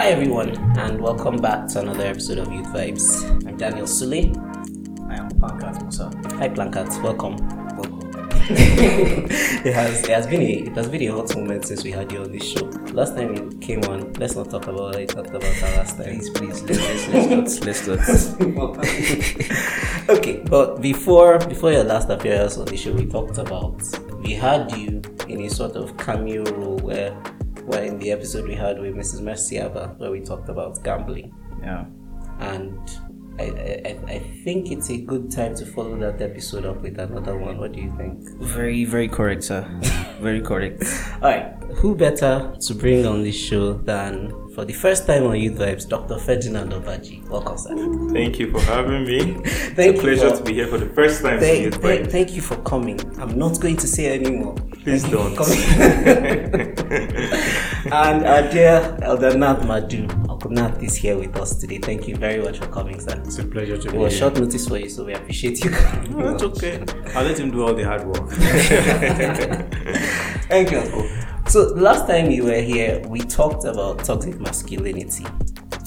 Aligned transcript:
Hi 0.00 0.06
everyone, 0.06 0.56
and 0.78 0.98
welcome 0.98 1.36
back 1.36 1.68
to 1.68 1.80
another 1.80 2.06
episode 2.06 2.38
of 2.38 2.50
Youth 2.50 2.68
Vibes. 2.68 3.22
I'm 3.46 3.58
Daniel 3.58 3.84
Sule. 3.84 4.34
I 5.10 5.16
am 5.16 5.28
Plangkat 5.28 5.82
Musa. 5.82 6.10
Hi 6.38 6.48
Plangkat, 6.48 7.02
welcome. 7.02 7.36
Welcome. 7.76 8.00
it 8.48 9.74
has 9.74 10.02
it 10.04 10.08
has 10.08 10.26
been 10.26 10.40
a 10.40 10.52
it 10.52 10.74
has 10.74 10.88
been 10.88 11.02
a 11.02 11.12
hot 11.12 11.36
moment 11.36 11.66
since 11.66 11.84
we 11.84 11.90
had 11.90 12.10
you 12.10 12.22
on 12.22 12.32
this 12.32 12.50
show. 12.50 12.64
Last 12.94 13.14
time 13.14 13.36
you 13.36 13.50
came 13.60 13.84
on, 13.84 14.10
let's 14.14 14.34
not 14.36 14.48
talk 14.48 14.68
about 14.68 14.98
you 14.98 15.06
talked 15.06 15.34
about 15.34 15.62
our 15.64 15.76
last 15.76 15.98
time. 15.98 16.06
Please, 16.06 16.30
please, 16.30 16.62
let's, 16.62 17.60
let's, 17.60 17.60
let's, 17.60 17.86
let's 17.86 18.38
not. 18.40 18.78
okay, 20.16 20.42
but 20.48 20.80
before 20.80 21.38
before 21.40 21.72
your 21.72 21.84
last 21.84 22.08
appearance 22.08 22.56
on 22.56 22.64
the 22.64 22.76
show, 22.78 22.94
we 22.94 23.04
talked 23.04 23.36
about 23.36 23.82
we 24.22 24.32
had 24.32 24.74
you 24.74 25.02
in 25.28 25.42
a 25.42 25.50
sort 25.50 25.76
of 25.76 25.94
cameo 25.98 26.44
role 26.56 26.78
where 26.78 27.14
where 27.70 27.84
in 27.84 27.98
the 28.00 28.10
episode 28.10 28.48
we 28.48 28.54
had 28.54 28.80
with 28.80 28.96
Mrs. 28.96 29.20
Merciaba 29.20 29.96
where 29.98 30.10
we 30.10 30.20
talked 30.20 30.48
about 30.48 30.82
gambling. 30.82 31.32
Yeah. 31.62 31.84
And 32.40 32.80
I, 33.40 33.82
I, 33.86 33.98
I 34.14 34.18
think 34.44 34.70
it's 34.70 34.90
a 34.90 34.98
good 34.98 35.30
time 35.30 35.54
to 35.56 35.64
follow 35.66 35.96
that 35.98 36.20
episode 36.20 36.66
up 36.66 36.82
with 36.82 36.98
another 36.98 37.36
one. 37.38 37.56
What 37.58 37.72
do 37.72 37.80
you 37.80 37.90
think? 37.96 38.20
Very, 38.40 38.84
very 38.84 39.08
correct, 39.08 39.44
sir. 39.44 39.66
very 40.20 40.40
correct. 40.42 40.82
All 41.22 41.30
right. 41.30 41.54
Who 41.76 41.94
better 41.94 42.52
to 42.60 42.74
bring 42.74 43.06
on 43.06 43.22
this 43.22 43.36
show 43.36 43.74
than 43.74 44.32
for 44.54 44.64
the 44.64 44.72
first 44.74 45.06
time 45.06 45.22
on 45.24 45.38
Youth 45.40 45.56
Vibes, 45.58 45.88
Dr. 45.88 46.18
Ferdinand 46.18 46.72
Ogbaji. 46.72 47.26
Welcome, 47.28 47.56
sir. 47.56 47.74
Thank 48.12 48.38
you 48.40 48.50
for 48.50 48.60
having 48.60 49.04
me. 49.04 49.34
Thank 49.34 49.42
it's 49.78 50.00
a 50.00 50.02
pleasure 50.02 50.30
for- 50.30 50.36
to 50.38 50.42
be 50.42 50.54
here 50.54 50.66
for 50.66 50.78
the 50.78 50.88
first 50.90 51.22
time. 51.22 51.38
Thank, 51.40 51.62
Youth 51.64 51.76
thank, 51.80 52.06
Vibes. 52.06 52.10
thank 52.10 52.32
you 52.34 52.42
for 52.42 52.56
coming. 52.62 52.98
I'm 53.20 53.38
not 53.38 53.60
going 53.60 53.76
to 53.78 53.86
say 53.86 54.12
anymore. 54.14 54.56
Please 54.82 55.02
Thank 55.02 55.14
don't. 55.14 55.36
for 55.36 55.44
and 57.92 58.26
our 58.26 58.42
dear 58.50 58.98
Elder 59.02 59.36
Nat 59.36 59.60
Nmadu, 59.60 60.08
Nat 60.48 60.82
is 60.82 60.94
here 60.96 61.16
with 61.18 61.36
us 61.36 61.54
today. 61.56 61.78
Thank 61.78 62.08
you 62.08 62.16
very 62.16 62.42
much 62.42 62.58
for 62.58 62.66
coming, 62.68 62.98
sir. 63.00 63.20
It's 63.24 63.38
a 63.38 63.44
pleasure 63.44 63.76
to 63.76 63.88
It 63.88 63.92
be 63.92 63.98
was 63.98 64.12
here. 64.12 64.20
short 64.20 64.36
notice 64.40 64.68
for 64.68 64.78
you, 64.78 64.88
so 64.88 65.04
we 65.04 65.12
appreciate 65.14 65.62
you 65.64 65.70
coming. 65.70 66.16
No, 66.18 66.34
it's 66.34 66.42
okay. 66.42 66.82
I'll 67.14 67.24
let 67.24 67.38
him 67.38 67.50
do 67.50 67.62
all 67.66 67.74
the 67.74 67.84
hard 67.84 68.06
work. 68.06 68.28
Thank 70.48 70.70
you, 70.72 70.78
Uncle. 70.78 71.08
So 71.48 71.72
last 71.74 72.06
time 72.06 72.30
you 72.30 72.44
were 72.44 72.60
here, 72.60 73.02
we 73.08 73.20
talked 73.20 73.64
about 73.64 74.04
toxic 74.04 74.38
masculinity 74.40 75.26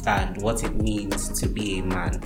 and 0.05 0.41
what 0.41 0.63
it 0.63 0.75
means 0.75 1.29
to 1.39 1.47
be 1.47 1.79
a 1.79 1.83
man. 1.83 2.19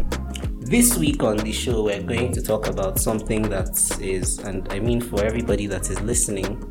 This 0.59 0.97
week 0.97 1.23
on 1.23 1.37
the 1.37 1.51
show, 1.51 1.83
we're 1.83 2.01
going 2.03 2.31
to 2.33 2.41
talk 2.41 2.67
about 2.67 2.99
something 2.99 3.43
that 3.43 3.69
is, 4.01 4.39
and 4.39 4.67
I 4.73 4.79
mean 4.79 4.99
for 5.01 5.23
everybody 5.23 5.67
that 5.67 5.89
is 5.89 5.99
listening, 6.01 6.61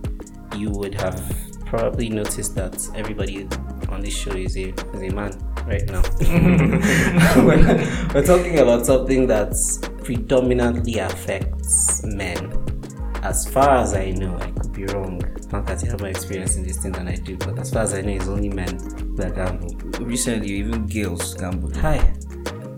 you 0.56 0.70
would 0.70 0.94
have 0.94 1.18
probably 1.67 2.09
noticed 2.09 2.55
that 2.55 2.89
everybody 2.95 3.48
on 3.89 4.00
this 4.00 4.17
show 4.17 4.33
is 4.33 4.56
a, 4.56 4.70
is 4.70 5.12
a 5.12 5.14
man 5.14 5.33
right 5.67 5.86
now. 5.91 6.03
we're, 7.45 8.11
we're 8.14 8.27
talking 8.27 8.61
about 8.61 8.86
something 8.86 9.27
that 9.27 9.53
predominantly 10.03 10.98
affects 10.98 12.03
men 12.05 12.67
as 13.27 13.44
far 13.48 13.78
as 13.78 13.92
I 13.92 14.11
know, 14.12 14.39
I 14.39 14.53
could 14.53 14.72
be 14.72 14.84
wrong. 14.87 15.20
Not 15.50 15.67
that 15.67 15.83
you 15.83 15.91
have 15.91 16.00
more 16.00 16.11
experience 16.11 16.55
in 16.55 16.62
this 16.62 16.77
thing 16.77 16.92
than 16.92 17.09
I 17.09 17.17
do, 17.17 17.37
but 17.37 17.59
as 17.59 17.72
far 17.72 17.83
as 17.83 17.92
I 17.92 18.00
know, 18.03 18.12
it's 18.12 18.28
only 18.28 18.48
men 18.48 18.78
that 19.17 19.34
gamble. 19.34 19.75
Recently, 20.05 20.48
even 20.53 20.87
girls 20.87 21.34
gamble. 21.34 21.72
Hi. 21.81 21.98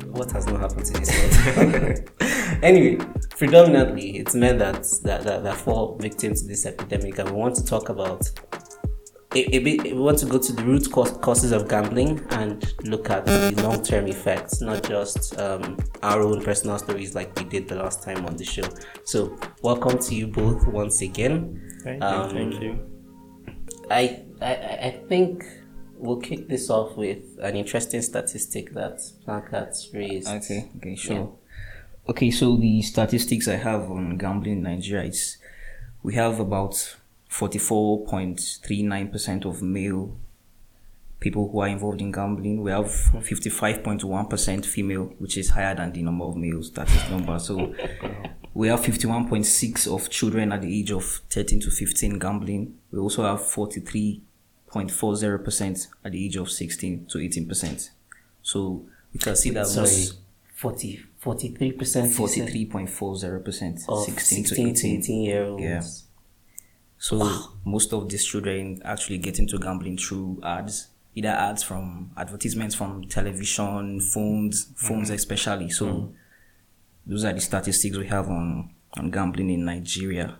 What 0.06 0.30
has 0.32 0.46
not 0.46 0.60
happened 0.60 0.86
to 0.86 0.92
this 0.94 1.10
world? 1.56 2.62
anyway, 2.62 3.04
predominantly 3.36 4.16
it's 4.16 4.34
men 4.34 4.56
that, 4.58 4.84
that, 5.02 5.22
that, 5.24 5.44
that 5.44 5.56
fall 5.56 5.98
victim 5.98 6.34
to 6.34 6.44
this 6.46 6.64
epidemic, 6.64 7.18
and 7.18 7.30
we 7.30 7.36
want 7.36 7.54
to 7.56 7.64
talk 7.64 7.90
about 7.90 8.30
a 9.34 9.58
bit, 9.58 9.82
we 9.82 9.92
want 9.92 10.18
to 10.18 10.26
go 10.26 10.38
to 10.38 10.52
the 10.52 10.62
root 10.62 10.90
causes 10.90 11.52
of 11.52 11.68
gambling 11.68 12.24
and 12.30 12.72
look 12.84 13.10
at 13.10 13.26
the 13.26 13.52
long 13.62 13.82
term 13.82 14.06
effects, 14.06 14.60
not 14.60 14.82
just 14.82 15.38
um, 15.38 15.76
our 16.02 16.22
own 16.22 16.42
personal 16.42 16.78
stories 16.78 17.14
like 17.14 17.36
we 17.38 17.44
did 17.44 17.68
the 17.68 17.76
last 17.76 18.02
time 18.02 18.24
on 18.26 18.36
the 18.36 18.44
show. 18.44 18.64
So, 19.04 19.38
welcome 19.62 19.98
to 19.98 20.14
you 20.14 20.26
both 20.28 20.66
once 20.66 21.02
again. 21.02 21.78
Thank 21.82 22.02
Um, 22.02 22.36
you. 22.36 22.50
Thank 22.50 22.62
you. 22.62 22.78
I, 23.90 24.22
I 24.40 24.54
I 24.88 25.02
think 25.08 25.44
we'll 25.96 26.20
kick 26.20 26.48
this 26.48 26.70
off 26.70 26.96
with 26.96 27.22
an 27.40 27.56
interesting 27.56 28.02
statistic 28.02 28.72
that 28.74 28.98
Plangkat 29.26 29.92
raised. 29.92 30.28
Okay, 30.28 30.70
okay, 30.76 30.94
sure. 30.94 31.34
Okay, 32.08 32.30
so 32.30 32.56
the 32.56 32.80
statistics 32.82 33.46
I 33.48 33.56
have 33.56 33.90
on 33.90 34.16
gambling 34.16 34.52
in 34.58 34.62
Nigeria 34.62 35.04
is 35.08 35.36
we 36.02 36.14
have 36.14 36.40
about 36.40 36.96
44.39% 37.30 39.44
of 39.44 39.62
male 39.62 40.16
people 41.20 41.48
who 41.50 41.60
are 41.60 41.68
involved 41.68 42.00
in 42.00 42.10
gambling. 42.12 42.62
We 42.62 42.70
have 42.70 42.86
55.1% 42.86 44.64
female, 44.66 45.12
which 45.18 45.36
is 45.36 45.50
higher 45.50 45.74
than 45.74 45.92
the 45.92 46.02
number 46.02 46.24
of 46.24 46.36
males. 46.36 46.70
That 46.72 46.88
is 46.88 47.10
number. 47.10 47.38
So 47.38 47.74
we 48.54 48.68
have 48.68 48.80
51.6 48.80 49.94
of 49.94 50.08
children 50.10 50.52
at 50.52 50.62
the 50.62 50.80
age 50.80 50.90
of 50.92 51.04
13 51.30 51.60
to 51.60 51.70
15 51.70 52.18
gambling. 52.18 52.78
We 52.90 52.98
also 52.98 53.22
have 53.24 53.40
43.40% 53.40 55.86
at 56.04 56.12
the 56.12 56.24
age 56.24 56.36
of 56.36 56.50
16 56.50 57.06
to 57.06 57.18
18%. 57.18 57.90
So 58.42 58.86
we 59.12 59.18
can 59.18 59.36
see 59.36 59.50
that 59.50 59.66
Sorry, 59.66 59.86
most 59.86 60.18
40, 60.54 61.00
43%. 61.22 61.78
43.40%, 61.78 64.04
16, 64.04 64.44
16 64.44 64.74
to 64.74 64.88
18. 64.88 65.22
year 65.22 65.44
olds. 65.44 65.62
Yeah. 65.62 65.82
So 66.98 67.54
most 67.64 67.92
of 67.92 68.08
these 68.08 68.24
children 68.24 68.80
actually 68.84 69.18
get 69.18 69.38
into 69.38 69.58
gambling 69.58 69.98
through 69.98 70.40
ads, 70.42 70.88
either 71.14 71.28
ads 71.28 71.62
from 71.62 72.10
advertisements 72.16 72.74
from 72.74 73.04
television, 73.04 74.00
phones, 74.00 74.72
phones 74.76 75.10
mm. 75.10 75.14
especially. 75.14 75.70
So 75.70 75.86
mm. 75.86 76.12
those 77.06 77.24
are 77.24 77.32
the 77.32 77.40
statistics 77.40 77.96
we 77.96 78.06
have 78.08 78.28
on, 78.28 78.74
on 78.94 79.10
gambling 79.10 79.50
in 79.50 79.64
Nigeria. 79.64 80.38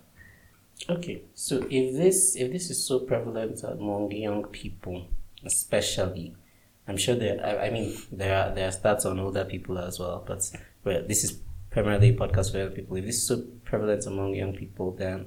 Okay, 0.89 1.23
so 1.35 1.67
if 1.71 1.97
this 1.97 2.37
if 2.37 2.53
this 2.53 2.71
is 2.71 2.87
so 2.87 3.01
prevalent 3.01 3.63
among 3.65 4.13
young 4.13 4.45
people, 4.45 5.07
especially, 5.45 6.37
I'm 6.87 6.97
sure 6.97 7.17
there. 7.17 7.45
I, 7.45 7.67
I 7.67 7.71
mean, 7.71 7.97
there 8.13 8.37
are 8.37 8.55
there 8.55 8.69
are 8.69 8.71
stats 8.71 9.05
on 9.05 9.19
older 9.19 9.45
people 9.45 9.77
as 9.79 9.99
well, 9.99 10.23
but 10.25 10.49
well, 10.85 11.03
this 11.07 11.25
is 11.25 11.41
primarily 11.71 12.11
a 12.11 12.15
podcast 12.15 12.53
for 12.53 12.59
young 12.59 12.71
people. 12.71 12.97
If 12.97 13.07
this 13.07 13.17
is 13.17 13.27
so 13.27 13.43
prevalent 13.65 14.07
among 14.07 14.35
young 14.35 14.55
people, 14.55 14.93
then 14.93 15.27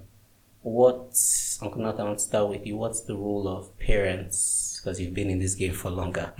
what, 0.61 1.17
Uncle 1.61 1.81
Nathan, 1.81 2.01
I 2.01 2.03
want 2.05 2.19
to 2.19 2.23
start 2.23 2.49
with 2.49 2.65
you. 2.67 2.77
What's 2.77 3.01
the 3.01 3.15
role 3.15 3.47
of 3.47 3.77
parents? 3.79 4.79
Because 4.79 4.99
you've 4.99 5.13
been 5.13 5.29
in 5.29 5.39
this 5.39 5.55
game 5.55 5.73
for 5.73 5.89
longer. 5.89 6.33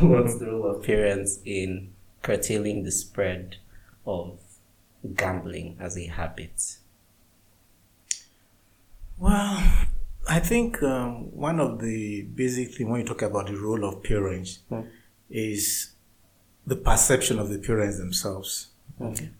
what's 0.00 0.38
the 0.38 0.46
role 0.50 0.70
of 0.76 0.82
parents 0.84 1.38
in 1.44 1.92
curtailing 2.22 2.84
the 2.84 2.90
spread 2.92 3.56
of 4.06 4.38
gambling 5.16 5.76
as 5.80 5.96
a 5.98 6.06
habit? 6.06 6.76
Well, 9.18 9.62
I 10.28 10.40
think 10.40 10.82
um, 10.82 11.30
one 11.34 11.60
of 11.60 11.80
the 11.80 12.22
basic 12.22 12.74
things 12.74 12.88
when 12.88 13.00
you 13.00 13.06
talk 13.06 13.22
about 13.22 13.46
the 13.46 13.56
role 13.56 13.84
of 13.84 14.02
parents 14.02 14.60
Hmm. 14.68 14.82
is 15.28 15.92
the 16.66 16.76
perception 16.76 17.38
of 17.38 17.48
the 17.50 17.58
parents 17.58 17.98
themselves. 17.98 18.68
Okay. 19.00 19.30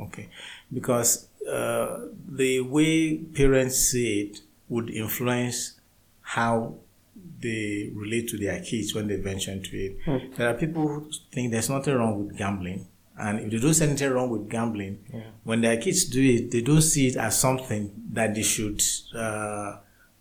Okay, 0.00 0.28
because 0.72 1.27
uh, 1.48 2.08
the 2.28 2.60
way 2.60 3.16
parents 3.18 3.76
see 3.76 4.20
it 4.22 4.40
would 4.68 4.90
influence 4.90 5.80
how 6.20 6.74
they 7.40 7.90
relate 7.94 8.28
to 8.28 8.36
their 8.36 8.60
kids 8.60 8.94
when 8.94 9.06
they 9.08 9.16
venture 9.16 9.52
into 9.52 9.76
it. 9.76 10.36
There 10.36 10.48
are 10.48 10.54
people 10.54 10.86
who 10.86 11.10
think 11.32 11.52
there's 11.52 11.70
nothing 11.70 11.94
wrong 11.94 12.26
with 12.26 12.36
gambling, 12.36 12.86
and 13.18 13.40
if 13.40 13.50
they 13.50 13.58
don't 13.58 13.74
see 13.74 13.84
anything 13.84 14.10
wrong 14.10 14.30
with 14.30 14.48
gambling, 14.48 14.98
when 15.44 15.60
their 15.60 15.76
kids 15.76 16.04
do 16.04 16.22
it, 16.22 16.50
they 16.50 16.60
don't 16.60 16.82
see 16.82 17.08
it 17.08 17.16
as 17.16 17.38
something 17.38 17.92
that 18.12 18.34
they 18.34 18.42
should 18.42 18.82
uh, 19.14 19.76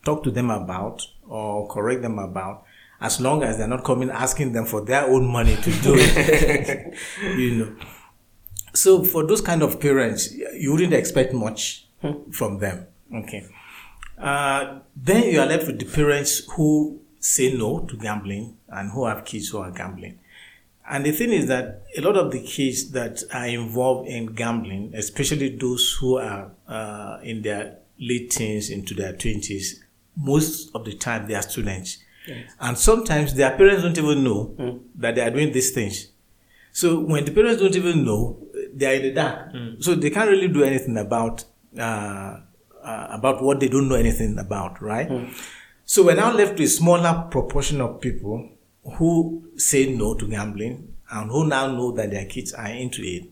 talk 0.05 0.23
to 0.23 0.31
them 0.31 0.49
about 0.49 1.05
or 1.27 1.67
correct 1.67 2.01
them 2.01 2.19
about. 2.19 2.63
As 2.99 3.21
long 3.21 3.43
as 3.43 3.57
they're 3.59 3.67
not 3.67 3.83
coming 3.83 4.09
asking 4.09 4.53
them 4.53 4.65
for 4.65 4.81
their 4.81 5.03
own 5.05 5.27
money 5.27 5.55
to 5.55 5.71
do 5.81 5.93
it, 5.97 6.95
you 7.37 7.55
know. 7.55 7.75
So 8.77 9.03
for 9.03 9.25
those 9.25 9.41
kind 9.41 9.63
of 9.63 9.79
parents, 9.79 10.31
you 10.33 10.71
wouldn't 10.71 10.93
expect 10.93 11.33
much 11.33 11.87
from 12.31 12.59
them. 12.59 12.85
Okay. 13.13 13.45
Uh, 14.17 14.79
then 14.95 15.23
you 15.31 15.39
are 15.39 15.47
left 15.47 15.67
with 15.67 15.79
the 15.79 15.85
parents 15.85 16.41
who 16.51 16.99
say 17.19 17.53
no 17.53 17.79
to 17.79 17.97
gambling 17.97 18.55
and 18.69 18.91
who 18.91 19.05
have 19.05 19.25
kids 19.25 19.49
who 19.49 19.57
are 19.57 19.71
gambling. 19.71 20.19
And 20.89 21.05
the 21.05 21.11
thing 21.11 21.31
is 21.31 21.47
that 21.47 21.81
a 21.97 22.01
lot 22.01 22.15
of 22.17 22.31
the 22.31 22.41
kids 22.41 22.91
that 22.91 23.23
are 23.33 23.47
involved 23.47 24.07
in 24.07 24.27
gambling, 24.27 24.93
especially 24.95 25.49
those 25.49 25.97
who 25.99 26.17
are 26.17 26.51
uh, 26.67 27.19
in 27.23 27.41
their 27.41 27.77
late 27.99 28.31
teens 28.31 28.69
into 28.69 28.93
their 28.93 29.13
twenties, 29.13 29.83
most 30.15 30.73
of 30.75 30.85
the 30.85 30.93
time 30.93 31.27
they 31.27 31.35
are 31.35 31.41
students, 31.41 31.97
and 32.59 32.77
sometimes 32.77 33.33
their 33.33 33.57
parents 33.57 33.83
don't 33.83 33.97
even 33.97 34.23
know 34.23 34.55
that 34.95 35.15
they 35.15 35.21
are 35.21 35.31
doing 35.31 35.51
these 35.51 35.71
things. 35.71 36.09
So 36.71 36.99
when 36.99 37.25
the 37.25 37.31
parents 37.31 37.61
don't 37.61 37.75
even 37.75 38.05
know, 38.05 38.37
they 38.73 38.85
are 38.85 38.93
in 38.95 39.01
the 39.03 39.11
dark. 39.11 39.51
So 39.79 39.95
they 39.95 40.09
can't 40.09 40.29
really 40.29 40.47
do 40.47 40.63
anything 40.63 40.97
about 40.97 41.45
uh, 41.77 42.39
uh, 42.83 43.07
about 43.11 43.43
what 43.43 43.59
they 43.59 43.67
don't 43.67 43.89
know 43.89 43.95
anything 43.95 44.39
about, 44.39 44.81
right? 44.81 45.09
So 45.85 46.05
we're 46.05 46.15
now 46.15 46.33
left 46.33 46.53
with 46.53 46.61
a 46.61 46.67
smaller 46.67 47.27
proportion 47.29 47.81
of 47.81 48.01
people 48.01 48.49
who 48.97 49.43
say 49.57 49.93
no 49.93 50.13
to 50.15 50.27
gambling 50.27 50.93
and 51.11 51.29
who 51.31 51.47
now 51.47 51.67
know 51.67 51.91
that 51.93 52.11
their 52.11 52.25
kids 52.25 52.53
are 52.53 52.67
into 52.67 53.01
it. 53.03 53.23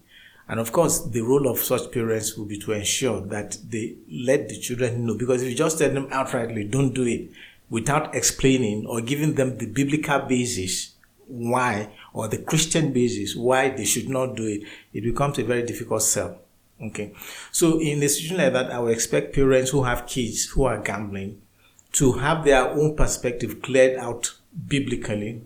And 0.47 0.59
of 0.59 0.71
course, 0.71 0.99
the 1.01 1.21
role 1.21 1.47
of 1.47 1.59
such 1.59 1.91
parents 1.91 2.37
will 2.37 2.45
be 2.45 2.59
to 2.59 2.73
ensure 2.73 3.19
that 3.27 3.57
they 3.67 3.95
let 4.09 4.47
the 4.47 4.59
children 4.59 5.05
know. 5.05 5.17
Because 5.17 5.41
if 5.41 5.49
you 5.49 5.55
just 5.55 5.79
tell 5.79 5.91
them 5.91 6.07
outrightly, 6.09 6.69
don't 6.69 6.93
do 6.93 7.03
it, 7.03 7.31
without 7.69 8.13
explaining 8.13 8.85
or 8.85 9.01
giving 9.01 9.33
them 9.33 9.57
the 9.57 9.65
biblical 9.65 10.19
basis 10.19 10.94
why 11.27 11.91
or 12.13 12.27
the 12.27 12.37
Christian 12.37 12.93
basis 12.93 13.35
why 13.35 13.69
they 13.69 13.85
should 13.85 14.09
not 14.09 14.35
do 14.35 14.45
it, 14.45 14.61
it 14.93 15.01
becomes 15.01 15.39
a 15.39 15.43
very 15.43 15.63
difficult 15.63 16.01
sell. 16.01 16.39
Okay. 16.81 17.13
So 17.51 17.79
in 17.79 18.03
a 18.03 18.09
situation 18.09 18.37
like 18.37 18.53
that, 18.53 18.71
I 18.71 18.79
would 18.79 18.93
expect 18.93 19.33
parents 19.33 19.71
who 19.71 19.83
have 19.83 20.07
kids 20.07 20.45
who 20.45 20.65
are 20.65 20.81
gambling 20.81 21.41
to 21.93 22.13
have 22.13 22.43
their 22.43 22.67
own 22.69 22.95
perspective 22.95 23.61
cleared 23.61 23.97
out 23.97 24.33
biblically 24.67 25.41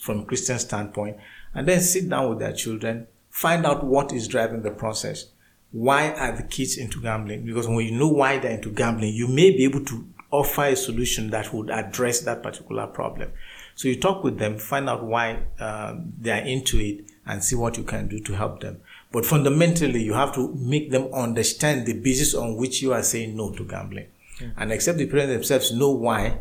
from 0.00 0.20
a 0.20 0.24
Christian 0.24 0.58
standpoint 0.58 1.16
and 1.54 1.66
then 1.66 1.80
sit 1.80 2.08
down 2.08 2.28
with 2.28 2.38
their 2.38 2.52
children, 2.52 3.06
find 3.30 3.64
out 3.64 3.84
what 3.84 4.12
is 4.12 4.28
driving 4.28 4.62
the 4.62 4.70
process. 4.70 5.26
Why 5.72 6.10
are 6.12 6.36
the 6.36 6.42
kids 6.42 6.76
into 6.76 7.00
gambling? 7.00 7.44
Because 7.44 7.66
when 7.66 7.86
you 7.86 7.92
know 7.92 8.08
why 8.08 8.38
they're 8.38 8.52
into 8.52 8.70
gambling, 8.70 9.14
you 9.14 9.26
may 9.28 9.50
be 9.50 9.64
able 9.64 9.84
to 9.86 10.06
offer 10.30 10.64
a 10.64 10.76
solution 10.76 11.30
that 11.30 11.52
would 11.52 11.70
address 11.70 12.20
that 12.20 12.42
particular 12.42 12.86
problem. 12.86 13.32
So 13.76 13.88
you 13.88 14.00
talk 14.00 14.24
with 14.24 14.38
them, 14.38 14.58
find 14.58 14.88
out 14.88 15.04
why 15.04 15.42
um, 15.60 16.14
they 16.18 16.32
are 16.32 16.44
into 16.44 16.78
it, 16.80 17.04
and 17.26 17.44
see 17.44 17.54
what 17.54 17.76
you 17.76 17.84
can 17.84 18.08
do 18.08 18.18
to 18.20 18.32
help 18.32 18.60
them. 18.60 18.80
But 19.12 19.26
fundamentally, 19.26 20.02
you 20.02 20.14
have 20.14 20.34
to 20.34 20.52
make 20.54 20.90
them 20.90 21.12
understand 21.12 21.86
the 21.86 21.92
basis 21.92 22.34
on 22.34 22.56
which 22.56 22.82
you 22.82 22.92
are 22.92 23.02
saying 23.02 23.36
no 23.36 23.52
to 23.52 23.64
gambling. 23.64 24.06
Yeah. 24.40 24.48
And 24.56 24.72
except 24.72 24.98
the 24.98 25.06
parents 25.06 25.32
themselves 25.32 25.72
know 25.72 25.90
why, 25.90 26.38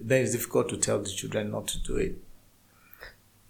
then 0.00 0.22
it's 0.22 0.32
difficult 0.32 0.68
to 0.70 0.76
tell 0.76 1.00
the 1.00 1.08
children 1.10 1.50
not 1.50 1.66
to 1.68 1.78
do 1.82 1.96
it. 1.96 2.18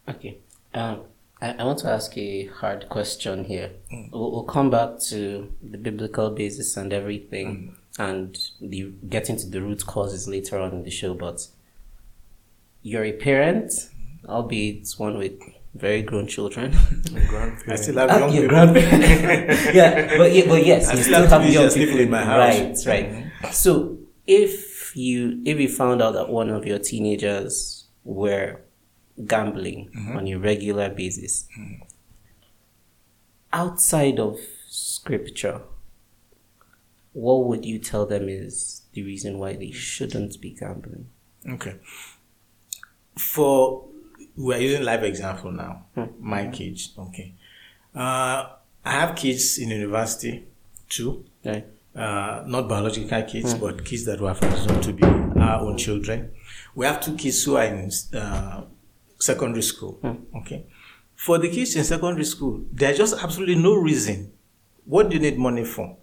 Okay. 0.09 0.39
Um, 0.73 1.03
I, 1.41 1.51
I 1.53 1.65
want 1.65 1.81
to 1.81 1.91
ask 1.91 2.17
a 2.17 2.47
hard 2.47 2.89
question 2.89 3.45
here. 3.45 3.73
Mm. 3.93 4.13
We'll, 4.13 4.33
we'll, 4.33 4.45
come 4.45 4.71
back 4.71 4.99
to 5.09 5.53
the 5.63 5.79
biblical 5.79 6.31
basis 6.31 6.77
and 6.77 6.93
everything 6.93 7.75
mm. 7.99 8.11
and 8.11 8.39
the 8.61 8.93
getting 9.09 9.37
to 9.37 9.47
the 9.47 9.61
root 9.61 9.85
causes 9.87 10.29
later 10.29 10.59
on 10.59 10.73
in 10.73 10.83
the 10.85 10.91
show, 10.91 11.15
but 11.15 11.47
you're 12.87 13.05
a 13.05 13.13
parent, 13.13 13.73
albeit 14.29 14.89
one 14.97 15.19
with 15.19 15.33
very 15.75 16.03
grown 16.03 16.29
children. 16.29 16.73
I 17.69 17.75
still 17.75 17.99
have 17.99 18.33
young 18.33 18.33
people. 18.33 18.77
yeah, 19.75 20.17
but, 20.17 20.33
yeah, 20.33 20.47
but 20.47 20.65
yes, 20.65 20.89
I 20.89 20.95
you 20.95 21.03
still 21.03 21.27
have 21.27 21.53
young 21.53 21.69
people 21.71 21.99
in 21.99 22.11
my 22.11 22.25
house. 22.25 22.87
Right, 22.87 22.87
right. 22.87 23.13
Mm-hmm. 23.13 23.51
So 23.51 23.99
if 24.25 24.97
you 24.97 25.43
if 25.45 25.59
you 25.59 25.69
found 25.69 26.01
out 26.01 26.13
that 26.13 26.29
one 26.29 26.49
of 26.49 26.65
your 26.65 26.79
teenagers 26.79 27.87
were 28.05 28.61
gambling 29.27 29.91
mm-hmm. 29.91 30.17
on 30.17 30.29
a 30.29 30.37
regular 30.37 30.89
basis. 30.89 31.49
Mm-hmm. 31.59 31.83
Outside 33.53 34.21
of 34.21 34.39
scripture, 34.69 35.63
what 37.13 37.47
would 37.47 37.65
you 37.65 37.81
tell 37.81 38.07
them 38.07 38.29
is 38.29 38.83
the 38.93 39.03
reason 39.03 39.39
why 39.39 39.57
they 39.57 39.73
shouldn't 39.73 40.41
be 40.41 40.51
gambling? 40.51 41.09
Okay. 41.49 41.77
For 43.19 43.85
we're 44.37 44.59
using 44.59 44.85
live 44.85 45.05
example 45.05 45.51
now. 45.53 45.87
Hmm. 45.95 46.05
My 46.21 46.47
kids. 46.49 46.93
Okay. 46.99 47.35
Uh, 47.95 48.49
I 48.85 48.93
have 48.93 49.17
kids 49.17 49.59
in 49.59 49.71
university 49.71 50.47
too. 50.89 51.25
Right. 51.45 51.67
Uh, 51.95 52.45
not 52.47 52.69
biological 52.69 53.23
kids, 53.23 53.55
hmm. 53.55 53.61
but 53.61 53.85
kids 53.85 54.05
that 54.05 54.21
were 54.21 54.35
presumed 54.35 54.83
to 54.83 54.93
be 54.93 55.03
our 55.05 55.61
own 55.61 55.79
children. 55.79 56.33
We 56.75 56.85
have 56.85 57.01
two 57.01 57.17
kids 57.17 57.43
who 57.43 57.57
are 57.57 57.65
in 57.65 57.91
uh, 58.15 58.65
secondary 59.19 59.63
school. 59.63 59.99
Mm. 60.03 60.25
Okay. 60.37 60.67
For 61.15 61.39
the 61.39 61.49
kids 61.49 61.75
in 61.77 61.85
secondary 61.85 62.25
school, 62.25 62.65
there's 62.73 62.99
just 62.99 63.23
absolutely 63.23 63.55
no 63.57 63.75
reason. 63.75 64.33
What 64.85 65.09
do 65.09 65.17
you 65.17 65.23
need 65.23 65.39
money 65.39 65.65
for? 65.65 65.97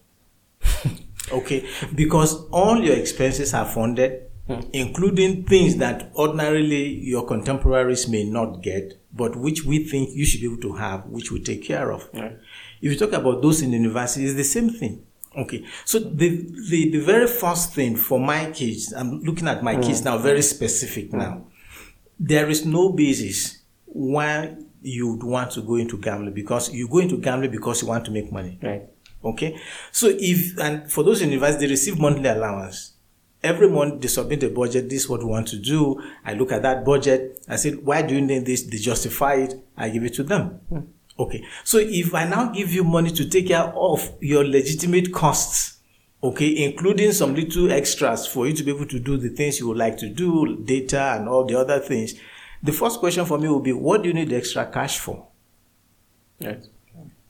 okay. 1.31 1.65
Because 1.93 2.45
all 2.49 2.81
your 2.83 2.95
expenses 2.95 3.53
are 3.53 3.65
funded, 3.65 4.23
mm. 4.49 4.69
including 4.73 5.45
things 5.45 5.77
that 5.77 6.11
ordinarily 6.15 6.87
your 6.87 7.25
contemporaries 7.25 8.07
may 8.07 8.23
not 8.23 8.61
get, 8.61 8.99
but 9.13 9.35
which 9.35 9.63
we 9.63 9.83
think 9.83 10.09
you 10.13 10.25
should 10.25 10.41
be 10.41 10.47
able 10.47 10.61
to 10.61 10.73
have, 10.73 11.05
which 11.07 11.31
we 11.31 11.41
take 11.41 11.63
care 11.63 11.91
of. 11.91 12.09
If 12.13 12.91
you 12.91 12.97
talk 12.97 13.13
about 13.13 13.41
those 13.41 13.61
in 13.61 13.71
the 13.71 13.77
university, 13.77 14.25
it's 14.25 14.35
the 14.35 14.43
same 14.43 14.69
thing. 14.69 15.05
Okay. 15.35 15.65
So 15.85 15.99
the, 15.99 16.29
the, 16.69 16.91
the 16.91 16.99
very 16.99 17.27
first 17.27 17.73
thing 17.73 17.95
for 17.95 18.19
my 18.19 18.51
kids, 18.51 18.93
I'm 18.93 19.21
looking 19.21 19.47
at 19.47 19.63
my 19.63 19.75
mm. 19.75 19.83
kids 19.83 20.03
now, 20.03 20.17
very 20.17 20.41
specific 20.41 21.11
now 21.11 21.45
there 22.19 22.49
is 22.49 22.65
no 22.65 22.89
basis 22.89 23.59
why 23.85 24.55
you 24.81 25.13
would 25.13 25.23
want 25.23 25.51
to 25.51 25.61
go 25.61 25.75
into 25.75 25.97
gambling 25.97 26.33
because 26.33 26.73
you 26.73 26.87
go 26.87 26.99
into 26.99 27.17
gambling 27.17 27.51
because 27.51 27.81
you 27.81 27.87
want 27.87 28.05
to 28.05 28.11
make 28.11 28.31
money. 28.31 28.57
Right. 28.61 28.83
Okay. 29.23 29.59
So 29.91 30.07
if 30.09 30.57
and 30.59 30.91
for 30.91 31.03
those 31.03 31.21
in 31.21 31.29
university, 31.29 31.65
they 31.65 31.71
receive 31.71 31.99
monthly 31.99 32.29
allowance. 32.29 32.92
Every 33.43 33.69
month 33.69 34.01
they 34.01 34.07
submit 34.07 34.41
a 34.43 34.49
budget. 34.49 34.89
This 34.89 35.03
is 35.03 35.09
what 35.09 35.19
we 35.19 35.25
want 35.25 35.49
to 35.49 35.57
do. 35.57 36.01
I 36.25 36.33
look 36.33 36.51
at 36.51 36.61
that 36.61 36.85
budget. 36.85 37.43
I 37.47 37.57
said, 37.57 37.85
why 37.85 38.01
do 38.01 38.15
you 38.15 38.21
need 38.21 38.45
this? 38.45 38.63
They 38.63 38.77
justify 38.77 39.33
it. 39.33 39.55
I 39.75 39.89
give 39.89 40.05
it 40.05 40.13
to 40.15 40.23
them. 40.23 40.61
Hmm. 40.69 40.79
Okay. 41.19 41.45
So 41.63 41.77
if 41.79 42.15
I 42.15 42.25
now 42.25 42.51
give 42.51 42.71
you 42.71 42.83
money 42.83 43.11
to 43.11 43.27
take 43.27 43.49
care 43.49 43.63
of 43.75 44.09
your 44.21 44.45
legitimate 44.45 45.11
costs, 45.11 45.79
okay, 46.23 46.63
including 46.63 47.11
some 47.11 47.35
little 47.35 47.69
extras 47.71 48.25
for 48.25 48.47
you 48.47 48.53
to 48.53 48.63
be 48.63 48.71
able 48.71 48.85
to 48.85 48.99
do 48.99 49.17
the 49.17 49.29
things 49.29 49.59
you 49.59 49.67
would 49.67 49.77
like 49.77 49.97
to 49.97 50.09
do, 50.09 50.63
data 50.63 51.17
and 51.17 51.27
all 51.27 51.43
the 51.43 51.59
other 51.59 51.79
things. 51.79 52.13
The 52.63 52.71
first 52.71 52.99
question 52.99 53.25
for 53.25 53.37
me 53.37 53.49
will 53.49 53.59
be, 53.59 53.73
what 53.73 54.03
do 54.03 54.07
you 54.07 54.13
need 54.13 54.31
extra 54.31 54.65
cash 54.65 54.99
for? 54.99 55.27
Yes. 56.39 56.69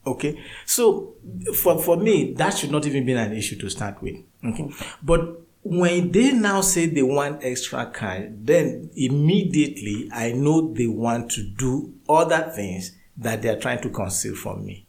Okay. 0.06 0.40
So 0.64 1.14
for, 1.56 1.82
for 1.82 1.96
me, 1.96 2.34
that 2.34 2.56
should 2.56 2.70
not 2.70 2.86
even 2.86 3.04
be 3.04 3.14
an 3.14 3.32
issue 3.32 3.58
to 3.58 3.68
start 3.68 4.00
with. 4.00 4.16
Okay. 4.44 4.70
But 5.02 5.40
when 5.64 6.12
they 6.12 6.30
now 6.32 6.60
say 6.60 6.86
they 6.86 7.02
want 7.02 7.42
extra 7.42 7.90
cash, 7.90 8.26
then 8.30 8.90
immediately 8.94 10.10
I 10.12 10.32
know 10.32 10.72
they 10.72 10.86
want 10.86 11.30
to 11.32 11.42
do 11.42 11.94
other 12.06 12.52
things 12.54 12.92
that 13.16 13.40
they 13.40 13.48
are 13.48 13.58
trying 13.58 13.80
to 13.82 13.88
conceal 13.88 14.34
from 14.34 14.66
me. 14.66 14.86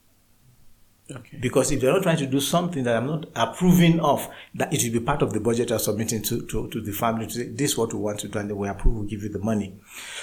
Okay. 1.10 1.38
Because 1.40 1.72
if 1.72 1.80
they're 1.80 1.94
not 1.94 2.02
trying 2.02 2.18
to 2.18 2.26
do 2.26 2.40
something 2.40 2.84
that 2.84 2.98
I'm 2.98 3.06
not 3.06 3.28
approving 3.36 4.00
of, 4.00 4.28
that 4.56 4.74
it 4.74 4.84
will 4.84 5.00
be 5.00 5.06
part 5.06 5.22
of 5.22 5.34
the 5.34 5.40
budget 5.40 5.72
I'm 5.72 5.80
submitting 5.80 6.24
to, 6.24 6.46
to, 6.48 6.68
to 6.68 6.82
the 6.82 6.92
family 6.92 7.28
to 7.28 7.32
say, 7.32 7.48
this 7.48 7.72
is 7.72 7.78
what 7.78 7.94
we 7.94 8.00
want 8.00 8.20
to 8.22 8.28
do, 8.28 8.40
and 8.40 8.50
then 8.50 8.58
we 8.58 8.68
approve, 8.68 8.98
we 8.98 9.08
give 9.08 9.22
you 9.22 9.30
the 9.30 9.40
money. 9.40 9.76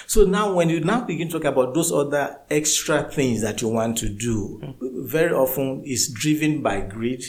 So 0.07 0.25
now 0.25 0.53
when 0.53 0.69
you 0.69 0.81
now 0.81 1.01
begin 1.01 1.29
to 1.29 1.39
talk 1.39 1.45
about 1.45 1.73
those 1.73 1.91
other 1.91 2.41
extra 2.51 3.09
things 3.09 3.41
that 3.41 3.61
you 3.61 3.69
want 3.69 3.97
to 3.99 4.09
do, 4.09 4.59
mm-hmm. 4.61 5.07
very 5.07 5.31
often 5.31 5.83
is 5.85 6.11
driven 6.11 6.61
by 6.61 6.81
greed, 6.81 7.23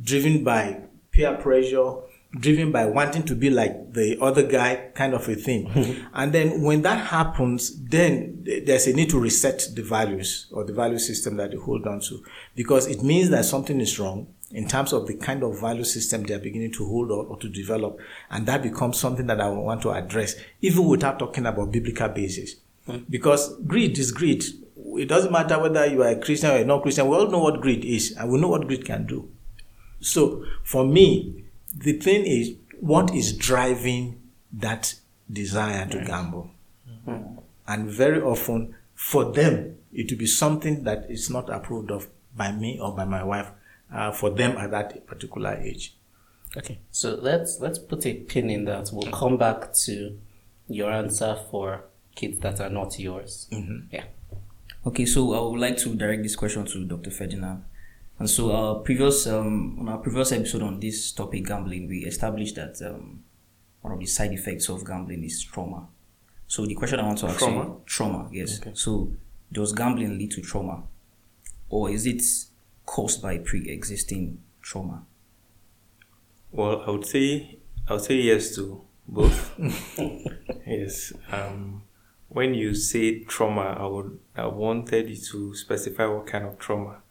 driven 0.00 0.44
by 0.44 0.82
peer 1.10 1.34
pressure, 1.34 1.94
driven 2.32 2.70
by 2.70 2.84
wanting 2.84 3.22
to 3.22 3.34
be 3.34 3.48
like 3.48 3.94
the 3.94 4.18
other 4.20 4.42
guy 4.42 4.90
kind 4.94 5.14
of 5.14 5.26
a 5.28 5.34
thing. 5.34 5.66
Mm-hmm. 5.68 6.06
And 6.12 6.32
then 6.32 6.62
when 6.62 6.82
that 6.82 7.06
happens, 7.06 7.82
then 7.84 8.44
there's 8.64 8.86
a 8.86 8.92
need 8.92 9.10
to 9.10 9.18
reset 9.18 9.66
the 9.74 9.82
values 9.82 10.46
or 10.52 10.64
the 10.64 10.74
value 10.74 10.98
system 10.98 11.36
that 11.36 11.52
they 11.52 11.56
hold 11.56 11.86
on 11.86 12.00
to 12.00 12.22
because 12.54 12.86
it 12.86 13.02
means 13.02 13.30
that 13.30 13.44
something 13.44 13.80
is 13.80 13.98
wrong 13.98 14.26
in 14.50 14.68
terms 14.68 14.92
of 14.92 15.06
the 15.06 15.14
kind 15.14 15.42
of 15.42 15.60
value 15.60 15.84
system 15.84 16.22
they're 16.22 16.38
beginning 16.38 16.72
to 16.72 16.86
hold 16.86 17.10
or, 17.10 17.24
or 17.24 17.38
to 17.38 17.48
develop. 17.48 17.98
And 18.30 18.46
that 18.46 18.62
becomes 18.62 18.98
something 18.98 19.26
that 19.26 19.40
I 19.40 19.48
want 19.48 19.82
to 19.82 19.90
address 19.90 20.36
even 20.60 20.86
without 20.86 21.18
talking 21.18 21.46
about 21.46 21.72
biblical 21.72 22.08
basis. 22.08 22.56
Mm-hmm. 22.86 23.04
Because 23.08 23.56
greed 23.66 23.98
is 23.98 24.12
greed. 24.12 24.44
It 24.96 25.08
doesn't 25.08 25.32
matter 25.32 25.58
whether 25.58 25.86
you 25.86 26.02
are 26.02 26.08
a 26.08 26.16
Christian 26.16 26.50
or 26.50 26.56
a 26.56 26.64
non-Christian. 26.64 27.08
We 27.08 27.16
all 27.16 27.30
know 27.30 27.38
what 27.38 27.60
greed 27.62 27.84
is 27.86 28.14
and 28.16 28.30
we 28.30 28.38
know 28.38 28.48
what 28.48 28.66
greed 28.66 28.84
can 28.84 29.06
do. 29.06 29.30
So 30.00 30.44
for 30.62 30.86
me, 30.86 31.44
the 31.74 31.94
thing 31.94 32.24
is, 32.24 32.54
what 32.80 33.14
is 33.14 33.36
driving 33.36 34.20
that 34.52 34.94
desire 35.30 35.86
to 35.86 36.04
gamble? 36.04 36.50
Mm-hmm. 36.88 37.38
And 37.66 37.90
very 37.90 38.20
often, 38.20 38.74
for 38.94 39.32
them, 39.32 39.76
it 39.92 40.10
will 40.10 40.18
be 40.18 40.26
something 40.26 40.84
that 40.84 41.10
is 41.10 41.30
not 41.30 41.50
approved 41.50 41.90
of 41.90 42.08
by 42.36 42.52
me 42.52 42.78
or 42.80 42.94
by 42.94 43.04
my 43.04 43.22
wife 43.22 43.50
uh, 43.92 44.12
for 44.12 44.30
them 44.30 44.56
at 44.56 44.70
that 44.70 45.06
particular 45.06 45.54
age. 45.54 45.94
Okay, 46.56 46.78
so 46.90 47.18
let's 47.20 47.60
let's 47.60 47.78
put 47.78 48.06
a 48.06 48.14
pin 48.14 48.48
in 48.48 48.64
that. 48.64 48.90
We'll 48.92 49.12
come 49.12 49.36
back 49.36 49.72
to 49.84 50.18
your 50.68 50.90
answer 50.90 51.38
for 51.50 51.84
kids 52.14 52.38
that 52.40 52.60
are 52.60 52.70
not 52.70 52.98
yours. 52.98 53.48
Mm-hmm. 53.52 53.88
Yeah. 53.90 54.04
Okay, 54.86 55.04
so 55.04 55.34
I 55.34 55.50
would 55.50 55.60
like 55.60 55.76
to 55.78 55.94
direct 55.94 56.22
this 56.22 56.36
question 56.36 56.64
to 56.64 56.84
Dr. 56.84 57.10
Ferdinand. 57.10 57.64
And 58.18 58.28
so 58.28 58.52
our 58.52 58.74
previous 58.76 59.26
um, 59.26 59.78
on 59.80 59.88
our 59.88 59.98
previous 59.98 60.32
episode 60.32 60.62
on 60.62 60.80
this 60.80 61.12
topic, 61.12 61.46
gambling, 61.46 61.88
we 61.88 61.98
established 62.04 62.56
that 62.56 62.80
um, 62.84 63.22
one 63.80 63.92
of 63.92 64.00
the 64.00 64.06
side 64.06 64.32
effects 64.32 64.68
of 64.68 64.84
gambling 64.84 65.22
is 65.24 65.42
trauma. 65.42 65.86
So 66.48 66.66
the 66.66 66.74
question 66.74 66.98
I 66.98 67.06
want 67.06 67.18
to 67.18 67.26
ask 67.26 67.38
trauma? 67.38 67.64
you, 67.64 67.82
trauma, 67.86 68.28
yes. 68.32 68.60
Okay. 68.60 68.72
So 68.74 69.12
does 69.52 69.72
gambling 69.72 70.18
lead 70.18 70.32
to 70.32 70.40
trauma, 70.40 70.82
or 71.68 71.90
is 71.90 72.06
it 72.06 72.22
caused 72.84 73.22
by 73.22 73.38
pre-existing 73.38 74.42
trauma? 74.62 75.04
Well, 76.50 76.82
I 76.86 76.90
would 76.90 77.06
say 77.06 77.58
I 77.86 77.92
would 77.92 78.02
say 78.02 78.16
yes 78.16 78.54
to 78.56 78.82
both. 79.06 79.54
yes. 80.66 81.12
Um, 81.30 81.82
when 82.28 82.54
you 82.54 82.74
say 82.74 83.20
trauma, 83.24 83.76
I 83.78 83.86
would 83.86 84.18
I 84.36 84.46
wanted 84.46 85.08
you 85.08 85.16
to 85.16 85.54
specify 85.54 86.06
what 86.06 86.26
kind 86.26 86.44
of 86.46 86.58
trauma, 86.58 87.02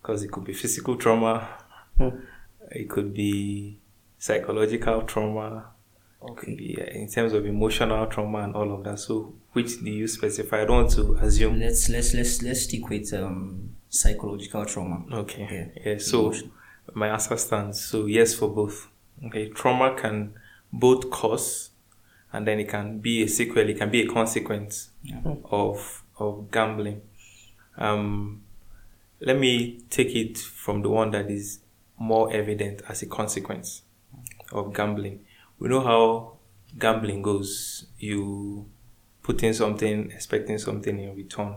because 0.00 0.22
it 0.22 0.30
could 0.30 0.44
be 0.44 0.52
physical 0.52 0.96
trauma, 0.96 1.48
it 2.70 2.88
could 2.88 3.12
be 3.14 3.78
psychological 4.18 5.02
trauma, 5.02 5.66
could 6.36 6.56
be 6.56 6.76
uh, 6.80 6.84
in 6.84 7.08
terms 7.08 7.32
of 7.32 7.46
emotional 7.46 8.06
trauma 8.06 8.38
and 8.38 8.54
all 8.54 8.72
of 8.74 8.84
that. 8.84 8.98
So, 8.98 9.34
which 9.52 9.82
do 9.82 9.90
you 9.90 10.06
specify? 10.06 10.62
I 10.62 10.64
don't 10.64 10.76
want 10.76 10.90
to 10.92 11.14
assume. 11.22 11.58
Let's 11.60 11.88
let's 11.88 12.14
let's 12.14 12.42
let's 12.42 12.62
stick 12.62 12.88
with 12.88 13.12
um 13.14 13.70
psychological 13.88 14.64
trauma. 14.64 15.04
Okay. 15.12 15.72
Yeah. 15.84 15.98
So 15.98 16.34
my 16.94 17.08
answer 17.08 17.36
stands. 17.36 17.80
So 17.84 18.06
yes 18.06 18.34
for 18.34 18.48
both. 18.48 18.88
Okay. 19.26 19.48
Trauma 19.48 19.94
can 19.96 20.34
both 20.72 21.10
cause 21.10 21.70
and 22.32 22.46
then 22.46 22.60
it 22.60 22.68
can 22.68 22.98
be 22.98 23.22
a 23.22 23.28
sequel, 23.28 23.68
it 23.68 23.78
can 23.78 23.90
be 23.90 24.02
a 24.02 24.06
consequence 24.08 24.90
Yeah. 25.02 25.20
of 25.50 26.02
of 26.18 26.50
gambling. 26.50 27.00
Um 27.76 28.42
let 29.20 29.38
me 29.38 29.80
take 29.90 30.14
it 30.14 30.38
from 30.38 30.82
the 30.82 30.88
one 30.88 31.10
that 31.10 31.30
is 31.30 31.60
more 31.98 32.32
evident 32.32 32.82
as 32.88 33.02
a 33.02 33.06
consequence 33.06 33.82
of 34.52 34.72
gambling. 34.72 35.20
We 35.58 35.68
know 35.68 35.80
how 35.80 36.38
gambling 36.78 37.22
goes. 37.22 37.86
You 37.98 38.66
put 39.22 39.42
in 39.42 39.54
something, 39.54 40.10
expecting 40.10 40.58
something 40.58 40.98
in 40.98 41.16
return. 41.16 41.56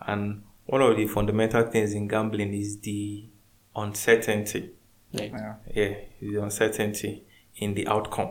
And 0.00 0.44
one 0.66 0.82
of 0.82 0.96
the 0.96 1.06
fundamental 1.06 1.64
things 1.64 1.92
in 1.92 2.06
gambling 2.06 2.54
is 2.54 2.78
the 2.78 3.24
uncertainty. 3.74 4.70
Right. 5.12 5.32
Yeah. 5.32 5.54
Yeah, 5.74 5.94
the 6.20 6.42
uncertainty 6.42 7.24
in 7.56 7.74
the 7.74 7.88
outcome. 7.88 8.30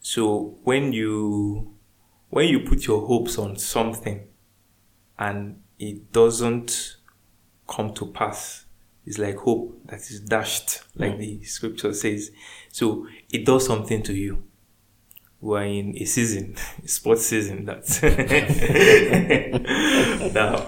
So 0.00 0.58
when 0.64 0.92
you 0.92 1.74
when 2.30 2.48
you 2.48 2.60
put 2.60 2.86
your 2.86 3.06
hopes 3.06 3.38
on 3.38 3.56
something 3.56 4.26
and 5.18 5.62
it 5.78 6.12
doesn't 6.12 6.95
come 7.66 7.92
to 7.94 8.06
pass, 8.06 8.64
it's 9.04 9.18
like 9.18 9.36
hope 9.36 9.78
that 9.86 10.00
is 10.00 10.20
dashed, 10.20 10.82
like 10.96 11.18
the 11.18 11.42
scripture 11.44 11.92
says. 11.92 12.32
So 12.70 13.06
it 13.30 13.44
does 13.44 13.66
something 13.66 14.02
to 14.02 14.12
you. 14.12 14.42
We're 15.40 15.62
in 15.64 15.96
a 15.96 16.04
season, 16.04 16.56
a 16.84 16.88
sports 16.88 17.26
season 17.26 17.66
that's 17.66 18.00
that 18.00 18.34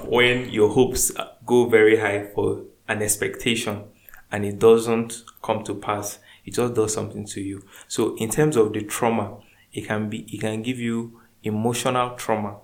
when 0.06 0.50
your 0.50 0.68
hopes 0.70 1.10
go 1.44 1.68
very 1.68 1.98
high 1.98 2.26
for 2.34 2.62
an 2.86 3.02
expectation 3.02 3.84
and 4.30 4.44
it 4.44 4.58
doesn't 4.58 5.24
come 5.42 5.64
to 5.64 5.74
pass, 5.74 6.18
it 6.44 6.54
just 6.54 6.74
does 6.74 6.94
something 6.94 7.26
to 7.26 7.40
you. 7.40 7.64
So 7.88 8.14
in 8.16 8.30
terms 8.30 8.56
of 8.56 8.72
the 8.72 8.82
trauma, 8.82 9.38
it 9.72 9.86
can 9.86 10.08
be 10.08 10.20
it 10.32 10.40
can 10.40 10.62
give 10.62 10.78
you 10.78 11.20
emotional 11.42 12.10
trauma 12.10 12.58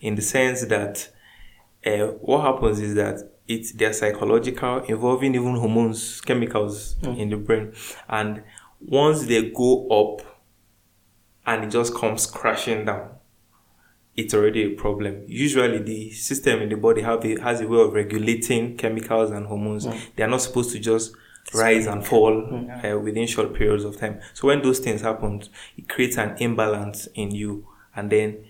in 0.00 0.14
the 0.14 0.22
sense 0.22 0.64
that 0.66 1.10
uh, 1.86 2.06
what 2.20 2.42
happens 2.42 2.80
is 2.80 2.94
that 2.94 3.30
it's 3.50 3.72
they're 3.72 3.92
psychological, 3.92 4.78
involving 4.84 5.34
even 5.34 5.56
hormones, 5.56 6.20
chemicals 6.20 6.94
mm. 7.02 7.18
in 7.18 7.30
the 7.30 7.36
brain, 7.36 7.72
and 8.08 8.42
once 8.80 9.26
they 9.26 9.50
go 9.50 9.88
up 9.88 10.26
and 11.46 11.64
it 11.64 11.70
just 11.70 11.94
comes 11.94 12.26
crashing 12.26 12.84
down, 12.84 13.10
it's 14.16 14.32
already 14.34 14.62
a 14.62 14.70
problem. 14.76 15.24
Usually, 15.26 15.78
the 15.78 16.12
system 16.12 16.62
in 16.62 16.68
the 16.68 16.76
body 16.76 17.02
have 17.02 17.24
a, 17.24 17.40
has 17.40 17.60
a 17.60 17.66
way 17.66 17.80
of 17.80 17.92
regulating 17.92 18.76
chemicals 18.76 19.30
and 19.30 19.46
hormones. 19.46 19.86
Mm. 19.86 20.00
They 20.14 20.22
are 20.22 20.28
not 20.28 20.42
supposed 20.42 20.70
to 20.72 20.78
just 20.78 21.12
rise 21.52 21.86
and 21.86 22.06
fall 22.06 22.32
mm. 22.32 22.84
uh, 22.84 23.00
within 23.00 23.26
short 23.26 23.52
periods 23.54 23.84
of 23.84 23.98
time. 23.98 24.20
So 24.34 24.46
when 24.46 24.62
those 24.62 24.78
things 24.78 25.00
happen, 25.00 25.42
it 25.76 25.88
creates 25.88 26.16
an 26.18 26.36
imbalance 26.38 27.08
in 27.14 27.32
you, 27.32 27.66
and 27.96 28.10
then 28.10 28.44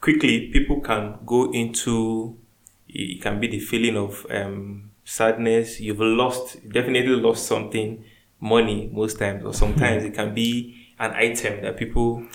quickly 0.00 0.48
people 0.52 0.80
can 0.80 1.18
go 1.26 1.50
into 1.50 2.38
it 2.88 3.22
can 3.22 3.40
be 3.40 3.48
the 3.48 3.58
feeling 3.60 3.96
of 3.96 4.26
um, 4.30 4.90
sadness. 5.04 5.80
You've 5.80 6.00
lost, 6.00 6.56
definitely 6.70 7.16
lost 7.16 7.46
something, 7.46 8.04
money 8.40 8.88
most 8.92 9.18
times, 9.18 9.44
or 9.44 9.52
sometimes 9.54 10.04
it 10.04 10.14
can 10.14 10.34
be 10.34 10.76
an 10.98 11.12
item 11.12 11.62
that 11.62 11.76
people 11.76 12.26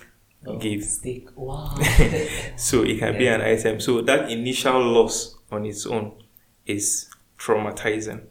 Oh, 0.46 0.58
give. 0.58 0.84
Stick. 0.84 1.30
Wow. 1.38 1.74
So 2.58 2.84
it 2.84 3.00
can 3.00 3.18
be 3.18 3.28
an 3.28 3.40
item. 3.42 3.80
So 3.80 4.02
that 4.02 4.30
initial 4.30 4.78
loss 4.82 5.38
on 5.50 5.66
its 5.66 5.86
own 5.86 6.22
is 6.66 7.10
traumatizing. 7.40 8.24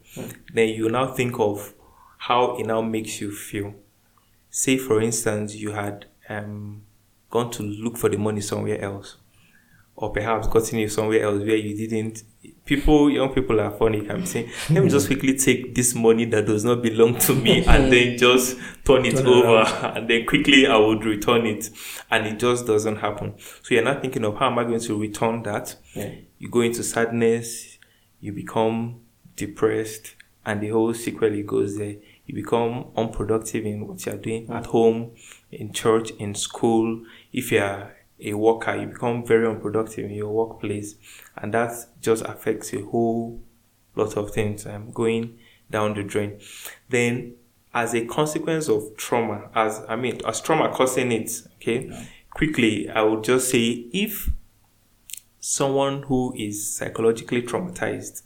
Then 0.53 0.69
you 0.69 0.91
now 0.91 1.07
think 1.15 1.41
of 1.41 1.73
how 2.19 2.57
it 2.59 2.67
now 2.67 2.83
makes 2.83 3.21
you 3.23 3.33
feel. 3.33 3.75
Say, 4.51 4.77
for 4.77 5.01
instance, 5.01 5.55
you 5.55 5.73
had 5.73 6.05
um, 6.29 6.83
gone 7.31 7.51
to 7.53 7.63
look 7.63 7.97
for 7.97 8.11
the 8.11 8.19
money 8.19 8.43
somewhere 8.43 8.79
else, 8.79 9.17
or 10.03 10.11
perhaps 10.11 10.49
gotten 10.49 10.81
you 10.81 10.89
somewhere 10.89 11.23
else 11.23 11.39
where 11.45 11.55
you 11.55 11.77
didn't. 11.77 12.25
People, 12.65 13.09
young 13.09 13.33
people 13.33 13.61
are 13.61 13.71
funny. 13.71 14.11
I'm 14.11 14.27
saying, 14.27 14.51
"Let 14.69 14.83
me 14.83 14.91
just 14.91 15.07
quickly 15.07 15.39
take 15.39 15.77
this 15.77 15.95
money 15.95 16.25
that 16.25 16.45
does 16.45 16.65
not 16.65 16.83
belong 16.83 17.19
to 17.21 17.35
me 17.37 17.65
and 17.67 17.93
then 17.93 18.19
just 18.19 18.59
turn 18.85 19.05
it 19.07 19.17
Turn 19.17 19.29
over, 19.29 19.61
and 19.97 20.11
then 20.11 20.27
quickly 20.27 20.67
I 20.67 20.77
would 20.77 21.05
return 21.05 21.47
it." 21.47 21.71
And 22.11 22.27
it 22.27 22.41
just 22.41 22.67
doesn't 22.67 22.97
happen. 22.97 23.35
So 23.39 23.77
you're 23.77 23.85
not 23.85 24.01
thinking 24.03 24.25
of 24.25 24.39
how 24.39 24.51
am 24.51 24.59
I 24.59 24.65
going 24.65 24.81
to 24.81 25.01
return 25.01 25.45
that? 25.45 25.77
Yeah. 25.95 26.11
You 26.41 26.51
go 26.51 26.63
into 26.63 26.83
sadness, 26.83 27.79
you 28.21 28.33
become 28.33 29.03
depressed, 29.37 30.17
and 30.45 30.61
the 30.61 30.71
whole 30.71 30.95
sequel 30.95 31.41
goes 31.45 31.79
there. 31.79 31.95
You 32.27 32.35
become 32.35 32.87
unproductive 32.97 33.65
in 33.65 33.87
what 33.87 34.05
you're 34.05 34.17
doing 34.17 34.51
at 34.51 34.67
home, 34.67 35.13
in 35.53 35.73
church, 35.73 36.11
in 36.19 36.35
school. 36.35 37.05
If 37.33 37.53
you're 37.53 37.93
a 38.25 38.35
worker, 38.35 38.77
you 38.77 38.87
become 38.89 39.25
very 39.27 39.47
unproductive 39.47 40.05
in 40.11 40.13
your 40.17 40.33
workplace, 40.33 40.97
and 41.37 41.53
that 41.55 41.73
just 42.01 42.25
affects 42.25 42.73
a 42.73 42.83
whole 42.83 43.41
lot 43.95 44.17
of 44.17 44.31
things 44.33 44.67
um, 44.67 44.91
going 44.93 45.39
down 45.71 45.95
the 45.95 46.03
drain. 46.03 46.41
Then, 46.89 47.35
as 47.75 47.95
a 47.95 48.05
consequence 48.07 48.69
of 48.69 48.97
trauma, 48.97 49.51
as 49.55 49.83
I 49.89 49.97
mean, 49.97 50.21
as 50.27 50.41
trauma 50.41 50.69
causing 50.71 51.11
it, 51.13 51.31
okay, 51.57 51.91
quickly, 52.31 52.89
I 52.91 53.03
would 53.03 53.25
just 53.25 53.51
say 53.51 53.89
if 53.93 54.31
someone 55.41 56.05
who 56.05 56.33
is 56.37 56.77
psychologically 56.77 57.43
traumatized. 57.43 58.23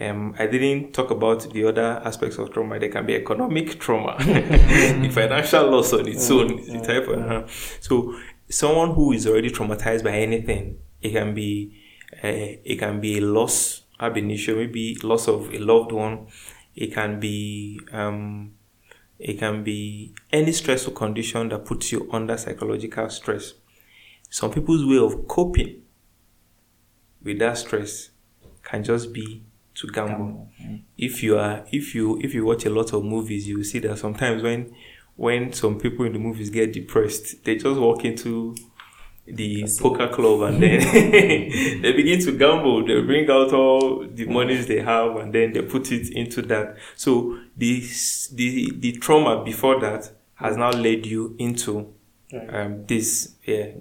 Um, 0.00 0.34
I 0.38 0.46
didn't 0.46 0.92
talk 0.92 1.10
about 1.10 1.52
the 1.52 1.64
other 1.64 2.00
aspects 2.04 2.38
of 2.38 2.52
trauma. 2.52 2.78
There 2.78 2.88
can 2.90 3.04
be 3.04 3.16
economic 3.16 3.80
trauma, 3.80 4.14
the 4.20 5.10
financial 5.12 5.68
loss 5.70 5.92
on 5.92 6.06
its 6.06 6.30
own, 6.30 6.56
is 6.56 6.68
the 6.68 6.80
type 6.80 7.08
of. 7.08 7.18
uh, 7.18 7.46
So, 7.80 8.16
someone 8.48 8.94
who 8.94 9.12
is 9.12 9.26
already 9.26 9.50
traumatized 9.50 10.04
by 10.04 10.12
anything, 10.12 10.78
it 11.00 11.10
can 11.10 11.34
be, 11.34 11.80
uh, 12.14 12.58
it 12.64 12.78
can 12.78 13.00
be 13.00 13.18
a 13.18 13.20
loss 13.20 13.82
ab 14.00 14.16
initio, 14.16 14.56
maybe 14.56 14.96
loss 15.02 15.28
of 15.28 15.52
a 15.52 15.58
loved 15.58 15.92
one. 15.92 16.28
It 16.74 16.94
can 16.94 17.18
be, 17.18 17.80
um, 17.92 18.54
it 19.18 19.38
can 19.38 19.64
be 19.64 20.14
any 20.32 20.52
stressful 20.52 20.92
condition 20.92 21.48
that 21.48 21.64
puts 21.64 21.90
you 21.92 22.08
under 22.12 22.36
psychological 22.36 23.10
stress. 23.10 23.54
Some 24.30 24.52
people's 24.52 24.84
way 24.84 24.98
of 24.98 25.26
coping 25.26 25.82
with 27.22 27.38
that 27.40 27.58
stress 27.58 28.10
can 28.62 28.84
just 28.84 29.12
be 29.12 29.42
to 29.74 29.86
gamble. 29.88 30.48
If 30.96 31.22
you 31.22 31.38
are 31.38 31.64
if 31.72 31.94
you 31.94 32.18
if 32.20 32.34
you 32.34 32.44
watch 32.44 32.66
a 32.66 32.70
lot 32.70 32.92
of 32.92 33.04
movies, 33.04 33.48
you 33.48 33.58
will 33.58 33.64
see 33.64 33.78
that 33.80 33.98
sometimes 33.98 34.42
when 34.42 34.74
when 35.18 35.52
some 35.52 35.80
people 35.80 36.04
in 36.04 36.12
the 36.12 36.18
movies 36.18 36.48
get 36.48 36.72
depressed, 36.72 37.44
they 37.44 37.56
just 37.56 37.80
walk 37.80 38.04
into 38.04 38.54
the 39.26 39.68
poker 39.80 40.06
club 40.06 40.42
and 40.42 40.62
then 40.62 40.80
they 41.82 41.92
begin 41.92 42.20
to 42.20 42.38
gamble. 42.38 42.86
They 42.86 43.00
bring 43.02 43.28
out 43.28 43.52
all 43.52 44.06
the 44.06 44.26
monies 44.26 44.68
they 44.68 44.80
have 44.80 45.16
and 45.16 45.34
then 45.34 45.52
they 45.52 45.62
put 45.62 45.90
it 45.90 46.10
into 46.10 46.40
that. 46.42 46.76
So 46.94 47.36
the 47.56 47.84
the 48.32 48.72
the 48.78 48.92
trauma 48.92 49.42
before 49.44 49.80
that 49.80 50.12
has 50.36 50.56
now 50.56 50.70
led 50.70 51.04
you 51.04 51.34
into 51.36 51.92
um, 52.50 52.86
this 52.86 53.34
yeah, 53.44 53.72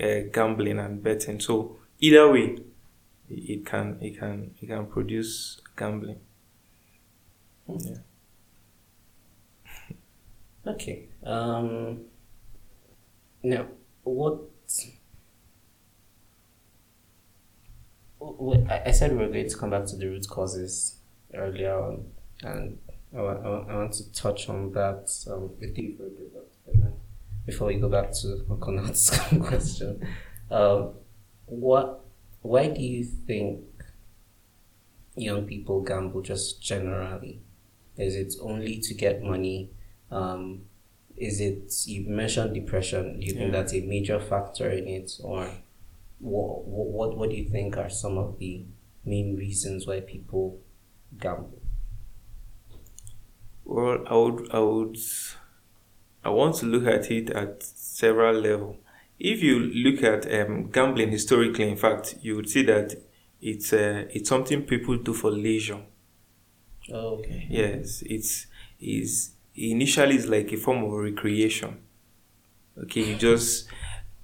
uh, 0.00 0.20
gambling 0.32 0.78
and 0.78 1.02
betting. 1.02 1.40
So 1.40 1.76
either 2.00 2.32
way, 2.32 2.56
it 3.28 3.66
can 3.66 3.98
it 4.00 4.18
can 4.18 4.54
it 4.62 4.66
can 4.66 4.86
produce 4.86 5.60
gambling. 5.76 6.20
Yeah. 7.68 7.96
Okay. 10.66 11.08
Um. 11.24 12.06
Now, 13.42 13.66
what? 14.02 14.40
I 18.68 18.90
said 18.90 19.12
we 19.12 19.18
were 19.18 19.28
going 19.28 19.48
to 19.48 19.56
come 19.56 19.70
back 19.70 19.84
to 19.86 19.96
the 19.96 20.06
root 20.06 20.26
causes 20.28 20.96
earlier 21.34 21.78
on, 21.78 22.06
and 22.42 22.78
I 23.16 23.20
want, 23.20 23.46
I 23.46 23.48
want, 23.48 23.70
I 23.70 23.76
want 23.76 23.92
to 23.92 24.12
touch 24.12 24.48
on 24.48 24.72
that 24.72 25.08
um, 25.30 25.50
with 25.60 25.78
you 25.78 25.96
for 25.96 26.06
a 26.06 26.08
bit, 26.08 26.92
before 27.44 27.68
we 27.68 27.76
go 27.76 27.88
back 27.88 28.10
to 28.12 28.44
Okonat's 28.50 29.10
question, 29.46 30.06
um, 30.50 30.94
what? 31.46 32.00
Why 32.42 32.68
do 32.68 32.80
you 32.80 33.04
think 33.04 33.60
young 35.16 35.46
people 35.46 35.82
gamble 35.82 36.22
just 36.22 36.60
generally? 36.62 37.42
Is 37.96 38.14
it 38.14 38.34
only 38.40 38.78
to 38.80 38.94
get 38.94 39.22
money? 39.22 39.70
Um, 40.10 40.66
is 41.16 41.40
it 41.40 41.72
you 41.86 42.08
mentioned 42.08 42.54
depression? 42.54 43.20
Do 43.20 43.26
you 43.26 43.34
think 43.34 43.52
that's 43.52 43.72
a 43.74 43.80
major 43.80 44.20
factor 44.20 44.68
in 44.70 44.86
it, 44.86 45.12
or 45.22 45.50
what, 46.18 46.66
what 46.66 47.16
what 47.16 47.30
do 47.30 47.36
you 47.36 47.48
think 47.48 47.76
are 47.76 47.90
some 47.90 48.18
of 48.18 48.38
the 48.38 48.64
main 49.04 49.36
reasons 49.36 49.86
why 49.86 50.00
people 50.00 50.60
gamble? 51.18 51.60
Well, 53.64 54.04
I 54.06 54.14
would, 54.16 54.50
I 54.52 54.58
would, 54.60 54.96
I 56.24 56.30
want 56.30 56.56
to 56.56 56.66
look 56.66 56.86
at 56.86 57.10
it 57.10 57.30
at 57.30 57.62
several 57.62 58.34
levels. 58.40 58.76
If 59.18 59.42
you 59.42 59.58
look 59.58 60.02
at 60.02 60.30
um, 60.32 60.70
gambling 60.70 61.10
historically, 61.10 61.68
in 61.70 61.76
fact, 61.76 62.16
you 62.20 62.36
would 62.36 62.48
see 62.50 62.62
that 62.64 62.94
it's 63.40 63.72
uh, 63.72 64.06
it's 64.10 64.28
something 64.28 64.62
people 64.64 64.96
do 64.98 65.14
for 65.14 65.30
leisure. 65.30 65.80
Oh, 66.92 67.18
okay. 67.18 67.46
Yes, 67.50 68.02
it's 68.06 68.46
is 68.80 69.32
initially 69.56 70.16
it's 70.16 70.26
like 70.26 70.52
a 70.52 70.56
form 70.56 70.84
of 70.84 70.92
recreation. 70.92 71.78
Okay, 72.82 73.02
you 73.10 73.16
just 73.16 73.68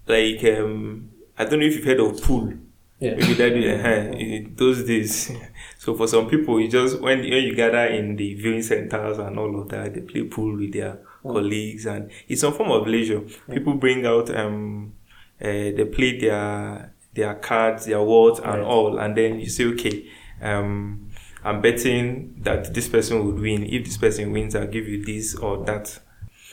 like 0.06 0.42
um 0.44 1.10
I 1.38 1.44
don't 1.44 1.60
know 1.60 1.66
if 1.66 1.74
you've 1.76 1.84
heard 1.84 2.00
of 2.00 2.22
pool. 2.22 2.52
Yeah. 3.00 3.14
Maybe 3.16 3.34
that 3.34 3.52
uh, 3.52 4.16
in 4.16 4.54
those 4.56 4.84
days. 4.84 5.30
So 5.78 5.96
for 5.96 6.06
some 6.06 6.28
people, 6.28 6.60
you 6.60 6.68
just 6.68 7.00
when 7.00 7.18
when 7.20 7.42
you 7.42 7.56
gather 7.56 7.86
in 7.86 8.14
the 8.14 8.34
viewing 8.34 8.62
centers 8.62 9.18
and 9.18 9.36
all 9.36 9.60
of 9.60 9.68
that, 9.70 9.94
they 9.94 10.00
play 10.00 10.22
pool 10.22 10.56
with 10.56 10.72
their 10.72 11.00
colleagues, 11.24 11.86
and 11.86 12.08
it's 12.28 12.40
some 12.42 12.52
form 12.54 12.70
of 12.70 12.86
leisure. 12.86 13.20
People 13.50 13.74
bring 13.74 14.06
out 14.06 14.30
um, 14.36 14.92
uh, 15.40 15.44
they 15.48 15.84
play 15.92 16.20
their 16.20 16.94
their 17.14 17.34
cards, 17.34 17.86
their 17.86 18.00
words, 18.00 18.38
and 18.38 18.60
Right. 18.60 18.62
all, 18.64 18.96
and 18.98 19.16
then 19.16 19.40
you 19.40 19.48
say, 19.48 19.64
okay, 19.64 20.06
um, 20.40 21.08
I'm 21.44 21.61
betting 21.61 22.37
that 22.42 22.72
this 22.75 22.88
person 22.88 23.25
would 23.26 23.40
win. 23.40 23.64
If 23.64 23.84
this 23.84 23.96
person 23.96 24.32
wins, 24.32 24.54
I'll 24.54 24.66
give 24.66 24.87
you 24.88 25.04
this 25.04 25.34
or 25.34 25.64
that. 25.64 25.99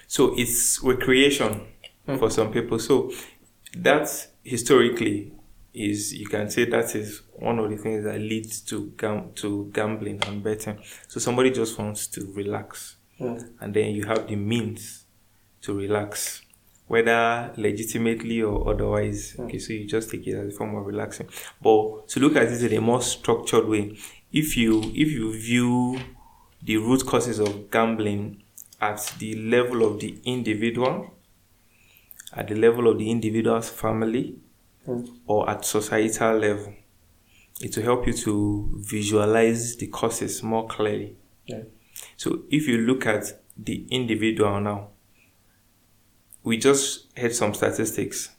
So 0.08 0.34
it's 0.38 0.81
recreation 0.84 1.62
for 2.17 2.29
some 2.31 2.51
people. 2.51 2.79
So 2.79 3.12
that 3.77 4.27
historically 4.43 5.31
is 5.74 6.13
you 6.13 6.25
can 6.27 6.50
say 6.50 6.65
that 6.65 6.96
is 6.96 7.22
one 7.34 7.60
of 7.60 7.69
the 7.69 7.77
things 7.77 8.03
that 8.03 8.19
leads 8.19 8.62
to 8.62 8.91
gam- 8.98 9.31
to 9.36 9.69
gambling 9.72 10.19
and 10.25 10.43
betting. 10.43 10.79
So 11.08 11.19
somebody 11.19 11.51
just 11.51 11.77
wants 11.77 12.08
to 12.08 12.25
relax, 12.34 12.96
Mm. 13.19 13.50
and 13.62 13.74
then 13.74 13.93
you 13.93 14.05
have 14.05 14.27
the 14.27 14.36
means 14.36 15.05
to 15.62 15.74
relax, 15.77 16.41
whether 16.88 17.53
legitimately 17.58 18.41
or 18.41 18.69
otherwise. 18.74 19.36
Okay, 19.38 19.60
so 19.60 19.74
you 19.74 19.86
just 19.86 20.10
take 20.10 20.25
it 20.25 20.34
as 20.36 20.53
a 20.53 20.58
form 20.58 20.74
of 20.75 20.86
relaxing. 20.88 21.27
But 21.62 22.08
to 22.08 22.19
look 22.19 22.36
at 22.38 22.51
it 22.51 22.72
in 22.72 22.77
a 22.77 22.81
more 22.81 23.01
structured 23.01 23.67
way, 23.67 23.96
if 24.31 24.55
you 24.55 24.81
if 24.95 25.12
you 25.12 25.33
view 25.33 26.00
the 26.62 26.77
root 26.77 27.05
causes 27.05 27.39
of 27.39 27.71
gambling 27.71 28.43
at 28.81 29.13
the 29.19 29.36
level 29.36 29.83
of 29.83 30.00
the 30.00 30.19
individual, 30.24 31.13
at 32.33 32.48
the 32.48 32.55
level 32.55 32.88
of 32.88 32.98
the 32.98 33.09
individual's 33.09 33.69
family, 33.69 34.38
or 35.25 35.50
at 35.50 35.65
societal 35.65 36.38
level, 36.38 36.74
it 37.62 37.75
will 37.75 37.83
help 37.83 38.07
you 38.07 38.13
to 38.13 38.69
visualize 38.77 39.75
the 39.77 39.88
causes 39.88 40.41
more 40.43 40.67
clearly. 40.67 41.15
Yeah. 41.45 41.63
So 42.17 42.43
if 42.50 42.67
you 42.67 42.77
look 42.77 43.05
at 43.05 43.41
the 43.57 43.86
individual 43.89 44.59
now, 44.62 44.89
we 46.43 46.57
just 46.57 47.07
had 47.17 47.36
some 47.36 47.53
statistics. 47.53 48.29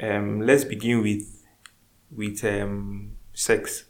Um, 0.00 0.40
let's 0.42 0.64
begin 0.64 1.02
with 1.02 1.44
with 2.14 2.44
um, 2.44 3.12
sex. 3.32 3.84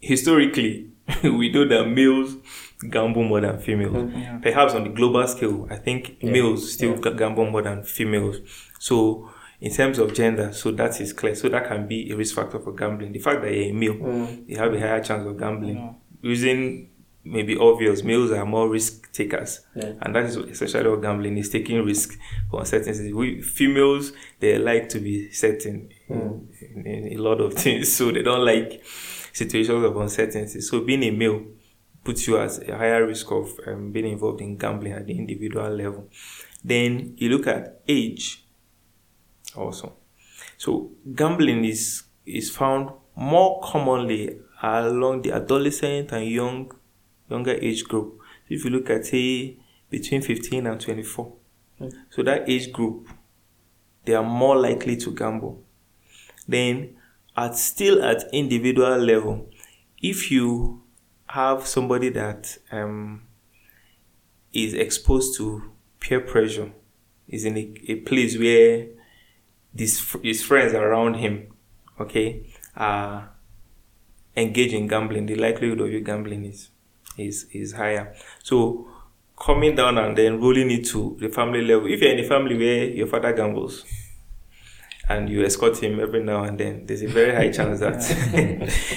Historically, 0.00 0.90
we 1.24 1.50
know 1.52 1.66
that 1.68 1.86
males 1.88 2.36
gamble 2.88 3.22
more 3.24 3.40
than 3.40 3.58
females. 3.58 4.12
Perhaps 4.42 4.74
on 4.74 4.84
the 4.84 4.90
global 4.90 5.26
scale, 5.26 5.66
I 5.70 5.76
think 5.76 6.16
Yeah. 6.20 6.30
males 6.32 6.72
still 6.72 6.98
Yeah. 7.04 7.12
gamble 7.12 7.50
more 7.50 7.62
than 7.62 7.82
females. 7.82 8.38
So 8.78 9.28
in 9.60 9.70
terms 9.70 9.98
of 9.98 10.14
gender, 10.14 10.52
so 10.52 10.70
that 10.72 10.98
is 11.00 11.12
clear. 11.12 11.34
So 11.34 11.48
that 11.50 11.68
can 11.68 11.86
be 11.86 12.10
a 12.10 12.16
risk 12.16 12.34
factor 12.34 12.58
for 12.58 12.72
gambling. 12.74 13.12
The 13.12 13.18
fact 13.18 13.42
that 13.42 13.52
you're 13.54 13.66
a 13.70 13.72
male, 13.72 13.94
Mm. 13.94 14.48
you 14.48 14.56
have 14.56 14.72
a 14.72 14.80
higher 14.80 15.02
chance 15.02 15.26
of 15.26 15.38
gambling. 15.38 15.94
Using 16.22 16.88
maybe 17.22 17.54
obvious, 17.58 18.02
males 18.02 18.30
are 18.32 18.46
more 18.46 18.66
risk 18.70 19.12
takers. 19.12 19.60
Yeah. 19.76 19.92
And 20.00 20.14
that 20.16 20.24
is 20.24 20.36
essentially 20.36 20.88
what 20.88 21.02
gambling 21.02 21.36
is 21.36 21.50
taking 21.50 21.84
risk 21.84 22.18
for 22.50 22.60
uncertainty. 22.60 23.12
We 23.12 23.42
females 23.42 24.14
they 24.38 24.56
like 24.58 24.88
to 24.90 25.00
be 25.00 25.30
certain 25.30 25.90
in, 26.08 26.48
in, 26.74 26.86
in 26.86 27.18
a 27.18 27.22
lot 27.22 27.42
of 27.42 27.52
things, 27.62 27.92
so 27.92 28.10
they 28.10 28.22
don't 28.22 28.46
like 28.46 28.82
situations 29.32 29.84
of 29.84 29.96
uncertainty. 29.96 30.60
So 30.60 30.80
being 30.80 31.02
a 31.04 31.10
male 31.10 31.44
puts 32.02 32.26
you 32.26 32.38
at 32.38 32.68
a 32.68 32.76
higher 32.76 33.06
risk 33.06 33.30
of 33.30 33.52
um, 33.66 33.92
being 33.92 34.06
involved 34.12 34.40
in 34.40 34.56
gambling 34.56 34.92
at 34.92 35.06
the 35.06 35.16
individual 35.16 35.70
level. 35.70 36.08
Then 36.64 37.14
you 37.16 37.28
look 37.30 37.46
at 37.46 37.80
age 37.86 38.44
also. 39.56 39.94
So 40.56 40.90
gambling 41.14 41.64
is 41.64 42.04
is 42.26 42.50
found 42.50 42.90
more 43.16 43.60
commonly 43.62 44.38
along 44.62 45.22
the 45.22 45.32
adolescent 45.32 46.12
and 46.12 46.26
young 46.26 46.72
younger 47.28 47.52
age 47.52 47.84
group. 47.84 48.18
If 48.48 48.64
you 48.64 48.70
look 48.70 48.90
at 48.90 49.06
say 49.06 49.58
between 49.88 50.22
15 50.22 50.66
and 50.66 50.80
24. 50.80 51.32
So 52.10 52.22
that 52.22 52.48
age 52.48 52.72
group 52.72 53.08
they 54.04 54.14
are 54.14 54.24
more 54.24 54.56
likely 54.56 54.96
to 54.96 55.14
gamble. 55.14 55.62
Then 56.48 56.96
at 57.36 57.56
still 57.56 58.02
at 58.02 58.24
individual 58.32 58.98
level, 58.98 59.48
if 60.02 60.30
you 60.30 60.82
have 61.28 61.66
somebody 61.66 62.08
that 62.10 62.58
um, 62.72 63.22
is 64.52 64.74
exposed 64.74 65.36
to 65.36 65.70
peer 66.00 66.20
pressure, 66.20 66.72
is 67.28 67.44
in 67.44 67.56
a, 67.56 67.72
a 67.88 67.94
place 67.96 68.36
where 68.36 68.88
fr- 70.00 70.18
his 70.22 70.42
friends 70.42 70.74
around 70.74 71.14
him, 71.14 71.52
okay, 72.00 72.52
are 72.76 73.30
engaged 74.36 74.74
in 74.74 74.88
gambling, 74.88 75.26
the 75.26 75.36
likelihood 75.36 75.80
of 75.80 75.90
you 75.90 76.00
gambling 76.00 76.44
is 76.44 76.70
is 77.16 77.46
is 77.52 77.72
higher. 77.72 78.14
So 78.42 78.88
coming 79.38 79.74
down 79.74 79.98
and 79.98 80.16
then 80.16 80.40
rolling 80.40 80.70
it 80.70 80.86
to 80.86 81.16
the 81.20 81.28
family 81.28 81.62
level. 81.62 81.86
If 81.86 82.00
you're 82.00 82.12
in 82.12 82.20
a 82.20 82.28
family 82.28 82.56
where 82.58 82.84
your 82.84 83.06
father 83.06 83.32
gambles 83.32 83.84
and 85.10 85.28
you 85.28 85.44
escort 85.44 85.82
him 85.82 85.98
every 85.98 86.22
now 86.22 86.44
and 86.44 86.58
then, 86.58 86.86
there's 86.86 87.02
a 87.02 87.08
very 87.08 87.34
high 87.34 87.50
chance 87.50 87.80
that 87.80 88.00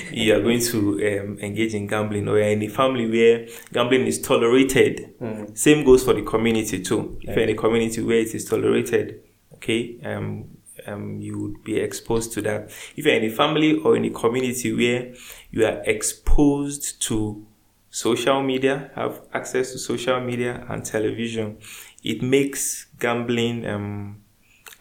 you 0.11 0.35
are 0.35 0.41
going 0.41 0.61
to 0.61 1.21
um, 1.21 1.39
engage 1.39 1.73
in 1.73 1.87
gambling. 1.87 2.27
Or 2.27 2.37
in 2.37 2.61
a 2.61 2.67
family 2.67 3.09
where 3.09 3.47
gambling 3.73 4.05
is 4.05 4.21
tolerated. 4.21 5.15
Mm. 5.19 5.57
Same 5.57 5.83
goes 5.83 6.03
for 6.03 6.13
the 6.13 6.21
community 6.21 6.83
too. 6.83 7.17
If 7.21 7.35
you're 7.35 7.45
in 7.45 7.49
a 7.49 7.55
community 7.55 8.03
where 8.03 8.19
it 8.19 8.35
is 8.35 8.45
tolerated, 8.45 9.23
okay, 9.55 9.99
um, 10.05 10.45
um, 10.85 11.19
you 11.19 11.39
would 11.39 11.63
be 11.63 11.77
exposed 11.77 12.31
to 12.33 12.43
that. 12.43 12.69
If 12.95 13.05
you're 13.05 13.15
in 13.15 13.23
a 13.23 13.31
family 13.31 13.79
or 13.79 13.95
in 13.95 14.05
a 14.05 14.11
community 14.11 14.71
where 14.71 15.15
you 15.49 15.65
are 15.65 15.81
exposed 15.83 17.01
to 17.07 17.43
social 17.89 18.43
media, 18.43 18.91
have 18.93 19.21
access 19.33 19.71
to 19.71 19.79
social 19.79 20.19
media 20.21 20.63
and 20.69 20.85
television, 20.85 21.57
it 22.03 22.21
makes 22.21 22.85
gambling 22.99 23.65
um, 23.65 24.23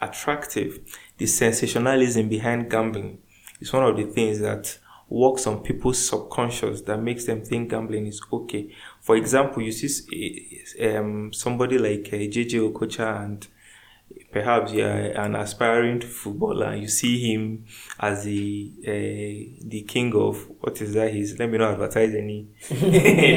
attractive. 0.03 0.79
The 1.17 1.25
sensationalism 1.25 2.27
behind 2.29 2.69
gambling 2.69 3.19
is 3.59 3.71
one 3.71 3.83
of 3.83 3.95
the 3.95 4.05
things 4.05 4.39
that 4.39 4.77
works 5.09 5.45
on 5.45 5.61
people's 5.61 6.03
subconscious 6.03 6.81
that 6.81 6.97
makes 6.97 7.25
them 7.25 7.43
think 7.43 7.69
gambling 7.69 8.07
is 8.07 8.21
okay. 8.31 8.73
For 9.01 9.15
example, 9.15 9.61
you 9.61 9.71
see 9.71 10.63
um, 10.81 11.31
somebody 11.33 11.77
like 11.77 12.07
uh, 12.11 12.17
JJ 12.17 12.71
Okocha 12.71 13.23
and 13.23 13.47
perhaps 14.31 14.73
you're 14.73 14.89
an 14.89 15.35
aspiring 15.35 16.01
footballer 16.01 16.75
you 16.75 16.87
see 16.87 17.33
him 17.33 17.65
as 17.99 18.23
the 18.25 18.71
uh, 18.83 19.65
the 19.67 19.85
king 19.87 20.13
of 20.15 20.49
what 20.59 20.81
is 20.81 20.93
that 20.93 21.13
he's 21.13 21.37
let 21.39 21.49
me 21.49 21.57
not 21.57 21.73
advertise 21.73 22.13
any 22.15 22.47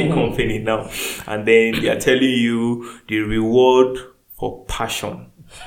company 0.08 0.58
now 0.58 0.88
and 1.26 1.46
then 1.46 1.80
they 1.80 1.88
are 1.88 2.00
telling 2.00 2.22
you 2.22 3.00
the 3.08 3.20
reward 3.20 3.98
for 4.38 4.64
passion 4.66 5.30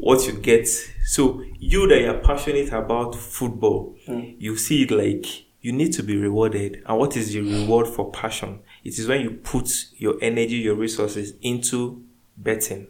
what 0.00 0.26
you 0.26 0.32
get. 0.32 0.66
So 1.04 1.42
you 1.58 1.86
that 1.88 2.00
you're 2.00 2.18
passionate 2.18 2.72
about 2.72 3.14
football 3.14 3.96
hmm. 4.06 4.20
you 4.38 4.56
see 4.56 4.82
it 4.82 4.90
like 4.90 5.26
you 5.60 5.72
need 5.72 5.92
to 5.92 6.02
be 6.02 6.16
rewarded. 6.16 6.82
And 6.86 6.98
what 6.98 7.16
is 7.16 7.32
the 7.32 7.40
reward 7.40 7.86
for 7.86 8.10
passion? 8.10 8.60
It 8.82 8.98
is 8.98 9.06
when 9.06 9.20
you 9.20 9.30
put 9.32 9.86
your 9.96 10.16
energy 10.22 10.56
your 10.56 10.74
resources 10.74 11.34
into 11.42 12.02
betting. 12.36 12.88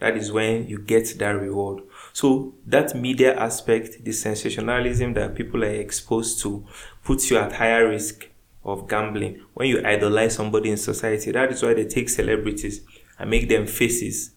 That 0.00 0.16
is 0.16 0.32
when 0.32 0.66
you 0.66 0.78
get 0.78 1.16
that 1.20 1.30
reward. 1.30 1.84
So 2.12 2.54
that 2.66 2.96
media 2.96 3.38
aspect, 3.38 4.04
the 4.04 4.10
sensationalism 4.10 5.14
that 5.14 5.36
people 5.36 5.62
are 5.62 5.68
exposed 5.68 6.42
to, 6.42 6.66
puts 7.04 7.30
you 7.30 7.38
at 7.38 7.52
higher 7.52 7.88
risk 7.88 8.28
of 8.64 8.88
gambling. 8.88 9.40
When 9.54 9.68
you 9.68 9.80
idolize 9.86 10.34
somebody 10.34 10.70
in 10.70 10.76
society, 10.76 11.30
that 11.30 11.52
is 11.52 11.62
why 11.62 11.74
they 11.74 11.86
take 11.86 12.08
celebrities 12.08 12.80
and 13.16 13.30
make 13.30 13.48
them 13.48 13.66
faces 13.68 14.31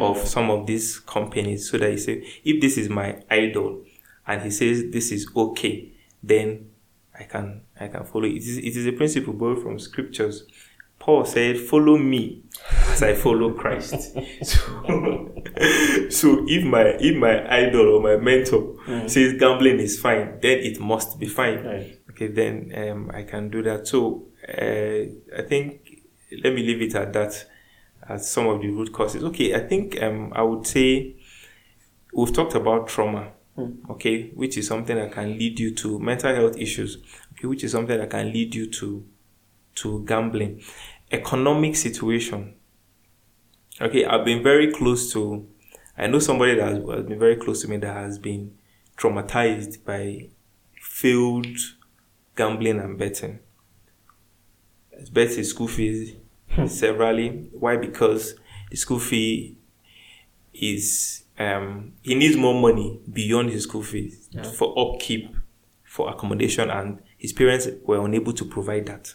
of 0.00 0.18
some 0.18 0.50
of 0.50 0.66
these 0.66 0.98
companies 0.98 1.70
so 1.70 1.78
that 1.78 1.90
you 1.90 1.98
say, 1.98 2.26
if 2.44 2.60
this 2.60 2.76
is 2.76 2.88
my 2.88 3.22
idol 3.30 3.82
and 4.26 4.42
he 4.42 4.50
says 4.50 4.90
this 4.90 5.12
is 5.12 5.30
okay, 5.36 5.92
then 6.22 6.70
I 7.18 7.24
can 7.24 7.62
I 7.78 7.88
can 7.88 8.04
follow. 8.04 8.24
It 8.24 8.38
is 8.38 8.58
it 8.58 8.76
is 8.76 8.86
a 8.86 8.92
principle 8.92 9.34
borrowed 9.34 9.62
from 9.62 9.78
scriptures. 9.78 10.44
Paul 10.98 11.24
said, 11.24 11.58
Follow 11.58 11.96
me 11.96 12.42
as 12.90 13.02
I 13.02 13.14
follow 13.14 13.54
Christ. 13.54 14.12
so, 14.42 15.32
so 16.10 16.44
if 16.46 16.64
my 16.64 16.82
if 17.00 17.16
my 17.16 17.50
idol 17.50 17.96
or 17.96 18.02
my 18.02 18.16
mentor 18.16 18.76
says 19.08 19.34
gambling 19.38 19.80
is 19.80 19.98
fine, 19.98 20.38
then 20.40 20.58
it 20.58 20.78
must 20.78 21.18
be 21.18 21.26
fine. 21.26 21.64
Right. 21.64 22.00
Okay, 22.10 22.28
then 22.28 22.72
um, 22.76 23.10
I 23.14 23.22
can 23.22 23.48
do 23.48 23.62
that. 23.62 23.88
So 23.88 24.26
uh, 24.46 25.38
I 25.38 25.42
think 25.48 26.02
let 26.44 26.54
me 26.54 26.62
leave 26.62 26.82
it 26.82 26.94
at 26.94 27.12
that 27.14 27.46
as 28.08 28.30
some 28.30 28.46
of 28.48 28.60
the 28.60 28.68
root 28.68 28.92
causes. 28.92 29.22
Okay, 29.24 29.54
I 29.54 29.60
think 29.60 30.00
um, 30.02 30.32
I 30.34 30.42
would 30.42 30.66
say 30.66 31.16
we've 32.12 32.32
talked 32.32 32.54
about 32.54 32.88
trauma, 32.88 33.32
okay, 33.90 34.30
which 34.30 34.56
is 34.56 34.66
something 34.66 34.96
that 34.96 35.12
can 35.12 35.38
lead 35.38 35.58
you 35.60 35.74
to 35.76 35.98
mental 35.98 36.34
health 36.34 36.56
issues, 36.56 36.98
okay, 37.32 37.46
which 37.46 37.64
is 37.64 37.72
something 37.72 37.98
that 37.98 38.10
can 38.10 38.32
lead 38.32 38.54
you 38.54 38.70
to 38.70 39.04
to 39.76 40.04
gambling. 40.04 40.62
Economic 41.12 41.76
situation. 41.76 42.54
Okay, 43.80 44.04
I've 44.04 44.24
been 44.24 44.42
very 44.42 44.72
close 44.72 45.12
to. 45.12 45.46
I 45.96 46.06
know 46.06 46.18
somebody 46.18 46.54
that 46.54 46.68
has, 46.68 46.78
has 46.88 47.06
been 47.06 47.18
very 47.18 47.36
close 47.36 47.62
to 47.62 47.68
me 47.68 47.76
that 47.78 47.94
has 47.94 48.18
been 48.18 48.56
traumatized 48.96 49.84
by 49.84 50.28
failed 50.80 51.46
gambling 52.36 52.78
and 52.78 52.98
betting. 52.98 53.40
It's 54.92 55.10
bet 55.10 55.34
his 55.34 55.50
school 55.50 55.68
fees 55.68 56.14
severally. 56.66 57.48
Why? 57.52 57.76
Because 57.76 58.34
the 58.70 58.76
school 58.76 58.98
fee 58.98 59.56
is 60.52 61.24
um 61.38 61.92
he 62.02 62.14
needs 62.14 62.36
more 62.36 62.60
money 62.60 63.00
beyond 63.12 63.50
his 63.50 63.62
school 63.64 63.82
fees 63.82 64.28
for 64.56 64.74
upkeep, 64.78 65.34
for 65.84 66.10
accommodation, 66.10 66.70
and 66.70 67.00
his 67.16 67.32
parents 67.32 67.68
were 67.84 68.04
unable 68.04 68.32
to 68.32 68.44
provide 68.44 68.86
that. 68.86 69.12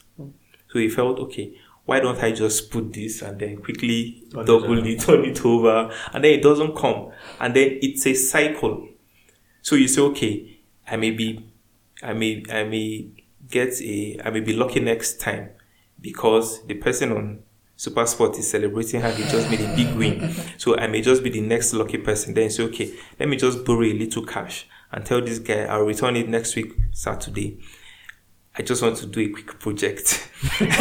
So 0.70 0.80
he 0.80 0.90
felt 0.90 1.20
okay. 1.20 1.56
Why 1.86 2.00
don't 2.00 2.18
I 2.24 2.32
just 2.32 2.72
put 2.72 2.92
this 2.94 3.22
and 3.22 3.40
then 3.40 3.58
quickly 3.58 4.24
Turn 4.34 4.46
double 4.46 4.74
around. 4.74 4.88
it, 4.88 5.00
turn 5.02 5.24
it 5.24 5.46
over, 5.46 5.92
and 6.14 6.24
then 6.24 6.32
it 6.40 6.42
doesn't 6.42 6.76
come, 6.76 7.12
and 7.40 7.56
then 7.56 7.78
it's 7.82 8.08
a 8.08 8.16
cycle. 8.16 8.88
So 9.62 9.76
you 9.76 9.88
say, 9.88 10.02
okay, 10.02 10.58
I 10.88 10.96
may 10.98 11.12
be, 11.12 11.46
I 12.02 12.14
may, 12.14 12.44
I 12.52 12.64
may 12.64 13.10
get 13.50 13.80
a, 13.82 14.20
I 14.26 14.32
may 14.32 14.40
be 14.40 14.54
lucky 14.54 14.80
next 14.80 15.20
time 15.20 15.52
because 16.06 16.64
the 16.68 16.76
person 16.76 17.12
on 17.12 17.40
SuperSport 17.80 18.38
is 18.38 18.52
celebrating 18.52 19.02
how 19.02 19.10
they 19.10 19.24
just 19.24 19.50
made 19.50 19.60
a 19.60 19.76
big 19.76 19.92
win. 19.96 20.32
So 20.60 20.78
I 20.78 20.86
may 20.86 21.02
just 21.02 21.24
be 21.24 21.32
the 21.32 21.42
next 21.42 21.74
lucky 21.74 21.98
person. 21.98 22.36
Then 22.36 22.52
say, 22.52 22.62
okay, 22.66 22.94
let 23.20 23.28
me 23.28 23.38
just 23.38 23.66
borrow 23.66 23.82
a 23.82 23.92
little 23.92 24.24
cash 24.24 24.68
and 24.92 25.04
tell 25.04 25.20
this 25.20 25.40
guy 25.40 25.64
I'll 25.64 25.82
return 25.82 26.16
it 26.16 26.30
next 26.30 26.56
week 26.56 26.74
Saturday. 26.92 27.60
I 28.56 28.62
just 28.62 28.84
want 28.84 28.98
to 28.98 29.08
do 29.08 29.20
a 29.20 29.30
quick 29.30 29.60
project. 29.60 30.30
and 30.60 30.72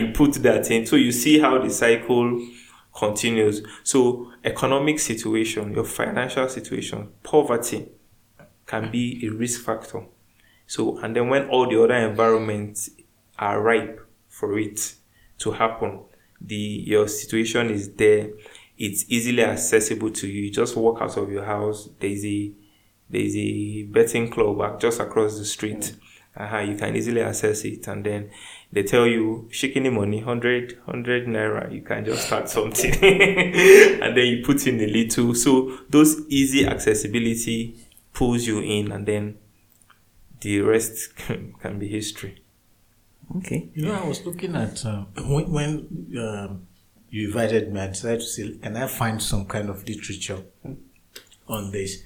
you 0.00 0.12
put 0.12 0.34
that 0.42 0.70
in. 0.70 0.84
So 0.84 0.96
you 0.96 1.12
see 1.12 1.38
how 1.38 1.56
the 1.62 1.70
cycle 1.70 2.46
continues. 2.94 3.62
So 3.84 4.30
economic 4.44 4.98
situation, 4.98 5.72
your 5.72 5.84
financial 5.84 6.46
situation, 6.50 7.08
poverty 7.22 7.88
can 8.66 8.90
be 8.90 9.26
a 9.26 9.30
risk 9.30 9.62
factor. 9.62 10.04
So 10.66 10.98
and 10.98 11.16
then 11.16 11.30
when 11.30 11.48
all 11.48 11.66
the 11.68 11.82
other 11.82 11.96
environments 11.96 12.90
are 13.40 13.60
ripe 13.60 14.06
for 14.28 14.58
it 14.58 14.94
to 15.38 15.50
happen, 15.52 16.00
the 16.40 16.54
your 16.54 17.08
situation 17.08 17.70
is 17.70 17.92
there, 17.94 18.30
it's 18.78 19.04
easily 19.08 19.42
accessible 19.42 20.10
to 20.10 20.28
you. 20.28 20.42
You 20.44 20.50
just 20.50 20.76
walk 20.76 21.00
out 21.00 21.16
of 21.16 21.32
your 21.32 21.44
house, 21.44 21.88
there's 21.98 22.24
a 22.24 22.52
there's 23.08 23.36
a 23.36 23.82
betting 23.84 24.30
club 24.30 24.80
just 24.80 25.00
across 25.00 25.38
the 25.38 25.44
street. 25.44 25.96
uh 26.38 26.58
You 26.58 26.76
can 26.76 26.94
easily 26.94 27.22
access 27.22 27.64
it, 27.64 27.88
and 27.88 28.04
then 28.04 28.30
they 28.72 28.84
tell 28.84 29.06
you, 29.06 29.48
shaking 29.50 29.82
the 29.82 29.90
money, 29.90 30.18
100, 30.18 30.78
100 30.84 31.26
naira, 31.26 31.72
you 31.72 31.82
can 31.82 32.04
just 32.04 32.26
start 32.26 32.48
something. 32.56 32.92
and 33.02 34.16
then 34.16 34.26
you 34.26 34.44
put 34.44 34.66
in 34.66 34.80
a 34.80 34.86
little. 34.86 35.34
So, 35.34 35.78
those 35.88 36.20
easy 36.28 36.66
accessibility 36.66 37.76
pulls 38.12 38.46
you 38.46 38.60
in, 38.60 38.92
and 38.92 39.06
then 39.06 39.38
the 40.40 40.60
rest 40.60 41.16
can 41.16 41.78
be 41.78 41.88
history. 41.88 42.39
Okay. 43.36 43.70
You 43.74 43.86
know, 43.86 43.94
I 43.94 44.06
was 44.06 44.24
looking 44.26 44.56
at 44.56 44.84
um, 44.84 45.06
when, 45.16 45.52
when 45.52 46.16
um, 46.18 46.66
you 47.10 47.28
invited 47.28 47.72
me, 47.72 47.80
I 47.80 47.86
decided 47.88 48.20
to 48.20 48.26
say, 48.26 48.58
can 48.58 48.76
I 48.76 48.86
find 48.86 49.22
some 49.22 49.46
kind 49.46 49.68
of 49.68 49.86
literature 49.86 50.42
on 51.48 51.70
this? 51.70 52.02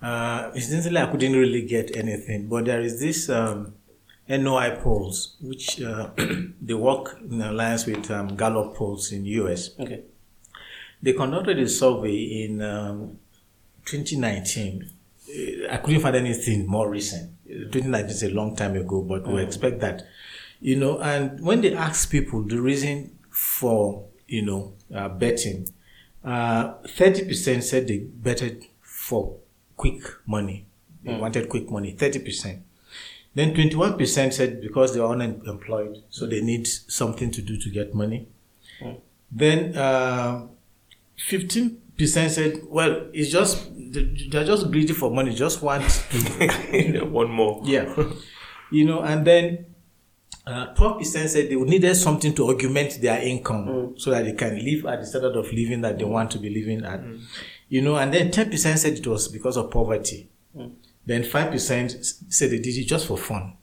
Uh, 0.00 0.50
incidentally, 0.54 0.98
I 0.98 1.06
couldn't 1.06 1.32
really 1.32 1.62
get 1.62 1.96
anything, 1.96 2.48
but 2.48 2.64
there 2.64 2.80
is 2.80 3.00
this 3.00 3.28
um, 3.28 3.74
NOI 4.28 4.78
polls, 4.82 5.36
which 5.40 5.80
uh, 5.82 6.10
they 6.62 6.74
work 6.74 7.18
in 7.28 7.42
alliance 7.42 7.86
with 7.86 8.10
um, 8.10 8.36
Gallup 8.36 8.74
polls 8.76 9.12
in 9.12 9.24
US. 9.26 9.70
Okay. 9.78 10.04
They 11.02 11.12
conducted 11.14 11.58
a 11.58 11.68
survey 11.68 12.44
in 12.44 12.62
um, 12.62 13.18
2019. 13.86 14.90
Uh, 15.28 15.72
I 15.72 15.76
couldn't 15.78 16.00
find 16.00 16.16
anything 16.16 16.66
more 16.66 16.88
recent. 16.88 17.32
Uh, 17.44 17.70
2019 17.70 18.10
is 18.10 18.22
a 18.22 18.30
long 18.30 18.54
time 18.54 18.76
ago, 18.76 19.02
but 19.02 19.26
we 19.26 19.42
expect 19.42 19.80
that. 19.80 20.06
You 20.60 20.76
know, 20.76 20.98
and 21.00 21.40
when 21.40 21.62
they 21.62 21.74
ask 21.74 22.10
people 22.10 22.42
the 22.42 22.60
reason 22.60 23.18
for, 23.30 24.04
you 24.26 24.42
know, 24.42 24.74
uh, 24.94 25.08
betting, 25.08 25.68
uh, 26.24 26.74
30% 26.84 27.62
said 27.62 27.88
they 27.88 27.98
betted 27.98 28.66
for 28.82 29.36
quick 29.76 30.02
money. 30.26 30.66
They 31.02 31.16
wanted 31.16 31.48
quick 31.48 31.70
money, 31.70 31.94
30%. 31.94 32.60
Then 33.34 33.54
21% 33.54 34.32
said 34.32 34.60
because 34.60 34.92
they 34.92 35.00
are 35.00 35.12
unemployed, 35.12 36.02
so 36.10 36.26
they 36.26 36.42
need 36.42 36.66
something 36.66 37.30
to 37.30 37.40
do 37.40 37.56
to 37.56 37.70
get 37.70 37.94
money. 37.94 38.28
Then 39.30 39.76
uh, 39.76 40.46
15% 41.28 41.78
said, 42.28 42.60
well, 42.66 43.06
it's 43.14 43.30
just, 43.30 43.68
they're 43.74 44.44
just 44.44 44.70
greedy 44.70 44.92
for 44.92 45.10
money, 45.10 45.34
just 45.34 45.62
want 45.62 45.88
to 45.88 47.04
One 47.10 47.30
more. 47.30 47.62
yeah. 47.64 47.94
you 48.70 48.84
know, 48.84 49.00
and 49.00 49.26
then 49.26 49.66
uh, 50.46 50.74
12% 50.74 51.04
said 51.28 51.50
they 51.50 51.54
needed 51.54 51.94
something 51.94 52.34
to 52.34 52.48
augment 52.48 53.00
their 53.00 53.20
income 53.20 53.66
mm. 53.66 54.00
so 54.00 54.10
that 54.10 54.24
they 54.24 54.32
can 54.32 54.56
live 54.64 54.86
at 54.86 55.00
the 55.00 55.06
standard 55.06 55.36
of 55.36 55.52
living 55.52 55.80
that 55.82 55.98
they 55.98 56.04
mm. 56.04 56.10
want 56.10 56.30
to 56.30 56.38
be 56.38 56.50
living 56.50 56.84
at. 56.84 57.00
Mm. 57.00 57.20
You 57.68 57.82
know, 57.82 57.96
and 57.96 58.12
then 58.12 58.30
10% 58.30 58.78
said 58.78 58.94
it 58.94 59.06
was 59.06 59.28
because 59.28 59.56
of 59.56 59.70
poverty. 59.70 60.28
Then 61.06 61.22
5% 61.22 62.32
said 62.32 62.50
they 62.50 62.58
did 62.58 62.76
it 62.76 62.84
just 62.84 63.06
for 63.06 63.16
fun. 63.16 63.56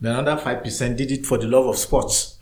Then 0.00 0.18
another 0.18 0.40
5% 0.40 0.96
did 0.96 1.12
it 1.12 1.24
for 1.26 1.38
the 1.38 1.46
love 1.46 1.66
of 1.66 1.76
sports. 1.76 2.38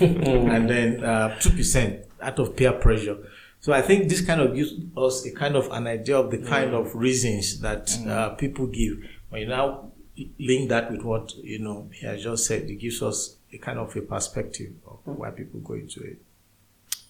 and 0.00 0.68
then 0.68 1.04
uh, 1.04 1.36
2% 1.40 2.04
out 2.22 2.38
of 2.38 2.56
peer 2.56 2.72
pressure. 2.72 3.18
So 3.60 3.72
I 3.72 3.82
think 3.82 4.08
this 4.08 4.20
kind 4.20 4.40
of 4.40 4.54
gives 4.54 4.72
us 4.96 5.24
a 5.26 5.32
kind 5.32 5.56
of 5.56 5.70
an 5.70 5.86
idea 5.86 6.18
of 6.18 6.30
the 6.30 6.38
kind 6.38 6.74
of 6.74 6.94
reasons 6.94 7.60
that 7.60 7.96
uh, 8.06 8.30
people 8.34 8.66
give. 8.66 8.98
When 9.28 9.42
you 9.42 9.48
now 9.48 9.92
link 10.38 10.68
that 10.68 10.90
with 10.90 11.02
what 11.02 11.34
you 11.36 11.58
know 11.58 11.88
he 11.92 12.06
has 12.06 12.22
just 12.22 12.46
said, 12.46 12.62
it 12.70 12.76
gives 12.76 13.02
us 13.02 13.36
a 13.52 13.58
kind 13.58 13.78
of 13.78 13.94
a 13.96 14.00
perspective 14.00 14.72
of 14.86 15.04
mm. 15.04 15.16
why 15.16 15.30
people 15.30 15.60
go 15.60 15.74
into 15.74 16.02
it. 16.02 16.18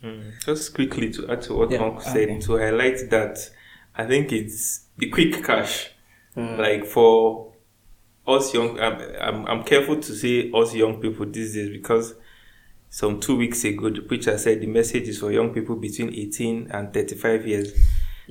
Mm. 0.02 0.32
Just 0.44 0.74
quickly 0.74 1.10
to 1.12 1.30
add 1.30 1.42
to 1.42 1.54
what 1.54 1.70
Yeah, 1.70 1.84
Uncle 1.84 2.00
said, 2.00 2.28
okay. 2.28 2.40
to 2.40 2.58
highlight 2.58 3.10
that 3.10 3.38
I 3.94 4.06
think 4.06 4.32
it's 4.32 4.86
the 4.96 5.08
quick 5.08 5.42
cash. 5.44 5.90
Mm. 6.36 6.58
Like 6.58 6.86
for 6.86 7.52
us 8.26 8.52
young, 8.52 8.78
I'm, 8.80 9.00
I'm, 9.20 9.46
I'm 9.46 9.64
careful 9.64 10.00
to 10.00 10.14
say 10.14 10.50
us 10.52 10.74
young 10.74 11.00
people 11.00 11.26
these 11.26 11.54
days 11.54 11.70
because 11.70 12.14
some 12.90 13.20
two 13.20 13.36
weeks 13.36 13.64
ago 13.64 13.90
the 13.90 14.00
preacher 14.00 14.36
said 14.38 14.60
the 14.60 14.66
message 14.66 15.08
is 15.08 15.18
for 15.18 15.30
young 15.30 15.52
people 15.52 15.76
between 15.76 16.12
18 16.12 16.70
and 16.70 16.92
35 16.92 17.46
years. 17.46 17.72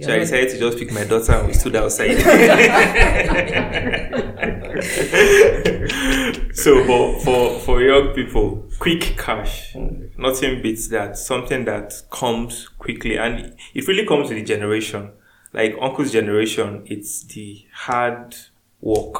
So 0.01 0.11
I 0.11 0.19
decided 0.19 0.49
to 0.49 0.59
just 0.59 0.79
pick 0.79 0.91
my 0.91 1.03
daughter 1.03 1.33
and 1.33 1.47
we 1.47 1.53
stood 1.53 1.75
outside. 1.75 2.17
so 6.53 6.83
for, 6.85 7.19
for 7.19 7.59
for 7.59 7.83
young 7.83 8.11
people, 8.15 8.67
quick 8.79 9.15
cash, 9.17 9.75
nothing 10.17 10.63
beats 10.63 10.87
that. 10.87 11.15
Something 11.15 11.65
that 11.65 11.93
comes 12.09 12.67
quickly, 12.69 13.17
and 13.17 13.55
it 13.75 13.87
really 13.87 14.07
comes 14.07 14.29
with 14.29 14.39
the 14.39 14.43
generation. 14.43 15.11
Like 15.53 15.75
uncle's 15.79 16.11
generation, 16.11 16.85
it's 16.87 17.23
the 17.25 17.67
hard 17.71 18.35
work 18.81 19.15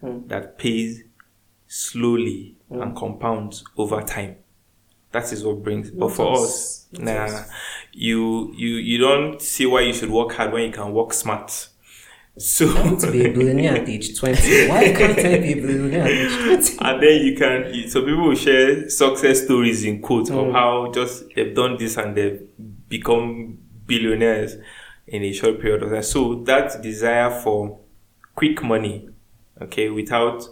hmm. 0.00 0.26
that 0.28 0.56
pays 0.56 1.02
slowly 1.66 2.56
and 2.70 2.92
hmm. 2.92 2.96
compounds 2.96 3.64
over 3.76 4.00
time. 4.00 4.36
That 5.12 5.32
is 5.32 5.44
what 5.44 5.62
brings. 5.62 5.90
But 5.90 6.08
for 6.12 6.38
us. 6.38 6.86
Nah, 6.92 7.44
you 7.92 8.52
you 8.54 8.76
you 8.76 8.98
don't 8.98 9.40
see 9.40 9.66
why 9.66 9.80
you 9.80 9.92
should 9.92 10.10
work 10.10 10.32
hard 10.32 10.52
when 10.52 10.64
you 10.64 10.72
can 10.72 10.92
work 10.92 11.12
smart. 11.12 11.68
So 12.38 12.68
I 12.68 12.84
want 12.84 13.00
to 13.00 13.10
be 13.10 13.24
a 13.24 13.32
billionaire 13.32 13.76
at 13.76 13.88
age 13.88 14.18
20. 14.18 14.68
Why 14.68 14.92
can't 14.92 15.18
I 15.18 15.38
be 15.38 15.52
a 15.52 15.54
billionaire 15.54 16.02
at 16.02 16.10
age 16.10 16.76
20? 16.76 16.78
and 16.80 17.02
then 17.02 17.24
you 17.24 17.34
can 17.34 17.88
so 17.88 18.02
people 18.02 18.28
will 18.28 18.34
share 18.34 18.90
success 18.90 19.44
stories 19.44 19.84
in 19.84 20.02
quotes 20.02 20.28
of 20.28 20.36
mm. 20.36 20.52
how 20.52 20.92
just 20.92 21.24
they've 21.34 21.54
done 21.54 21.78
this 21.78 21.96
and 21.96 22.14
they've 22.14 22.42
become 22.88 23.58
billionaires 23.86 24.56
in 25.06 25.22
a 25.22 25.32
short 25.32 25.60
period 25.60 25.82
of 25.82 25.90
time 25.90 26.02
so 26.02 26.42
that 26.44 26.82
desire 26.82 27.30
for 27.30 27.80
quick 28.34 28.62
money 28.62 29.08
okay 29.62 29.88
without 29.88 30.46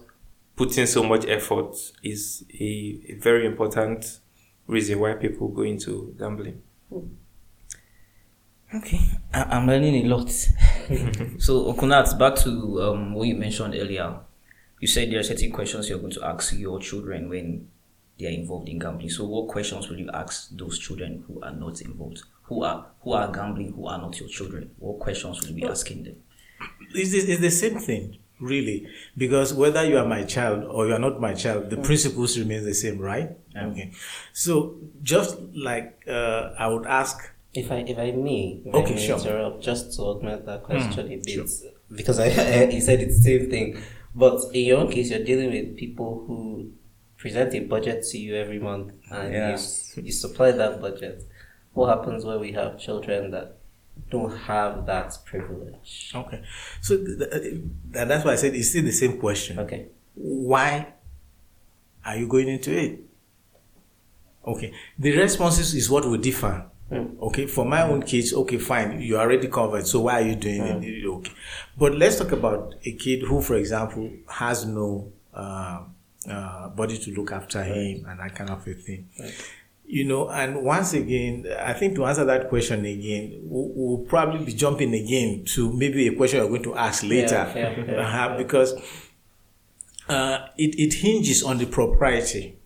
putting 0.56 0.86
so 0.86 1.02
much 1.02 1.26
effort 1.26 1.76
is 2.02 2.44
a, 2.58 3.00
a 3.08 3.14
very 3.20 3.44
important 3.44 4.20
reason 4.66 4.98
why 5.00 5.14
people 5.14 5.48
go 5.48 5.62
into 5.62 6.14
gambling. 6.18 6.62
Okay, 8.74 9.00
I- 9.32 9.44
I'm 9.56 9.66
learning 9.66 10.04
a 10.04 10.08
lot. 10.08 10.30
so, 11.38 11.72
Okunat, 11.72 12.18
back 12.18 12.34
to 12.36 12.82
um, 12.82 13.14
what 13.14 13.28
you 13.28 13.36
mentioned 13.36 13.74
earlier. 13.74 14.18
You 14.80 14.88
said 14.88 15.10
there 15.10 15.20
are 15.20 15.24
certain 15.24 15.52
questions 15.52 15.88
you're 15.88 15.98
going 16.00 16.12
to 16.12 16.24
ask 16.24 16.52
your 16.58 16.80
children 16.80 17.28
when 17.28 17.68
they 18.18 18.26
are 18.26 18.30
involved 18.30 18.68
in 18.68 18.78
gambling. 18.78 19.10
So, 19.10 19.24
what 19.26 19.48
questions 19.48 19.88
will 19.88 19.98
you 19.98 20.10
ask 20.12 20.50
those 20.56 20.78
children 20.78 21.24
who 21.26 21.40
are 21.42 21.52
not 21.52 21.80
involved, 21.82 22.22
who 22.44 22.64
are 22.64 22.86
who 23.02 23.12
are 23.12 23.30
gambling, 23.32 23.72
who 23.74 23.86
are 23.86 23.98
not 23.98 24.18
your 24.18 24.28
children? 24.28 24.70
What 24.78 24.98
questions 24.98 25.40
will 25.40 25.50
you 25.50 25.54
be 25.54 25.64
asking 25.66 26.04
them? 26.04 26.16
Is 26.96 27.12
the, 27.12 27.18
it's 27.32 27.40
the 27.40 27.50
same 27.50 27.78
thing, 27.78 28.18
really, 28.40 28.86
because 29.16 29.54
whether 29.54 29.84
you 29.84 29.96
are 29.98 30.06
my 30.06 30.24
child 30.24 30.64
or 30.64 30.86
you 30.86 30.92
are 30.94 30.98
not 30.98 31.20
my 31.20 31.34
child, 31.34 31.70
the 31.70 31.76
principles 31.78 32.38
remain 32.38 32.64
the 32.64 32.74
same, 32.74 32.98
right? 32.98 33.30
Okay. 33.56 33.92
So 34.32 34.76
just 35.02 35.38
like 35.54 36.02
uh, 36.08 36.52
I 36.58 36.66
would 36.68 36.86
ask, 36.86 37.16
If 37.54 37.70
I 37.70 37.78
if 37.86 37.98
I 37.98 38.10
may, 38.10 38.60
if 38.66 38.74
Okay, 38.74 38.92
I 38.92 38.96
may 38.96 39.06
sure. 39.06 39.18
interrupt, 39.18 39.62
just 39.62 39.94
to 39.96 40.02
augment 40.02 40.44
that 40.46 40.64
question 40.64 41.06
a 41.12 41.16
bit, 41.22 41.48
because 41.94 42.18
I, 42.18 42.26
I 42.28 42.64
you 42.76 42.80
said 42.80 42.98
it's 43.00 43.18
the 43.18 43.24
same 43.30 43.50
thing, 43.50 43.78
but 44.14 44.40
in 44.52 44.64
your 44.66 44.78
own 44.82 44.90
case, 44.90 45.10
you're 45.10 45.24
dealing 45.24 45.50
with 45.54 45.76
people 45.76 46.24
who 46.26 46.38
present 47.16 47.54
a 47.54 47.60
budget 47.60 48.02
to 48.10 48.18
you 48.18 48.34
every 48.34 48.58
month, 48.58 48.92
and 49.10 49.32
Yeah. 49.32 49.50
you 49.56 50.02
you 50.08 50.12
supply 50.12 50.50
that 50.50 50.80
budget. 50.80 51.22
What 51.74 51.88
happens 51.94 52.24
when 52.24 52.38
we 52.40 52.50
have 52.52 52.78
children 52.78 53.30
that 53.30 53.48
don't 54.10 54.36
have 54.36 54.86
that 54.86 55.16
privilege? 55.24 56.12
okay, 56.14 56.42
so 56.80 56.96
th- 56.96 57.18
th- 57.30 57.44
and 57.94 58.10
that's 58.10 58.24
why 58.24 58.32
I 58.32 58.36
said 58.36 58.54
it's 58.54 58.70
still 58.70 58.84
the 58.84 58.92
same 58.92 59.18
question. 59.18 59.58
Okay. 59.58 59.86
Why 60.14 60.94
are 62.04 62.16
you 62.16 62.28
going 62.28 62.48
into 62.48 62.76
it? 62.76 63.00
Okay, 64.46 64.72
the 64.98 65.16
responses 65.16 65.74
is 65.74 65.88
what 65.90 66.04
will 66.04 66.18
differ. 66.18 66.66
Okay, 66.92 67.46
for 67.46 67.64
my 67.64 67.82
own 67.82 68.02
kids, 68.02 68.32
okay, 68.32 68.58
fine, 68.58 69.00
you're 69.00 69.18
already 69.18 69.48
covered. 69.48 69.84
So 69.86 70.02
why 70.02 70.20
are 70.20 70.26
you 70.26 70.36
doing 70.36 70.62
it? 70.62 71.04
Okay, 71.04 71.32
but 71.76 71.94
let's 71.96 72.18
talk 72.18 72.30
about 72.30 72.74
a 72.84 72.92
kid 72.92 73.22
who, 73.22 73.40
for 73.40 73.56
example, 73.56 74.10
has 74.28 74.64
no 74.64 75.10
uh, 75.32 75.80
uh, 76.30 76.68
body 76.68 76.98
to 76.98 77.10
look 77.12 77.32
after 77.32 77.64
him 77.64 78.06
and 78.08 78.20
that 78.20 78.34
kind 78.34 78.50
of 78.50 78.66
a 78.66 78.74
thing. 78.74 79.08
You 79.94 80.02
know, 80.02 80.28
and 80.28 80.64
once 80.64 80.92
again, 80.92 81.46
I 81.56 81.72
think 81.72 81.94
to 81.94 82.04
answer 82.04 82.24
that 82.24 82.48
question 82.48 82.84
again, 82.84 83.38
we'll, 83.44 83.70
we'll 83.76 84.04
probably 84.06 84.44
be 84.44 84.52
jumping 84.52 84.92
again 84.92 85.44
to 85.54 85.72
maybe 85.72 86.08
a 86.08 86.16
question 86.16 86.40
you're 86.40 86.48
going 86.48 86.64
to 86.64 86.74
ask 86.74 87.04
later, 87.04 87.52
yeah, 87.54 87.78
yeah. 87.78 87.94
Uh-huh, 88.00 88.36
because 88.36 88.74
uh, 90.08 90.48
it, 90.58 90.74
it 90.80 90.94
hinges 90.94 91.44
on 91.44 91.58
the 91.58 91.66
propriety 91.66 92.58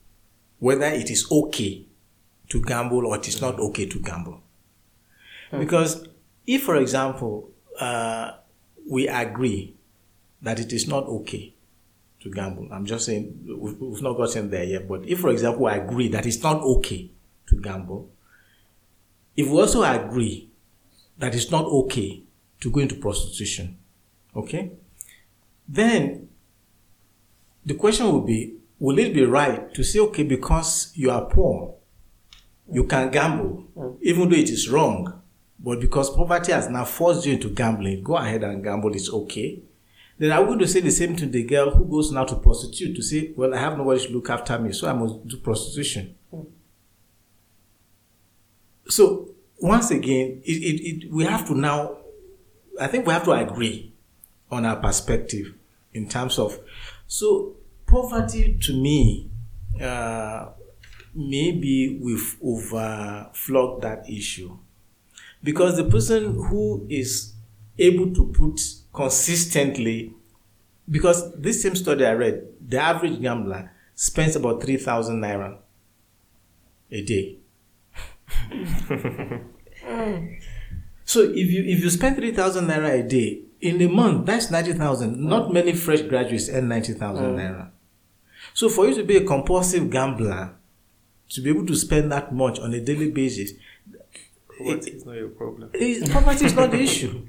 whether 0.58 0.86
it 0.86 1.10
is 1.10 1.30
okay 1.30 1.84
to 2.48 2.62
gamble 2.62 3.06
or 3.06 3.16
it 3.16 3.28
is 3.28 3.42
not 3.42 3.60
okay 3.60 3.84
to 3.84 3.98
gamble. 3.98 4.40
Because 5.50 6.08
if, 6.46 6.62
for 6.62 6.76
example, 6.76 7.50
uh, 7.78 8.30
we 8.88 9.06
agree 9.06 9.76
that 10.40 10.58
it 10.58 10.72
is 10.72 10.88
not 10.88 11.04
okay 11.04 11.52
to 12.20 12.30
gamble, 12.30 12.68
I'm 12.72 12.86
just 12.86 13.04
saying 13.04 13.54
we've, 13.54 13.78
we've 13.78 14.02
not 14.02 14.16
gotten 14.16 14.48
there 14.48 14.64
yet, 14.64 14.88
but 14.88 15.06
if, 15.06 15.20
for 15.20 15.28
example, 15.28 15.66
I 15.66 15.76
agree 15.76 16.08
that 16.08 16.24
it's 16.24 16.42
not 16.42 16.62
okay 16.62 17.10
to 17.48 17.60
gamble, 17.60 18.10
if 19.36 19.48
we 19.48 19.60
also 19.60 19.82
agree 19.82 20.50
that 21.18 21.34
it's 21.34 21.50
not 21.50 21.64
okay 21.64 22.22
to 22.60 22.70
go 22.70 22.80
into 22.80 22.96
prostitution, 22.96 23.78
okay, 24.34 24.72
then 25.68 26.28
the 27.68 27.74
question 27.74 28.06
will 28.06 28.22
be 28.22 28.54
will 28.80 28.98
it 28.98 29.12
be 29.12 29.24
right 29.24 29.74
to 29.74 29.82
say 29.84 29.98
okay 29.98 30.22
because 30.22 30.90
you 30.94 31.10
are 31.10 31.26
poor 31.26 31.74
you 32.72 32.84
can 32.84 33.10
gamble 33.10 33.66
mm. 33.76 33.98
even 34.00 34.28
though 34.28 34.36
it 34.36 34.48
is 34.48 34.68
wrong 34.70 35.20
but 35.58 35.80
because 35.80 36.08
poverty 36.14 36.52
has 36.52 36.68
now 36.70 36.84
forced 36.84 37.26
you 37.26 37.34
into 37.34 37.48
gambling 37.50 38.02
go 38.02 38.16
ahead 38.16 38.42
and 38.42 38.62
gamble 38.64 38.94
it's 38.94 39.10
okay. 39.12 39.60
Then 40.20 40.30
going 40.46 40.58
to 40.58 40.66
say 40.66 40.80
the 40.80 40.90
same 40.90 41.14
to 41.14 41.26
the 41.26 41.44
girl 41.44 41.70
who 41.70 41.84
goes 41.84 42.10
now 42.10 42.24
to 42.24 42.36
prostitute 42.36 42.96
to 42.96 43.02
say 43.02 43.32
well 43.36 43.54
i 43.54 43.58
have 43.58 43.76
nobody 43.76 44.04
to 44.06 44.12
look 44.12 44.30
after 44.30 44.58
me 44.58 44.72
so 44.72 44.88
i 44.88 44.92
must 44.92 45.26
do 45.28 45.36
prostitution 45.36 46.16
so 48.88 49.28
once 49.60 49.90
again 49.90 50.40
it, 50.44 50.52
it, 50.52 51.04
it, 51.04 51.12
we 51.12 51.24
have 51.24 51.46
to 51.46 51.54
now 51.54 51.96
i 52.80 52.86
think 52.86 53.06
we 53.06 53.12
have 53.12 53.24
to 53.24 53.32
agree 53.32 53.92
on 54.50 54.64
our 54.64 54.76
perspective 54.76 55.54
in 55.92 56.08
terms 56.08 56.38
of 56.38 56.58
so 57.06 57.56
poverty 57.86 58.56
to 58.60 58.72
me 58.72 59.30
uh, 59.80 60.48
maybe 61.14 61.98
we've 62.00 62.36
overflogged 62.44 63.82
that 63.82 64.08
issue. 64.08 64.56
Because 65.42 65.76
the 65.76 65.84
person 65.84 66.34
who 66.34 66.86
is 66.88 67.34
able 67.78 68.12
to 68.14 68.26
put 68.26 68.60
consistently 68.92 70.14
because 70.90 71.32
this 71.36 71.62
same 71.62 71.76
study 71.76 72.04
i 72.04 72.12
read 72.12 72.42
the 72.66 72.78
average 72.78 73.20
gambler 73.20 73.70
spends 73.94 74.34
about 74.34 74.60
3000 74.60 75.20
naira 75.20 75.58
a 76.90 77.02
day 77.02 77.36
so 81.04 81.22
if 81.22 81.50
you 81.50 81.64
if 81.64 81.82
you 81.82 81.90
spend 81.90 82.16
3000 82.16 82.66
naira 82.66 83.00
a 83.00 83.02
day 83.02 83.40
in 83.60 83.80
a 83.82 83.88
month 83.88 84.26
that's 84.26 84.50
90000 84.50 85.18
not 85.18 85.48
mm. 85.48 85.52
many 85.54 85.72
fresh 85.72 86.02
graduates 86.02 86.48
earn 86.50 86.68
90000 86.68 87.24
mm. 87.24 87.36
naira 87.36 87.70
so 88.54 88.68
for 88.68 88.86
you 88.88 88.94
to 88.94 89.04
be 89.04 89.16
a 89.16 89.24
compulsive 89.24 89.90
gambler 89.90 90.54
to 91.28 91.40
be 91.40 91.50
able 91.50 91.66
to 91.66 91.74
spend 91.76 92.10
that 92.12 92.32
much 92.32 92.58
on 92.58 92.72
a 92.74 92.80
daily 92.80 93.10
basis 93.10 93.52
What 94.58 94.88
is 94.88 95.06
not 95.06 95.14
your 95.14 95.28
problem? 95.28 95.70
poverty 96.10 96.44
is 96.46 96.54
not 96.54 96.70
the 96.70 96.80
issue. 96.82 97.26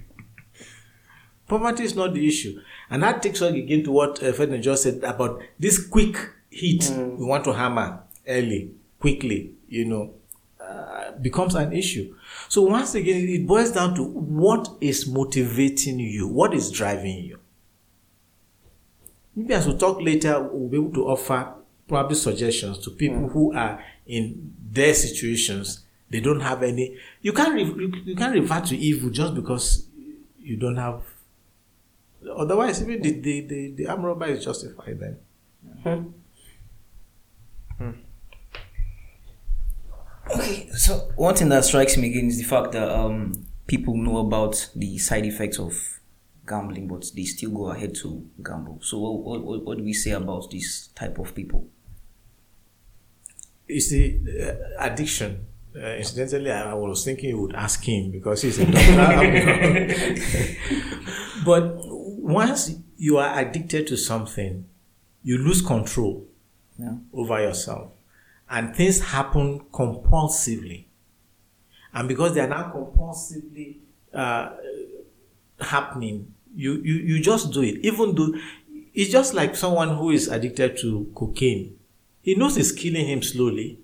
Poverty 1.47 1.83
is 1.83 1.95
not 1.95 2.13
the 2.13 2.27
issue. 2.27 2.59
And 2.89 3.03
that 3.03 3.21
takes 3.21 3.41
us 3.41 3.53
again 3.53 3.83
to 3.83 3.91
what 3.91 4.21
uh, 4.23 4.31
Ferdinand 4.33 4.61
just 4.61 4.83
said 4.83 5.03
about 5.03 5.41
this 5.57 5.85
quick 5.85 6.15
hit 6.49 6.81
mm. 6.81 7.17
we 7.17 7.25
want 7.25 7.43
to 7.45 7.53
hammer 7.53 8.03
early, 8.27 8.71
quickly, 8.99 9.53
you 9.67 9.85
know, 9.85 10.13
uh, 10.69 11.11
becomes 11.19 11.55
an 11.55 11.73
issue. 11.73 12.15
So 12.47 12.61
once 12.61 12.93
again, 12.95 13.27
it 13.27 13.47
boils 13.47 13.71
down 13.71 13.95
to 13.95 14.03
what 14.03 14.69
is 14.81 15.07
motivating 15.07 15.99
you, 15.99 16.27
what 16.27 16.53
is 16.53 16.69
driving 16.71 17.23
you. 17.23 17.39
Maybe 19.35 19.53
as 19.53 19.67
we 19.67 19.77
talk 19.77 20.01
later, 20.01 20.41
we'll 20.41 20.69
be 20.69 20.77
able 20.77 20.93
to 20.93 21.07
offer 21.07 21.53
probably 21.87 22.15
suggestions 22.15 22.77
to 22.79 22.91
people 22.91 23.29
who 23.29 23.53
are 23.53 23.83
in 24.05 24.53
their 24.71 24.93
situations. 24.93 25.85
They 26.09 26.19
don't 26.19 26.41
have 26.41 26.61
any. 26.63 26.97
You 27.21 27.33
can't 27.33 27.53
re, 27.53 27.63
you, 28.05 28.15
can't 28.15 28.33
revert 28.33 28.65
to 28.65 28.77
evil 28.77 29.09
just 29.09 29.33
because 29.33 29.87
you 30.39 30.57
don't 30.57 30.77
have. 30.77 31.01
Otherwise, 32.35 32.81
even 32.81 33.01
the 33.01 33.11
the 33.19 33.41
the, 33.41 33.71
the 33.71 33.87
arm 33.87 34.03
robber 34.03 34.25
is 34.25 34.43
justified 34.43 34.99
then. 34.99 36.13
Okay, 40.35 40.69
so 40.71 41.11
one 41.15 41.35
thing 41.35 41.49
that 41.49 41.65
strikes 41.65 41.97
me 41.97 42.09
again 42.09 42.27
is 42.27 42.37
the 42.37 42.43
fact 42.43 42.71
that 42.73 42.89
um, 42.89 43.45
people 43.67 43.95
know 43.97 44.17
about 44.17 44.69
the 44.75 44.97
side 44.97 45.25
effects 45.25 45.59
of 45.59 45.73
gambling, 46.47 46.87
but 46.87 47.05
they 47.15 47.23
still 47.23 47.51
go 47.51 47.71
ahead 47.71 47.95
to 47.95 48.27
gamble. 48.43 48.79
So, 48.81 48.99
what, 48.99 49.41
what, 49.43 49.65
what 49.65 49.77
do 49.77 49.83
we 49.83 49.93
say 49.93 50.11
about 50.11 50.51
this 50.51 50.87
type 50.95 51.17
of 51.19 51.33
people? 51.33 51.67
It's 53.67 53.89
the 53.89 54.19
uh, 54.79 54.85
addiction. 54.85 55.45
Uh, 55.75 55.79
incidentally, 55.95 56.51
I, 56.51 56.71
I 56.71 56.73
was 56.73 57.03
thinking 57.05 57.29
you 57.29 57.41
would 57.41 57.55
ask 57.55 57.83
him 57.83 58.11
because 58.11 58.41
he's 58.41 58.57
a 58.59 58.65
doctor. 58.65 60.55
but 61.45 61.73
once 61.77 62.71
you 62.97 63.17
are 63.17 63.39
addicted 63.39 63.87
to 63.87 63.97
something, 63.97 64.65
you 65.23 65.37
lose 65.37 65.61
control 65.61 66.25
Yeah. 66.77 66.95
over 67.13 67.39
yourself, 67.41 67.91
and 68.49 68.75
things 68.75 68.99
happen 68.99 69.59
compulsively. 69.71 70.85
And 71.93 72.07
because 72.07 72.33
they 72.33 72.41
are 72.41 72.47
now 72.47 72.71
compulsively 72.71 73.77
uh, 74.13 74.51
happening, 75.59 76.33
you, 76.55 76.81
you 76.83 76.93
you 76.95 77.21
just 77.21 77.51
do 77.51 77.61
it. 77.61 77.77
Even 77.85 78.15
though 78.15 78.33
it's 78.93 79.11
just 79.11 79.33
like 79.33 79.55
someone 79.55 79.95
who 79.95 80.11
is 80.11 80.27
addicted 80.27 80.77
to 80.79 81.11
cocaine. 81.15 81.77
He 82.21 82.35
knows 82.35 82.57
it's 82.57 82.71
killing 82.71 83.07
him 83.07 83.21
slowly, 83.23 83.79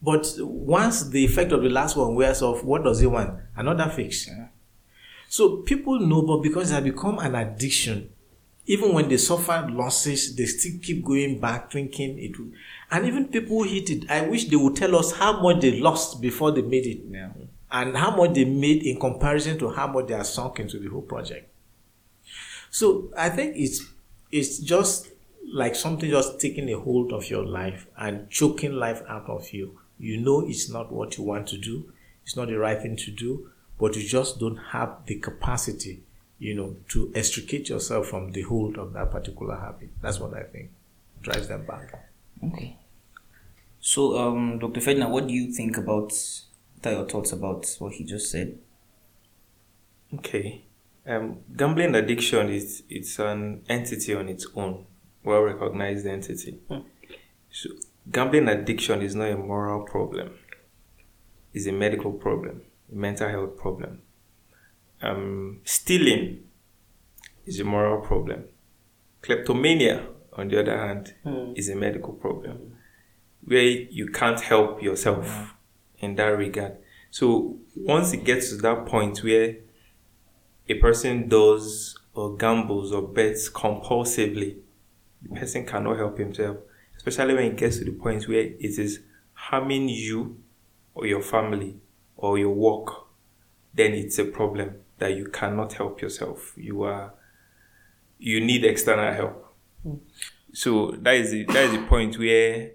but 0.00 0.32
once 0.38 1.08
the 1.08 1.24
effect 1.24 1.52
of 1.52 1.62
the 1.62 1.68
last 1.68 1.96
one 1.96 2.14
wears 2.14 2.40
off, 2.40 2.62
what 2.62 2.84
does 2.84 3.00
he 3.00 3.06
want? 3.06 3.40
Another 3.56 3.90
fix. 3.90 4.30
So 5.28 5.58
people 5.58 5.98
know, 5.98 6.22
but 6.22 6.38
because 6.38 6.70
it 6.70 6.74
has 6.74 6.84
become 6.84 7.18
an 7.18 7.34
addiction, 7.34 8.10
even 8.66 8.92
when 8.92 9.08
they 9.08 9.16
suffer 9.16 9.66
losses, 9.70 10.36
they 10.36 10.44
still 10.46 10.78
keep 10.80 11.04
going 11.04 11.40
back 11.40 11.72
thinking 11.72 12.18
it 12.18 12.38
will. 12.38 12.52
And 12.90 13.06
even 13.06 13.28
people 13.28 13.58
who 13.58 13.64
hit 13.64 13.90
it, 13.90 14.10
I 14.10 14.22
wish 14.22 14.48
they 14.48 14.56
would 14.56 14.76
tell 14.76 14.96
us 14.96 15.12
how 15.12 15.40
much 15.40 15.60
they 15.60 15.78
lost 15.78 16.20
before 16.20 16.52
they 16.52 16.62
made 16.62 16.86
it. 16.86 17.00
Yeah. 17.10 17.30
And 17.70 17.96
how 17.96 18.16
much 18.16 18.34
they 18.34 18.46
made 18.46 18.82
in 18.84 18.98
comparison 18.98 19.58
to 19.58 19.70
how 19.70 19.88
much 19.88 20.06
they 20.06 20.14
are 20.14 20.24
sunk 20.24 20.58
into 20.58 20.78
the 20.78 20.88
whole 20.88 21.02
project. 21.02 21.50
So 22.70 23.10
I 23.16 23.28
think 23.28 23.56
it's 23.56 23.84
it's 24.30 24.58
just 24.58 25.08
like 25.52 25.74
something 25.74 26.10
just 26.10 26.40
taking 26.40 26.70
a 26.70 26.78
hold 26.78 27.12
of 27.12 27.28
your 27.30 27.44
life 27.44 27.86
and 27.96 28.28
choking 28.30 28.72
life 28.72 29.02
out 29.08 29.28
of 29.28 29.52
you. 29.52 29.78
You 29.98 30.18
know 30.18 30.46
it's 30.46 30.70
not 30.70 30.92
what 30.92 31.18
you 31.18 31.24
want 31.24 31.46
to 31.48 31.58
do, 31.58 31.92
it's 32.24 32.36
not 32.36 32.48
the 32.48 32.58
right 32.58 32.80
thing 32.80 32.96
to 32.96 33.10
do, 33.10 33.50
but 33.78 33.96
you 33.96 34.06
just 34.06 34.38
don't 34.38 34.56
have 34.56 35.06
the 35.06 35.16
capacity, 35.16 36.02
you 36.38 36.54
know, 36.54 36.76
to 36.88 37.10
extricate 37.14 37.68
yourself 37.68 38.06
from 38.06 38.32
the 38.32 38.42
hold 38.42 38.76
of 38.78 38.92
that 38.92 39.10
particular 39.10 39.56
habit. 39.56 39.90
That's 40.02 40.20
what 40.20 40.34
I 40.34 40.42
think 40.42 40.70
drives 41.22 41.48
them 41.48 41.66
back. 41.66 42.07
Okay. 42.44 42.76
So, 43.80 44.18
um, 44.18 44.58
Dr. 44.58 44.80
Ferdinand, 44.80 45.10
what 45.10 45.26
do 45.26 45.34
you 45.34 45.52
think 45.52 45.76
about, 45.76 46.12
what 46.76 46.86
are 46.86 46.92
your 46.92 47.08
thoughts 47.08 47.32
about 47.32 47.66
what 47.78 47.92
he 47.94 48.04
just 48.04 48.30
said? 48.30 48.58
Okay. 50.14 50.64
Um, 51.06 51.38
gambling 51.56 51.94
addiction 51.94 52.50
is 52.50 52.82
it's 52.88 53.18
an 53.18 53.62
entity 53.68 54.14
on 54.14 54.28
its 54.28 54.46
own, 54.54 54.84
well 55.24 55.40
recognized 55.40 56.06
entity. 56.06 56.58
So 57.50 57.70
gambling 58.12 58.48
addiction 58.48 59.00
is 59.00 59.14
not 59.14 59.30
a 59.30 59.36
moral 59.36 59.84
problem. 59.84 60.32
It's 61.54 61.66
a 61.66 61.72
medical 61.72 62.12
problem, 62.12 62.62
a 62.92 62.94
mental 62.94 63.28
health 63.28 63.56
problem. 63.56 64.02
Um, 65.00 65.60
stealing 65.64 66.44
is 67.46 67.58
a 67.60 67.64
moral 67.64 68.02
problem. 68.02 68.44
Kleptomania, 69.22 70.06
on 70.32 70.48
the 70.48 70.60
other 70.60 70.78
hand, 70.78 71.14
hmm. 71.22 71.52
is 71.56 71.68
a 71.68 71.76
medical 71.76 72.12
problem 72.12 72.76
where 73.44 73.62
you 73.62 74.08
can't 74.08 74.40
help 74.40 74.82
yourself 74.82 75.26
hmm. 75.26 75.44
in 75.98 76.14
that 76.16 76.28
regard. 76.28 76.76
So 77.10 77.58
once 77.74 78.12
it 78.12 78.24
gets 78.24 78.50
to 78.50 78.56
that 78.56 78.86
point 78.86 79.22
where 79.24 79.56
a 80.68 80.74
person 80.74 81.28
does 81.28 81.98
or 82.14 82.36
gambles 82.36 82.92
or 82.92 83.02
bets 83.02 83.48
compulsively, 83.48 84.58
the 85.22 85.34
person 85.34 85.66
cannot 85.66 85.96
help 85.96 86.18
himself, 86.18 86.58
especially 86.96 87.34
when 87.34 87.44
it 87.44 87.56
gets 87.56 87.78
to 87.78 87.84
the 87.84 87.92
point 87.92 88.28
where 88.28 88.40
it 88.40 88.78
is 88.78 89.00
harming 89.32 89.88
you 89.88 90.38
or 90.94 91.06
your 91.06 91.22
family 91.22 91.76
or 92.16 92.38
your 92.38 92.50
work, 92.50 93.06
then 93.72 93.92
it's 93.92 94.18
a 94.18 94.24
problem 94.24 94.74
that 94.98 95.16
you 95.16 95.26
cannot 95.26 95.72
help 95.74 96.02
yourself. 96.02 96.52
You 96.56 96.82
are 96.82 97.14
you 98.18 98.40
need 98.40 98.64
external 98.64 99.12
help. 99.12 99.47
So 100.52 100.92
that 101.02 101.14
is 101.14 101.30
the, 101.30 101.44
that 101.44 101.64
is 101.64 101.72
the 101.72 101.86
point 101.86 102.18
where 102.18 102.72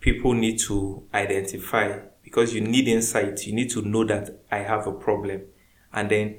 people 0.00 0.32
need 0.32 0.58
to 0.60 1.04
identify 1.12 2.00
because 2.22 2.54
you 2.54 2.60
need 2.60 2.88
insight. 2.88 3.46
You 3.46 3.54
need 3.54 3.70
to 3.70 3.82
know 3.82 4.04
that 4.04 4.40
I 4.50 4.58
have 4.58 4.86
a 4.86 4.92
problem, 4.92 5.42
and 5.92 6.10
then 6.10 6.36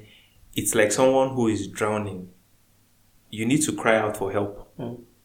it's 0.54 0.74
like 0.74 0.92
someone 0.92 1.34
who 1.34 1.48
is 1.48 1.68
drowning. 1.68 2.30
You 3.30 3.46
need 3.46 3.62
to 3.62 3.72
cry 3.72 3.96
out 3.96 4.16
for 4.16 4.32
help. 4.32 4.72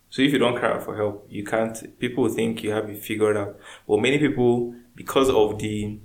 So 0.09 0.21
if 0.21 0.31
you 0.31 0.39
don't 0.39 0.57
cry 0.57 0.71
out 0.71 0.83
for 0.83 0.95
help, 0.95 1.27
you 1.29 1.43
can't. 1.43 1.99
People 1.99 2.29
think 2.29 2.63
you 2.63 2.71
have 2.71 2.89
it 2.89 3.03
figured 3.03 3.37
out, 3.37 3.57
but 3.87 3.97
many 3.99 4.17
people, 4.17 4.73
because 4.95 5.29
of 5.29 5.59
the 5.59 5.99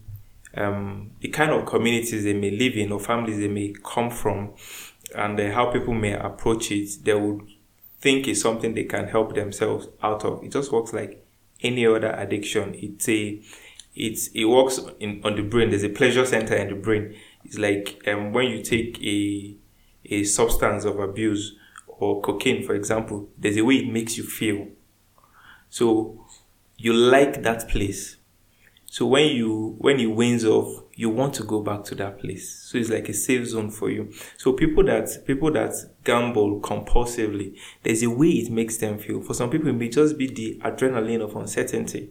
um, 0.55 1.13
the 1.21 1.29
kind 1.29 1.51
of 1.53 1.67
communities 1.67 2.25
they 2.25 2.35
may 2.35 2.51
live 2.51 2.75
in 2.75 2.93
or 2.93 3.01
families 3.01 3.39
they 3.39 3.49
may 3.49 3.75
come 3.85 4.11
from, 4.11 4.55
and 5.15 5.39
uh, 5.39 5.53
how 5.53 5.71
people 5.71 5.95
may 5.95 6.13
approach 6.13 6.71
it, 6.73 6.89
they 7.05 7.15
would 7.15 7.43
think 8.03 8.29
is 8.29 8.41
something 8.41 8.75
they 8.75 8.85
can 8.85 9.09
help 9.09 9.35
themselves 9.35 9.89
out 10.03 10.25
of. 10.25 10.43
It 10.45 10.53
just 10.53 10.73
works 10.73 10.93
like 10.93 11.25
any 11.63 11.87
other 11.87 12.11
addiction. 12.11 12.75
It's 12.75 13.09
a 13.09 13.41
it's 13.95 14.29
it 14.29 14.45
works 14.47 14.81
in 15.01 15.21
on 15.25 15.37
the 15.37 15.43
brain. 15.43 15.71
There's 15.71 15.85
a 15.85 15.89
pleasure 15.89 16.27
center 16.27 16.57
in 16.57 16.69
the 16.69 16.75
brain. 16.75 17.15
It's 17.45 17.59
like 17.59 18.03
um, 18.07 18.33
when 18.33 18.49
you 18.49 18.63
take 18.63 19.03
a 19.03 19.57
a 20.05 20.25
substance 20.25 20.85
of 20.85 20.99
abuse 20.99 21.55
or 21.87 22.21
cocaine, 22.21 22.65
for 22.67 22.75
example. 22.75 23.29
There's 23.39 23.57
a 23.57 23.65
way 23.65 23.77
it 23.77 23.93
makes 23.93 24.17
you 24.17 24.25
feel. 24.25 24.67
So 25.71 26.27
you 26.77 26.93
like 26.93 27.43
that 27.45 27.69
place. 27.69 28.17
So 28.87 29.07
when 29.07 29.29
you 29.29 29.77
when 29.79 30.01
it 30.01 30.07
wanes 30.07 30.45
off, 30.45 30.82
you 30.95 31.09
want 31.09 31.35
to 31.35 31.45
go 31.45 31.61
back 31.61 31.85
to 31.85 31.95
that 31.97 32.19
place. 32.19 32.51
So 32.65 32.79
it's 32.79 32.91
like 32.91 33.09
a 33.09 33.15
safe 33.15 33.47
zone 33.47 33.71
for 33.71 33.91
you. 33.91 34.13
So 34.37 34.53
people 34.53 34.85
that 34.85 35.27
people 35.27 35.51
that 35.53 35.75
gamble 36.05 36.61
compulsively, 36.61 37.59
there's 37.83 38.03
a 38.03 38.11
way 38.11 38.29
it 38.29 38.51
makes 38.51 38.77
them 38.77 38.99
feel. 38.99 39.23
For 39.23 39.35
some 39.35 39.51
people, 39.51 39.69
it 39.69 39.75
may 39.75 39.89
just 39.89 40.19
be 40.19 40.27
the 40.27 40.61
adrenaline 40.63 41.23
of 41.23 41.37
uncertainty, 41.37 42.11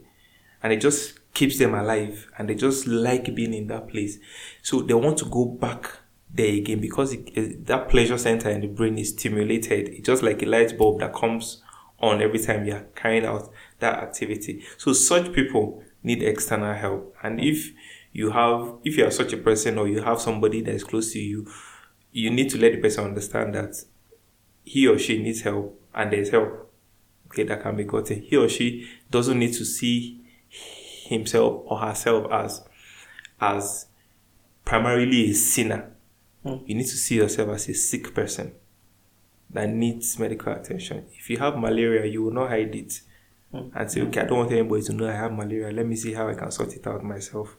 and 0.63 0.73
it 0.73 0.81
just 0.81 1.19
keeps 1.33 1.59
them 1.59 1.73
alive, 1.73 2.27
and 2.37 2.49
they 2.49 2.55
just 2.55 2.87
like 2.87 3.33
being 3.35 3.53
in 3.53 3.67
that 3.67 3.87
place. 3.87 4.17
So 4.61 4.81
they 4.81 4.93
want 4.93 5.17
to 5.19 5.25
go 5.25 5.45
back 5.45 5.99
there 6.33 6.53
again 6.53 6.79
because 6.79 7.13
it, 7.13 7.65
that 7.67 7.89
pleasure 7.89 8.17
center 8.17 8.49
in 8.49 8.61
the 8.61 8.67
brain 8.67 8.97
is 8.97 9.09
stimulated. 9.09 9.89
It's 9.89 10.07
just 10.07 10.23
like 10.23 10.41
a 10.41 10.45
light 10.45 10.77
bulb 10.77 10.99
that 11.01 11.13
comes 11.13 11.61
on 11.99 12.21
every 12.21 12.39
time 12.39 12.65
you're 12.65 12.87
carrying 12.95 13.25
out 13.25 13.51
that 13.79 13.99
activity. 13.99 14.63
So 14.77 14.93
such 14.93 15.33
people 15.33 15.83
need 16.03 16.23
external 16.23 16.73
help. 16.73 17.15
And 17.21 17.39
if 17.39 17.71
you 18.13 18.31
have, 18.31 18.75
if 18.83 18.97
you 18.97 19.05
are 19.05 19.11
such 19.11 19.33
a 19.33 19.37
person 19.37 19.77
or 19.77 19.87
you 19.87 20.01
have 20.01 20.19
somebody 20.19 20.61
that 20.61 20.75
is 20.75 20.83
close 20.83 21.13
to 21.13 21.19
you, 21.19 21.47
you 22.11 22.29
need 22.29 22.49
to 22.49 22.57
let 22.57 22.73
the 22.73 22.81
person 22.81 23.05
understand 23.05 23.55
that 23.55 23.75
he 24.63 24.87
or 24.87 24.97
she 24.97 25.21
needs 25.21 25.41
help 25.41 25.81
and 25.93 26.11
there's 26.11 26.29
help. 26.29 26.71
Okay, 27.27 27.43
that 27.43 27.61
can 27.61 27.77
be 27.77 27.85
gotten. 27.85 28.21
He 28.21 28.35
or 28.35 28.49
she 28.49 28.87
doesn't 29.09 29.39
need 29.39 29.53
to 29.53 29.63
see 29.63 30.21
himself 30.49 31.63
or 31.65 31.77
herself 31.79 32.29
as 32.31 32.63
as 33.39 33.87
primarily 34.65 35.31
a 35.31 35.33
sinner. 35.33 35.91
Hmm. 36.43 36.57
You 36.65 36.75
need 36.75 36.87
to 36.87 36.97
see 36.97 37.15
yourself 37.15 37.49
as 37.49 37.69
a 37.69 37.73
sick 37.73 38.13
person 38.13 38.53
that 39.49 39.69
needs 39.69 40.19
medical 40.19 40.51
attention. 40.53 41.05
If 41.13 41.29
you 41.29 41.37
have 41.37 41.57
malaria, 41.57 42.05
you 42.05 42.23
will 42.23 42.33
not 42.33 42.49
hide 42.49 42.75
it 42.75 43.01
hmm. 43.51 43.69
and 43.73 43.91
say, 43.91 44.01
okay, 44.01 44.21
I 44.21 44.25
don't 44.25 44.39
want 44.39 44.51
anybody 44.51 44.83
to 44.83 44.93
know 44.93 45.09
I 45.09 45.13
have 45.13 45.31
malaria. 45.31 45.71
Let 45.71 45.87
me 45.87 45.95
see 45.95 46.13
how 46.13 46.27
I 46.27 46.33
can 46.33 46.51
sort 46.51 46.73
it 46.73 46.85
out 46.85 47.03
myself. 47.03 47.55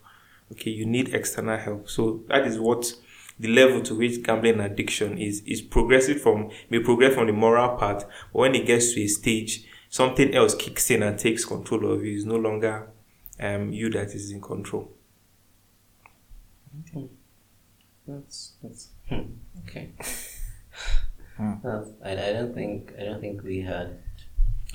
Okay, 0.52 0.70
you 0.70 0.86
need 0.86 1.14
external 1.14 1.58
help. 1.58 1.88
So 1.88 2.22
that 2.28 2.46
is 2.46 2.58
what 2.58 2.92
the 3.38 3.48
level 3.48 3.82
to 3.82 3.94
which 3.94 4.22
gambling 4.22 4.60
addiction 4.60 5.18
is 5.18 5.42
is 5.46 5.62
progressive 5.62 6.20
from 6.20 6.50
may 6.70 6.78
progress 6.78 7.14
from 7.14 7.26
the 7.26 7.32
moral 7.32 7.76
part, 7.76 8.04
but 8.32 8.40
when 8.40 8.54
it 8.54 8.66
gets 8.66 8.94
to 8.94 9.02
a 9.02 9.06
stage, 9.08 9.64
something 9.88 10.34
else 10.34 10.54
kicks 10.54 10.90
in 10.90 11.02
and 11.02 11.18
takes 11.18 11.44
control 11.44 11.92
of 11.92 12.04
you. 12.04 12.14
It's 12.16 12.24
no 12.24 12.36
longer 12.36 12.88
um 13.40 13.72
you 13.72 13.90
that 13.90 14.14
is 14.14 14.30
in 14.30 14.40
control. 14.40 14.92
Okay. 16.80 17.08
That's 18.06 18.52
that's 18.62 18.88
hmm, 19.08 19.22
okay. 19.66 19.92
Well, 21.38 21.94
I, 22.04 22.12
I 22.12 22.32
don't 22.32 22.54
think 22.54 22.92
I 23.00 23.04
don't 23.04 23.20
think 23.20 23.42
we 23.42 23.60
had 23.62 23.98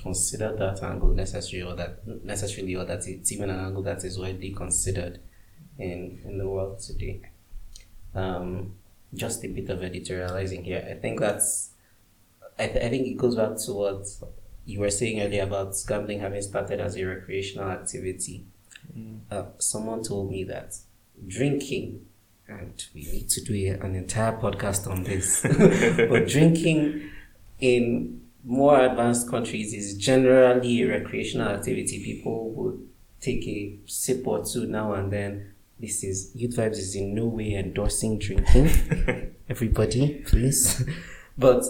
considered 0.02 0.58
that 0.58 0.82
angle 0.82 1.14
necessarily, 1.14 1.70
or 1.70 1.76
that 1.76 2.06
necessarily, 2.24 2.74
or 2.76 2.84
that 2.84 3.06
it's 3.06 3.32
even 3.32 3.50
an 3.50 3.60
angle 3.60 3.82
that 3.82 4.04
is 4.04 4.18
widely 4.18 4.50
considered 4.52 5.20
in 5.78 6.20
in 6.24 6.38
the 6.38 6.48
world 6.48 6.80
today. 6.80 7.20
Um, 8.14 8.74
just 9.14 9.44
a 9.44 9.48
bit 9.48 9.70
of 9.70 9.80
editorializing 9.80 10.64
here. 10.64 10.86
I 10.88 10.94
think 10.94 11.20
that's. 11.20 11.70
I, 12.58 12.66
th- 12.66 12.84
I 12.84 12.88
think 12.88 13.06
it 13.06 13.16
goes 13.16 13.36
back 13.36 13.56
to 13.66 13.72
what 13.72 14.06
you 14.66 14.80
were 14.80 14.90
saying 14.90 15.20
earlier 15.20 15.44
about 15.44 15.74
gambling 15.86 16.20
having 16.20 16.42
started 16.42 16.80
as 16.80 16.96
a 16.96 17.04
recreational 17.04 17.70
activity. 17.70 18.44
Uh, 19.30 19.44
someone 19.58 20.02
told 20.02 20.30
me 20.30 20.44
that 20.44 20.76
drinking, 21.26 22.04
and 22.48 22.84
we 22.94 23.02
need 23.02 23.28
to 23.28 23.40
do 23.44 23.78
an 23.80 23.94
entire 23.94 24.36
podcast 24.38 24.90
on 24.90 25.04
this, 25.04 25.42
but 26.10 26.26
drinking 26.26 27.08
in 27.60 28.20
more 28.44 28.80
advanced 28.80 29.28
countries 29.30 29.72
is 29.74 29.96
generally 29.96 30.82
a 30.82 30.88
recreational 30.88 31.48
activity. 31.48 32.02
People 32.02 32.50
would 32.50 32.88
take 33.20 33.46
a 33.46 33.78
sip 33.86 34.26
or 34.26 34.44
two 34.44 34.66
now 34.66 34.94
and 34.94 35.12
then. 35.12 35.54
This 35.80 36.02
is 36.02 36.34
YouthVibes 36.34 36.72
is 36.72 36.96
in 36.96 37.14
no 37.14 37.26
way 37.26 37.54
endorsing 37.54 38.18
drinking. 38.18 39.34
Everybody, 39.48 40.22
please. 40.26 40.84
but 41.38 41.64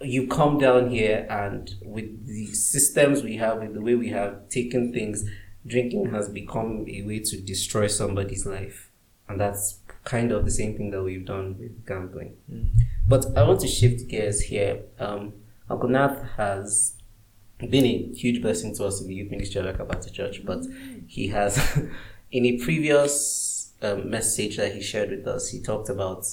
you 0.00 0.26
come 0.26 0.58
down 0.58 0.90
here 0.90 1.26
and 1.30 1.74
with 1.82 2.26
the 2.26 2.46
systems 2.46 3.22
we 3.22 3.36
have, 3.36 3.60
with 3.60 3.74
the 3.74 3.80
way 3.80 3.94
we 3.94 4.10
have 4.10 4.48
taken 4.50 4.92
things, 4.92 5.24
drinking 5.66 6.10
has 6.10 6.28
become 6.28 6.84
a 6.88 7.02
way 7.02 7.18
to 7.20 7.40
destroy 7.40 7.86
somebody's 7.86 8.44
life. 8.44 8.90
And 9.28 9.40
that's 9.40 9.80
kind 10.04 10.32
of 10.32 10.44
the 10.44 10.50
same 10.50 10.76
thing 10.76 10.90
that 10.90 11.02
we've 11.02 11.24
done 11.24 11.56
with 11.58 11.86
gambling. 11.86 12.36
But 13.08 13.26
I 13.36 13.42
want 13.42 13.60
to 13.60 13.68
shift 13.68 14.08
gears 14.08 14.40
here. 14.42 14.82
Um, 14.98 15.32
Uncle 15.68 15.88
Nath 15.88 16.22
has 16.36 16.94
been 17.58 17.84
a 17.84 18.12
huge 18.14 18.42
blessing 18.42 18.74
to 18.76 18.84
us 18.84 19.00
in 19.00 19.08
the 19.08 19.14
youth 19.14 19.30
ministry 19.30 19.60
of 19.60 19.74
Akabata 19.74 20.12
Church, 20.12 20.44
but 20.44 20.64
he 21.06 21.28
has, 21.28 21.58
in 22.30 22.44
a 22.44 22.58
previous 22.58 23.45
um, 23.82 24.10
message 24.10 24.56
that 24.56 24.74
he 24.74 24.82
shared 24.82 25.10
with 25.10 25.26
us, 25.26 25.50
he 25.50 25.60
talked 25.60 25.88
about 25.88 26.26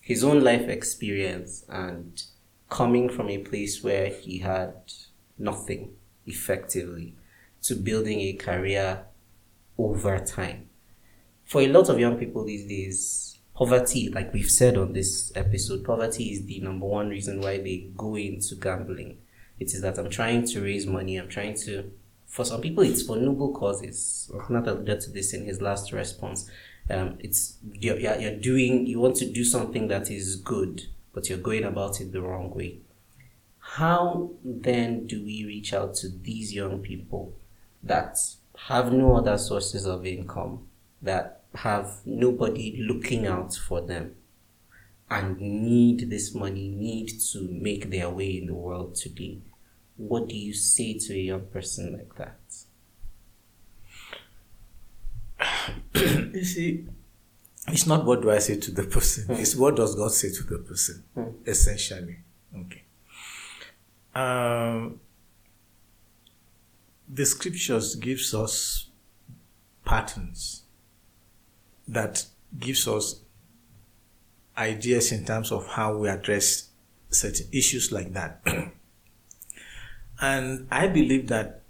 his 0.00 0.24
own 0.24 0.40
life 0.40 0.68
experience 0.68 1.64
and 1.68 2.22
coming 2.68 3.08
from 3.08 3.28
a 3.28 3.38
place 3.38 3.82
where 3.82 4.06
he 4.06 4.38
had 4.38 4.74
nothing 5.38 5.92
effectively 6.26 7.14
to 7.62 7.74
building 7.74 8.20
a 8.20 8.32
career 8.32 9.04
over 9.76 10.18
time. 10.18 10.68
For 11.44 11.60
a 11.60 11.68
lot 11.68 11.88
of 11.88 11.98
young 11.98 12.16
people 12.16 12.44
these 12.44 12.66
days, 12.66 13.38
poverty, 13.54 14.08
like 14.08 14.32
we've 14.32 14.50
said 14.50 14.76
on 14.76 14.92
this 14.92 15.32
episode, 15.34 15.84
poverty 15.84 16.32
is 16.32 16.46
the 16.46 16.60
number 16.60 16.86
one 16.86 17.08
reason 17.08 17.40
why 17.40 17.58
they 17.58 17.90
go 17.96 18.16
into 18.16 18.54
gambling. 18.54 19.18
It 19.58 19.74
is 19.74 19.82
that 19.82 19.98
I'm 19.98 20.10
trying 20.10 20.46
to 20.46 20.62
raise 20.62 20.86
money. 20.86 21.16
I'm 21.16 21.28
trying 21.28 21.54
to. 21.64 21.90
For 22.26 22.44
some 22.44 22.60
people, 22.60 22.84
it's 22.84 23.02
for 23.02 23.16
noble 23.16 23.52
causes. 23.52 24.30
Nath 24.48 24.66
alluded 24.66 25.00
to 25.00 25.10
this 25.10 25.34
in 25.34 25.44
his 25.44 25.60
last 25.60 25.92
response. 25.92 26.48
Um, 26.90 27.18
it's 27.20 27.56
you're, 27.72 27.98
you're 27.98 28.36
doing. 28.36 28.86
You 28.86 29.00
want 29.00 29.16
to 29.16 29.30
do 29.30 29.44
something 29.44 29.88
that 29.88 30.10
is 30.10 30.36
good, 30.36 30.86
but 31.12 31.28
you're 31.28 31.38
going 31.38 31.64
about 31.64 32.00
it 32.00 32.12
the 32.12 32.20
wrong 32.20 32.50
way. 32.50 32.80
How 33.58 34.30
then 34.44 35.06
do 35.06 35.22
we 35.24 35.44
reach 35.44 35.72
out 35.72 35.94
to 35.96 36.08
these 36.08 36.52
young 36.52 36.80
people 36.80 37.34
that 37.82 38.18
have 38.66 38.92
no 38.92 39.16
other 39.16 39.38
sources 39.38 39.86
of 39.86 40.04
income, 40.04 40.66
that 41.00 41.44
have 41.54 42.00
nobody 42.04 42.82
looking 42.82 43.26
out 43.26 43.54
for 43.54 43.80
them, 43.80 44.16
and 45.08 45.40
need 45.40 46.10
this 46.10 46.34
money, 46.34 46.68
need 46.68 47.12
to 47.32 47.48
make 47.50 47.90
their 47.90 48.10
way 48.10 48.38
in 48.38 48.46
the 48.46 48.54
world 48.54 48.96
today? 48.96 49.38
What 49.96 50.28
do 50.28 50.36
you 50.36 50.52
say 50.52 50.98
to 50.98 51.14
a 51.14 51.18
young 51.18 51.46
person 51.46 51.92
like 51.92 52.16
that? 52.16 52.40
You 56.32 56.44
see, 56.44 56.86
it's 57.68 57.86
not 57.86 58.04
what 58.04 58.22
do 58.22 58.30
I 58.30 58.38
say 58.38 58.56
to 58.56 58.70
the 58.70 58.84
person, 58.84 59.26
it's 59.38 59.56
what 59.56 59.76
does 59.76 59.94
God 59.94 60.12
say 60.12 60.30
to 60.30 60.42
the 60.44 60.58
person, 60.58 61.04
essentially. 61.46 62.18
Okay. 62.56 62.82
Um, 64.14 65.00
the 67.08 67.26
scriptures 67.26 67.96
gives 67.96 68.34
us 68.34 68.88
patterns 69.84 70.62
that 71.88 72.24
gives 72.58 72.86
us 72.86 73.20
ideas 74.56 75.10
in 75.12 75.24
terms 75.24 75.50
of 75.50 75.66
how 75.66 75.96
we 75.96 76.08
address 76.08 76.68
certain 77.10 77.46
issues 77.52 77.90
like 77.90 78.12
that. 78.12 78.42
and 80.20 80.68
I 80.70 80.86
believe 80.86 81.28
that 81.28 81.62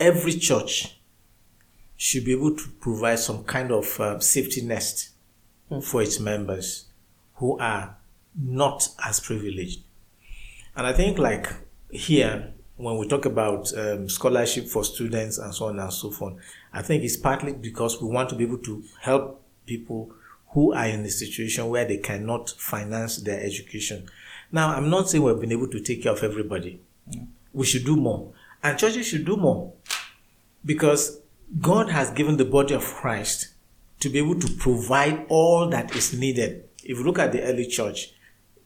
every 0.00 0.32
church 0.32 0.98
should 2.02 2.24
be 2.24 2.32
able 2.32 2.52
to 2.52 2.68
provide 2.80 3.16
some 3.16 3.44
kind 3.44 3.70
of 3.70 4.00
uh, 4.00 4.18
safety 4.18 4.60
nest 4.60 5.10
for 5.84 6.02
its 6.02 6.18
members 6.18 6.86
who 7.36 7.56
are 7.60 7.96
not 8.36 8.88
as 9.06 9.20
privileged. 9.20 9.82
And 10.74 10.84
I 10.84 10.94
think, 10.94 11.18
like 11.18 11.46
here, 11.92 12.54
when 12.76 12.98
we 12.98 13.06
talk 13.06 13.24
about 13.24 13.72
um, 13.78 14.08
scholarship 14.08 14.66
for 14.66 14.82
students 14.82 15.38
and 15.38 15.54
so 15.54 15.66
on 15.66 15.78
and 15.78 15.92
so 15.92 16.10
forth, 16.10 16.34
I 16.72 16.82
think 16.82 17.04
it's 17.04 17.16
partly 17.16 17.52
because 17.52 18.02
we 18.02 18.08
want 18.08 18.30
to 18.30 18.34
be 18.34 18.42
able 18.42 18.58
to 18.58 18.82
help 19.00 19.40
people 19.64 20.12
who 20.48 20.72
are 20.74 20.86
in 20.86 21.04
a 21.04 21.08
situation 21.08 21.68
where 21.68 21.84
they 21.84 21.98
cannot 21.98 22.50
finance 22.50 23.18
their 23.18 23.38
education. 23.40 24.08
Now, 24.50 24.74
I'm 24.74 24.90
not 24.90 25.08
saying 25.08 25.22
we've 25.22 25.38
been 25.38 25.52
able 25.52 25.68
to 25.68 25.78
take 25.78 26.02
care 26.02 26.12
of 26.12 26.24
everybody. 26.24 26.80
We 27.52 27.64
should 27.64 27.84
do 27.84 27.94
more. 27.94 28.32
And 28.60 28.76
churches 28.76 29.06
should 29.06 29.24
do 29.24 29.36
more 29.36 29.72
because 30.64 31.21
God 31.60 31.90
has 31.90 32.10
given 32.10 32.36
the 32.36 32.44
body 32.44 32.74
of 32.74 32.84
Christ 32.84 33.48
to 34.00 34.08
be 34.08 34.18
able 34.18 34.38
to 34.40 34.52
provide 34.54 35.26
all 35.28 35.68
that 35.68 35.94
is 35.94 36.12
needed. 36.12 36.64
If 36.82 36.98
you 36.98 37.04
look 37.04 37.18
at 37.18 37.32
the 37.32 37.42
early 37.42 37.66
church, 37.66 38.12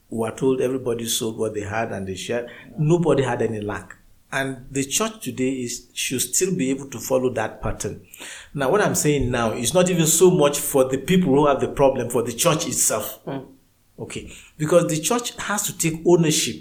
we 0.09 0.27
are 0.27 0.35
told 0.35 0.61
everybody 0.61 1.07
sold 1.07 1.39
what 1.39 1.55
they 1.55 1.63
had 1.63 1.93
and 1.93 2.07
they 2.07 2.15
shared. 2.15 2.51
Nobody 2.79 3.23
had 3.23 3.43
any 3.43 3.61
lack. 3.61 3.97
And 4.33 4.67
the 4.71 4.85
church 4.85 5.23
today 5.23 5.51
is 5.51 5.89
should 5.95 6.21
still 6.21 6.55
be 6.55 6.71
able 6.71 6.89
to 6.91 6.99
follow 6.99 7.31
that 7.35 7.63
pattern. 7.63 8.07
Now, 8.55 8.71
what 8.71 8.81
I'm 8.81 8.95
saying 8.95 9.31
now 9.31 9.53
is 9.53 9.73
not 9.73 9.89
even 9.89 10.07
so 10.07 10.31
much 10.31 10.59
for 10.59 10.85
the 10.85 10.99
people 10.99 11.35
who 11.35 11.47
have 11.47 11.61
the 11.61 11.69
problem, 11.69 12.11
for 12.11 12.23
the 12.23 12.33
church 12.33 12.67
itself. 12.67 13.25
Mm. 13.25 13.47
Okay. 13.99 14.33
Because 14.59 14.89
the 14.89 15.01
church 15.01 15.37
has 15.37 15.63
to 15.65 15.79
take 15.79 16.03
ownership 16.07 16.57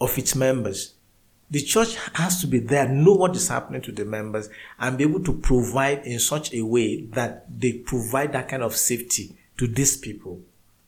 of 0.00 0.16
its 0.18 0.34
members. 0.34 0.94
The 1.50 1.60
church 1.62 1.96
has 2.14 2.40
to 2.42 2.46
be 2.46 2.58
there, 2.58 2.86
know 2.88 3.14
what 3.14 3.34
is 3.34 3.48
happening 3.48 3.80
to 3.82 3.92
the 3.92 4.04
members, 4.04 4.50
and 4.78 4.98
be 4.98 5.04
able 5.04 5.22
to 5.24 5.32
provide 5.32 6.06
in 6.06 6.18
such 6.18 6.52
a 6.52 6.62
way 6.62 7.02
that 7.12 7.46
they 7.60 7.72
provide 7.72 8.32
that 8.32 8.48
kind 8.48 8.62
of 8.62 8.76
safety 8.76 9.34
to 9.56 9.66
these 9.66 9.96
people. 9.96 10.40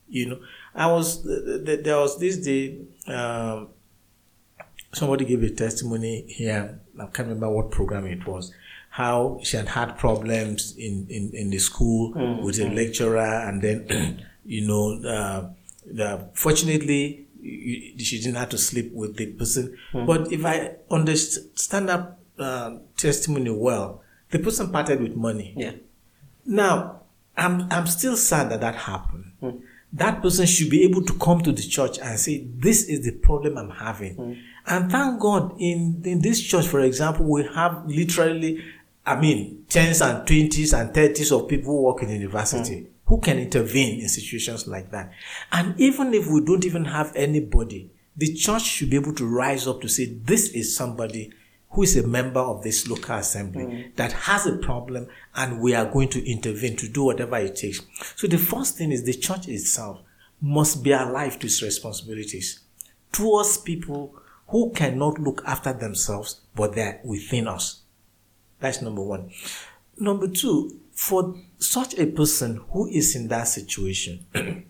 You 0.07 0.29
know, 0.29 0.39
I 0.75 0.87
was 0.87 1.23
th- 1.23 1.65
th- 1.65 1.83
there 1.83 1.97
was 1.97 2.19
this 2.19 2.37
day. 2.37 2.77
Um, 3.07 3.69
somebody 4.93 5.25
gave 5.25 5.41
a 5.43 5.49
testimony 5.49 6.25
here. 6.27 6.79
I 6.99 7.05
can't 7.05 7.29
remember 7.29 7.49
what 7.49 7.71
program 7.71 8.05
it 8.05 8.25
was. 8.27 8.53
How 8.89 9.39
she 9.41 9.55
had 9.57 9.69
had 9.69 9.97
problems 9.97 10.75
in, 10.77 11.07
in, 11.09 11.31
in 11.33 11.49
the 11.49 11.59
school 11.59 12.11
with 12.43 12.59
a 12.59 12.69
lecturer, 12.69 13.47
and 13.47 13.61
then, 13.61 14.25
you 14.45 14.67
know, 14.67 15.01
uh, 15.09 15.49
the, 15.85 16.27
fortunately, 16.33 17.20
you- 17.41 17.97
she 17.99 18.19
didn't 18.19 18.35
have 18.35 18.49
to 18.49 18.57
sleep 18.57 18.91
with 18.93 19.15
the 19.17 19.27
person. 19.27 19.77
Hmm. 19.91 20.05
But 20.05 20.31
if 20.31 20.45
I 20.45 20.75
understand 20.89 21.89
that 21.89 22.17
uh, 22.39 22.77
testimony 22.97 23.49
well, 23.51 24.01
the 24.29 24.39
person 24.39 24.71
parted 24.71 25.01
with 25.01 25.15
money. 25.15 25.53
Yeah. 25.57 25.73
Now, 26.45 27.01
I'm, 27.37 27.67
I'm 27.71 27.87
still 27.87 28.15
sad 28.17 28.49
that 28.51 28.61
that 28.61 28.75
happened. 28.75 29.31
Hmm. 29.39 29.49
That 29.93 30.21
person 30.21 30.45
should 30.45 30.69
be 30.69 30.83
able 30.83 31.03
to 31.03 31.13
come 31.19 31.41
to 31.41 31.51
the 31.51 31.61
church 31.61 31.99
and 31.99 32.17
say, 32.19 32.45
This 32.55 32.83
is 32.85 33.03
the 33.05 33.11
problem 33.11 33.57
I'm 33.57 33.69
having. 33.71 34.15
Hmm. 34.15 34.33
And 34.65 34.91
thank 34.91 35.19
God, 35.19 35.55
in, 35.59 36.01
in 36.05 36.21
this 36.21 36.41
church, 36.41 36.67
for 36.67 36.79
example, 36.81 37.25
we 37.25 37.43
have 37.53 37.85
literally, 37.87 38.63
I 39.05 39.19
mean, 39.19 39.65
tens 39.67 40.01
and 40.01 40.25
twenties 40.25 40.73
and 40.73 40.93
thirties 40.93 41.31
of 41.31 41.47
people 41.47 41.81
working 41.83 42.07
work 42.07 42.15
in 42.15 42.21
university 42.21 42.87
who 43.11 43.19
can 43.19 43.37
intervene 43.37 43.99
in 43.99 44.07
situations 44.07 44.67
like 44.67 44.89
that. 44.91 45.11
And 45.51 45.77
even 45.77 46.13
if 46.13 46.27
we 46.27 46.39
don't 46.39 46.63
even 46.63 46.85
have 46.85 47.13
anybody, 47.13 47.91
the 48.15 48.33
church 48.33 48.61
should 48.61 48.89
be 48.89 48.95
able 48.95 49.13
to 49.15 49.27
rise 49.27 49.67
up 49.67 49.81
to 49.81 49.89
say, 49.89 50.05
This 50.05 50.47
is 50.51 50.73
somebody 50.73 51.29
who 51.71 51.83
is 51.83 51.97
a 51.97 52.07
member 52.07 52.39
of 52.39 52.63
this 52.63 52.87
local 52.87 53.15
assembly 53.15 53.65
mm. 53.65 53.95
that 53.97 54.13
has 54.13 54.45
a 54.47 54.55
problem 54.55 55.07
and 55.35 55.59
we 55.59 55.75
are 55.75 55.91
going 55.91 56.07
to 56.07 56.25
intervene 56.25 56.77
to 56.77 56.87
do 56.87 57.03
whatever 57.03 57.35
it 57.35 57.57
takes. 57.57 57.81
So 58.15 58.27
the 58.27 58.37
first 58.37 58.77
thing 58.77 58.93
is 58.93 59.03
the 59.03 59.13
church 59.13 59.49
itself 59.49 59.99
must 60.39 60.81
be 60.81 60.93
alive 60.93 61.37
to 61.39 61.47
its 61.47 61.61
responsibilities 61.61 62.61
towards 63.11 63.57
people 63.57 64.15
who 64.47 64.71
cannot 64.71 65.19
look 65.19 65.43
after 65.45 65.73
themselves 65.73 66.39
but 66.55 66.75
they're 66.75 67.01
within 67.03 67.49
us. 67.49 67.81
That's 68.61 68.81
number 68.81 69.03
one. 69.03 69.31
Number 69.97 70.29
two, 70.29 70.79
for 70.93 71.35
such 71.57 71.97
a 71.97 72.05
person 72.07 72.61
who 72.71 72.87
is 72.87 73.15
in 73.15 73.27
that 73.29 73.47
situation, 73.47 74.25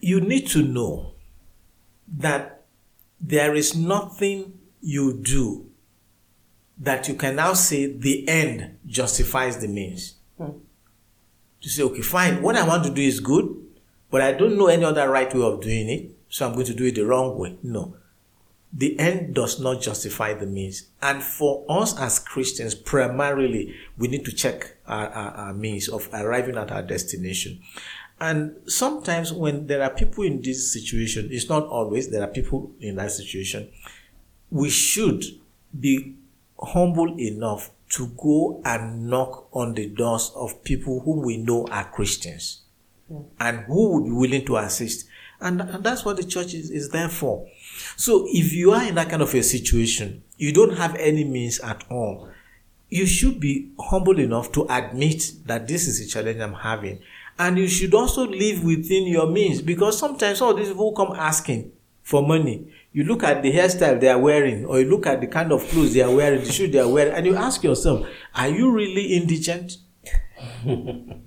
you 0.00 0.20
need 0.20 0.46
to 0.48 0.62
know 0.62 1.12
that 2.08 2.64
there 3.20 3.54
is 3.54 3.74
nothing 3.74 4.58
you 4.80 5.14
do 5.14 5.70
that 6.78 7.08
you 7.08 7.14
can 7.14 7.36
now 7.36 7.54
say 7.54 7.86
the 7.86 8.28
end 8.28 8.78
justifies 8.86 9.58
the 9.58 9.68
means. 9.68 10.14
Hmm. 10.36 10.50
To 11.62 11.68
say, 11.68 11.82
okay, 11.84 12.02
fine, 12.02 12.42
what 12.42 12.56
I 12.56 12.66
want 12.66 12.84
to 12.84 12.90
do 12.90 13.00
is 13.00 13.20
good, 13.20 13.56
but 14.10 14.20
I 14.20 14.32
don't 14.32 14.58
know 14.58 14.66
any 14.66 14.84
other 14.84 15.08
right 15.08 15.32
way 15.32 15.42
of 15.42 15.62
doing 15.62 15.88
it, 15.88 16.10
so 16.28 16.46
I'm 16.46 16.52
going 16.52 16.66
to 16.66 16.74
do 16.74 16.84
it 16.84 16.96
the 16.96 17.06
wrong 17.06 17.38
way. 17.38 17.56
No. 17.62 17.96
The 18.76 18.98
end 18.98 19.34
does 19.34 19.60
not 19.60 19.80
justify 19.80 20.34
the 20.34 20.46
means. 20.46 20.88
And 21.00 21.22
for 21.22 21.64
us 21.68 21.96
as 21.98 22.18
Christians, 22.18 22.74
primarily, 22.74 23.74
we 23.96 24.08
need 24.08 24.24
to 24.24 24.32
check 24.32 24.76
our, 24.86 25.08
our, 25.08 25.30
our 25.30 25.54
means 25.54 25.88
of 25.88 26.08
arriving 26.12 26.56
at 26.56 26.72
our 26.72 26.82
destination. 26.82 27.60
And 28.20 28.56
sometimes 28.66 29.32
when 29.32 29.68
there 29.68 29.82
are 29.82 29.90
people 29.90 30.24
in 30.24 30.42
this 30.42 30.72
situation, 30.72 31.28
it's 31.30 31.48
not 31.48 31.66
always, 31.66 32.10
there 32.10 32.22
are 32.22 32.28
people 32.28 32.72
in 32.80 32.96
that 32.96 33.12
situation, 33.12 33.70
we 34.50 34.70
should 34.70 35.24
be 35.78 36.16
humble 36.58 37.18
enough 37.20 37.70
to 37.90 38.08
go 38.16 38.60
and 38.64 39.08
knock 39.08 39.48
on 39.52 39.74
the 39.74 39.86
doors 39.86 40.32
of 40.34 40.64
people 40.64 41.00
whom 41.00 41.22
we 41.22 41.36
know 41.36 41.66
are 41.70 41.84
Christians 41.84 42.62
hmm. 43.08 43.22
and 43.38 43.60
who 43.66 43.94
would 43.94 44.04
be 44.04 44.10
willing 44.10 44.46
to 44.46 44.56
assist. 44.56 45.06
And, 45.40 45.60
and 45.60 45.84
that's 45.84 46.04
what 46.04 46.16
the 46.16 46.24
church 46.24 46.54
is, 46.54 46.70
is 46.70 46.90
there 46.90 47.08
for. 47.08 47.46
So 47.96 48.26
if 48.28 48.52
you 48.52 48.72
are 48.72 48.84
in 48.84 48.94
that 48.96 49.10
kind 49.10 49.22
of 49.22 49.34
a 49.34 49.42
situation, 49.42 50.22
you 50.36 50.52
don't 50.52 50.76
have 50.76 50.94
any 50.96 51.24
means 51.24 51.60
at 51.60 51.84
all, 51.90 52.28
you 52.88 53.06
should 53.06 53.40
be 53.40 53.70
humble 53.78 54.18
enough 54.18 54.52
to 54.52 54.66
admit 54.68 55.32
that 55.46 55.66
this 55.66 55.86
is 55.86 56.00
a 56.00 56.06
challenge 56.08 56.40
I'm 56.40 56.54
having. 56.54 57.00
And 57.38 57.58
you 57.58 57.66
should 57.66 57.94
also 57.94 58.26
live 58.26 58.62
within 58.62 59.06
your 59.06 59.26
means 59.28 59.60
because 59.60 59.98
sometimes 59.98 60.40
all 60.40 60.54
these 60.54 60.68
people 60.68 60.92
come 60.92 61.12
asking 61.16 61.72
for 62.02 62.26
money. 62.26 62.68
You 62.92 63.02
look 63.04 63.24
at 63.24 63.42
the 63.42 63.52
hairstyle 63.52 63.98
they 64.00 64.08
are 64.08 64.18
wearing, 64.18 64.64
or 64.66 64.78
you 64.78 64.88
look 64.88 65.06
at 65.06 65.20
the 65.20 65.26
kind 65.26 65.50
of 65.50 65.66
clothes 65.68 65.94
they 65.94 66.02
are 66.02 66.14
wearing, 66.14 66.44
the 66.44 66.52
shoes 66.52 66.70
they 66.70 66.78
are 66.78 66.88
wearing, 66.88 67.12
and 67.12 67.26
you 67.26 67.34
ask 67.34 67.64
yourself, 67.64 68.06
are 68.36 68.48
you 68.48 68.70
really 68.70 69.14
indigent? 69.14 69.78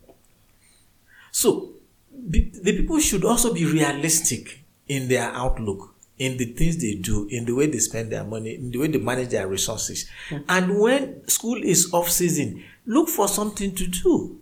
so, 1.31 1.73
the 2.13 2.71
people 2.71 2.99
should 2.99 3.25
also 3.25 3.53
be 3.53 3.65
realistic 3.65 4.63
in 4.87 5.09
their 5.09 5.29
outlook, 5.33 5.93
in 6.17 6.37
the 6.37 6.45
things 6.45 6.77
they 6.77 6.95
do, 6.95 7.27
in 7.29 7.45
the 7.45 7.53
way 7.53 7.67
they 7.67 7.79
spend 7.79 8.11
their 8.11 8.23
money, 8.23 8.55
in 8.55 8.71
the 8.71 8.79
way 8.79 8.87
they 8.87 8.97
manage 8.97 9.29
their 9.29 9.47
resources. 9.47 10.09
And 10.49 10.79
when 10.79 11.27
school 11.27 11.61
is 11.63 11.93
off 11.93 12.09
season, 12.09 12.63
look 12.85 13.09
for 13.09 13.27
something 13.27 13.75
to 13.75 13.87
do. 13.87 14.39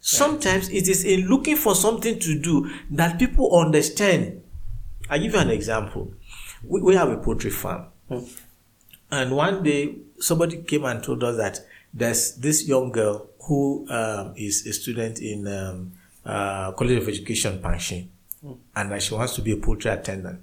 Sometimes 0.00 0.68
it 0.68 0.88
is 0.88 1.04
in 1.04 1.28
looking 1.28 1.56
for 1.56 1.74
something 1.74 2.18
to 2.18 2.38
do 2.38 2.70
that 2.90 3.18
people 3.18 3.58
understand 3.58 4.42
I 5.08 5.18
give 5.18 5.34
you 5.34 5.38
an 5.38 5.50
example. 5.50 6.12
We, 6.62 6.80
we 6.80 6.94
have 6.94 7.10
a 7.10 7.16
poultry 7.18 7.50
farm, 7.50 7.86
and 9.10 9.36
one 9.36 9.62
day 9.62 9.96
somebody 10.18 10.62
came 10.62 10.84
and 10.84 11.02
told 11.02 11.22
us 11.24 11.36
that 11.36 11.60
there's 11.92 12.36
this 12.36 12.66
young 12.66 12.90
girl 12.90 13.28
who 13.42 13.86
um, 13.90 14.34
is 14.36 14.66
a 14.66 14.72
student 14.72 15.20
in 15.20 15.46
um, 15.46 15.92
uh, 16.24 16.72
College 16.72 17.02
of 17.02 17.08
Education, 17.08 17.60
Pankshin, 18.44 18.58
and 18.76 18.92
that 18.92 19.02
she 19.02 19.14
wants 19.14 19.34
to 19.36 19.42
be 19.42 19.52
a 19.52 19.56
poultry 19.56 19.90
attendant. 19.90 20.40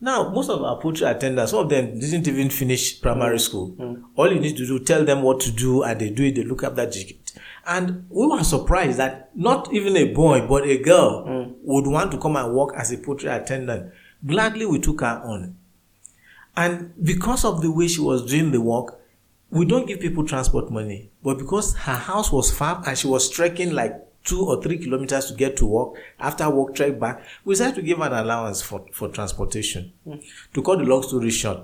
Now, 0.00 0.30
most 0.30 0.48
of 0.48 0.62
our 0.62 0.80
poultry 0.80 1.06
attendants, 1.06 1.50
some 1.50 1.64
of 1.64 1.68
them 1.68 1.98
didn't 1.98 2.28
even 2.28 2.50
finish 2.50 3.00
primary 3.00 3.36
mm. 3.36 3.40
school. 3.40 3.72
Mm. 3.72 4.02
All 4.14 4.32
you 4.32 4.38
need 4.38 4.56
to 4.56 4.66
do, 4.66 4.78
tell 4.78 5.04
them 5.04 5.22
what 5.22 5.40
to 5.40 5.50
do, 5.50 5.82
and 5.82 6.00
they 6.00 6.10
do 6.10 6.24
it. 6.24 6.36
They 6.36 6.44
look 6.44 6.62
up 6.62 6.76
that 6.76 6.92
ticket. 6.92 7.32
And 7.66 8.06
we 8.08 8.26
were 8.26 8.44
surprised 8.44 8.98
that 8.98 9.30
not 9.34 9.72
even 9.72 9.96
a 9.96 10.12
boy, 10.12 10.46
but 10.46 10.64
a 10.64 10.78
girl 10.78 11.54
would 11.62 11.86
want 11.86 12.12
to 12.12 12.18
come 12.18 12.36
and 12.36 12.54
work 12.54 12.74
as 12.76 12.92
a 12.92 12.98
poultry 12.98 13.28
attendant. 13.28 13.92
Gladly, 14.24 14.64
we 14.66 14.78
took 14.78 15.00
her 15.00 15.20
on. 15.22 15.56
And 16.56 16.94
because 17.02 17.44
of 17.44 17.60
the 17.60 17.70
way 17.70 17.88
she 17.88 18.00
was 18.00 18.24
doing 18.24 18.52
the 18.52 18.60
work, 18.60 18.98
we 19.50 19.66
don't 19.66 19.86
give 19.86 20.00
people 20.00 20.24
transport 20.24 20.70
money. 20.70 21.10
But 21.22 21.38
because 21.38 21.74
her 21.76 21.94
house 21.94 22.32
was 22.32 22.50
far 22.50 22.82
and 22.86 22.96
she 22.96 23.06
was 23.06 23.28
trekking 23.28 23.72
like 23.72 23.94
two 24.28 24.46
or 24.46 24.62
three 24.62 24.76
kilometers 24.78 25.26
to 25.26 25.34
get 25.34 25.56
to 25.56 25.66
work, 25.66 25.94
after 26.20 26.48
work, 26.50 26.74
trek 26.74 27.00
back, 27.00 27.22
we 27.44 27.54
decided 27.54 27.76
to 27.76 27.82
give 27.82 28.00
an 28.00 28.12
allowance 28.12 28.60
for, 28.60 28.84
for 28.92 29.08
transportation. 29.08 29.92
Hmm. 30.04 30.16
To 30.54 30.62
cut 30.62 30.78
the 30.78 30.84
long 30.84 31.02
story 31.02 31.30
short, 31.30 31.60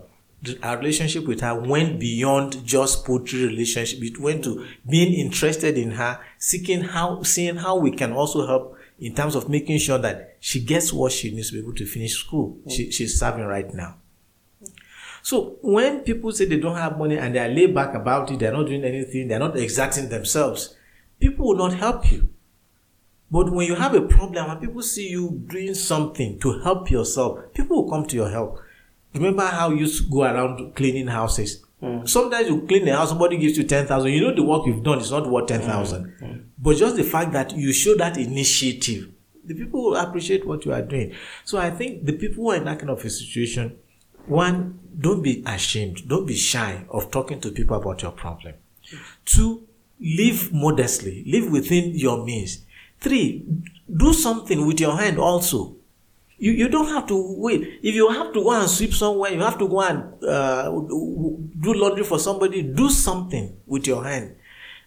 our 0.62 0.78
relationship 0.78 1.26
with 1.26 1.40
her 1.40 1.54
went 1.54 2.00
beyond 2.00 2.64
just 2.64 3.04
poultry 3.04 3.46
relationship. 3.46 4.02
It 4.02 4.18
went 4.18 4.44
to 4.44 4.66
being 4.88 5.12
interested 5.12 5.76
in 5.76 5.92
her, 5.92 6.18
seeking 6.38 6.80
how, 6.80 7.22
seeing 7.22 7.56
how 7.56 7.76
we 7.76 7.90
can 7.90 8.12
also 8.12 8.46
help 8.46 8.78
in 8.98 9.14
terms 9.14 9.34
of 9.34 9.48
making 9.48 9.78
sure 9.78 9.98
that 9.98 10.36
she 10.40 10.60
gets 10.60 10.92
what 10.92 11.12
she 11.12 11.30
needs 11.34 11.48
to 11.50 11.54
be 11.54 11.60
able 11.60 11.74
to 11.74 11.84
finish 11.84 12.14
school. 12.14 12.58
Hmm. 12.64 12.70
She, 12.70 12.90
she's 12.90 13.18
serving 13.20 13.44
right 13.44 13.72
now. 13.74 13.96
So 15.22 15.56
when 15.62 16.00
people 16.00 16.32
say 16.32 16.46
they 16.46 16.60
don't 16.60 16.76
have 16.76 16.98
money 16.98 17.18
and 17.18 17.34
they 17.34 17.40
are 17.40 17.48
laid 17.48 17.74
back 17.74 17.94
about 17.94 18.30
it, 18.30 18.38
they're 18.38 18.52
not 18.52 18.66
doing 18.66 18.84
anything, 18.84 19.28
they're 19.28 19.38
not 19.38 19.56
exerting 19.56 20.10
themselves, 20.10 20.76
people 21.18 21.46
will 21.46 21.56
not 21.56 21.74
help 21.74 22.10
you. 22.10 22.28
But 23.34 23.50
when 23.50 23.66
you 23.66 23.74
have 23.74 23.96
a 23.96 24.02
problem 24.02 24.48
and 24.48 24.60
people 24.60 24.80
see 24.80 25.08
you 25.08 25.42
doing 25.48 25.74
something 25.74 26.38
to 26.38 26.60
help 26.60 26.88
yourself, 26.88 27.52
people 27.52 27.82
will 27.82 27.90
come 27.90 28.06
to 28.06 28.14
your 28.14 28.30
help. 28.30 28.60
Remember 29.12 29.44
how 29.44 29.70
you 29.70 29.78
used 29.78 30.04
to 30.04 30.08
go 30.08 30.22
around 30.22 30.76
cleaning 30.76 31.08
houses? 31.08 31.64
Mm. 31.82 32.08
Sometimes 32.08 32.46
you 32.46 32.60
clean 32.60 32.84
the 32.84 32.94
house, 32.96 33.08
somebody 33.08 33.36
gives 33.36 33.58
you 33.58 33.64
10,000. 33.64 34.12
You 34.12 34.20
know 34.20 34.34
the 34.36 34.44
work 34.44 34.66
you've 34.66 34.84
done 34.84 35.00
is 35.00 35.10
not 35.10 35.28
worth 35.28 35.46
mm, 35.46 35.48
10,000. 35.48 36.14
Mm. 36.22 36.44
But 36.56 36.76
just 36.76 36.94
the 36.94 37.02
fact 37.02 37.32
that 37.32 37.56
you 37.56 37.72
show 37.72 37.96
that 37.96 38.18
initiative, 38.18 39.10
the 39.44 39.54
people 39.54 39.82
will 39.82 39.96
appreciate 39.96 40.46
what 40.46 40.64
you 40.64 40.72
are 40.72 40.82
doing. 40.82 41.12
So 41.42 41.58
I 41.58 41.72
think 41.72 42.04
the 42.04 42.12
people 42.12 42.44
who 42.44 42.50
are 42.52 42.56
in 42.58 42.64
that 42.66 42.78
kind 42.78 42.90
of 42.90 43.04
a 43.04 43.10
situation, 43.10 43.76
one, 44.26 44.78
don't 44.96 45.22
be 45.22 45.42
ashamed, 45.44 46.08
don't 46.08 46.24
be 46.24 46.36
shy 46.36 46.84
of 46.88 47.10
talking 47.10 47.40
to 47.40 47.50
people 47.50 47.76
about 47.76 48.00
your 48.00 48.12
problem. 48.12 48.54
Two, 49.24 49.66
live 49.98 50.52
modestly, 50.52 51.24
live 51.26 51.50
within 51.50 51.96
your 51.96 52.24
means. 52.24 52.64
Three, 53.04 53.44
do 53.94 54.14
something 54.14 54.66
with 54.66 54.80
your 54.80 54.96
hand 54.96 55.18
also. 55.18 55.76
You, 56.38 56.52
you 56.52 56.70
don't 56.70 56.88
have 56.88 57.06
to 57.08 57.34
wait. 57.36 57.80
If 57.82 57.94
you 57.94 58.08
have 58.08 58.32
to 58.32 58.42
go 58.42 58.52
and 58.52 58.68
sweep 58.68 58.94
somewhere, 58.94 59.30
you 59.30 59.40
have 59.40 59.58
to 59.58 59.68
go 59.68 59.82
and 59.82 60.24
uh, 60.24 60.70
do 60.70 61.74
laundry 61.74 62.02
for 62.02 62.18
somebody, 62.18 62.62
do 62.62 62.88
something 62.88 63.54
with 63.66 63.86
your 63.86 64.04
hand. 64.04 64.36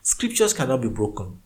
Scriptures 0.02 0.52
cannot 0.52 0.82
be 0.82 0.90
broken. 0.90 1.40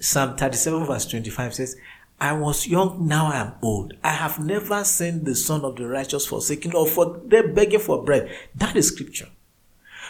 Psalm 0.00 0.36
37 0.36 0.84
verse 0.84 1.06
25 1.06 1.54
says, 1.54 1.76
I 2.20 2.34
was 2.34 2.66
young, 2.66 3.08
now 3.08 3.32
I 3.32 3.36
am 3.36 3.54
old. 3.62 3.94
I 4.04 4.10
have 4.10 4.38
never 4.38 4.84
seen 4.84 5.24
the 5.24 5.34
son 5.34 5.64
of 5.64 5.76
the 5.76 5.88
righteous 5.88 6.26
forsaken 6.26 6.74
or 6.74 6.86
for 6.86 7.22
them 7.24 7.54
begging 7.54 7.80
for 7.80 8.04
bread. 8.04 8.30
That 8.54 8.76
is 8.76 8.88
scripture. 8.88 9.28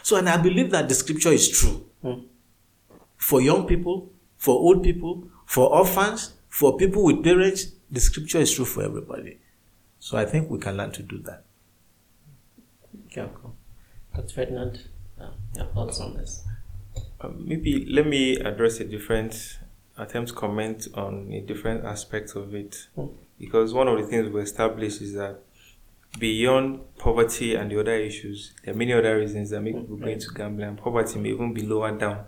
So, 0.02 0.16
and 0.16 0.28
I 0.28 0.36
believe 0.36 0.72
that 0.72 0.88
the 0.88 0.96
scripture 0.96 1.30
is 1.30 1.48
true. 1.48 1.84
For 3.16 3.40
young 3.40 3.68
people, 3.68 4.10
for 4.36 4.54
old 4.54 4.82
people, 4.82 5.28
for 5.50 5.68
orphans, 5.74 6.34
for 6.48 6.76
people 6.76 7.02
with 7.02 7.24
parents, 7.24 7.72
the 7.90 7.98
scripture 7.98 8.38
is 8.38 8.54
true 8.54 8.64
for 8.64 8.84
everybody. 8.84 9.36
So 9.98 10.16
I 10.16 10.24
think 10.24 10.48
we 10.48 10.60
can 10.60 10.76
learn 10.76 10.92
to 10.92 11.02
do 11.02 11.18
that. 11.22 11.42
Okay, 13.06 13.28
cool. 13.34 13.56
Dr. 14.14 14.32
Ferdinand, 14.32 14.86
uh, 15.20 15.30
your 15.56 15.66
thoughts 15.66 15.98
on 15.98 16.16
this? 16.16 16.44
Um, 17.20 17.48
maybe 17.48 17.84
let 17.90 18.06
me 18.06 18.36
address 18.36 18.78
a 18.78 18.84
different 18.84 19.58
attempt 19.98 20.28
to 20.28 20.36
comment 20.36 20.86
on 20.94 21.32
a 21.32 21.40
different 21.40 21.84
aspect 21.84 22.36
of 22.36 22.54
it. 22.54 22.86
Because 23.36 23.74
one 23.74 23.88
of 23.88 23.98
the 23.98 24.06
things 24.06 24.32
we 24.32 24.40
established 24.42 25.02
is 25.02 25.14
that 25.14 25.40
beyond 26.20 26.78
poverty 26.96 27.56
and 27.56 27.72
the 27.72 27.80
other 27.80 27.96
issues, 27.96 28.52
there 28.64 28.72
are 28.72 28.76
many 28.76 28.92
other 28.92 29.18
reasons 29.18 29.50
that 29.50 29.62
make 29.62 29.74
people 29.74 29.96
go 29.96 30.06
into 30.06 30.32
gambling, 30.32 30.76
poverty 30.76 31.18
may 31.18 31.30
even 31.30 31.52
be 31.52 31.62
lower 31.62 31.90
down 31.90 32.26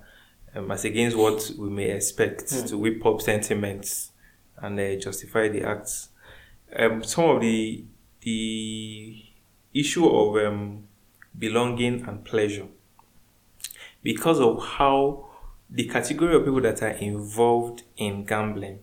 um, 0.55 0.71
as 0.71 0.85
against 0.85 1.17
what 1.17 1.51
we 1.59 1.69
may 1.69 1.91
expect 1.91 2.49
to 2.49 2.79
whip 2.79 3.05
up 3.05 3.21
sentiments 3.21 4.13
and 4.59 4.79
uh, 4.79 4.97
justify 4.97 5.49
the 5.49 5.63
acts. 5.63 6.11
Um, 6.77 7.03
some 7.03 7.25
of 7.25 7.41
the 7.41 7.85
the 8.21 9.25
issue 9.75 10.07
of 10.07 10.37
um, 10.47 10.85
belonging 11.37 12.07
and 12.07 12.25
pleasure 12.25 12.67
because 14.03 14.41
of 14.41 14.65
how 14.65 15.29
the 15.69 15.89
category 15.89 16.35
of 16.37 16.45
people 16.45 16.61
that 16.61 16.83
are 16.83 16.89
involved 16.89 17.83
in 17.97 18.25
gambling 18.25 18.79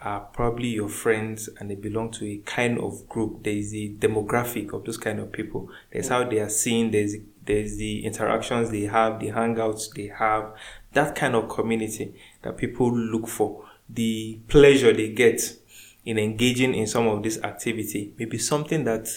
are 0.00 0.20
probably 0.20 0.68
your 0.68 0.88
friends 0.88 1.48
and 1.58 1.70
they 1.70 1.74
belong 1.74 2.10
to 2.10 2.26
a 2.26 2.38
kind 2.38 2.78
of 2.78 3.06
group. 3.08 3.44
There 3.44 3.52
is 3.52 3.74
a 3.74 3.90
demographic 3.90 4.72
of 4.72 4.84
those 4.84 4.96
kind 4.96 5.20
of 5.20 5.30
people. 5.30 5.68
There's 5.92 6.08
how 6.08 6.24
they 6.24 6.40
are 6.40 6.48
seen, 6.48 6.90
there's 6.90 7.16
there's 7.44 7.76
the 7.76 8.04
interactions 8.04 8.70
they 8.70 8.82
have, 8.82 9.18
the 9.18 9.28
hangouts 9.28 9.92
they 9.92 10.06
have, 10.06 10.52
that 10.92 11.14
kind 11.14 11.34
of 11.34 11.48
community 11.48 12.14
that 12.42 12.56
people 12.56 12.92
look 12.94 13.28
for, 13.28 13.64
the 13.88 14.38
pleasure 14.48 14.92
they 14.92 15.08
get 15.10 15.56
in 16.04 16.18
engaging 16.18 16.74
in 16.74 16.86
some 16.86 17.06
of 17.06 17.22
this 17.22 17.38
activity, 17.42 18.12
may 18.18 18.24
be 18.24 18.38
something 18.38 18.84
that 18.84 19.08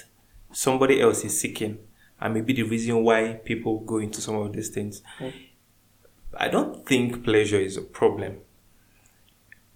somebody 0.52 1.02
else 1.02 1.24
is 1.24 1.40
seeking, 1.40 1.78
and 2.20 2.34
maybe 2.34 2.54
the 2.54 2.64
reason 2.64 3.04
why 3.04 3.34
people 3.46 3.80
go 3.80 3.98
into 3.98 4.22
some 4.22 4.36
of 4.36 4.54
these 4.54 4.70
things. 4.70 5.02
I 6.38 6.48
don't 6.48 6.86
think 6.86 7.24
pleasure 7.24 7.60
is 7.60 7.78
a 7.78 7.82
problem 7.82 8.38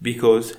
because 0.00 0.56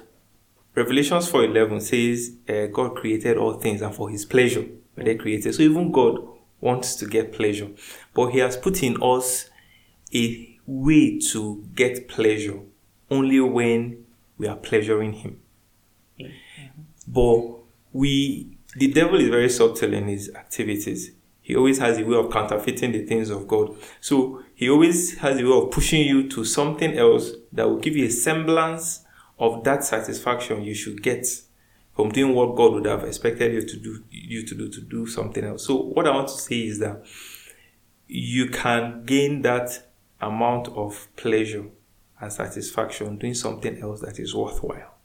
Revelations 0.76 1.30
4:11 1.30 1.82
says 1.82 2.36
uh, 2.48 2.68
God 2.68 2.96
created 2.96 3.38
all 3.38 3.54
things 3.54 3.82
and 3.82 3.94
for 3.94 4.10
his 4.10 4.26
pleasure 4.26 4.66
were 4.96 5.04
they 5.04 5.16
created. 5.16 5.54
So 5.54 5.64
even 5.64 5.92
God 5.92 6.20
wants 6.62 6.96
to 6.98 7.06
get 7.06 7.34
pleasure, 7.34 7.70
but 8.14 8.30
he 8.30 8.40
has 8.40 8.56
put 8.56 8.82
in 8.84 9.02
us 9.02 9.50
a 10.14 10.49
way 10.70 11.20
to 11.32 11.68
get 11.74 12.08
pleasure 12.08 12.60
only 13.10 13.40
when 13.40 14.06
we 14.38 14.48
are 14.48 14.56
pleasuring 14.56 15.14
him. 15.14 15.40
But 17.08 17.48
we 17.92 18.58
the 18.76 18.92
devil 18.92 19.20
is 19.20 19.30
very 19.30 19.50
subtle 19.50 19.94
in 19.94 20.08
his 20.08 20.34
activities. 20.36 21.12
He 21.42 21.56
always 21.56 21.80
has 21.80 21.98
a 21.98 22.04
way 22.04 22.16
of 22.16 22.32
counterfeiting 22.32 22.92
the 22.92 23.06
things 23.06 23.32
of 23.32 23.48
God. 23.48 23.76
So 24.00 24.44
he 24.54 24.70
always 24.70 25.18
has 25.18 25.40
a 25.40 25.44
way 25.44 25.58
of 25.58 25.72
pushing 25.72 26.06
you 26.06 26.30
to 26.30 26.46
something 26.46 26.96
else 26.96 27.32
that 27.52 27.68
will 27.68 27.80
give 27.80 27.98
you 27.98 28.06
a 28.06 28.12
semblance 28.12 29.04
of 29.40 29.64
that 29.64 29.84
satisfaction 29.84 30.64
you 30.64 30.76
should 30.76 31.02
get 31.02 31.26
from 31.96 32.12
doing 32.12 32.36
what 32.36 32.56
God 32.56 32.74
would 32.74 32.86
have 32.86 33.04
expected 33.04 33.54
you 33.54 33.62
to 33.64 33.78
do 33.78 34.04
you 34.12 34.46
to 34.46 34.56
do 34.56 34.70
to 34.70 34.82
do 34.82 35.08
something 35.08 35.44
else. 35.44 35.66
So 35.66 35.76
what 35.76 36.06
I 36.08 36.12
want 36.12 36.28
to 36.28 36.38
say 36.38 36.60
is 36.68 36.78
that 36.80 37.04
you 38.08 38.50
can 38.50 39.04
gain 39.06 39.42
that 39.42 39.89
amount 40.22 40.68
of 40.70 41.08
pleasure 41.16 41.66
and 42.20 42.32
satisfaction 42.32 43.18
doing 43.18 43.34
something 43.34 43.82
else 43.82 44.02
that 44.02 44.20
is 44.20 44.36
worthwhile. 44.36 44.96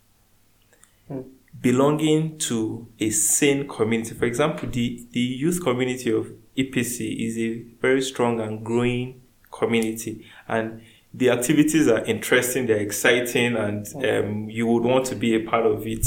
Belonging 1.61 2.39
to 2.39 2.89
a 2.99 3.11
sane 3.11 3.69
community. 3.69 4.15
For 4.15 4.25
example, 4.25 4.69
the, 4.69 5.07
the 5.13 5.21
youth 5.21 5.63
community 5.63 6.11
of 6.11 6.33
EPC 6.57 7.27
is 7.27 7.39
a 7.39 7.63
very 7.81 8.03
strong 8.03 8.41
and 8.41 8.65
growing 8.65 9.23
community. 9.53 10.27
And 10.49 10.83
the 11.13 11.31
activities 11.31 11.87
are 11.87 12.05
interesting, 12.05 12.67
they're 12.67 12.79
exciting, 12.79 13.57
and 13.57 13.87
um, 14.05 14.51
you 14.51 14.67
would 14.67 14.83
want 14.83 15.07
to 15.07 15.15
be 15.15 15.37
a 15.37 15.49
part 15.49 15.65
of 15.65 15.87
it. 15.87 16.07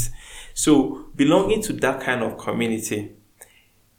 So, 0.52 1.06
belonging 1.16 1.62
to 1.62 1.72
that 1.74 2.00
kind 2.00 2.22
of 2.22 2.36
community, 2.36 3.12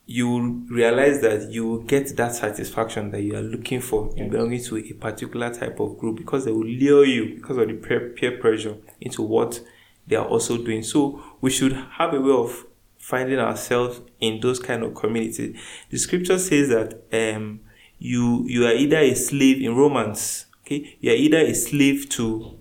you 0.09 0.27
will 0.27 0.49
realize 0.69 1.21
that 1.21 1.51
you 1.51 1.67
will 1.67 1.83
get 1.83 2.17
that 2.17 2.33
satisfaction 2.33 3.11
that 3.11 3.21
you 3.21 3.35
are 3.35 3.43
looking 3.43 3.79
for 3.79 4.11
in 4.17 4.27
belonging 4.29 4.63
to 4.63 4.77
a 4.77 4.93
particular 4.93 5.53
type 5.53 5.79
of 5.79 5.99
group 5.99 6.17
because 6.17 6.45
they 6.45 6.51
will 6.51 6.65
lure 6.65 7.05
you 7.05 7.35
because 7.35 7.57
of 7.57 7.67
the 7.67 7.75
peer, 7.75 8.09
peer 8.09 8.37
pressure 8.39 8.75
into 8.99 9.21
what 9.21 9.61
they 10.07 10.15
are 10.15 10.25
also 10.25 10.57
doing. 10.57 10.81
So, 10.81 11.23
we 11.41 11.51
should 11.51 11.73
have 11.73 12.15
a 12.15 12.19
way 12.19 12.31
of 12.31 12.65
finding 12.97 13.37
ourselves 13.37 14.01
in 14.19 14.39
those 14.39 14.59
kind 14.59 14.81
of 14.81 14.95
communities. 14.95 15.55
The 15.91 15.97
scripture 15.97 16.39
says 16.39 16.69
that 16.69 17.03
um, 17.13 17.59
you 17.99 18.45
you 18.47 18.65
are 18.65 18.73
either 18.73 18.97
a 18.97 19.13
slave 19.13 19.61
in 19.61 19.75
Romans 19.75 20.47
Okay, 20.69 20.97
you 20.99 21.11
are 21.11 21.15
either 21.15 21.39
a 21.39 21.53
slave 21.55 22.09
to 22.09 22.59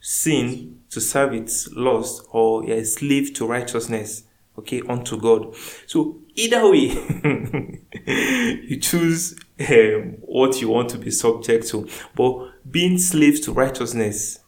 sin 0.00 0.80
to 0.90 1.00
serve 1.00 1.32
its 1.32 1.68
lust, 1.72 2.26
or 2.30 2.64
you're 2.64 2.78
a 2.78 2.84
slave 2.84 3.34
to 3.34 3.46
righteousness 3.46 4.24
okay, 4.58 4.82
unto 4.88 5.20
God. 5.20 5.54
So 5.86 6.22
either 6.36 6.70
way, 6.70 7.80
you 8.06 8.78
choose 8.78 9.36
um, 9.68 10.16
what 10.20 10.60
you 10.60 10.68
want 10.68 10.88
to 10.90 10.98
be 10.98 11.10
subject 11.10 11.66
to. 11.68 11.88
But 12.14 12.50
being 12.70 12.98
slaves 12.98 13.40
to 13.40 13.52
righteousness 13.52 14.40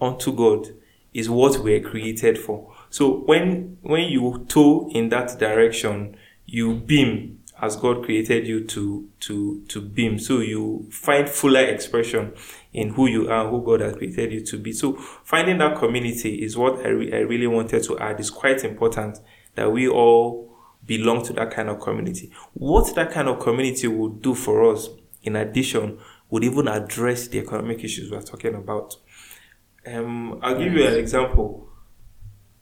unto 0.00 0.32
God 0.32 0.68
is 1.12 1.28
what 1.28 1.58
we're 1.58 1.80
created 1.80 2.38
for. 2.38 2.72
So 2.90 3.20
when 3.24 3.78
when 3.82 4.04
you 4.04 4.44
toe 4.48 4.88
in 4.92 5.08
that 5.08 5.38
direction, 5.38 6.16
you 6.46 6.74
beam 6.74 7.40
as 7.60 7.76
God 7.76 8.04
created 8.04 8.46
you 8.46 8.64
to 8.66 9.08
to 9.20 9.64
to 9.68 9.80
beam. 9.80 10.18
So 10.18 10.38
you 10.38 10.86
find 10.90 11.28
fuller 11.28 11.64
expression 11.64 12.32
in 12.72 12.90
who 12.90 13.08
you 13.08 13.28
are, 13.28 13.48
who 13.48 13.62
God 13.64 13.80
has 13.80 13.96
created 13.96 14.32
you 14.32 14.44
to 14.46 14.58
be. 14.58 14.72
So 14.72 14.94
finding 15.24 15.58
that 15.58 15.78
community 15.78 16.42
is 16.42 16.56
what 16.56 16.84
I, 16.86 16.88
re- 16.88 17.12
I 17.12 17.18
really 17.18 17.48
wanted 17.48 17.82
to 17.84 17.98
add. 17.98 18.20
It's 18.20 18.30
quite 18.30 18.64
important 18.64 19.18
that 19.56 19.72
we 19.72 19.88
all 19.88 20.49
belong 20.90 21.22
to 21.22 21.32
that 21.32 21.52
kind 21.52 21.68
of 21.68 21.78
community. 21.78 22.32
What 22.52 22.92
that 22.96 23.12
kind 23.12 23.28
of 23.28 23.38
community 23.38 23.86
would 23.86 24.20
do 24.20 24.34
for 24.34 24.72
us, 24.72 24.88
in 25.22 25.36
addition, 25.36 26.00
would 26.30 26.42
even 26.42 26.66
address 26.66 27.28
the 27.28 27.38
economic 27.38 27.84
issues 27.84 28.10
we're 28.10 28.20
talking 28.22 28.56
about. 28.56 28.96
Um, 29.86 30.40
I'll 30.42 30.58
give 30.58 30.72
you 30.72 30.84
an 30.84 30.96
example. 30.96 31.68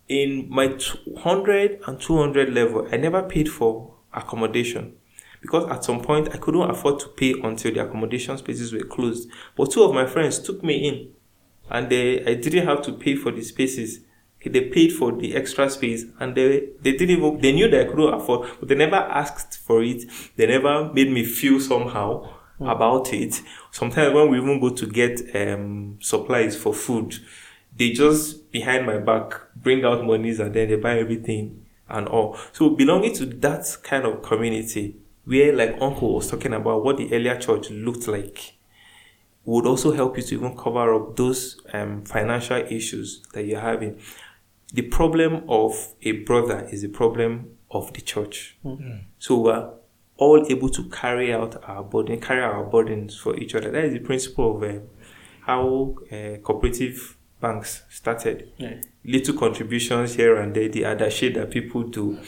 In 0.09 0.47
my 0.51 0.67
100 1.07 1.81
and 1.87 1.99
200 1.99 2.53
level, 2.53 2.87
I 2.93 2.99
never 2.99 3.23
paid 3.23 3.49
for 3.49 3.95
accommodation 4.13 4.95
because 5.41 5.67
at 5.71 5.85
some 5.85 6.03
point 6.03 6.29
I 6.35 6.37
couldn't 6.37 6.69
afford 6.69 7.01
to 7.01 7.09
pay 7.09 7.35
until 7.43 7.73
the 7.73 7.87
accommodation 7.87 8.37
spaces 8.37 8.75
were 8.75 8.81
closed. 8.81 9.31
But 9.57 9.71
two 9.71 9.85
of 9.85 9.95
my 9.95 10.05
friends 10.05 10.39
took 10.39 10.63
me 10.63 10.87
in 10.87 11.13
and 11.71 11.89
they, 11.89 12.27
I 12.27 12.35
didn't 12.35 12.67
have 12.67 12.83
to 12.83 12.93
pay 12.93 13.17
for 13.17 13.33
the 13.33 13.43
spaces. 13.43 14.01
They 14.45 14.69
paid 14.69 14.93
for 14.93 15.13
the 15.13 15.35
extra 15.35 15.69
space 15.69 16.05
and 16.21 16.35
they, 16.35 16.69
they 16.81 16.93
didn't 16.93 17.11
even, 17.11 17.41
they 17.41 17.53
knew 17.53 17.69
that 17.69 17.87
I 17.87 17.91
couldn't 17.91 18.15
afford, 18.15 18.49
but 18.61 18.69
they 18.69 18.75
never 18.75 18.97
asked 18.97 19.59
for 19.59 19.83
it. 19.83 20.05
They 20.37 20.47
never 20.47 20.93
made 20.93 21.11
me 21.11 21.25
feel 21.25 21.61
somehow 21.61 22.31
mm. 22.61 22.71
about 22.71 23.13
it. 23.13 23.43
Sometimes 23.71 24.15
when 24.15 24.31
we 24.31 24.39
even 24.39 24.61
go 24.61 24.71
to 24.71 24.87
get 24.87 25.21
um, 25.35 25.99
supplies 26.01 26.57
for 26.57 26.73
food, 26.73 27.17
they 27.77 27.91
just 27.91 28.51
behind 28.53 28.87
my 28.87 28.99
back 28.99 29.35
bring 29.57 29.85
out 29.85 30.05
monies 30.05 30.41
and 30.41 30.55
then 30.55 30.69
they 30.69 30.77
buy 30.77 30.99
everything 30.99 31.67
and 31.89 32.09
all. 32.09 32.37
So 32.53 32.71
belonging 32.71 33.15
to 33.17 33.27
that 33.27 33.79
kind 33.83 34.05
of 34.05 34.23
community 34.23 34.97
where 35.25 35.53
like 35.55 35.77
uncle 35.81 36.15
was 36.15 36.31
talking 36.31 36.55
about 36.55 36.85
what 36.85 36.97
the 36.97 37.13
earlier 37.13 37.39
church 37.39 37.71
looked 37.71 38.09
like 38.09 38.55
would 39.45 39.67
also 39.67 39.93
help 39.93 40.17
you 40.17 40.23
to 40.23 40.35
even 40.35 40.57
cover 40.57 40.95
up 40.95 41.17
those 41.17 41.61
um, 41.73 42.05
financial 42.05 42.59
issues 42.71 43.23
that 43.33 43.45
you're 43.45 43.61
having. 43.61 43.99
The 44.73 44.83
problem 44.83 45.45
of 45.49 45.95
a 46.03 46.13
brother 46.13 46.69
is 46.71 46.83
the 46.83 46.89
problem 46.89 47.57
of 47.71 47.93
the 47.95 48.01
church. 48.01 48.57
Mm-hmm. 48.65 48.99
So 49.19 49.39
we're 49.39 49.71
all 50.17 50.45
able 50.51 50.69
to 50.69 50.85
carry 50.91 51.33
out 51.33 51.63
our 51.67 51.83
burden, 51.83 52.21
carry 52.21 52.43
our 52.43 52.65
burdens 52.65 53.17
for 53.17 53.37
each 53.37 53.55
other. 53.55 53.71
That 53.71 53.85
is 53.85 53.93
the 53.95 54.01
principle 54.01 54.57
of 54.57 54.63
uh, 54.63 54.81
how 55.43 55.97
uh, 56.13 56.39
cooperative 56.43 57.17
banks 57.41 57.85
started. 57.89 58.53
Yeah. 58.59 58.75
Little 59.05 59.39
contributions 59.39 60.15
here 60.15 60.37
and 60.37 60.55
there, 60.55 60.69
the 60.69 60.85
other 60.85 61.11
shade 61.11 61.37
that 61.37 61.51
people 61.51 61.85
do. 61.85 62.19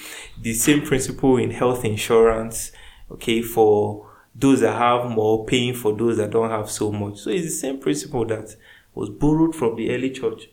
The 0.40 0.54
same 0.54 0.82
principle 0.82 1.36
in 1.36 1.50
health 1.50 1.84
insurance, 1.84 2.72
okay, 3.10 3.42
for 3.42 4.08
those 4.34 4.60
that 4.60 4.78
have 4.78 5.10
more, 5.10 5.44
paying 5.44 5.74
for 5.74 5.94
those 5.94 6.16
that 6.18 6.30
don't 6.30 6.50
have 6.50 6.70
so 6.70 6.92
much. 6.92 7.18
So 7.18 7.30
it's 7.30 7.46
the 7.46 7.50
same 7.50 7.80
principle 7.80 8.24
that 8.26 8.56
was 8.94 9.10
borrowed 9.10 9.54
from 9.54 9.76
the 9.76 9.90
early 9.90 10.10
church 10.10 10.48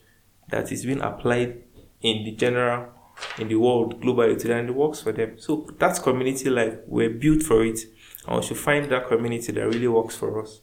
that 0.49 0.71
is 0.71 0.85
being 0.85 1.01
applied 1.01 1.63
in 2.01 2.23
the 2.23 2.31
general 2.31 2.93
in 3.37 3.47
the 3.47 3.55
world 3.55 4.01
globally 4.01 4.37
today 4.37 4.59
and 4.59 4.69
it 4.69 4.75
works 4.75 5.01
for 5.01 5.11
them. 5.11 5.39
So 5.39 5.67
that's 5.79 5.99
community 5.99 6.49
life. 6.49 6.75
We're 6.85 7.09
built 7.09 7.43
for 7.43 7.63
it. 7.65 7.79
And 8.27 8.37
we 8.37 8.43
should 8.43 8.57
find 8.57 8.89
that 8.91 9.07
community 9.07 9.51
that 9.51 9.65
really 9.65 9.87
works 9.87 10.15
for 10.15 10.41
us. 10.41 10.61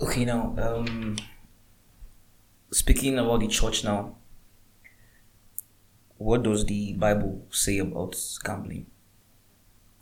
Okay, 0.00 0.24
now, 0.24 0.54
um, 0.58 1.16
speaking 2.72 3.18
about 3.18 3.38
the 3.40 3.46
church 3.46 3.84
now, 3.84 4.16
what 6.16 6.42
does 6.42 6.64
the 6.64 6.94
Bible 6.94 7.46
say 7.50 7.78
about 7.78 8.16
gambling? 8.44 8.86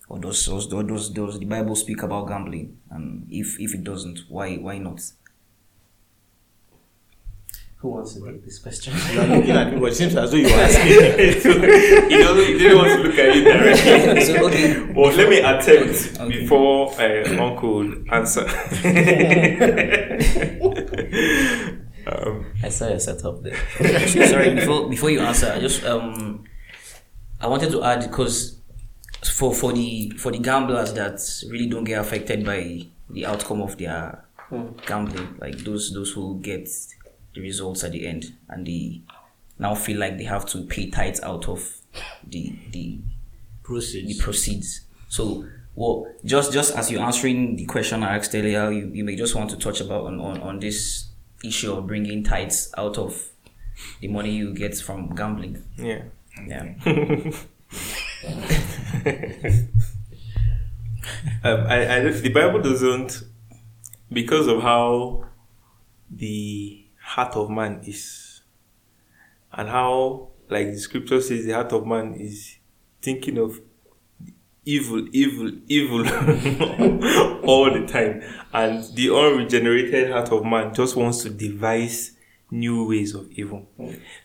Or 0.09 0.19
does, 0.19 0.47
does, 0.47 0.67
does, 0.67 1.11
does 1.11 1.39
the 1.39 1.45
Bible 1.45 1.77
speak 1.77 2.03
about 2.03 2.29
gambling? 2.29 2.79
And 2.91 3.27
if, 3.31 3.61
if 3.61 3.75
it 3.75 3.85
doesn't, 3.85 4.21
why, 4.29 4.57
why 4.57 4.79
not? 4.79 5.03
Who 7.81 7.89
wants 7.89 8.13
to 8.13 8.21
take 8.21 8.45
this 8.45 8.59
question? 8.59 8.93
You 9.11 9.21
are 9.23 9.27
looking 9.27 9.51
at 9.53 9.73
me, 9.73 9.81
but 9.81 9.93
it 9.93 9.95
seems 9.95 10.15
as 10.15 10.31
though 10.31 10.37
you 10.37 10.49
are 10.49 10.61
asking 10.69 11.17
me. 11.17 11.41
so 11.41 11.51
he, 11.51 12.19
doesn't, 12.19 12.47
he 12.47 12.59
didn't 12.59 12.77
want 12.77 12.91
to 12.91 12.99
look 13.09 13.19
at 13.19 13.35
you 13.35 13.45
directly. 13.45 14.21
so, 14.27 14.47
okay. 14.49 14.93
Well, 14.93 15.17
let 15.17 15.31
me 15.31 15.39
attempt 15.39 16.21
okay. 16.21 16.41
before 16.41 16.93
uh, 17.01 17.43
Uncle 17.43 18.13
answer. 18.13 18.43
um, 22.07 22.53
I 22.63 22.69
saw 22.69 22.89
your 22.89 23.01
setup 23.01 23.43
there. 23.43 23.57
Sorry, 24.29 24.55
before 24.57 24.91
before 24.91 25.09
you 25.09 25.21
answer, 25.21 25.51
I 25.51 25.59
just 25.59 25.83
um, 25.87 26.45
I 27.41 27.47
wanted 27.47 27.71
to 27.71 27.83
add 27.83 28.03
because 28.03 28.61
for 29.25 29.55
for 29.55 29.73
the 29.73 30.11
for 30.19 30.31
the 30.31 30.39
gamblers 30.39 30.93
that 30.93 31.19
really 31.49 31.67
don't 31.67 31.85
get 31.85 31.99
affected 31.99 32.45
by 32.45 32.83
the 33.09 33.25
outcome 33.25 33.63
of 33.63 33.79
their 33.79 34.23
hmm. 34.51 34.67
gambling, 34.87 35.37
like 35.41 35.57
those 35.65 35.95
those 35.95 36.13
who 36.13 36.39
get 36.43 36.69
the 37.35 37.41
results 37.41 37.85
at 37.85 37.93
the 37.93 38.07
end 38.07 38.35
and 38.49 38.67
they 38.67 39.03
now 39.59 39.75
feel 39.75 39.99
like 39.99 40.19
they 40.19 40.25
have 40.25 40.47
to 40.47 40.65
pay 40.65 40.91
tithes 40.91 41.21
out 41.21 41.49
of 41.49 41.77
the 42.27 42.55
the 42.73 42.99
proceeds. 43.63 44.17
The 44.19 44.23
proceeds. 44.23 44.81
So 45.09 45.47
well 45.75 46.07
just 46.25 46.53
just 46.53 46.75
as 46.77 46.91
you're 46.91 47.03
answering 47.03 47.57
the 47.57 47.67
question 47.67 48.03
I 48.03 48.17
asked 48.17 48.35
earlier, 48.35 48.71
you, 48.71 48.91
you 48.93 49.05
may 49.05 49.17
just 49.17 49.35
want 49.35 49.51
to 49.51 49.57
touch 49.57 49.81
about 49.81 50.07
on, 50.07 50.21
on, 50.21 50.41
on 50.41 50.59
this 50.61 51.11
issue 51.45 51.73
of 51.73 51.87
bringing 51.87 52.23
tithes 52.23 52.73
out 52.77 52.99
of 52.99 53.31
the 54.01 54.09
money 54.09 54.31
you 54.31 54.55
get 54.55 54.77
from 54.77 55.15
gambling. 55.15 55.65
Yeah. 55.77 56.03
Yeah. 56.47 56.75
um, 61.45 61.67
I, 61.67 61.97
I, 61.97 62.11
the 62.11 62.31
Bible 62.33 62.61
doesn't, 62.63 63.23
because 64.13 64.47
of 64.47 64.63
how 64.63 65.25
the 66.11 66.80
heart 67.15 67.35
of 67.37 67.51
man 67.51 67.81
is 67.85 68.43
and 69.53 69.69
how 69.69 70.29
like 70.49 70.67
the 70.69 70.79
scripture 70.79 71.21
says 71.21 71.45
the 71.45 71.53
heart 71.53 71.73
of 71.73 71.87
man 71.87 72.15
is 72.15 72.59
thinking 73.03 73.39
of 73.39 73.61
evil 74.65 75.07
evil 75.13 75.51
evil 75.69 76.01
all 77.45 77.71
the 77.73 77.87
time. 77.87 78.23
And 78.53 78.85
the 78.95 79.11
unregenerated 79.11 80.11
heart 80.11 80.31
of 80.31 80.45
man 80.45 80.75
just 80.75 80.97
wants 80.97 81.23
to 81.23 81.31
devise 81.31 82.13
new 82.51 82.89
ways 82.89 83.15
of 83.15 83.31
evil. 83.33 83.69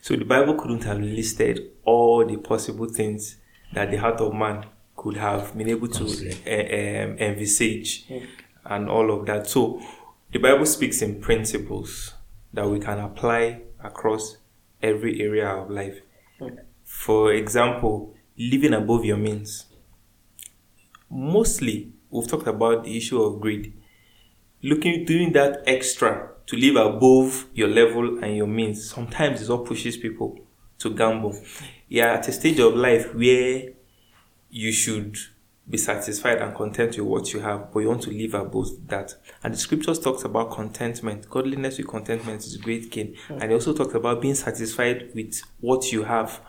So 0.02 0.16
the 0.16 0.26
bible 0.26 0.56
couldn't 0.56 0.84
have 0.84 1.00
listed 1.00 1.72
all 1.84 2.26
the 2.26 2.38
possible 2.38 2.88
things 2.88 3.38
that 3.74 3.92
the 3.92 3.98
heart 3.98 4.20
of 4.20 4.34
man 4.34 4.66
could 4.96 5.18
have 5.18 5.56
been 5.58 5.70
able 5.70 5.88
to 5.88 6.04
uh, 6.04 7.06
um, 7.06 7.18
envisage 7.20 8.06
and 8.66 8.90
all 8.90 9.12
of 9.12 9.26
that. 9.28 9.48
So 9.48 9.82
the 10.32 10.40
bible 10.40 10.66
speaks 10.66 11.02
in 11.02 11.22
principles 11.22 12.15
that 12.56 12.68
we 12.68 12.80
can 12.80 13.00
apply 13.00 13.62
across 13.84 14.38
every 14.82 15.22
area 15.22 15.48
of 15.48 15.70
life. 15.70 16.00
For 16.84 17.34
example, 17.34 18.16
living 18.38 18.74
above 18.74 19.06
your 19.06 19.18
means. 19.18 19.66
Mostly, 21.10 21.94
we've 22.10 22.28
talked 22.28 22.48
about 22.48 22.84
the 22.84 22.98
issue 22.98 23.22
of 23.22 23.40
greed. 23.40 23.74
Looking, 24.62 25.06
doing 25.06 25.34
that 25.34 25.64
extra 25.68 26.32
to 26.48 26.56
live 26.56 26.76
above 26.76 27.48
your 27.54 27.68
level 27.68 28.24
and 28.24 28.36
your 28.36 28.48
means 28.48 28.90
sometimes 28.90 29.42
is 29.42 29.50
what 29.50 29.66
pushes 29.66 29.98
people 29.98 30.40
to 30.80 30.94
gamble. 30.94 31.40
You're 31.88 32.08
at 32.08 32.28
a 32.28 32.32
stage 32.32 32.60
of 32.60 32.76
life 32.76 33.14
where 33.14 33.70
you 34.50 34.72
should 34.72 35.18
be 35.68 35.78
satisfied 35.78 36.38
and 36.40 36.54
content 36.54 36.98
with 36.98 37.08
what 37.08 37.34
you 37.34 37.40
have, 37.40 37.72
but 37.72 37.80
you 37.80 37.90
want 37.90 38.04
to 38.04 38.12
live 38.12 38.36
above 38.36 38.68
that. 38.88 39.16
And 39.44 39.54
the 39.54 39.58
scriptures 39.58 40.00
talks 40.00 40.24
about 40.24 40.52
contentment. 40.52 41.28
Godliness 41.30 41.78
with 41.78 41.88
contentment 41.88 42.42
is 42.42 42.58
great 42.58 42.92
gain. 42.92 43.16
Mm. 43.28 43.42
And 43.42 43.52
it 43.52 43.54
also 43.56 43.74
talks 43.74 43.96
about 43.96 44.22
being 44.22 44.36
satisfied 44.36 45.10
with 45.16 45.42
what 45.60 45.92
you 45.92 46.04
have. 46.04 46.40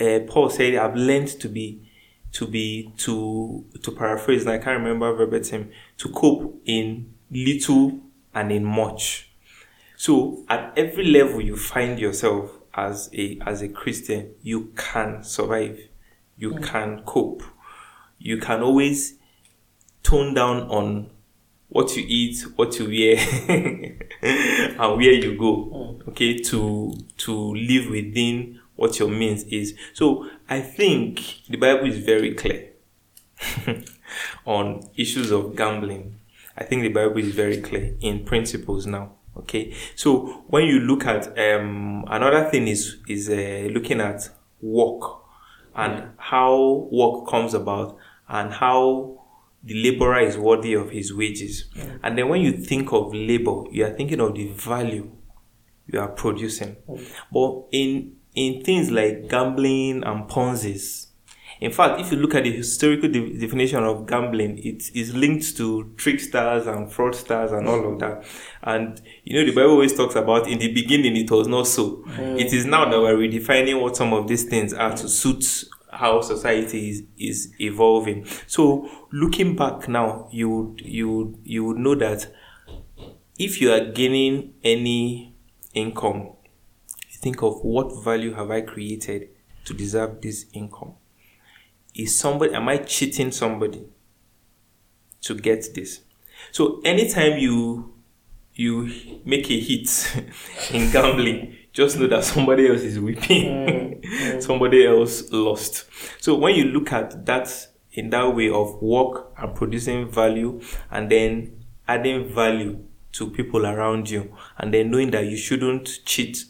Uh, 0.00 0.20
Paul 0.26 0.50
said, 0.50 0.74
I've 0.74 0.96
learned 0.96 1.28
to 1.40 1.48
be 1.48 1.86
to 2.32 2.46
be 2.46 2.92
to 2.96 3.64
to 3.82 3.90
paraphrase, 3.92 4.42
and 4.42 4.50
I 4.50 4.58
can't 4.58 4.78
remember 4.78 5.12
verbatim, 5.14 5.70
to 5.98 6.08
cope 6.10 6.60
in 6.64 7.14
little 7.30 8.00
and 8.34 8.52
in 8.52 8.64
much. 8.64 9.30
So 9.96 10.44
at 10.48 10.72
every 10.76 11.04
level 11.06 11.40
you 11.40 11.56
find 11.56 11.98
yourself 11.98 12.50
as 12.74 13.10
a 13.12 13.38
as 13.46 13.62
a 13.62 13.68
Christian, 13.68 14.34
you 14.42 14.72
can 14.76 15.22
survive, 15.22 15.80
you 16.36 16.52
mm. 16.52 16.62
can 16.62 17.02
cope 17.04 17.42
you 18.20 18.38
can 18.38 18.62
always 18.62 19.14
tone 20.02 20.34
down 20.34 20.62
on 20.68 21.10
what 21.68 21.96
you 21.96 22.04
eat, 22.06 22.44
what 22.56 22.78
you 22.78 22.86
wear, 22.86 23.16
and 24.22 24.96
where 24.96 25.12
you 25.12 25.36
go. 25.36 25.98
Okay, 26.08 26.38
to 26.38 26.94
to 27.18 27.54
live 27.54 27.90
within 27.90 28.60
what 28.76 28.98
your 28.98 29.08
means 29.08 29.44
is. 29.44 29.74
So 29.94 30.28
I 30.48 30.60
think 30.60 31.42
the 31.48 31.56
Bible 31.56 31.86
is 31.86 31.98
very 31.98 32.34
clear 32.34 32.70
on 34.46 34.88
issues 34.96 35.30
of 35.30 35.56
gambling. 35.56 36.20
I 36.56 36.64
think 36.64 36.82
the 36.82 36.88
Bible 36.88 37.18
is 37.18 37.34
very 37.34 37.60
clear 37.62 37.96
in 38.00 38.24
principles 38.24 38.86
now. 38.86 39.12
Okay, 39.36 39.74
so 39.94 40.44
when 40.48 40.64
you 40.64 40.80
look 40.80 41.06
at 41.06 41.26
um, 41.38 42.04
another 42.08 42.50
thing 42.50 42.68
is 42.68 42.98
is 43.08 43.30
uh, 43.30 43.68
looking 43.72 44.00
at 44.00 44.28
work 44.60 45.20
and 45.74 46.10
how 46.18 46.88
work 46.90 47.28
comes 47.28 47.54
about 47.54 47.96
and 48.30 48.52
how 48.52 49.18
the 49.62 49.74
laborer 49.82 50.20
is 50.20 50.38
worthy 50.38 50.72
of 50.72 50.90
his 50.90 51.12
wages. 51.12 51.66
And 52.02 52.16
then 52.16 52.28
when 52.28 52.40
you 52.40 52.52
think 52.52 52.92
of 52.92 53.12
labor, 53.12 53.64
you 53.70 53.84
are 53.84 53.90
thinking 53.90 54.20
of 54.20 54.34
the 54.34 54.48
value 54.48 55.10
you 55.86 56.00
are 56.00 56.08
producing. 56.08 56.76
Mm. 56.88 57.08
But 57.32 57.64
in 57.72 58.16
in 58.34 58.62
things 58.62 58.90
like 58.90 59.28
gambling 59.28 60.04
and 60.04 60.28
Ponzi's, 60.28 61.08
in 61.60 61.72
fact, 61.72 62.00
if 62.00 62.12
you 62.12 62.18
look 62.18 62.34
at 62.36 62.44
the 62.44 62.52
historical 62.52 63.10
de- 63.10 63.36
definition 63.38 63.82
of 63.82 64.06
gambling, 64.06 64.58
it 64.58 64.84
is 64.94 65.14
linked 65.14 65.56
to 65.56 65.92
tricksters 65.96 66.66
and 66.66 66.88
fraudsters 66.88 67.52
and 67.52 67.68
all 67.68 67.92
of 67.92 67.98
that. 67.98 68.24
And 68.62 69.00
you 69.24 69.38
know, 69.38 69.44
the 69.44 69.54
Bible 69.54 69.72
always 69.72 69.94
talks 69.94 70.14
about 70.14 70.48
in 70.48 70.58
the 70.58 70.72
beginning 70.72 71.16
it 71.16 71.30
was 71.30 71.48
not 71.48 71.66
so. 71.66 72.04
Mm. 72.06 72.40
It 72.40 72.52
is 72.52 72.64
now 72.64 72.88
that 72.88 72.98
we're 72.98 73.16
redefining 73.16 73.80
what 73.82 73.96
some 73.96 74.12
of 74.12 74.28
these 74.28 74.44
things 74.44 74.72
are 74.72 74.96
to 74.96 75.08
suit 75.08 75.64
how 75.92 76.20
society 76.20 76.90
is, 76.90 77.02
is 77.18 77.52
evolving. 77.60 78.26
So 78.46 78.88
looking 79.12 79.56
back 79.56 79.88
now, 79.88 80.28
you 80.30 80.48
would 80.50 80.80
you 80.80 81.10
would 81.10 81.38
you 81.44 81.64
would 81.64 81.78
know 81.78 81.94
that 81.96 82.32
if 83.38 83.60
you 83.60 83.72
are 83.72 83.80
gaining 83.80 84.54
any 84.62 85.34
income, 85.74 86.32
think 87.20 87.42
of 87.42 87.62
what 87.62 88.02
value 88.04 88.34
have 88.34 88.50
I 88.50 88.60
created 88.62 89.28
to 89.64 89.74
deserve 89.74 90.20
this 90.20 90.46
income? 90.52 90.94
Is 91.94 92.18
somebody 92.18 92.54
am 92.54 92.68
I 92.68 92.78
cheating 92.78 93.32
somebody 93.32 93.84
to 95.22 95.34
get 95.34 95.74
this? 95.74 96.00
So 96.52 96.80
anytime 96.84 97.38
you 97.38 97.94
you 98.54 99.20
make 99.24 99.50
a 99.50 99.58
hit 99.58 100.24
in 100.70 100.90
gambling, 100.90 101.56
just 101.72 101.98
know 101.98 102.06
that 102.08 102.24
somebody 102.24 102.68
else 102.68 102.82
is 102.82 102.98
weeping, 102.98 103.44
mm. 103.46 103.89
Somebody 104.40 104.86
else 104.86 105.30
lost. 105.32 105.86
So 106.22 106.34
when 106.36 106.54
you 106.54 106.64
look 106.64 106.92
at 106.92 107.26
that 107.26 107.68
in 107.92 108.10
that 108.10 108.34
way 108.34 108.48
of 108.48 108.80
work 108.80 109.32
and 109.38 109.54
producing 109.54 110.10
value 110.10 110.60
and 110.90 111.10
then 111.10 111.64
adding 111.88 112.32
value 112.32 112.84
to 113.12 113.30
people 113.30 113.66
around 113.66 114.08
you 114.08 114.36
and 114.58 114.72
then 114.72 114.90
knowing 114.90 115.10
that 115.10 115.26
you 115.26 115.36
shouldn't 115.36 116.04
cheat 116.04 116.44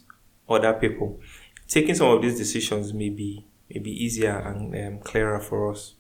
other 0.49 0.75
people, 0.75 1.21
taking 1.69 1.95
some 1.95 2.09
of 2.09 2.23
these 2.23 2.37
decisions 2.37 2.93
may 2.93 3.09
be, 3.09 3.47
may 3.71 3.81
be 3.81 3.91
easier 3.91 4.37
and 4.37 4.75
um, 4.75 5.01
clearer 5.01 5.41
for 5.41 5.73
us. 5.73 5.95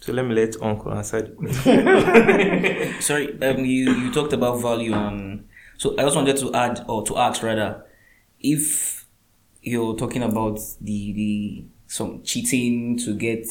So 0.00 0.12
let 0.12 0.24
me 0.24 0.34
let 0.34 0.60
Uncle 0.62 0.94
answer 0.94 1.22
the 1.22 1.32
question. 1.32 3.00
Sorry, 3.02 3.42
um, 3.42 3.64
you, 3.64 3.92
you 3.92 4.12
talked 4.12 4.32
about 4.32 4.62
value 4.62 4.94
and 4.94 5.48
so 5.76 5.94
I 5.98 6.02
just 6.02 6.16
wanted 6.16 6.36
to 6.38 6.54
add 6.54 6.84
or 6.88 7.04
to 7.06 7.16
ask 7.16 7.42
rather 7.42 7.84
if 8.38 8.99
you're 9.62 9.96
talking 9.96 10.22
about 10.22 10.58
the 10.80 11.12
the 11.12 11.64
some 11.86 12.22
cheating 12.22 12.96
to 12.98 13.14
get 13.14 13.46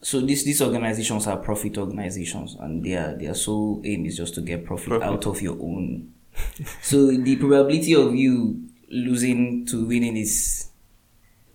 so 0.00 0.20
these 0.20 0.44
these 0.44 0.62
organizations 0.62 1.26
are 1.26 1.36
profit 1.38 1.78
organizations 1.78 2.56
and 2.60 2.84
their 2.84 3.16
their 3.16 3.34
sole 3.34 3.80
aim 3.84 4.06
is 4.06 4.16
just 4.16 4.34
to 4.34 4.40
get 4.40 4.64
profit, 4.64 4.88
Profit. 4.88 5.08
out 5.08 5.26
of 5.26 5.42
your 5.42 5.54
own. 5.54 6.12
so 6.82 7.06
the 7.10 7.36
probability 7.36 7.94
of 7.94 8.14
you 8.14 8.68
losing 8.88 9.66
to 9.66 9.86
winning 9.86 10.16
is 10.16 10.68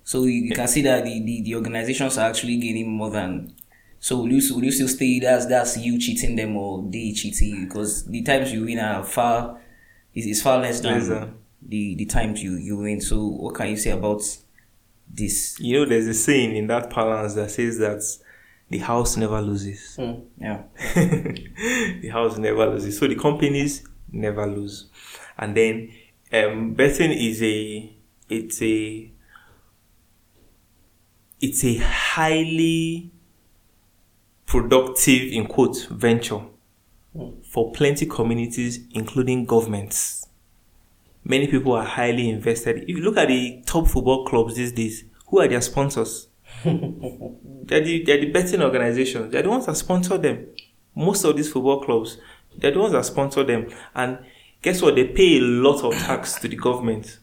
so 0.03 0.25
you 0.25 0.53
can 0.53 0.67
see 0.67 0.81
that 0.81 1.05
the, 1.05 1.23
the, 1.23 1.43
the 1.43 1.55
organizations 1.55 2.17
are 2.17 2.29
actually 2.29 2.57
gaining 2.57 2.91
more 2.91 3.09
than 3.09 3.53
so 3.99 4.17
will 4.17 4.31
you, 4.31 4.55
will 4.55 4.63
you 4.65 4.71
still 4.71 4.87
stay 4.87 5.19
that's 5.19 5.45
that's 5.45 5.77
you 5.77 5.99
cheating 5.99 6.35
them 6.35 6.57
or 6.57 6.83
they 6.89 7.13
cheating 7.13 7.49
you? 7.55 7.65
because 7.67 8.05
the 8.07 8.21
times 8.23 8.51
you 8.51 8.65
win 8.65 8.79
are 8.79 9.03
far 9.03 9.61
is, 10.13 10.25
is 10.25 10.41
far 10.41 10.59
less 10.59 10.81
than. 10.81 11.35
The 11.71 11.95
the 11.95 12.05
times 12.05 12.43
you, 12.43 12.57
you 12.57 12.77
win. 12.77 13.01
So 13.01 13.25
what 13.25 13.55
can 13.55 13.69
you 13.69 13.77
say 13.77 13.91
about 13.91 14.21
this? 15.09 15.57
You 15.59 15.79
know, 15.79 15.85
there's 15.85 16.07
a 16.07 16.13
saying 16.13 16.55
in 16.55 16.67
that 16.67 16.89
balance 16.89 17.33
that 17.35 17.49
says 17.49 17.79
that 17.79 18.03
the 18.69 18.79
house 18.79 19.17
never 19.17 19.41
loses. 19.41 19.97
Yeah. 20.37 20.63
the 20.95 22.09
house 22.11 22.37
never 22.37 22.67
loses. 22.67 22.99
So 22.99 23.07
the 23.07 23.15
companies 23.15 23.83
never 24.11 24.45
lose. 24.45 24.89
And 25.37 25.55
then 25.55 25.91
um, 26.31 26.73
betting 26.73 27.11
is 27.11 27.41
a 27.41 27.93
it's 28.29 28.61
a 28.61 29.11
it's 31.39 31.63
a 31.63 31.77
highly 31.77 33.11
productive 34.45 35.31
in 35.31 35.47
quote 35.47 35.87
venture 35.89 36.41
for 37.43 37.71
plenty 37.71 38.05
communities, 38.05 38.79
including 38.93 39.45
governments. 39.45 40.20
Many 41.23 41.47
people 41.47 41.73
are 41.73 41.85
highly 41.85 42.29
invested. 42.29 42.83
If 42.83 42.89
you 42.89 43.01
look 43.01 43.17
at 43.17 43.27
the 43.27 43.61
top 43.65 43.87
football 43.87 44.25
clubs 44.25 44.55
these 44.55 44.71
days, 44.71 45.05
who 45.27 45.39
are 45.39 45.47
their 45.47 45.61
sponsors? 45.61 46.27
they're, 46.63 47.81
the, 47.81 48.03
they're 48.03 48.19
the 48.19 48.31
betting 48.31 48.61
organizations. 48.61 49.31
They're 49.31 49.43
the 49.43 49.49
ones 49.49 49.67
that 49.67 49.77
sponsor 49.77 50.17
them. 50.17 50.47
Most 50.95 51.23
of 51.23 51.37
these 51.37 51.51
football 51.51 51.83
clubs, 51.83 52.17
they're 52.57 52.71
the 52.71 52.79
ones 52.79 52.93
that 52.93 53.05
sponsor 53.05 53.43
them. 53.43 53.69
And 53.93 54.19
guess 54.61 54.81
what? 54.81 54.95
They 54.95 55.05
pay 55.05 55.37
a 55.37 55.41
lot 55.41 55.83
of 55.83 55.93
tax 55.93 56.35
to 56.39 56.47
the 56.47 56.55
government. 56.55 57.19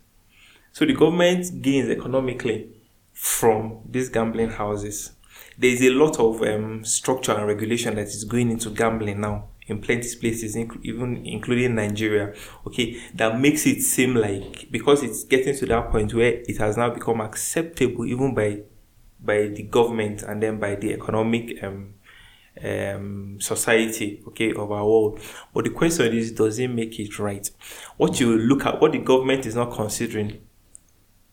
So 0.72 0.84
the 0.84 0.94
government 0.94 1.60
gains 1.60 1.90
economically 1.90 2.68
from 3.12 3.80
these 3.88 4.08
gambling 4.08 4.50
houses. 4.50 5.12
There 5.58 5.70
is 5.70 5.82
a 5.82 5.90
lot 5.90 6.20
of 6.20 6.40
um, 6.42 6.84
structure 6.84 7.32
and 7.32 7.46
regulation 7.46 7.96
that 7.96 8.06
is 8.06 8.24
going 8.24 8.50
into 8.50 8.70
gambling 8.70 9.20
now 9.20 9.48
in 9.68 9.80
plenty 9.80 10.10
of 10.10 10.20
places, 10.20 10.56
even 10.56 11.24
including 11.26 11.74
Nigeria. 11.74 12.34
Okay, 12.66 13.00
that 13.14 13.38
makes 13.38 13.66
it 13.66 13.82
seem 13.82 14.14
like 14.14 14.68
because 14.70 15.02
it's 15.02 15.24
getting 15.24 15.54
to 15.56 15.66
that 15.66 15.90
point 15.90 16.12
where 16.14 16.42
it 16.46 16.58
has 16.58 16.76
now 16.76 16.90
become 16.90 17.20
acceptable 17.20 18.06
even 18.06 18.34
by 18.34 18.62
by 19.20 19.48
the 19.48 19.62
government 19.64 20.22
and 20.22 20.42
then 20.42 20.58
by 20.58 20.74
the 20.76 20.92
economic 20.92 21.62
um, 21.62 21.94
um, 22.64 23.38
society, 23.40 24.22
okay, 24.28 24.52
of 24.52 24.70
our 24.70 24.84
world. 24.84 25.20
But 25.52 25.64
the 25.64 25.70
question 25.70 26.12
is, 26.16 26.32
does 26.32 26.58
it 26.58 26.68
make 26.68 26.98
it 26.98 27.18
right? 27.18 27.48
What 27.96 28.20
you 28.20 28.38
look 28.38 28.64
at, 28.64 28.80
what 28.80 28.92
the 28.92 28.98
government 28.98 29.46
is 29.46 29.54
not 29.54 29.72
considering 29.72 30.40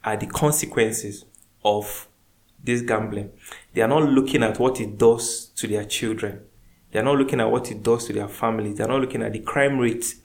are 0.04 0.18
the 0.18 0.28
consequences 0.28 1.26
of 1.64 2.08
this 2.64 2.82
gambling. 2.82 3.32
They 3.74 3.82
are 3.82 3.88
not 3.88 4.04
looking 4.10 4.44
at 4.44 4.60
what 4.60 4.82
it 4.82 4.98
does 4.98 5.48
to 5.56 5.68
their 5.68 5.86
children. 5.86 6.42
They 6.96 7.02
are 7.02 7.04
not 7.04 7.18
looking 7.18 7.41
at 7.41 7.52
what 7.52 7.70
it 7.72 7.84
does 7.84 8.08
to 8.08 8.14
their 8.14 8.30
families. 8.30 8.78
They 8.78 8.86
are 8.86 8.88
not 8.88 9.02
looking 9.02 9.22
at 9.22 9.34
the 9.34 9.39
crime 9.39 9.80
rate 9.80 10.16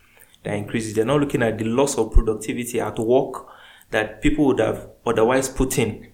that 0.45 0.55
increases. 0.55 0.95
They 0.95 1.03
are 1.03 1.05
not 1.05 1.19
looking 1.19 1.43
at 1.43 1.59
the 1.59 1.65
loss 1.65 1.99
of 1.99 2.13
productivity 2.13 2.81
at 2.81 2.97
work 2.97 3.45
that 3.91 4.23
people 4.23 4.45
would 4.47 4.61
have 4.61 4.89
otherwise 5.05 5.49
put 5.49 5.81
in 5.81 6.13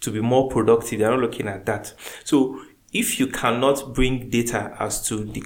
to 0.00 0.10
be 0.10 0.20
more 0.20 0.50
productive. 0.50 0.98
They're 0.98 1.08
not 1.08 1.20
looking 1.20 1.48
at 1.48 1.64
that. 1.64 1.94
So 2.22 2.60
if 2.92 3.18
you 3.18 3.28
cannot 3.28 3.94
bring 3.94 4.28
data 4.28 4.76
as 4.78 5.08
to 5.08 5.24
the 5.24 5.42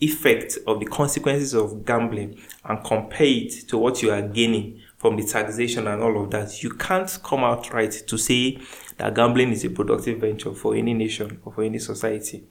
effect 0.00 0.56
of 0.66 0.80
the 0.80 0.86
consequences 0.86 1.52
of 1.52 1.84
gambling 1.84 2.40
and 2.64 2.82
compare 2.82 3.26
it 3.26 3.68
to 3.68 3.76
what 3.76 4.00
you 4.00 4.12
are 4.12 4.22
gaining 4.22 4.80
from 4.96 5.16
the 5.16 5.24
taxation 5.24 5.88
and 5.88 6.02
all 6.02 6.24
of 6.24 6.30
that, 6.30 6.62
you 6.62 6.70
can't 6.70 7.18
come 7.22 7.44
out 7.44 7.70
right 7.74 7.92
to 7.92 8.16
say 8.16 8.58
that 8.96 9.14
gambling 9.14 9.52
is 9.52 9.62
a 9.62 9.68
productive 9.68 10.20
venture 10.22 10.54
for 10.54 10.74
any 10.74 10.94
nation 10.94 11.38
or 11.44 11.52
for 11.52 11.64
any 11.64 11.78
society 11.78 12.46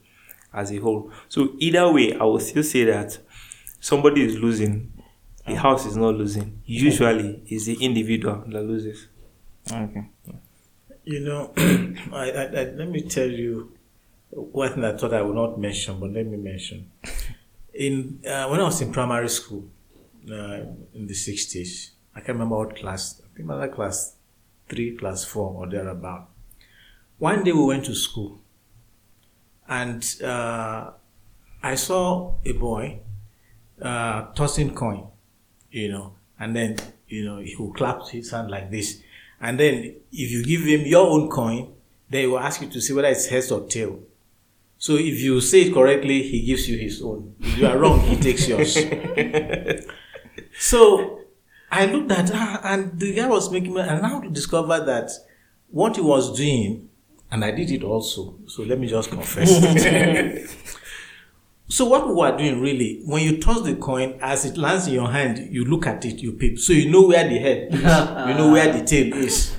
as 0.54 0.70
a 0.72 0.76
whole. 0.78 1.10
So 1.28 1.54
either 1.58 1.92
way, 1.92 2.14
I 2.14 2.24
will 2.24 2.40
still 2.40 2.62
say 2.62 2.84
that 2.84 3.18
somebody 3.80 4.24
is 4.24 4.38
losing, 4.38 4.92
the 5.46 5.56
house 5.56 5.84
is 5.86 5.96
not 5.96 6.14
losing. 6.14 6.62
Usually, 6.64 7.42
it's 7.46 7.66
the 7.66 7.76
individual 7.84 8.44
that 8.46 8.62
loses. 8.62 9.08
Okay. 9.70 10.04
You 11.04 11.20
know, 11.20 11.52
I, 12.12 12.30
I, 12.30 12.42
I, 12.44 12.64
let 12.70 12.88
me 12.88 13.02
tell 13.02 13.28
you 13.28 13.72
one 14.30 14.72
thing 14.72 14.84
I 14.84 14.96
thought 14.96 15.12
I 15.12 15.22
would 15.22 15.34
not 15.34 15.58
mention, 15.58 16.00
but 16.00 16.10
let 16.10 16.26
me 16.26 16.36
mention. 16.36 16.90
In 17.74 18.20
uh, 18.26 18.48
when 18.48 18.60
I 18.60 18.64
was 18.64 18.80
in 18.80 18.92
primary 18.92 19.28
school 19.28 19.64
uh, 20.30 20.60
in 20.94 21.06
the 21.06 21.14
sixties, 21.14 21.92
I 22.14 22.20
can't 22.20 22.38
remember 22.38 22.56
what 22.56 22.76
class. 22.76 23.20
I 23.20 23.36
think 23.36 23.48
another 23.48 23.68
class 23.68 24.16
three, 24.68 24.96
class 24.96 25.24
four, 25.24 25.52
or 25.54 25.68
thereabout. 25.68 26.28
One 27.18 27.44
day 27.44 27.52
we 27.52 27.64
went 27.64 27.84
to 27.86 27.94
school, 27.94 28.40
and 29.68 30.04
uh, 30.22 30.90
I 31.62 31.74
saw 31.74 32.34
a 32.44 32.52
boy 32.52 33.00
uh, 33.80 34.32
tossing 34.34 34.74
coin, 34.74 35.08
you 35.70 35.90
know, 35.90 36.14
and 36.38 36.54
then 36.54 36.76
you 37.08 37.24
know 37.24 37.38
he 37.38 37.56
will 37.56 37.72
clap 37.72 38.08
his 38.08 38.30
hand 38.30 38.50
like 38.50 38.70
this, 38.70 39.02
and 39.40 39.58
then 39.58 39.94
if 40.12 40.30
you 40.30 40.44
give 40.44 40.62
him 40.62 40.86
your 40.86 41.06
own 41.06 41.30
coin, 41.30 41.72
then 42.10 42.22
he 42.22 42.26
will 42.26 42.38
ask 42.38 42.60
you 42.60 42.68
to 42.68 42.80
see 42.80 42.92
whether 42.92 43.08
it's 43.08 43.26
heads 43.26 43.50
or 43.50 43.66
tail. 43.66 44.00
So 44.78 44.96
if 44.96 45.20
you 45.20 45.40
say 45.40 45.62
it 45.62 45.74
correctly, 45.74 46.22
he 46.22 46.44
gives 46.44 46.68
you 46.68 46.76
his 46.76 47.00
own. 47.00 47.34
If 47.40 47.58
you 47.58 47.66
are 47.66 47.78
wrong, 47.78 48.00
he 48.00 48.16
takes 48.16 48.46
yours. 48.46 48.76
so 50.58 51.20
I 51.70 51.86
looked 51.86 52.12
at 52.12 52.28
her 52.28 52.60
and 52.64 53.00
the 53.00 53.14
guy 53.14 53.26
was 53.26 53.50
making 53.50 53.72
me, 53.74 53.80
and 53.80 54.02
now 54.02 54.20
to 54.20 54.28
discover 54.28 54.84
that 54.84 55.10
what 55.70 55.96
he 55.96 56.02
was 56.02 56.36
doing, 56.36 56.88
and 57.34 57.44
I 57.44 57.50
did 57.50 57.68
it 57.72 57.82
also. 57.82 58.36
So 58.46 58.62
let 58.62 58.78
me 58.78 58.86
just 58.86 59.10
confess. 59.10 59.50
so 61.68 61.84
what 61.84 62.06
we 62.06 62.14
were 62.14 62.36
doing 62.36 62.60
really, 62.60 63.02
when 63.04 63.24
you 63.24 63.40
toss 63.40 63.62
the 63.62 63.74
coin, 63.74 64.20
as 64.22 64.44
it 64.44 64.56
lands 64.56 64.86
in 64.86 64.94
your 64.94 65.10
hand, 65.10 65.52
you 65.52 65.64
look 65.64 65.84
at 65.88 66.04
it, 66.04 66.20
you 66.20 66.34
peep. 66.34 66.60
So 66.60 66.72
you 66.72 66.88
know 66.88 67.08
where 67.08 67.28
the 67.28 67.38
head 67.40 67.74
is, 67.74 67.80
you 67.80 68.34
know 68.38 68.52
where 68.52 68.72
the 68.72 68.84
tail 68.84 69.12
is. 69.14 69.52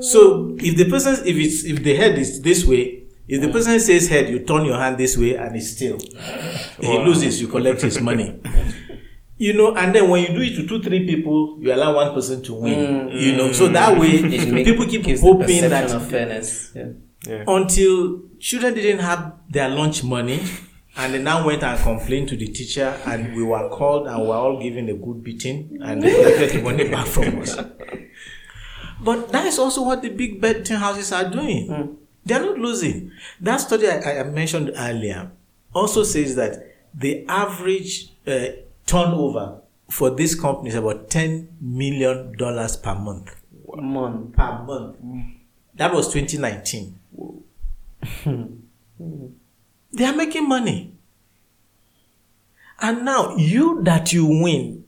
So 0.00 0.56
if 0.58 0.78
the 0.78 0.88
person, 0.88 1.16
if 1.26 1.36
it's 1.36 1.64
if 1.64 1.82
the 1.82 1.96
head 1.96 2.18
is 2.18 2.40
this 2.40 2.64
way, 2.64 3.02
if 3.28 3.42
the 3.42 3.48
person 3.48 3.78
says 3.78 4.08
head, 4.08 4.30
you 4.30 4.38
turn 4.40 4.64
your 4.64 4.78
hand 4.78 4.96
this 4.96 5.18
way 5.18 5.34
and 5.34 5.54
it's 5.54 5.72
still. 5.72 5.98
He 6.80 6.98
loses, 6.98 7.42
you 7.42 7.48
collect 7.48 7.82
his 7.82 8.00
money. 8.00 8.40
You 9.40 9.52
know, 9.52 9.72
and 9.76 9.94
then 9.94 10.10
when 10.10 10.22
you 10.22 10.28
do 10.36 10.40
it 10.42 10.56
to 10.56 10.66
two, 10.66 10.82
three 10.82 11.06
people, 11.06 11.58
you 11.60 11.72
allow 11.72 11.94
one 11.94 12.12
person 12.12 12.42
to 12.42 12.54
win. 12.54 12.74
Mm. 13.08 13.20
you 13.20 13.36
know, 13.36 13.52
so 13.52 13.68
that 13.68 13.96
way 13.96 14.20
people 14.64 14.84
keep 14.84 15.04
gives 15.04 15.20
the 15.20 15.26
hoping 15.28 15.46
perception 15.46 15.70
that 15.70 15.90
of 15.92 16.10
fairness. 16.10 16.72
Yeah. 16.74 16.86
Yeah. 17.26 17.44
until 17.48 18.20
children 18.38 18.74
didn't 18.74 19.00
have 19.00 19.32
their 19.50 19.68
lunch 19.68 20.04
money 20.04 20.40
and 20.96 21.14
they 21.14 21.18
now 21.20 21.44
went 21.44 21.62
and 21.64 21.78
complained 21.80 22.28
to 22.28 22.36
the 22.36 22.46
teacher 22.46 22.96
and 23.06 23.34
we 23.34 23.42
were 23.42 23.68
called 23.70 24.06
and 24.06 24.20
we 24.22 24.28
were 24.28 24.34
all 24.34 24.62
given 24.62 24.88
a 24.88 24.94
good 24.94 25.24
beating 25.24 25.78
and 25.82 26.00
they 26.02 26.12
collected 26.14 26.50
the 26.58 26.62
money 26.62 26.88
back 26.88 27.06
from 27.06 27.40
us. 27.40 27.56
But 29.00 29.30
that 29.30 29.46
is 29.46 29.58
also 29.58 29.82
what 29.84 30.02
the 30.02 30.10
big 30.10 30.40
betting 30.40 30.76
houses 30.76 31.12
are 31.12 31.28
doing. 31.28 31.96
They 32.24 32.34
are 32.34 32.40
not 32.40 32.58
losing. 32.58 33.10
That 33.40 33.58
study 33.58 33.88
I, 33.88 34.20
I 34.20 34.22
mentioned 34.24 34.72
earlier 34.76 35.30
also 35.74 36.02
says 36.04 36.36
that 36.36 36.74
the 36.94 37.24
average 37.28 38.10
uh, 38.26 38.46
turnover 38.86 39.60
for 39.90 40.10
this 40.10 40.34
company 40.34 40.68
is 40.70 40.74
about 40.74 41.08
$10 41.10 41.48
million 41.60 42.34
per 42.36 42.94
month. 42.94 43.34
Month. 43.74 44.34
Per 44.36 44.62
month. 44.64 44.96
That 45.78 45.94
was 45.94 46.12
2019. 46.12 46.98
Hmm. 48.02 48.44
Hmm. 48.98 49.26
they 49.92 50.04
are 50.04 50.14
making 50.14 50.48
money. 50.48 50.92
And 52.80 53.04
now, 53.04 53.36
you 53.36 53.82
that 53.82 54.12
you 54.12 54.26
win, 54.26 54.84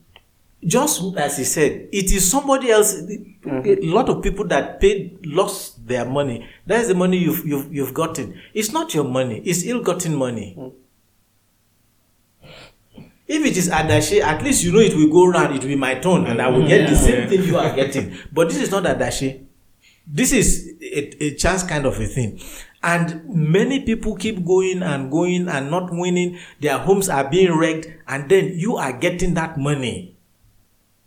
just 0.65 1.03
as 1.17 1.39
he 1.39 1.45
said, 1.45 1.89
it 1.93 2.13
is 2.13 2.29
somebody 2.31 2.71
else. 2.71 2.95
Mm-hmm. 3.03 3.67
A 3.67 3.87
lot 3.87 4.09
of 4.09 4.23
people 4.23 4.45
that 4.49 4.81
paid 4.81 5.25
lost 5.27 5.87
their 5.87 6.05
money. 6.05 6.47
That 6.67 6.81
is 6.81 6.89
the 6.89 6.95
money 6.95 7.19
you've 7.19 7.47
you've 7.47 7.73
you've 7.73 7.95
gotten. 7.95 8.41
It's 8.53 8.73
not 8.73 8.93
your 8.95 9.05
money. 9.05 9.41
It's 9.45 9.65
ill-gotten 9.65 10.15
money. 10.15 10.55
Hmm. 10.55 10.69
If 13.27 13.47
it 13.47 13.57
is 13.57 13.71
adashi, 13.71 14.21
at 14.21 14.43
least 14.43 14.65
you 14.65 14.73
know 14.73 14.81
it 14.81 14.95
will 14.95 15.09
go 15.09 15.27
round. 15.27 15.55
It 15.55 15.61
will 15.63 15.69
be 15.69 15.77
my 15.77 15.95
turn, 15.95 16.27
and 16.27 16.43
I 16.43 16.49
will 16.49 16.67
get 16.67 16.89
the 16.89 16.97
same 16.97 17.29
thing 17.29 17.45
you 17.45 17.57
are 17.57 17.75
getting. 17.75 18.17
But 18.33 18.49
this 18.49 18.59
is 18.59 18.71
not 18.73 18.83
adashi. 18.85 19.47
This 20.13 20.33
is 20.33 20.75
a, 20.83 21.25
a 21.25 21.35
chance 21.35 21.63
kind 21.63 21.87
of 21.87 22.01
a 22.01 22.07
thing. 22.07 22.41
And 22.83 23.29
many 23.29 23.85
people 23.85 24.17
keep 24.17 24.45
going 24.45 24.83
and 24.83 25.11
going 25.11 25.49
and 25.49 25.71
not 25.71 25.91
winning. 25.93 26.39
Their 26.61 26.79
homes 26.79 27.09
are 27.09 27.29
being 27.29 27.57
wrecked, 27.57 27.89
and 28.09 28.29
then 28.31 28.59
you 28.59 28.77
are 28.77 28.93
getting 28.93 29.35
that 29.35 29.59
money 29.59 30.17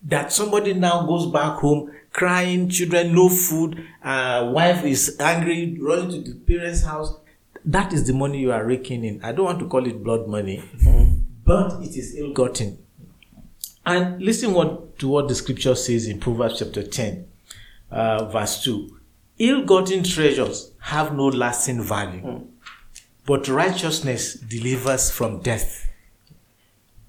that 0.04 0.32
somebody 0.32 0.74
now 0.74 1.06
goes 1.06 1.32
back 1.32 1.60
home 1.60 1.90
crying, 2.14 2.70
children 2.70 3.14
no 3.14 3.28
food, 3.28 3.86
uh, 4.04 4.50
wife 4.54 4.86
is 4.86 5.18
angry, 5.20 5.78
running 5.82 6.24
to 6.24 6.32
the 6.32 6.40
parents' 6.40 6.84
house. 6.84 7.18
That 7.66 7.92
is 7.92 8.06
the 8.08 8.14
money 8.14 8.40
you 8.40 8.52
are 8.52 8.64
raking 8.64 9.04
in. 9.04 9.24
I 9.24 9.32
don't 9.32 9.46
want 9.46 9.60
to 9.60 9.68
call 9.68 9.86
it 9.88 10.04
blood 10.04 10.28
money, 10.28 10.64
but 11.44 11.82
it 11.82 11.98
is 11.98 12.16
ill-gotten. 12.16 12.78
And 13.86 14.22
listen 14.22 14.54
what 14.54 14.98
to 15.00 15.08
what 15.08 15.28
the 15.28 15.36
scripture 15.36 15.76
says 15.76 16.08
in 16.08 16.20
Proverbs 16.20 16.60
chapter 16.60 16.84
10, 16.84 17.28
uh, 17.92 18.26
verse 18.26 18.64
2. 18.64 18.93
Ill-gotten 19.40 20.04
treasures 20.04 20.72
have 20.80 21.16
no 21.16 21.28
lasting 21.28 21.82
value, 21.82 22.20
hmm. 22.20 22.46
but 23.26 23.48
righteousness 23.48 24.36
delivers 24.36 25.10
from 25.10 25.42
death. 25.42 25.90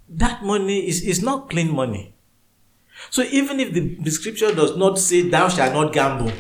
That 0.09 0.43
money 0.43 0.87
is, 0.89 1.03
is 1.03 1.23
not 1.23 1.51
clean 1.51 1.75
money. 1.75 2.15
So 3.11 3.23
even 3.23 3.61
if 3.61 3.73
the, 3.73 3.97
the 3.97 4.11
scripture 4.11 4.55
does 4.55 4.77
not 4.77 4.99
say 4.99 5.29
thou 5.29 5.49
shalt 5.49 5.75
not 5.75 5.93
gamble, 5.93 6.33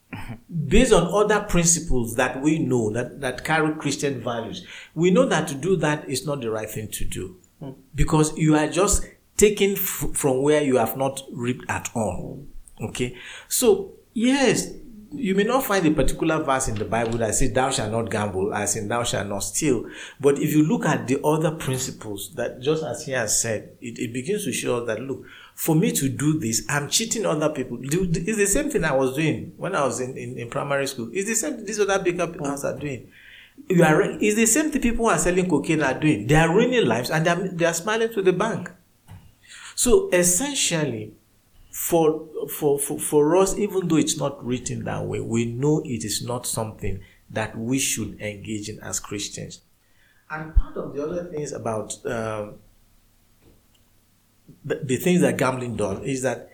based 0.68 0.92
on 0.92 1.12
other 1.12 1.44
principles 1.44 2.14
that 2.16 2.40
we 2.40 2.58
know 2.58 2.90
that, 2.92 3.20
that 3.20 3.44
carry 3.44 3.74
Christian 3.74 4.20
values, 4.20 4.66
we 4.94 5.10
know 5.10 5.26
that 5.26 5.48
to 5.48 5.54
do 5.54 5.76
that 5.76 6.08
is 6.08 6.26
not 6.26 6.40
the 6.40 6.50
right 6.50 6.70
thing 6.70 6.88
to 6.88 7.04
do. 7.04 7.36
Hmm. 7.60 7.70
Because 7.94 8.36
you 8.38 8.54
are 8.56 8.68
just 8.68 9.04
taking 9.36 9.72
f- 9.72 10.10
from 10.14 10.42
where 10.42 10.62
you 10.62 10.76
have 10.76 10.96
not 10.96 11.22
reaped 11.32 11.64
at 11.68 11.90
all. 11.94 12.46
Hmm. 12.78 12.84
Okay? 12.86 13.16
So, 13.48 13.92
yes, 14.14 14.72
you 15.10 15.34
may 15.34 15.44
not 15.44 15.64
find 15.64 15.86
a 15.86 15.90
particular 15.90 16.42
verse 16.42 16.68
in 16.68 16.74
the 16.74 16.84
Bible 16.84 17.18
that 17.18 17.34
says 17.34 17.52
thou 17.52 17.70
shalt 17.70 17.90
not 17.90 18.10
gamble, 18.10 18.52
as 18.52 18.76
in 18.76 18.88
thou 18.88 19.02
shalt 19.02 19.26
not 19.26 19.40
steal. 19.40 19.88
But 20.20 20.38
if 20.38 20.52
you 20.52 20.62
look 20.62 20.84
at 20.84 21.06
the 21.06 21.22
other 21.24 21.52
principles 21.52 22.34
that 22.34 22.60
just 22.60 22.84
as 22.84 23.06
he 23.06 23.12
has 23.12 23.40
said, 23.40 23.76
it, 23.80 23.98
it 23.98 24.12
begins 24.12 24.44
to 24.44 24.52
show 24.52 24.80
us 24.80 24.86
that 24.86 25.00
look, 25.00 25.24
for 25.54 25.74
me 25.74 25.92
to 25.92 26.08
do 26.08 26.38
this, 26.38 26.64
I'm 26.68 26.88
cheating 26.88 27.24
other 27.24 27.48
people. 27.48 27.78
It's 27.82 28.36
the 28.36 28.46
same 28.46 28.70
thing 28.70 28.84
I 28.84 28.94
was 28.94 29.16
doing 29.16 29.54
when 29.56 29.74
I 29.74 29.84
was 29.84 30.00
in, 30.00 30.16
in, 30.16 30.38
in 30.38 30.50
primary 30.50 30.86
school. 30.86 31.10
It's 31.12 31.28
the 31.28 31.34
same 31.34 31.64
these 31.64 31.80
other 31.80 31.98
big 32.02 32.20
up 32.20 32.38
house 32.38 32.64
are 32.64 32.78
doing. 32.78 33.10
You 33.68 33.82
are 33.82 34.02
it's 34.02 34.36
the 34.36 34.46
same 34.46 34.70
thing 34.70 34.82
people 34.82 35.06
who 35.06 35.10
are 35.10 35.18
selling 35.18 35.48
cocaine 35.48 35.82
are 35.82 35.98
doing. 35.98 36.26
They 36.26 36.36
are 36.36 36.54
ruining 36.54 36.86
lives 36.86 37.10
and 37.10 37.24
they 37.24 37.30
are, 37.30 37.48
they 37.48 37.64
are 37.64 37.74
smiling 37.74 38.12
to 38.12 38.22
the 38.22 38.32
bank. 38.32 38.70
So 39.74 40.10
essentially, 40.12 41.14
for, 41.70 42.26
for, 42.48 42.78
for, 42.78 42.98
for 42.98 43.36
us, 43.36 43.56
even 43.58 43.88
though 43.88 43.96
it's 43.96 44.16
not 44.16 44.44
written 44.44 44.84
that 44.84 45.04
way, 45.04 45.20
we 45.20 45.44
know 45.44 45.82
it 45.84 46.04
is 46.04 46.24
not 46.24 46.46
something 46.46 47.00
that 47.30 47.56
we 47.56 47.78
should 47.78 48.20
engage 48.20 48.68
in 48.68 48.80
as 48.80 49.00
Christians. 49.00 49.60
And 50.30 50.54
part 50.54 50.76
of 50.76 50.94
the 50.94 51.02
other 51.02 51.24
things 51.24 51.52
about 51.52 51.94
um, 52.06 52.54
the, 54.64 54.76
the 54.82 54.96
things 54.96 55.20
that 55.22 55.36
gambling 55.36 55.76
does 55.76 56.00
is 56.04 56.22
that 56.22 56.50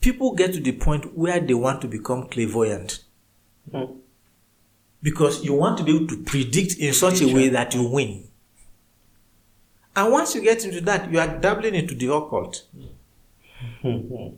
people 0.00 0.34
get 0.34 0.52
to 0.54 0.60
the 0.60 0.72
point 0.72 1.16
where 1.16 1.40
they 1.40 1.54
want 1.54 1.80
to 1.82 1.88
become 1.88 2.28
clairvoyant. 2.28 3.04
Hmm. 3.70 3.84
Because 5.02 5.44
you 5.44 5.54
want 5.54 5.78
to 5.78 5.84
be 5.84 5.94
able 5.94 6.08
to 6.08 6.22
predict 6.22 6.74
in 6.78 6.92
such 6.92 7.20
a 7.20 7.32
way 7.32 7.48
that 7.50 7.74
you 7.74 7.88
win. 7.88 8.24
And 9.94 10.12
once 10.12 10.34
you 10.34 10.40
get 10.40 10.64
into 10.64 10.80
that, 10.82 11.10
you 11.10 11.18
are 11.18 11.38
dabbling 11.38 11.74
into 11.74 11.94
the 11.94 12.12
occult. 12.12 12.64
Hmm. 13.82 13.90
Hmm. 13.90 14.28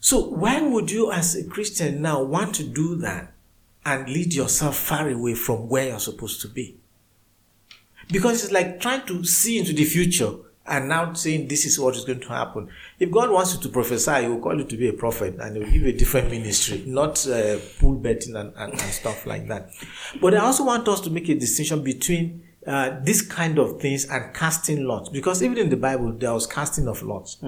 So 0.00 0.24
why 0.24 0.60
would 0.62 0.90
you 0.90 1.12
as 1.12 1.36
a 1.36 1.44
Christian 1.44 2.00
now 2.02 2.22
want 2.22 2.54
to 2.56 2.64
do 2.64 2.96
that 2.96 3.32
and 3.84 4.08
lead 4.08 4.32
yourself 4.34 4.76
far 4.76 5.08
away 5.08 5.34
from 5.34 5.68
where 5.68 5.88
you're 5.88 5.98
supposed 5.98 6.40
to 6.42 6.48
be? 6.48 6.76
Because 8.10 8.42
it's 8.42 8.52
like 8.52 8.80
trying 8.80 9.06
to 9.06 9.24
see 9.24 9.58
into 9.58 9.72
the 9.72 9.84
future 9.84 10.32
and 10.66 10.88
now 10.88 11.12
saying 11.12 11.48
this 11.48 11.64
is 11.64 11.78
what 11.78 11.96
is 11.96 12.04
going 12.04 12.20
to 12.20 12.28
happen. 12.28 12.68
If 12.98 13.10
God 13.10 13.30
wants 13.30 13.54
you 13.54 13.60
to 13.62 13.68
prophesy, 13.68 14.22
He 14.22 14.28
will 14.28 14.40
call 14.40 14.56
you 14.58 14.64
to 14.64 14.76
be 14.76 14.88
a 14.88 14.92
prophet 14.92 15.36
and 15.38 15.56
He 15.56 15.62
will 15.62 15.70
give 15.70 15.82
you 15.82 15.88
a 15.88 15.92
different 15.92 16.30
ministry, 16.30 16.82
not 16.86 17.26
uh, 17.26 17.58
pool 17.78 17.96
betting 17.96 18.36
and, 18.36 18.52
and, 18.56 18.72
and 18.72 18.80
stuff 18.80 19.26
like 19.26 19.48
that. 19.48 19.70
But 20.20 20.34
I 20.34 20.38
also 20.38 20.64
want 20.64 20.88
us 20.88 21.00
to 21.02 21.10
make 21.10 21.28
a 21.28 21.34
distinction 21.34 21.82
between 21.82 22.44
uh, 22.66 23.00
this 23.02 23.22
kind 23.22 23.58
of 23.58 23.80
things 23.80 24.04
and 24.04 24.34
casting 24.34 24.84
lots, 24.84 25.08
because 25.08 25.42
even 25.42 25.58
in 25.58 25.70
the 25.70 25.76
Bible 25.76 26.12
there 26.12 26.32
was 26.32 26.46
casting 26.46 26.88
of 26.88 27.02
lots. 27.02 27.38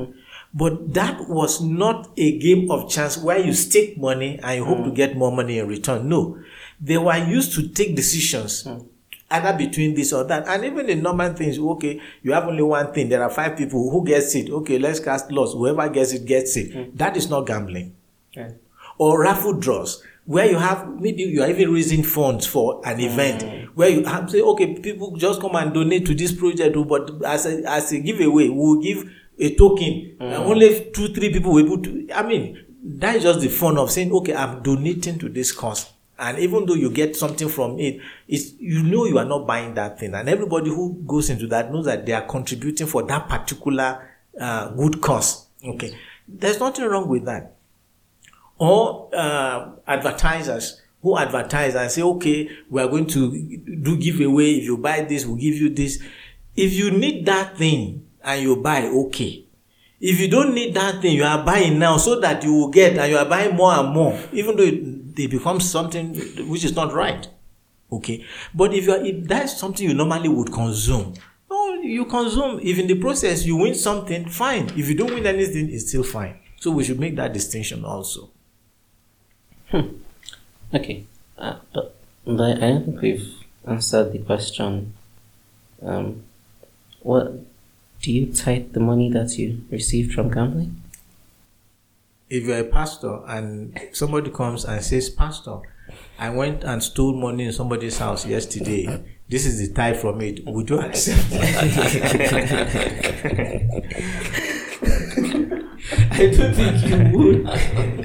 But 0.55 0.93
that 0.95 1.29
was 1.29 1.63
not 1.63 2.11
a 2.17 2.39
game 2.39 2.71
of 2.71 2.91
chance 2.91 3.17
where 3.17 3.39
you 3.39 3.55
stake 3.55 3.97
money 3.97 4.39
and 4.43 4.59
you 4.59 4.65
hope 4.65 4.85
to 4.85 4.91
mm. 4.91 4.95
get 4.95 5.17
more 5.17 5.33
money 5.33 5.59
in 5.59 5.67
return. 5.67 6.09
No, 6.09 6.39
they 6.81 6.99
were 6.99 7.17
used 7.17 7.55
to 7.55 7.69
take 7.69 7.97
decisions 7.97 8.65
mm. 8.65 8.87
either 9.31 9.57
between 9.57 9.95
this 9.95 10.13
or 10.13 10.25
that. 10.25 10.47
And 10.47 10.65
even 10.65 10.87
the 10.87 10.95
normal 10.95 11.33
things, 11.33 11.59
okay, 11.59 12.01
you 12.23 12.33
have 12.33 12.45
only 12.45 12.63
one 12.63 12.93
thing. 12.93 13.09
There 13.09 13.23
are 13.23 13.31
five 13.31 13.57
people 13.57 13.91
who 13.91 14.05
gets 14.05 14.35
it. 14.35 14.51
Okay, 14.51 14.79
let's 14.79 15.01
cast 15.01 15.33
lots. 15.33 15.55
Whoever 15.55 15.89
gets 15.89 16.13
it 16.13 16.27
gets 16.27 16.55
it. 16.59 16.73
Mm. 16.73 16.99
That 16.99 17.17
is 17.17 17.31
not 17.31 17.47
gambling. 17.47 17.97
Okay. 18.37 18.55
Or 18.99 19.23
raffle 19.23 19.55
draws, 19.55 20.03
where 20.27 20.47
you 20.47 20.59
have 20.59 21.01
maybe 21.01 21.23
you 21.23 21.43
are 21.43 21.49
even 21.49 21.73
raising 21.73 22.03
funds 22.03 22.47
for 22.47 22.83
an 22.85 23.01
event 23.01 23.71
where 23.75 23.89
you 23.89 24.05
have 24.05 24.31
say, 24.31 24.43
okay, 24.43 24.75
people 24.75 25.17
just 25.17 25.41
come 25.41 25.57
and 25.57 25.73
donate 25.73 26.07
to 26.07 26.15
this 26.15 26.33
project, 26.33 26.77
but 26.87 27.25
as 27.25 27.47
a 27.47 27.63
as 27.69 27.91
a 27.93 28.01
giveaway, 28.01 28.51
we'll 28.51 28.81
give 28.81 29.11
a 29.43 29.55
token. 29.57 30.17
And 30.21 30.35
only 30.35 30.91
two, 30.93 31.09
three 31.09 31.33
people 31.33 31.53
will 31.53 31.65
able 31.65 31.83
to. 31.83 32.09
I 32.15 32.23
mean, 32.23 32.65
that 32.85 33.17
is 33.17 33.23
just 33.25 33.41
the 33.41 33.49
fun 33.49 33.77
of 33.79 33.91
saying, 33.91 34.13
okay, 34.13 34.35
I'm 34.35 34.63
donating 34.63 35.19
to 35.19 35.29
this 35.29 35.53
cause. 35.53 35.93
And 36.19 36.39
even 36.39 36.67
though 36.67 36.75
you 36.75 36.91
get 36.91 37.17
something 37.17 37.49
from 37.49 37.79
it, 37.81 38.01
it's, 38.29 38.53
you 38.59 38.83
know 38.83 39.07
you 39.07 39.19
are 39.19 39.25
not 39.25 39.47
buying 39.47 39.75
that 39.75 39.99
thing. 39.99 40.15
And 40.15 40.29
everybody 40.29 40.71
who 40.71 41.03
goes 41.07 41.31
into 41.31 41.49
that 41.49 41.73
knows 41.73 41.87
that 41.87 42.07
they 42.07 42.13
are 42.13 42.27
contributing 42.27 42.87
for 42.87 43.03
that 43.05 43.29
particular 43.29 44.09
uh, 44.41 44.69
good 44.71 45.01
cause. 45.01 45.47
Okay. 45.65 45.97
There's 46.29 46.61
nothing 46.61 46.85
wrong 46.85 47.09
with 47.09 47.25
that. 47.25 47.57
Or 48.59 49.11
uh, 49.13 49.73
advertisers 49.87 50.81
who 51.03 51.19
advertise 51.19 51.75
and 51.75 51.91
say, 51.91 52.03
okay, 52.03 52.49
we 52.71 52.81
are 52.81 52.89
going 52.89 53.07
to 53.07 53.57
do 53.83 53.97
giveaway. 53.97 54.53
If 54.53 54.65
you 54.65 54.79
buy 54.79 55.01
this, 55.01 55.27
we'll 55.27 55.37
give 55.37 55.55
you 55.55 55.71
this. 55.71 56.01
If 56.55 56.73
you 56.75 56.93
need 56.93 57.27
that 57.27 57.59
thing 57.59 58.07
and 58.25 58.43
you 58.43 58.57
buy, 58.57 58.87
okay. 58.87 59.45
If 60.01 60.19
you 60.19 60.29
don't 60.29 60.53
need 60.55 60.75
that 60.75 61.01
thing, 61.01 61.15
you 61.15 61.25
are 61.25 61.45
buying 61.45 61.79
now 61.79 61.97
so 61.97 62.19
that 62.21 62.43
you 62.43 62.53
will 62.53 62.69
get 62.69 62.99
and 62.99 63.11
you 63.11 63.19
are 63.19 63.25
buying 63.25 63.55
more 63.55 63.73
and 63.73 63.91
more, 63.91 64.19
even 64.33 64.57
though 64.57 64.65
it, 64.65 64.75
it 65.17 65.31
becomes 65.31 65.69
something 65.71 66.15
which 66.49 66.65
is 66.65 66.75
not 66.75 66.93
right. 66.93 67.29
Okay. 67.91 68.25
But 68.55 68.75
if 68.75 68.87
you 68.87 68.93
are, 68.93 69.05
if 69.05 69.29
that's 69.29 69.59
something 69.59 69.87
you 69.87 69.95
normally 69.95 70.29
would 70.29 70.53
consume, 70.53 71.15
no, 71.49 71.75
you 71.75 72.07
consume. 72.07 72.59
If 72.63 72.79
in 72.79 72.87
the 72.87 72.97
process 72.97 73.45
you 73.45 73.57
win 73.57 73.75
something, 73.75 74.29
fine. 74.29 74.71
If 74.71 74.89
you 74.89 74.95
don't 74.97 75.15
win 75.15 75.27
anything, 75.27 75.71
it's 75.71 75.89
still 75.89 76.03
fine. 76.03 76.39
So 76.59 76.71
we 76.71 76.85
should 76.85 76.99
make 76.99 77.17
that 77.17 77.33
distinction 77.33 77.85
also. 77.85 78.31
Okay, 80.75 81.05
uh, 81.39 81.57
but, 81.73 81.95
but 82.25 82.57
I 82.57 82.71
don't 82.71 82.85
think 82.85 83.01
we've 83.03 83.35
answered 83.67 84.13
the 84.13 84.19
question. 84.19 84.95
Um, 85.83 86.25
what 87.01 87.33
do 88.03 88.13
you 88.13 88.33
tithe 88.33 88.73
the 88.73 88.81
money 88.81 89.09
that 89.11 89.39
you 89.39 89.65
received 89.71 90.13
from 90.13 90.31
gambling? 90.31 90.83
If 92.29 92.45
you're 92.45 92.59
a 92.59 92.65
pastor 92.65 93.21
and 93.27 93.79
somebody 93.93 94.31
comes 94.31 94.65
and 94.65 94.83
says, 94.83 95.09
Pastor, 95.09 95.59
I 96.19 96.31
went 96.31 96.65
and 96.65 96.83
stole 96.83 97.15
money 97.15 97.45
in 97.45 97.53
somebody's 97.53 97.99
house 97.99 98.27
yesterday. 98.27 99.03
This 99.29 99.47
is 99.47 99.59
the 99.69 99.75
tithe 99.75 99.97
from 99.97 100.21
it. 100.21 100.45
Would 100.47 100.69
you 100.71 100.81
accept? 100.81 101.27
I 106.15 106.27
don't 106.37 106.55
think 106.55 106.87
you 106.87 107.19
would. 107.19 107.49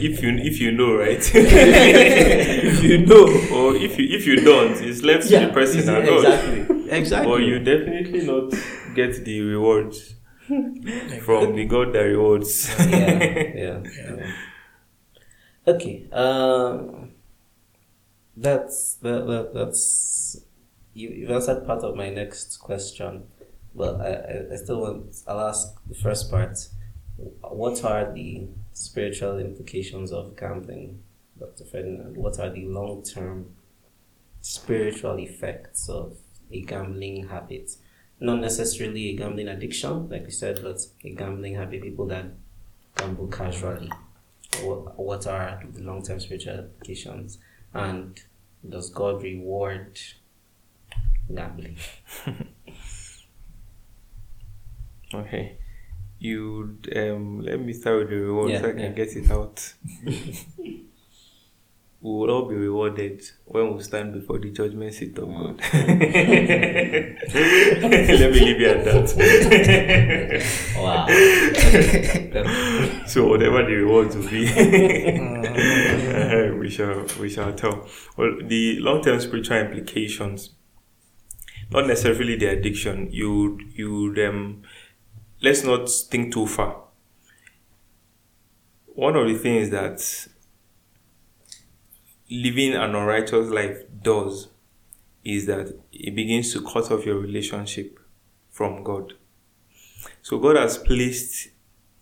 if 0.01 0.21
you 0.21 0.29
if 0.37 0.59
you 0.59 0.71
know, 0.71 0.95
right? 0.95 1.19
if 1.33 2.83
you 2.83 3.05
know. 3.05 3.23
or 3.55 3.75
if 3.75 3.97
you 3.99 4.07
if 4.09 4.25
you 4.25 4.37
don't, 4.37 4.71
it's 4.81 5.03
left 5.03 5.27
to 5.29 5.39
the 5.39 5.49
person 5.53 5.79
it's- 5.79 5.87
and 5.87 6.07
exactly. 6.07 6.89
Exactly. 6.89 7.31
But 7.31 7.41
you 7.43 7.59
definitely 7.59 8.25
not 8.25 8.53
get 8.97 9.23
the 9.23 9.41
rewards 9.41 10.15
from 10.47 11.55
the 11.55 11.65
God 11.65 11.93
that 11.93 12.01
rewards. 12.01 12.73
yeah, 12.79 13.23
yeah, 13.55 13.83
yeah. 13.83 14.31
Okay. 15.67 16.07
Um, 16.11 17.11
that's 18.35 18.95
that, 18.95 19.27
that 19.27 19.53
that's 19.53 20.37
you. 20.93 21.09
You 21.09 21.27
answered 21.33 21.65
part 21.65 21.83
of 21.83 21.95
my 21.95 22.09
next 22.09 22.57
question, 22.57 23.25
but 23.75 24.01
I, 24.01 24.09
I, 24.09 24.53
I 24.53 24.55
still 24.55 24.81
want. 24.81 25.15
I'll 25.27 25.41
ask 25.41 25.67
the 25.87 25.95
first 25.95 26.31
part. 26.31 26.57
What 27.41 27.83
are 27.83 28.11
the 28.13 28.47
spiritual 28.73 29.39
implications 29.39 30.11
of 30.11 30.37
gambling, 30.37 31.03
Dr. 31.39 31.65
Ferdinand? 31.65 32.15
What 32.15 32.39
are 32.39 32.49
the 32.49 32.65
long 32.65 33.03
term 33.03 33.55
spiritual 34.41 35.19
effects 35.19 35.89
of 35.89 36.17
a 36.51 36.61
gambling 36.61 37.27
habit? 37.27 37.71
Not 38.19 38.39
necessarily 38.41 39.09
a 39.09 39.15
gambling 39.15 39.47
addiction, 39.47 40.09
like 40.09 40.25
we 40.25 40.31
said, 40.31 40.59
but 40.63 40.79
a 41.03 41.09
gambling 41.11 41.53
habit. 41.55 41.83
People 41.83 42.07
that 42.07 42.25
gamble 42.95 43.27
casually. 43.27 43.91
What, 44.61 44.97
what 44.99 45.27
are 45.27 45.61
the 45.71 45.81
long 45.83 46.01
term 46.03 46.19
spiritual 46.19 46.55
implications? 46.59 47.37
And 47.73 48.19
does 48.67 48.89
God 48.89 49.21
reward 49.21 49.99
gambling? 51.33 51.77
okay. 55.13 55.57
You 56.19 56.79
um 56.95 57.41
let 57.41 57.59
me 57.59 57.73
start 57.73 57.99
with 57.99 58.09
the 58.09 58.15
rewards 58.15 58.53
Yeah, 58.53 58.61
so 58.61 58.67
I 58.69 58.71
can 58.71 58.79
yeah. 58.79 58.89
get 58.89 59.15
it 59.15 59.29
out. 59.29 59.73
we 61.99 62.11
will 62.11 62.29
all 62.29 62.47
be 62.47 62.53
rewarded 62.55 63.23
when 63.45 63.75
we 63.75 63.81
stand 63.81 64.13
before 64.13 64.37
the 64.37 64.51
judgment 64.51 64.93
seat 64.93 65.17
of 65.17 65.27
God. 65.29 65.59
let 65.73 65.83
me 68.31 68.39
leave 68.39 68.59
you 68.61 68.69
at 68.69 68.85
that. 68.85 69.15
Wow. 70.77 71.07
so 73.07 73.27
whatever 73.27 73.63
the 73.65 73.73
rewards 73.73 74.15
will 74.15 74.29
be, 74.29 74.47
uh, 74.47 74.51
we 76.59 76.69
shall 76.69 77.03
we 77.19 77.29
shall 77.29 77.51
tell. 77.53 77.87
Well, 78.15 78.37
the 78.43 78.77
long 78.79 79.01
term 79.01 79.19
spiritual 79.19 79.57
implications, 79.57 80.51
not 81.71 81.87
necessarily 81.87 82.35
the 82.35 82.45
addiction. 82.45 83.09
You 83.11 83.57
you 83.73 84.13
um, 84.29 84.61
let's 85.41 85.63
not 85.63 85.89
think 85.89 86.31
too 86.31 86.45
far. 86.45 86.83
One 88.85 89.15
of 89.15 89.27
the 89.27 89.35
things 89.37 89.71
that 89.71 89.99
living 92.29 92.73
an 92.73 92.95
unrighteous 92.95 93.49
life 93.49 93.83
does 94.01 94.49
is 95.23 95.45
that 95.45 95.77
it 95.91 96.15
begins 96.15 96.53
to 96.53 96.61
cut 96.61 96.91
off 96.91 97.05
your 97.05 97.17
relationship 97.19 97.99
from 98.49 98.83
God. 98.83 99.13
So 100.21 100.39
God 100.39 100.55
has 100.55 100.77
placed 100.77 101.49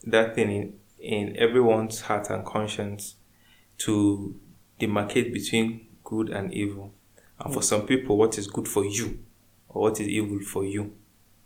that 0.03 0.35
thing 0.35 0.51
in, 0.51 0.73
in 0.99 1.37
everyone's 1.37 2.01
heart 2.01 2.29
and 2.29 2.45
conscience 2.45 3.15
to 3.79 4.39
demarcate 4.79 5.33
between 5.33 5.87
good 6.03 6.29
and 6.29 6.53
evil. 6.53 6.93
And 7.39 7.53
for 7.53 7.61
some 7.61 7.85
people, 7.85 8.17
what 8.17 8.37
is 8.37 8.47
good 8.47 8.67
for 8.67 8.85
you 8.85 9.19
or 9.69 9.83
what 9.83 9.99
is 9.99 10.07
evil 10.07 10.39
for 10.39 10.63
you. 10.63 10.93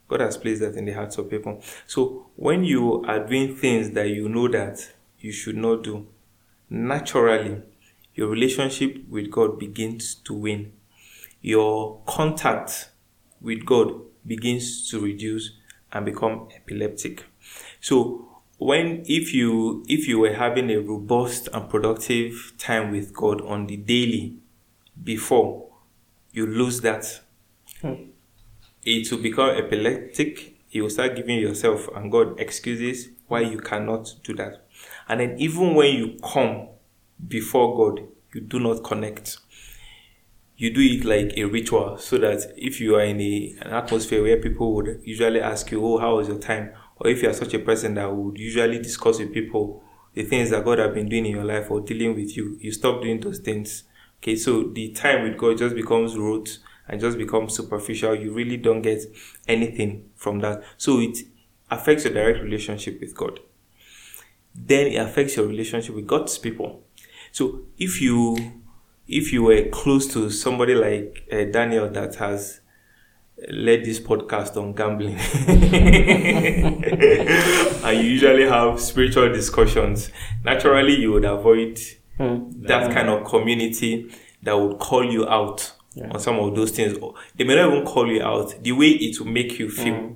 God 0.08 0.22
has 0.22 0.38
placed 0.38 0.62
that 0.62 0.76
in 0.76 0.86
the 0.86 0.92
hearts 0.92 1.18
of 1.18 1.30
people. 1.30 1.62
So 1.86 2.28
when 2.36 2.64
you 2.64 3.04
are 3.06 3.26
doing 3.26 3.56
things 3.56 3.92
that 3.92 4.10
you 4.10 4.28
know 4.28 4.48
that 4.48 4.80
you 5.20 5.32
should 5.32 5.58
not 5.58 5.84
do, 5.84 6.08
naturally, 6.70 7.62
your 8.20 8.28
relationship 8.28 9.07
with 9.07 9.32
God 9.32 9.57
begins 9.57 10.15
to 10.15 10.34
wane. 10.34 10.74
Your 11.41 12.01
contact 12.05 12.89
with 13.39 13.65
God 13.65 13.93
begins 14.28 14.89
to 14.89 14.99
reduce 14.99 15.51
and 15.93 16.05
become 16.05 16.49
epileptic. 16.53 17.24
So 17.80 18.28
when 18.57 19.03
if 19.05 19.34
you 19.34 19.86
if 19.88 20.05
you 20.05 20.20
were 20.20 20.34
having 20.34 20.70
a 20.70 20.82
robust 20.82 21.47
and 21.53 21.70
productive 21.70 22.51
time 22.57 22.91
with 22.91 23.13
God 23.13 23.39
on 23.39 23.67
the 23.67 23.78
daily 23.78 24.36
before 25.01 25.70
you 26.34 26.45
lose 26.45 26.82
that 26.82 27.22
hmm. 27.82 27.93
it 28.84 29.09
will 29.09 29.20
become 29.20 29.51
epileptic 29.51 30.57
you 30.72 30.84
will 30.84 30.89
start 30.89 31.15
giving 31.15 31.39
yourself 31.39 31.88
and 31.95 32.11
God 32.11 32.38
excuses 32.38 33.07
why 33.28 33.39
you 33.39 33.59
cannot 33.59 34.13
do 34.24 34.36
that 34.36 34.67
and 35.07 35.22
then 35.22 35.39
even 35.39 35.74
when 35.74 35.95
you 35.95 36.17
come 36.22 36.67
before 37.28 37.76
God 37.76 38.07
you 38.34 38.41
do 38.41 38.59
not 38.59 38.84
connect 38.84 39.38
you 40.59 40.74
do 40.74 40.82
it 40.82 41.05
like 41.05 41.38
a 41.38 41.45
ritual 41.45 41.97
so 41.97 42.17
that 42.17 42.53
if 42.57 42.82
you 42.82 42.95
are 42.95 43.03
in 43.03 43.22
a, 43.22 43.55
an 43.61 43.72
atmosphere 43.72 44.22
where 44.22 44.36
people 44.36 44.76
would 44.76 44.99
usually 45.05 45.39
ask 45.39 45.72
you, 45.72 45.84
Oh, 45.84 45.97
how 45.97 46.17
was 46.17 46.28
your 46.28 46.38
time? 46.38 46.74
Or 46.97 47.09
if 47.09 47.24
you 47.24 47.30
are 47.30 47.34
such 47.34 47.53
a 47.53 47.59
person 47.59 47.93
that 47.93 48.13
would 48.13 48.38
usually 48.38 48.78
discuss 48.78 49.20
with 49.20 49.34
people 49.34 49.82
the 50.13 50.24
things 50.24 50.49
that 50.49 50.65
God 50.65 50.80
have 50.80 50.93
been 50.93 51.07
doing 51.07 51.28
in 51.28 51.32
your 51.32 51.45
life 51.45 51.72
or 51.72 51.80
dealing 51.80 52.13
with 52.13 52.36
you, 52.36 52.57
you 52.59 52.74
stop 52.74 53.01
doing 53.01 53.22
those 53.22 53.39
things. 53.39 53.84
Okay, 54.22 54.36
so 54.36 54.63
the 54.63 54.91
time 54.91 55.24
with 55.24 55.38
God 55.38 55.57
just 55.57 55.76
becomes 55.76 56.17
rote 56.17 56.57
and 56.89 56.99
just 56.99 57.17
becomes 57.17 57.55
superficial. 57.55 58.13
You 58.13 58.34
really 58.34 58.57
don't 58.57 58.82
get 58.82 59.01
anything 59.47 60.09
from 60.17 60.39
that. 60.39 60.61
So 60.76 60.99
it 60.99 61.20
affects 61.72 62.03
your 62.03 62.13
direct 62.13 62.43
relationship 62.43 62.99
with 62.99 63.15
God. 63.15 63.39
Then 64.53 64.88
it 64.88 64.97
affects 64.97 65.38
your 65.38 65.47
relationship 65.47 65.95
with 65.95 66.05
God's 66.05 66.38
people. 66.38 66.84
So 67.32 67.62
if 67.78 68.02
you 68.02 68.38
if 69.08 69.34
you 69.34 69.44
were 69.44 69.64
close 69.70 70.08
to 70.14 70.30
somebody 70.30 70.76
like 70.76 71.28
uh, 71.32 71.46
Daniel 71.46 71.90
that 71.90 72.16
has 72.16 72.62
eh, 73.42 73.48
led 73.50 73.84
this 73.84 74.00
podcast 74.00 74.56
on 74.56 74.74
gambling 74.74 75.16
and 77.84 77.98
you 77.98 78.04
usually 78.04 78.48
have 78.48 78.80
spiritual 78.80 79.34
discussions 79.34 80.12
naturally 80.44 80.96
you 80.96 81.12
would 81.12 81.26
avoid 81.26 81.80
hmm. 82.18 82.52
that 82.62 82.94
kind 82.94 83.10
of 83.10 83.26
community 83.26 84.12
that 84.44 84.54
would 84.54 84.78
call 84.78 85.04
you 85.04 85.28
out 85.28 85.74
on 86.12 86.20
some 86.20 86.40
of 86.40 86.56
those 86.56 86.72
things. 86.72 86.98
They 87.36 87.44
may 87.44 87.56
not 87.56 87.74
even 87.74 87.86
call 87.86 88.10
you 88.10 88.24
out 88.24 88.64
the 88.64 88.72
way 88.72 88.88
it 88.88 89.20
will 89.20 89.28
make 89.28 89.60
you 89.60 89.70
feel 89.70 89.96
hmm. 89.96 90.14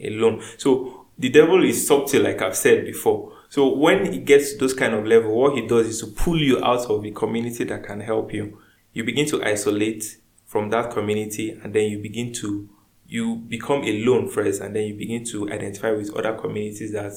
alone. 0.00 0.42
So 0.58 0.98
the 1.18 1.28
devil 1.28 1.64
is 1.64 1.86
subtle 1.86 2.22
like 2.22 2.40
i've 2.40 2.56
said 2.56 2.84
before 2.84 3.32
so 3.50 3.74
when 3.74 4.06
it 4.06 4.24
gets 4.26 4.52
to 4.52 4.58
those 4.58 4.74
kind 4.74 4.94
of 4.94 5.06
level 5.06 5.34
what 5.34 5.54
he 5.54 5.66
does 5.66 5.86
is 5.86 6.00
to 6.00 6.06
pull 6.06 6.38
you 6.38 6.62
out 6.62 6.84
of 6.90 7.02
the 7.02 7.10
community 7.12 7.64
that 7.64 7.82
can 7.82 8.00
help 8.00 8.32
you. 8.32 8.60
You 8.92 9.04
begin 9.04 9.26
to 9.28 9.42
isolate 9.42 10.18
from 10.44 10.70
that 10.70 10.90
community 10.90 11.50
and 11.50 11.74
then 11.74 11.90
you 11.90 11.98
begin 11.98 12.32
to 12.34 12.68
you 13.06 13.36
become 13.36 13.82
alone 13.84 14.28
first 14.28 14.60
and 14.60 14.76
then 14.76 14.84
you 14.84 14.94
begin 14.94 15.24
to 15.24 15.50
identify 15.50 15.92
with 15.92 16.14
other 16.14 16.34
communities 16.34 16.92
that 16.92 17.12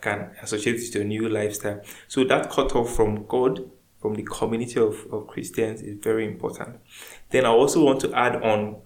can 0.00 0.30
associate 0.40 0.74
with 0.74 0.94
your 0.94 1.04
new 1.04 1.28
lifestyle. 1.28 1.82
So 2.08 2.24
that 2.24 2.50
cut 2.50 2.74
off 2.74 2.94
from 2.94 3.26
god 3.26 3.70
from 4.00 4.14
the 4.14 4.22
community 4.22 4.80
of, 4.80 5.06
of 5.10 5.26
christians 5.26 5.82
is 5.82 5.98
very 6.02 6.26
important. 6.26 6.80
Then 7.28 7.44
i 7.44 7.48
also 7.48 7.84
want 7.84 8.00
to 8.00 8.12
add 8.14 8.36
on 8.36 8.76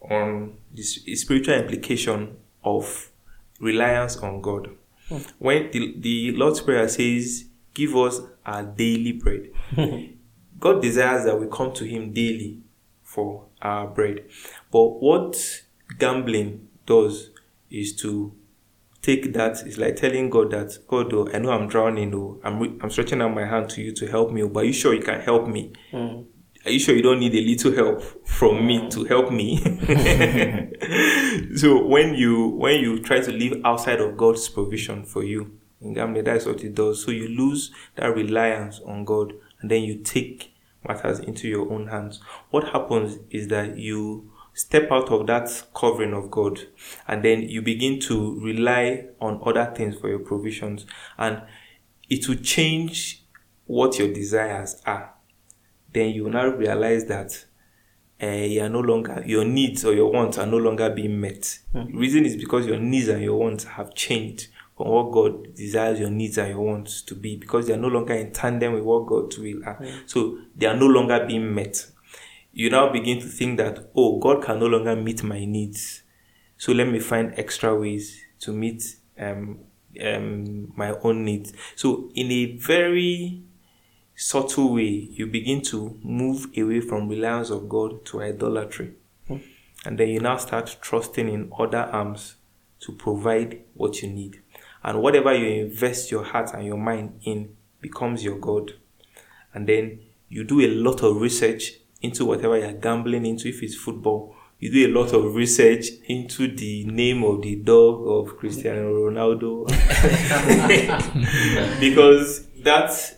on 0.00 0.56
this 0.74 1.00
spiritual 1.20 1.56
implication 1.56 2.38
of 2.64 3.10
reliance 3.60 4.16
on 4.16 4.40
god 4.40 4.70
Hmm. 5.08 5.18
when 5.38 5.70
the, 5.70 5.94
the 5.98 6.32
lord's 6.32 6.60
prayer 6.60 6.86
says 6.88 7.46
give 7.74 7.96
us 7.96 8.20
our 8.44 8.62
daily 8.62 9.12
bread 9.12 9.50
God 10.60 10.82
desires 10.82 11.24
that 11.24 11.38
we 11.38 11.46
come 11.46 11.72
to 11.74 11.84
Him 11.84 12.12
daily 12.12 12.58
for 13.04 13.46
our 13.62 13.86
bread. 13.86 14.24
But 14.72 15.00
what 15.00 15.62
gambling 15.98 16.68
does 16.84 17.30
is 17.70 17.94
to 18.02 18.34
take 19.00 19.32
that. 19.34 19.62
It's 19.64 19.78
like 19.78 19.94
telling 19.94 20.30
God 20.30 20.50
that 20.50 20.76
God, 20.88 21.12
oh, 21.14 21.28
I 21.32 21.38
know 21.38 21.52
I'm 21.52 21.68
drowning. 21.68 22.12
Oh, 22.14 22.40
I'm 22.42 22.58
re- 22.58 22.76
I'm 22.80 22.90
stretching 22.90 23.22
out 23.22 23.34
my 23.34 23.46
hand 23.46 23.70
to 23.70 23.82
you 23.82 23.92
to 23.92 24.06
help 24.08 24.32
me. 24.32 24.42
oh, 24.42 24.48
But 24.48 24.64
are 24.64 24.66
you 24.66 24.72
sure 24.72 24.92
you 24.94 25.00
can 25.02 25.20
help 25.20 25.46
me? 25.46 25.72
Hmm. 25.92 26.22
Are 26.64 26.70
you 26.70 26.78
sure 26.78 26.94
you 26.94 27.02
don't 27.02 27.20
need 27.20 27.34
a 27.34 27.40
little 27.40 27.72
help 27.72 28.26
from 28.26 28.66
me 28.66 28.88
to 28.90 29.04
help 29.04 29.30
me? 29.30 29.58
so 31.56 31.84
when 31.84 32.14
you 32.14 32.48
when 32.48 32.80
you 32.80 33.00
try 33.00 33.20
to 33.20 33.32
live 33.32 33.60
outside 33.64 34.00
of 34.00 34.16
God's 34.16 34.48
provision 34.48 35.04
for 35.04 35.22
you 35.22 35.58
in 35.80 35.94
gambling, 35.94 36.24
that's 36.24 36.46
what 36.46 36.64
it 36.64 36.74
does. 36.74 37.04
So 37.04 37.10
you 37.10 37.28
lose 37.28 37.70
that 37.96 38.14
reliance 38.14 38.80
on 38.84 39.04
God, 39.04 39.34
and 39.60 39.70
then 39.70 39.82
you 39.82 39.96
take 39.96 40.54
matters 40.86 41.20
into 41.20 41.48
your 41.48 41.70
own 41.72 41.88
hands. 41.88 42.20
What 42.50 42.68
happens 42.68 43.18
is 43.30 43.48
that 43.48 43.76
you 43.76 44.30
step 44.54 44.90
out 44.90 45.10
of 45.10 45.26
that 45.28 45.64
covering 45.74 46.12
of 46.12 46.30
God, 46.30 46.60
and 47.06 47.22
then 47.22 47.42
you 47.42 47.62
begin 47.62 48.00
to 48.00 48.38
rely 48.40 49.06
on 49.20 49.40
other 49.44 49.72
things 49.76 49.96
for 49.96 50.08
your 50.08 50.18
provisions, 50.18 50.86
and 51.16 51.42
it 52.08 52.28
will 52.28 52.36
change 52.36 53.24
what 53.66 53.98
your 53.98 54.12
desires 54.12 54.80
are 54.86 55.14
then 55.98 56.10
you 56.10 56.24
will 56.24 56.30
now 56.30 56.46
realize 56.46 57.04
that 57.06 57.44
uh, 58.22 58.26
you 58.26 58.60
are 58.60 58.68
no 58.68 58.80
longer 58.80 59.22
your 59.26 59.44
needs 59.44 59.84
or 59.84 59.94
your 59.94 60.10
wants 60.10 60.38
are 60.38 60.46
no 60.46 60.56
longer 60.56 60.90
being 60.90 61.20
met. 61.20 61.58
The 61.72 61.98
reason 61.98 62.24
is 62.24 62.36
because 62.36 62.66
your 62.66 62.78
needs 62.78 63.08
and 63.08 63.22
your 63.22 63.36
wants 63.36 63.64
have 63.64 63.94
changed 63.94 64.48
from 64.76 64.88
what 64.88 65.12
God 65.12 65.54
desires 65.54 65.98
your 66.00 66.10
needs 66.10 66.38
and 66.38 66.50
your 66.50 66.60
wants 66.60 67.02
to 67.02 67.14
be 67.14 67.36
because 67.36 67.66
they 67.66 67.74
are 67.74 67.78
no 67.78 67.88
longer 67.88 68.14
in 68.14 68.32
tandem 68.32 68.74
with 68.74 68.82
what 68.84 69.06
God's 69.06 69.38
will 69.38 69.62
are. 69.64 69.78
So 70.06 70.38
they 70.56 70.66
are 70.66 70.76
no 70.76 70.86
longer 70.86 71.24
being 71.26 71.54
met. 71.54 71.86
You 72.52 72.70
now 72.70 72.90
begin 72.92 73.20
to 73.20 73.26
think 73.26 73.58
that 73.58 73.90
oh 73.94 74.18
God 74.18 74.42
can 74.42 74.58
no 74.58 74.66
longer 74.66 74.96
meet 74.96 75.22
my 75.22 75.44
needs. 75.44 76.02
So 76.56 76.72
let 76.72 76.88
me 76.88 76.98
find 76.98 77.34
extra 77.36 77.74
ways 77.78 78.20
to 78.40 78.52
meet 78.52 78.96
um, 79.18 79.60
um, 80.04 80.72
my 80.76 80.90
own 81.02 81.24
needs. 81.24 81.52
So 81.76 82.10
in 82.14 82.30
a 82.32 82.56
very 82.56 83.42
subtle 84.18 84.74
way, 84.74 85.08
you 85.12 85.28
begin 85.28 85.62
to 85.62 85.96
move 86.02 86.48
away 86.56 86.80
from 86.80 87.08
reliance 87.08 87.50
of 87.50 87.68
God 87.68 88.04
to 88.06 88.20
idolatry. 88.20 88.94
Hmm. 89.28 89.36
And 89.84 89.96
then 89.96 90.08
you 90.08 90.18
now 90.18 90.38
start 90.38 90.76
trusting 90.80 91.28
in 91.28 91.52
other 91.56 91.88
arms 91.92 92.34
to 92.80 92.92
provide 92.92 93.62
what 93.74 94.02
you 94.02 94.08
need. 94.08 94.42
And 94.82 95.00
whatever 95.00 95.32
you 95.32 95.66
invest 95.66 96.10
your 96.10 96.24
heart 96.24 96.52
and 96.52 96.66
your 96.66 96.76
mind 96.76 97.20
in 97.22 97.56
becomes 97.80 98.24
your 98.24 98.38
God. 98.38 98.72
And 99.54 99.68
then 99.68 100.00
you 100.28 100.42
do 100.42 100.62
a 100.62 100.74
lot 100.74 101.04
of 101.04 101.20
research 101.20 101.74
into 102.02 102.24
whatever 102.24 102.58
you're 102.58 102.72
gambling 102.72 103.24
into, 103.24 103.48
if 103.48 103.62
it's 103.62 103.76
football. 103.76 104.34
You 104.58 104.72
do 104.72 104.86
a 104.88 104.94
lot 105.00 105.12
of 105.12 105.36
research 105.36 105.90
into 106.08 106.52
the 106.52 106.84
name 106.86 107.22
of 107.22 107.42
the 107.42 107.54
dog 107.54 108.04
of 108.04 108.36
Cristiano 108.36 108.92
Ronaldo. 108.92 109.68
because 111.80 112.48
that's 112.64 113.17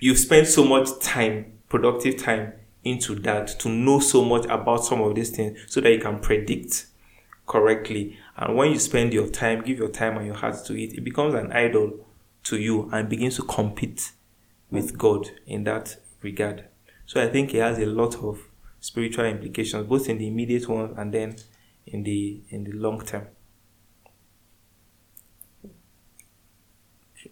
you've 0.00 0.18
spent 0.18 0.46
so 0.46 0.64
much 0.64 0.88
time, 1.00 1.58
productive 1.68 2.16
time 2.16 2.52
into 2.84 3.14
that 3.14 3.46
to 3.60 3.68
know 3.68 4.00
so 4.00 4.24
much 4.24 4.44
about 4.46 4.84
some 4.84 5.00
of 5.02 5.14
these 5.14 5.30
things 5.30 5.58
so 5.66 5.80
that 5.80 5.92
you 5.92 5.98
can 5.98 6.18
predict 6.18 6.86
correctly. 7.46 8.16
And 8.36 8.56
when 8.56 8.70
you 8.70 8.78
spend 8.78 9.12
your 9.12 9.28
time, 9.28 9.62
give 9.62 9.78
your 9.78 9.88
time 9.88 10.16
and 10.16 10.26
your 10.26 10.36
heart 10.36 10.64
to 10.66 10.80
it, 10.80 10.94
it 10.94 11.04
becomes 11.04 11.34
an 11.34 11.52
idol 11.52 12.06
to 12.44 12.56
you 12.58 12.88
and 12.92 13.08
begins 13.08 13.36
to 13.36 13.42
compete 13.42 14.12
with 14.70 14.96
God 14.96 15.30
in 15.46 15.64
that 15.64 15.96
regard. 16.22 16.64
So 17.06 17.22
I 17.22 17.28
think 17.28 17.54
it 17.54 17.60
has 17.60 17.78
a 17.78 17.86
lot 17.86 18.16
of 18.16 18.40
spiritual 18.78 19.26
implications, 19.26 19.86
both 19.86 20.08
in 20.08 20.18
the 20.18 20.28
immediate 20.28 20.68
one 20.68 20.94
and 20.96 21.12
then 21.12 21.36
in 21.86 22.02
the 22.04 22.40
in 22.48 22.64
the 22.64 22.72
long 22.72 23.04
term. 23.04 23.26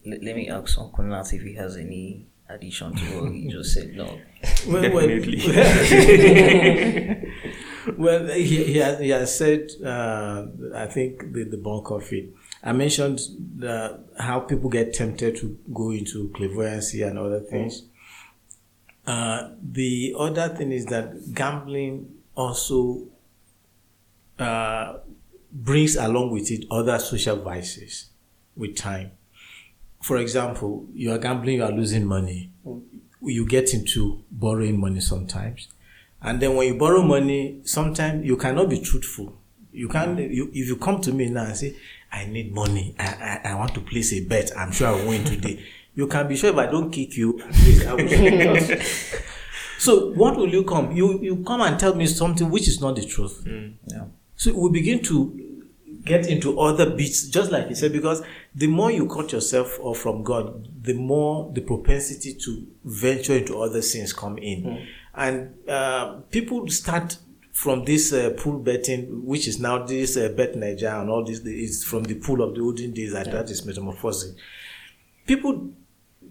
Let, 0.04 0.22
let 0.22 0.36
me 0.36 0.48
ask 0.48 0.78
Uncle 0.78 1.04
Nath 1.04 1.32
if 1.32 1.42
he 1.42 1.54
has 1.54 1.76
any 1.76 2.26
addition 2.48 2.94
to 2.94 3.04
what 3.20 3.32
he 3.32 3.48
just 3.48 3.74
said. 3.74 3.94
No. 3.94 4.18
Well, 4.68 4.82
Definitely. 4.82 5.38
well, 7.96 8.26
he, 8.28 8.64
he, 8.64 8.76
has, 8.78 8.98
he 8.98 9.08
has 9.10 9.36
said, 9.36 9.70
uh, 9.84 10.46
I 10.74 10.86
think, 10.86 11.32
the, 11.32 11.44
the 11.44 11.56
bulk 11.56 11.90
of 11.90 12.12
it. 12.12 12.34
I 12.62 12.72
mentioned 12.72 13.20
the, 13.56 14.00
how 14.18 14.40
people 14.40 14.70
get 14.70 14.94
tempted 14.94 15.36
to 15.36 15.58
go 15.72 15.90
into 15.90 16.30
clairvoyancy 16.34 17.02
and 17.02 17.18
other 17.18 17.40
things. 17.40 17.84
Uh, 19.06 19.50
the 19.62 20.14
other 20.18 20.48
thing 20.50 20.70
is 20.72 20.86
that 20.86 21.34
gambling 21.34 22.14
also 22.34 23.06
uh, 24.38 24.98
brings 25.52 25.96
along 25.96 26.30
with 26.30 26.50
it 26.50 26.64
other 26.70 26.98
social 26.98 27.36
vices 27.36 28.10
with 28.56 28.76
time. 28.76 29.12
For 30.00 30.16
example, 30.18 30.86
you 30.94 31.12
are 31.12 31.18
gambling, 31.18 31.56
you 31.56 31.64
are 31.64 31.72
losing 31.72 32.04
money. 32.06 32.50
You 33.20 33.46
get 33.46 33.74
into 33.74 34.22
borrowing 34.30 34.80
money 34.80 35.00
sometimes. 35.00 35.68
And 36.22 36.40
then 36.40 36.54
when 36.56 36.68
you 36.68 36.74
borrow 36.78 37.02
money, 37.02 37.60
sometimes 37.64 38.24
you 38.24 38.36
cannot 38.36 38.68
be 38.68 38.80
truthful. 38.80 39.36
You 39.72 39.88
can't, 39.88 40.18
mm. 40.18 40.34
you, 40.34 40.50
if 40.52 40.66
you 40.66 40.76
come 40.76 41.00
to 41.02 41.12
me 41.12 41.28
now 41.28 41.44
and 41.44 41.56
say, 41.56 41.76
I 42.10 42.26
need 42.26 42.54
money, 42.54 42.94
I, 42.98 43.40
I, 43.44 43.50
I 43.50 43.54
want 43.54 43.74
to 43.74 43.80
place 43.80 44.12
a 44.12 44.20
bet, 44.24 44.50
I'm 44.56 44.72
sure 44.72 44.88
I'll 44.88 45.06
win 45.06 45.24
today. 45.24 45.64
You 45.94 46.06
can 46.06 46.26
be 46.26 46.36
sure 46.36 46.50
if 46.50 46.56
I 46.56 46.66
don't 46.66 46.90
kick 46.90 47.16
you, 47.16 47.40
I 47.86 47.94
will 47.94 48.78
So 49.78 50.10
what 50.12 50.36
will 50.36 50.48
you 50.48 50.64
come? 50.64 50.90
You 50.92 51.20
you 51.22 51.36
come 51.44 51.60
and 51.60 51.78
tell 51.78 51.94
me 51.94 52.06
something 52.06 52.50
which 52.50 52.66
is 52.66 52.80
not 52.80 52.96
the 52.96 53.04
truth. 53.04 53.44
Mm. 53.46 53.74
Yeah. 53.86 54.04
So 54.36 54.52
we 54.52 54.70
begin 54.70 55.02
to 55.04 55.47
get 56.08 56.26
into 56.26 56.58
other 56.58 56.90
beats, 56.90 57.28
just 57.28 57.52
like 57.52 57.68
he 57.68 57.74
said, 57.74 57.92
because 57.92 58.22
the 58.54 58.66
more 58.66 58.90
you 58.90 59.06
cut 59.06 59.32
yourself 59.32 59.78
off 59.80 59.98
from 59.98 60.22
God, 60.22 60.68
the 60.82 60.94
more 60.94 61.52
the 61.54 61.60
propensity 61.60 62.34
to 62.34 62.66
venture 62.84 63.36
into 63.36 63.60
other 63.60 63.82
sins 63.82 64.12
come 64.12 64.38
in, 64.38 64.88
and 65.14 65.54
uh, 65.68 66.20
people 66.30 66.66
start 66.68 67.18
from 67.52 67.84
this 67.84 68.12
uh, 68.12 68.30
pool 68.36 68.58
betting, 68.60 69.24
which 69.26 69.48
is 69.48 69.58
now 69.58 69.84
this 69.84 70.16
uh, 70.16 70.28
bet 70.36 70.54
Nigeria 70.54 71.00
and 71.00 71.10
all 71.10 71.24
this 71.24 71.40
is 71.40 71.84
from 71.84 72.04
the 72.04 72.14
pool 72.14 72.40
of 72.40 72.54
the 72.54 72.60
olden 72.60 72.92
days, 72.92 73.12
and 73.12 73.32
that 73.32 73.50
is 73.50 73.66
metamorphosing. 73.66 74.36
People 75.26 75.70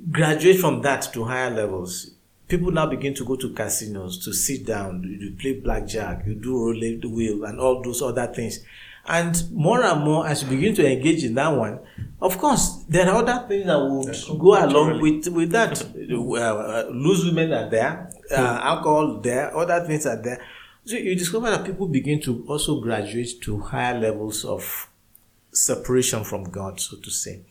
graduate 0.09 0.57
from 0.59 0.81
that 0.83 1.01
to 1.13 1.25
higher 1.25 1.49
levels. 1.49 2.11
People 2.47 2.71
now 2.71 2.85
begin 2.85 3.13
to 3.13 3.25
go 3.25 3.35
to 3.35 3.53
casinos 3.53 4.23
to 4.23 4.31
sit 4.31 4.65
down, 4.65 5.03
you 5.03 5.27
you 5.27 5.35
play 5.35 5.59
blackjack, 5.59 6.25
you 6.25 6.33
do 6.35 6.57
roulette 6.57 7.03
wheel, 7.05 7.43
and 7.43 7.59
all 7.59 7.81
those 7.83 8.01
other 8.01 8.27
things. 8.27 8.59
And 9.07 9.51
more 9.51 9.83
and 9.83 10.03
more, 10.03 10.27
as 10.27 10.43
you 10.43 10.49
begin 10.49 10.75
to 10.75 10.91
engage 10.91 11.23
in 11.23 11.33
that 11.35 11.49
one, 11.49 11.79
of 12.21 12.37
course, 12.37 12.83
there 12.89 13.09
are 13.09 13.15
other 13.23 13.47
things 13.47 13.65
that 13.65 13.79
would 13.79 14.39
go 14.39 14.65
along 14.65 15.01
with 15.01 15.27
with 15.27 15.51
that. 15.51 15.85
Uh, 16.09 16.39
uh, 16.39 16.89
loose 16.91 17.25
women 17.25 17.51
are 17.51 17.69
there, 17.69 18.09
uh, 18.31 18.59
alcohol 18.63 19.19
there, 19.19 19.55
other 19.55 19.85
things 19.85 20.05
are 20.05 20.21
there. 20.21 20.41
So 20.85 20.95
you 20.95 21.15
discover 21.15 21.49
that 21.49 21.65
people 21.65 21.87
begin 21.87 22.21
to 22.21 22.45
also 22.47 22.79
graduate 22.79 23.41
to 23.41 23.59
higher 23.59 23.99
levels 23.99 24.45
of 24.45 24.87
separation 25.51 26.23
from 26.23 26.45
God, 26.45 26.79
so 26.79 26.97
to 26.97 27.11
say 27.11 27.41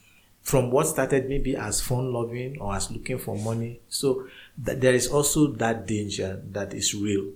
from 0.46 0.70
what 0.70 0.86
started 0.86 1.28
maybe 1.28 1.56
as 1.56 1.80
fun 1.80 2.12
loving 2.12 2.56
or 2.60 2.76
as 2.76 2.88
looking 2.92 3.18
for 3.18 3.36
money. 3.36 3.80
So 3.88 4.28
th- 4.64 4.78
there 4.78 4.94
is 4.94 5.08
also 5.08 5.48
that 5.54 5.88
danger 5.88 6.40
that 6.52 6.72
is 6.72 6.94
real. 6.94 7.32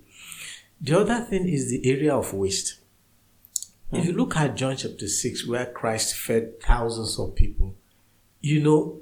The 0.80 1.00
other 1.00 1.20
thing 1.28 1.48
is 1.48 1.68
the 1.70 1.90
area 1.90 2.14
of 2.14 2.32
waste. 2.32 2.76
If 3.92 4.04
you 4.04 4.12
look 4.12 4.36
at 4.36 4.56
John 4.56 4.76
chapter 4.76 5.08
6, 5.08 5.46
where 5.48 5.66
Christ 5.66 6.14
fed 6.14 6.60
thousands 6.60 7.18
of 7.18 7.34
people, 7.34 7.74
you 8.40 8.62
know, 8.62 9.00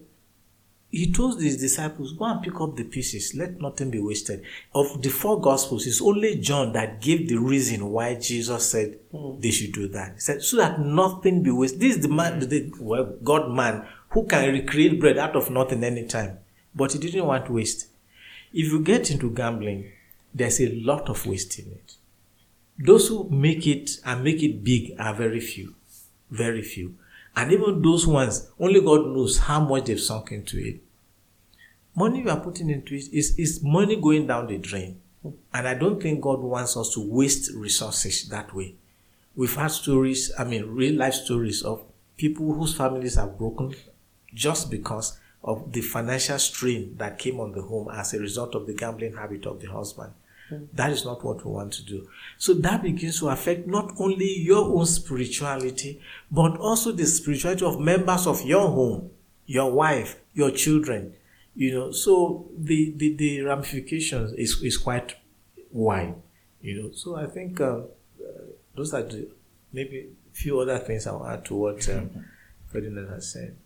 he 0.90 1.12
told 1.12 1.42
his 1.42 1.60
disciples, 1.60 2.12
Go 2.12 2.24
and 2.24 2.42
pick 2.42 2.58
up 2.58 2.74
the 2.74 2.84
pieces, 2.84 3.34
let 3.34 3.60
nothing 3.60 3.90
be 3.90 4.00
wasted. 4.00 4.42
Of 4.74 5.02
the 5.02 5.10
four 5.10 5.38
gospels, 5.40 5.86
it's 5.86 6.00
only 6.00 6.36
John 6.36 6.72
that 6.72 7.02
gave 7.02 7.28
the 7.28 7.36
reason 7.36 7.90
why 7.90 8.14
Jesus 8.14 8.70
said 8.70 8.98
they 9.38 9.50
should 9.50 9.72
do 9.72 9.88
that. 9.88 10.14
He 10.14 10.20
said, 10.20 10.42
So 10.42 10.56
that 10.56 10.80
nothing 10.80 11.42
be 11.42 11.50
wasted. 11.50 11.80
This 11.80 11.96
is 11.96 12.02
the 12.02 12.08
man, 12.08 12.40
the 12.40 12.72
well, 12.80 13.14
God 13.22 13.50
man, 13.50 13.86
who 14.10 14.26
can 14.26 14.50
recreate 14.50 14.98
bread 14.98 15.18
out 15.18 15.36
of 15.36 15.50
nothing 15.50 15.84
anytime. 15.84 16.38
But 16.74 16.92
he 16.92 16.98
didn't 16.98 17.26
want 17.26 17.50
waste. 17.50 17.88
If 18.54 18.72
you 18.72 18.80
get 18.80 19.10
into 19.10 19.30
gambling, 19.30 19.92
there's 20.32 20.60
a 20.60 20.72
lot 20.72 21.10
of 21.10 21.26
waste 21.26 21.58
in 21.58 21.66
it. 21.66 21.97
Those 22.78 23.08
who 23.08 23.28
make 23.28 23.66
it 23.66 23.90
and 24.04 24.22
make 24.22 24.42
it 24.42 24.62
big 24.62 24.94
are 24.98 25.14
very 25.14 25.40
few. 25.40 25.74
Very 26.30 26.62
few. 26.62 26.94
And 27.34 27.52
even 27.52 27.82
those 27.82 28.06
ones, 28.06 28.48
only 28.58 28.80
God 28.80 29.06
knows 29.06 29.38
how 29.38 29.60
much 29.60 29.84
they've 29.84 30.00
sunk 30.00 30.32
into 30.32 30.58
it. 30.58 30.80
Money 31.94 32.20
you 32.20 32.30
are 32.30 32.40
putting 32.40 32.70
into 32.70 32.94
it 32.94 33.12
is, 33.12 33.36
is 33.38 33.62
money 33.62 33.96
going 34.00 34.26
down 34.26 34.46
the 34.46 34.58
drain. 34.58 35.00
And 35.52 35.66
I 35.66 35.74
don't 35.74 36.00
think 36.00 36.20
God 36.20 36.40
wants 36.40 36.76
us 36.76 36.94
to 36.94 37.00
waste 37.00 37.52
resources 37.54 38.28
that 38.28 38.54
way. 38.54 38.74
We've 39.34 39.54
had 39.54 39.68
stories, 39.68 40.32
I 40.38 40.44
mean, 40.44 40.66
real 40.66 40.94
life 40.94 41.14
stories 41.14 41.62
of 41.62 41.82
people 42.16 42.52
whose 42.54 42.74
families 42.74 43.16
are 43.16 43.26
broken 43.26 43.74
just 44.34 44.70
because 44.70 45.18
of 45.42 45.72
the 45.72 45.80
financial 45.80 46.38
strain 46.38 46.94
that 46.98 47.18
came 47.18 47.40
on 47.40 47.52
the 47.52 47.62
home 47.62 47.88
as 47.92 48.14
a 48.14 48.18
result 48.18 48.54
of 48.54 48.66
the 48.66 48.74
gambling 48.74 49.14
habit 49.14 49.46
of 49.46 49.60
the 49.60 49.68
husband. 49.68 50.12
That 50.72 50.90
is 50.90 51.04
not 51.04 51.24
what 51.24 51.44
we 51.44 51.50
want 51.50 51.72
to 51.74 51.84
do. 51.84 52.08
So 52.38 52.54
that 52.54 52.82
begins 52.82 53.20
to 53.20 53.28
affect 53.28 53.66
not 53.66 53.92
only 53.98 54.38
your 54.38 54.64
own 54.64 54.86
spirituality, 54.86 56.00
but 56.30 56.56
also 56.56 56.92
the 56.92 57.06
spirituality 57.06 57.64
of 57.64 57.80
members 57.80 58.26
of 58.26 58.42
your 58.42 58.68
home, 58.68 59.10
your 59.46 59.70
wife, 59.72 60.16
your 60.34 60.50
children. 60.50 61.14
You 61.54 61.74
know, 61.74 61.90
so 61.92 62.48
the 62.56 62.94
the, 62.96 63.14
the 63.16 63.42
ramifications 63.42 64.32
is, 64.32 64.62
is 64.62 64.78
quite 64.78 65.16
wide. 65.70 66.14
You 66.60 66.82
know, 66.82 66.90
so 66.92 67.16
I 67.16 67.26
think 67.26 67.60
uh, 67.60 67.64
uh, 67.64 67.82
those 68.74 68.94
are 68.94 69.02
the 69.02 69.28
maybe 69.72 70.08
a 70.32 70.34
few 70.34 70.58
other 70.60 70.78
things 70.78 71.06
I'll 71.06 71.26
add 71.26 71.44
to 71.46 71.54
what 71.54 71.88
um, 71.88 72.24
Ferdinand 72.66 73.08
has 73.08 73.32
said. 73.32 73.56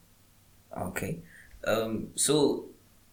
Okay. 0.77 1.21
Um, 1.65 2.09
so 2.17 2.67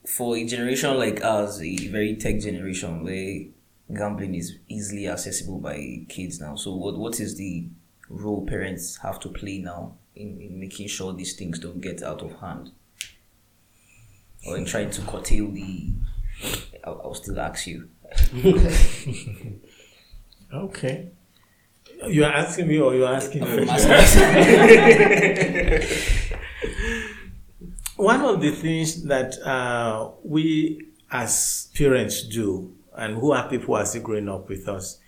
for 0.06 0.36
a 0.38 0.46
generation 0.46 0.98
like 0.98 1.24
us, 1.24 1.62
a 1.62 1.88
very 1.88 2.16
tech 2.16 2.40
generation 2.40 3.04
where 3.04 3.46
gambling 3.96 4.36
is 4.36 4.58
easily 4.68 5.08
accessible 5.08 5.60
by 5.60 6.06
kids 6.10 6.40
now. 6.40 6.56
So 6.56 6.76
what 6.76 6.98
what 6.98 7.20
is 7.20 7.36
the 7.38 7.68
role 8.10 8.46
parents 8.46 8.98
have 8.98 9.20
to 9.22 9.30
play 9.30 9.60
now 9.60 9.96
in, 10.16 10.40
in 10.42 10.60
making 10.60 10.88
sure 10.88 11.14
these 11.14 11.36
things 11.36 11.60
don't 11.60 11.82
get 11.82 12.02
out 12.04 12.22
of 12.22 12.40
hand? 12.40 12.72
Or 14.48 14.58
in 14.58 14.66
trying 14.66 14.92
to 14.92 15.02
curtail 15.02 15.52
the 15.52 15.94
I'll, 16.84 17.02
I'll 17.04 17.14
still 17.14 17.40
ask 17.40 17.68
you. 17.68 17.90
Okay. 20.52 21.10
You 22.08 22.24
are 22.24 22.32
asking 22.32 22.68
me 22.68 22.80
or 22.80 22.96
you 22.96 23.06
are 23.06 23.14
asking 23.14 23.42
me? 23.44 23.66
One 27.98 28.22
of 28.22 28.42
the 28.42 28.52
things 28.52 29.04
that 29.04 29.38
uh, 29.42 30.12
we 30.24 30.82
as 31.12 31.70
parents 31.76 32.24
do, 32.24 32.74
and 33.00 33.16
who 33.16 33.32
are 33.32 33.50
people 33.50 33.68
who 33.68 33.74
are 33.82 33.86
still 33.86 34.02
growing 34.02 34.30
up 34.30 34.50
with 34.50 34.68
us, 34.68 35.00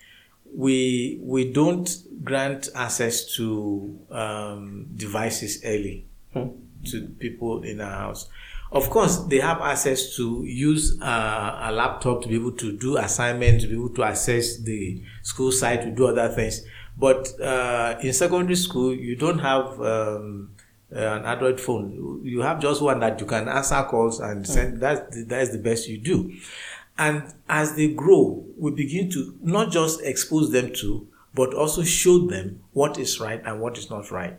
we 0.55 1.19
we 1.22 1.51
don't 1.51 1.89
grant 2.23 2.69
access 2.76 3.35
to 3.35 3.99
um, 4.09 4.88
devices 4.95 5.61
early 5.65 6.05
to 6.34 7.01
people 7.19 7.63
in 7.63 7.81
our 7.81 7.91
house. 7.91 8.30
Of 8.72 8.89
course, 8.89 9.18
they 9.26 9.39
have 9.39 9.59
access 9.61 10.15
to 10.15 10.43
use 10.45 10.97
uh, 11.01 11.59
a 11.63 11.72
laptop 11.73 12.22
to 12.23 12.30
be 12.30 12.35
able 12.35 12.53
to 12.53 12.77
do 12.77 12.97
assignments, 12.97 13.65
to 13.65 13.69
be 13.69 13.76
able 13.76 13.89
to 13.89 14.03
access 14.05 14.57
the 14.59 15.03
school 15.23 15.51
site, 15.51 15.81
to 15.81 15.91
do 15.91 16.07
other 16.07 16.30
things. 16.30 16.61
But 16.97 17.27
uh, 17.41 17.97
in 18.01 18.13
secondary 18.13 18.55
school, 18.55 18.93
you 18.95 19.18
don't 19.18 19.39
have 19.39 19.81
um, 19.81 20.51
an 20.89 21.26
Android 21.26 21.59
phone. 21.59 22.22
You 22.23 22.41
have 22.41 22.59
just 22.61 22.81
one 22.81 22.99
that 23.01 23.19
you 23.19 23.26
can 23.26 23.49
answer 23.49 23.81
calls 23.84 24.19
and 24.19 24.47
send. 24.47 24.81
That's 24.81 25.15
the, 25.15 25.23
that's 25.23 25.51
the 25.51 25.57
best 25.57 25.89
you 25.89 25.97
do. 25.97 26.34
And 27.01 27.33
as 27.49 27.73
they 27.73 27.87
grow, 27.87 28.45
we 28.55 28.69
begin 28.69 29.09
to 29.09 29.35
not 29.41 29.71
just 29.71 30.03
expose 30.03 30.51
them 30.51 30.71
to, 30.73 31.07
but 31.33 31.51
also 31.51 31.81
show 31.81 32.27
them 32.27 32.61
what 32.73 32.99
is 32.99 33.19
right 33.19 33.41
and 33.43 33.59
what 33.59 33.79
is 33.79 33.89
not 33.89 34.11
right. 34.11 34.37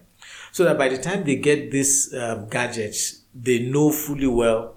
So 0.53 0.63
that 0.67 0.79
by 0.79 0.89
the 0.89 0.99
time 0.99 1.25
they 1.25 1.35
get 1.35 1.73
these 1.73 2.15
um, 2.15 2.49
gadgets, 2.49 3.23
they 3.35 3.59
know 3.59 3.91
fully 3.91 4.29
well 4.29 4.77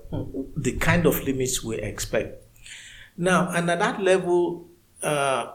the 0.57 0.71
kind 0.77 1.05
of 1.05 1.23
limits 1.25 1.63
we 1.63 1.77
expect. 1.77 2.43
Now, 3.17 3.51
and 3.51 3.69
at 3.69 3.77
that 3.77 4.01
level, 4.01 4.67
uh, 5.03 5.51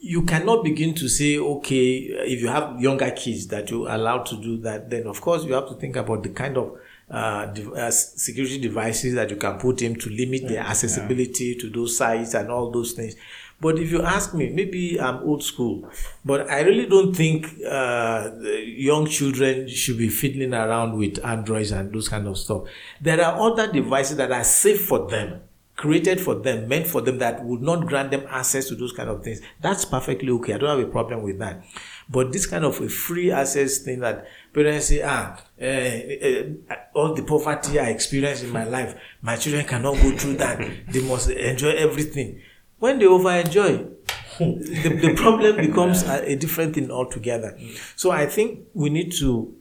you 0.00 0.22
cannot 0.22 0.62
begin 0.62 0.94
to 0.94 1.08
say, 1.08 1.36
okay, 1.36 1.96
if 1.96 2.40
you 2.40 2.46
have 2.46 2.80
younger 2.80 3.10
kids 3.10 3.48
that 3.48 3.72
you 3.72 3.88
allow 3.88 4.18
to 4.18 4.40
do 4.40 4.56
that, 4.58 4.88
then 4.88 5.08
of 5.08 5.20
course 5.20 5.42
you 5.42 5.54
have 5.54 5.68
to 5.68 5.74
think 5.74 5.96
about 5.96 6.22
the 6.22 6.28
kind 6.28 6.56
of 6.56 6.78
uh, 7.10 7.46
de- 7.46 7.72
uh, 7.72 7.90
security 7.90 8.58
devices 8.58 9.14
that 9.14 9.30
you 9.30 9.36
can 9.36 9.58
put 9.58 9.82
in 9.82 9.96
to 9.96 10.10
limit 10.10 10.46
their 10.48 10.60
accessibility 10.60 11.54
to 11.56 11.68
those 11.68 11.96
sites 11.96 12.34
and 12.34 12.50
all 12.50 12.70
those 12.70 12.92
things. 12.92 13.16
But 13.60 13.78
if 13.78 13.90
you 13.90 14.00
ask 14.02 14.32
me, 14.32 14.48
maybe 14.48 14.98
I'm 14.98 15.16
old 15.22 15.42
school, 15.42 15.86
but 16.24 16.48
I 16.48 16.60
really 16.60 16.86
don't 16.86 17.14
think 17.14 17.46
uh, 17.68 18.30
young 18.64 19.06
children 19.06 19.68
should 19.68 19.98
be 19.98 20.08
fiddling 20.08 20.54
around 20.54 20.96
with 20.96 21.22
Androids 21.22 21.70
and 21.70 21.92
those 21.92 22.08
kind 22.08 22.26
of 22.26 22.38
stuff. 22.38 22.62
There 23.02 23.20
are 23.22 23.38
other 23.38 23.70
devices 23.70 24.16
that 24.16 24.32
are 24.32 24.44
safe 24.44 24.86
for 24.86 25.06
them, 25.10 25.42
created 25.76 26.22
for 26.22 26.36
them, 26.36 26.68
meant 26.68 26.86
for 26.86 27.02
them 27.02 27.18
that 27.18 27.44
would 27.44 27.60
not 27.60 27.86
grant 27.86 28.12
them 28.12 28.24
access 28.30 28.66
to 28.68 28.76
those 28.76 28.92
kind 28.92 29.10
of 29.10 29.22
things. 29.22 29.42
That's 29.60 29.84
perfectly 29.84 30.30
okay. 30.30 30.54
I 30.54 30.58
don't 30.58 30.78
have 30.78 30.88
a 30.88 30.90
problem 30.90 31.22
with 31.22 31.38
that. 31.40 31.62
But 32.10 32.32
this 32.32 32.44
kind 32.44 32.64
of 32.64 32.80
a 32.80 32.88
free 32.88 33.30
access 33.30 33.78
thing 33.78 34.00
that 34.00 34.26
parents 34.52 34.86
say, 34.86 35.00
ah, 35.04 35.40
uh, 35.60 35.64
uh, 35.64 36.76
all 36.92 37.14
the 37.14 37.22
poverty 37.22 37.78
I 37.78 37.90
experienced 37.90 38.42
in 38.42 38.50
my 38.50 38.64
life, 38.64 38.96
my 39.22 39.36
children 39.36 39.64
cannot 39.64 39.94
go 39.94 40.10
through 40.16 40.36
that. 40.38 40.58
They 40.88 41.02
must 41.02 41.30
enjoy 41.30 41.70
everything. 41.70 42.40
When 42.80 42.98
they 42.98 43.06
over 43.06 43.30
enjoy, 43.30 43.86
the, 44.38 44.98
the 45.00 45.14
problem 45.14 45.56
becomes 45.56 46.02
a, 46.02 46.32
a 46.32 46.34
different 46.34 46.74
thing 46.74 46.90
altogether. 46.90 47.56
So 47.94 48.10
I 48.10 48.26
think 48.26 48.66
we 48.74 48.90
need 48.90 49.12
to 49.20 49.54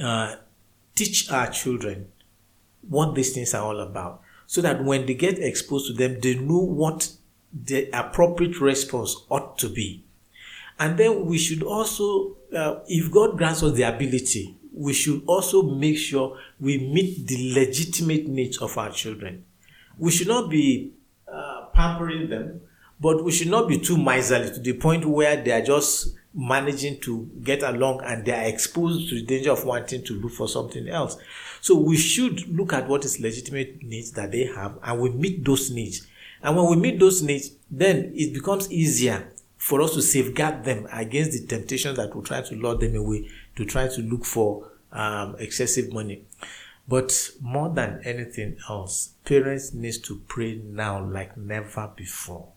uh, 0.00 0.36
teach 0.96 1.30
our 1.30 1.46
children 1.48 2.08
what 2.88 3.14
these 3.14 3.32
things 3.32 3.54
are 3.54 3.62
all 3.62 3.78
about 3.78 4.20
so 4.46 4.60
that 4.62 4.82
when 4.82 5.06
they 5.06 5.14
get 5.14 5.38
exposed 5.38 5.86
to 5.86 5.92
them, 5.92 6.20
they 6.20 6.34
know 6.34 6.58
what 6.58 7.12
the 7.52 7.88
appropriate 7.92 8.60
response 8.60 9.14
ought 9.28 9.58
to 9.58 9.68
be. 9.68 10.01
And 10.82 10.98
then 10.98 11.26
we 11.26 11.38
should 11.38 11.62
also, 11.62 12.34
uh, 12.52 12.80
if 12.88 13.08
God 13.12 13.38
grants 13.38 13.62
us 13.62 13.72
the 13.74 13.84
ability, 13.84 14.56
we 14.74 14.92
should 14.92 15.22
also 15.28 15.62
make 15.62 15.96
sure 15.96 16.36
we 16.58 16.76
meet 16.78 17.24
the 17.28 17.54
legitimate 17.54 18.26
needs 18.26 18.58
of 18.58 18.76
our 18.76 18.90
children. 18.90 19.44
We 19.96 20.10
should 20.10 20.26
not 20.26 20.50
be 20.50 20.92
uh, 21.32 21.66
pampering 21.72 22.30
them, 22.30 22.62
but 22.98 23.22
we 23.22 23.30
should 23.30 23.46
not 23.46 23.68
be 23.68 23.78
too 23.78 23.96
miserly 23.96 24.50
to 24.50 24.58
the 24.58 24.72
point 24.72 25.04
where 25.04 25.40
they 25.40 25.52
are 25.52 25.62
just 25.62 26.16
managing 26.34 26.98
to 27.02 27.30
get 27.44 27.62
along 27.62 28.00
and 28.04 28.24
they 28.24 28.32
are 28.32 28.48
exposed 28.48 29.08
to 29.10 29.14
the 29.14 29.22
danger 29.22 29.52
of 29.52 29.64
wanting 29.64 30.02
to 30.02 30.14
look 30.14 30.32
for 30.32 30.48
something 30.48 30.88
else. 30.88 31.16
So 31.60 31.78
we 31.78 31.96
should 31.96 32.48
look 32.48 32.72
at 32.72 32.88
what 32.88 33.04
is 33.04 33.20
legitimate 33.20 33.84
needs 33.84 34.10
that 34.12 34.32
they 34.32 34.46
have 34.46 34.80
and 34.82 35.00
we 35.00 35.10
meet 35.10 35.44
those 35.44 35.70
needs. 35.70 36.08
And 36.42 36.56
when 36.56 36.68
we 36.70 36.74
meet 36.74 36.98
those 36.98 37.22
needs, 37.22 37.52
then 37.70 38.10
it 38.16 38.34
becomes 38.34 38.68
easier 38.72 39.31
for 39.62 39.80
us 39.80 39.94
to 39.94 40.02
safeguard 40.02 40.64
them 40.64 40.88
against 40.92 41.30
the 41.30 41.46
temptations 41.46 41.96
that 41.96 42.12
will 42.12 42.22
try 42.24 42.40
to 42.40 42.56
lure 42.56 42.74
them 42.74 42.96
away 42.96 43.28
to 43.54 43.64
try 43.64 43.86
to 43.86 44.00
look 44.02 44.24
for 44.24 44.68
um, 44.90 45.36
excessive 45.38 45.92
money. 45.92 46.24
But 46.88 47.30
more 47.40 47.68
than 47.68 48.00
anything 48.04 48.56
else, 48.68 49.10
parents 49.24 49.72
need 49.72 49.94
to 50.02 50.20
pray 50.26 50.56
now 50.56 51.04
like 51.04 51.36
never 51.36 51.92
before. 51.94 52.48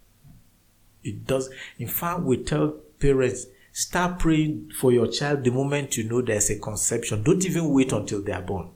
It 1.03 1.27
does. 1.27 1.51
In 1.77 1.87
fact, 1.87 2.21
we 2.21 2.37
tell 2.37 2.69
parents 2.99 3.45
start 3.71 4.17
praying 4.17 4.71
for 4.75 4.91
your 4.91 5.05
child 5.05 5.43
the 5.43 5.51
moment 5.51 5.97
you 5.97 6.05
know 6.05 6.23
there's 6.23 6.49
a 6.49 6.57
conception. 6.57 7.21
Don't 7.21 7.45
even 7.45 7.69
wait 7.69 7.91
until 7.91 8.23
they 8.23 8.31
are 8.31 8.41
born. 8.41 8.71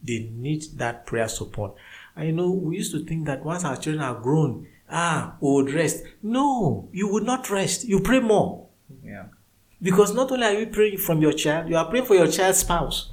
They 0.00 0.30
need 0.32 0.62
that 0.76 1.06
prayer 1.06 1.26
support. 1.26 1.74
I 2.14 2.30
know 2.30 2.52
we 2.52 2.76
used 2.76 2.92
to 2.92 3.04
think 3.04 3.26
that 3.26 3.44
once 3.44 3.64
our 3.64 3.76
children 3.76 4.04
are 4.04 4.14
grown, 4.14 4.68
ah, 4.90 5.36
we 5.40 5.50
would 5.52 5.72
rest. 5.72 6.04
No, 6.22 6.88
you 6.92 7.08
would 7.08 7.24
not 7.24 7.50
rest. 7.50 7.84
You 7.84 8.00
pray 8.00 8.20
more. 8.20 8.68
Yeah. 9.02 9.26
Because 9.80 10.14
not 10.14 10.30
only 10.32 10.46
are 10.46 10.58
you 10.58 10.66
praying 10.66 10.98
from 10.98 11.20
your 11.20 11.32
child, 11.32 11.68
you 11.68 11.76
are 11.76 11.88
praying 11.88 12.06
for 12.06 12.14
your 12.14 12.28
child's 12.28 12.58
spouse. 12.58 13.12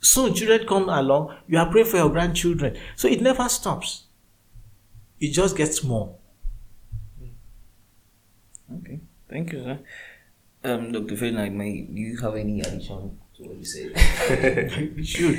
Soon 0.00 0.34
children 0.34 0.66
come 0.66 0.88
along, 0.88 1.36
you 1.46 1.58
are 1.58 1.70
praying 1.70 1.86
for 1.86 1.98
your 1.98 2.08
grandchildren. 2.08 2.76
So 2.96 3.08
it 3.08 3.20
never 3.20 3.48
stops. 3.48 4.04
It 5.20 5.32
just 5.32 5.56
gets 5.56 5.84
more. 5.84 6.16
Okay. 8.72 9.00
Thank 9.28 9.52
you, 9.52 9.62
sir. 9.62 9.78
Um, 10.62 10.92
Dr. 10.92 11.16
Ferdinand, 11.16 11.56
may 11.56 11.82
do 11.82 12.00
you 12.00 12.18
have 12.18 12.36
any 12.36 12.60
addition 12.60 13.18
to 13.36 13.42
what 13.42 13.56
you 13.56 13.64
said? 13.64 13.92
You 14.96 15.04
should. 15.04 15.38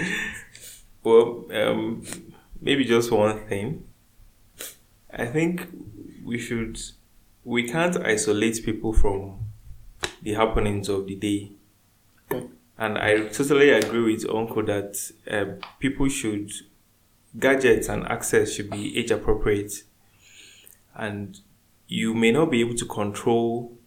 Well, 1.03 1.45
um, 1.51 2.03
maybe 2.59 2.85
just 2.85 3.11
one 3.11 3.47
thing. 3.47 3.85
I 5.13 5.25
think 5.25 5.67
we 6.23 6.37
should, 6.37 6.79
we 7.43 7.67
can't 7.67 7.97
isolate 7.97 8.63
people 8.63 8.93
from 8.93 9.39
the 10.21 10.33
happenings 10.33 10.89
of 10.89 11.07
the 11.07 11.15
day. 11.15 11.51
And 12.77 12.97
I 12.97 13.27
totally 13.27 13.69
agree 13.69 14.13
with 14.13 14.29
Uncle 14.29 14.63
that 14.63 15.11
uh, 15.29 15.63
people 15.79 16.07
should, 16.09 16.51
gadgets 17.37 17.89
and 17.89 18.07
access 18.07 18.53
should 18.53 18.69
be 18.69 18.97
age 18.97 19.11
appropriate. 19.11 19.83
And 20.95 21.39
you 21.87 22.13
may 22.13 22.31
not 22.31 22.49
be 22.49 22.61
able 22.61 22.75
to 22.75 22.85
control 22.85 23.77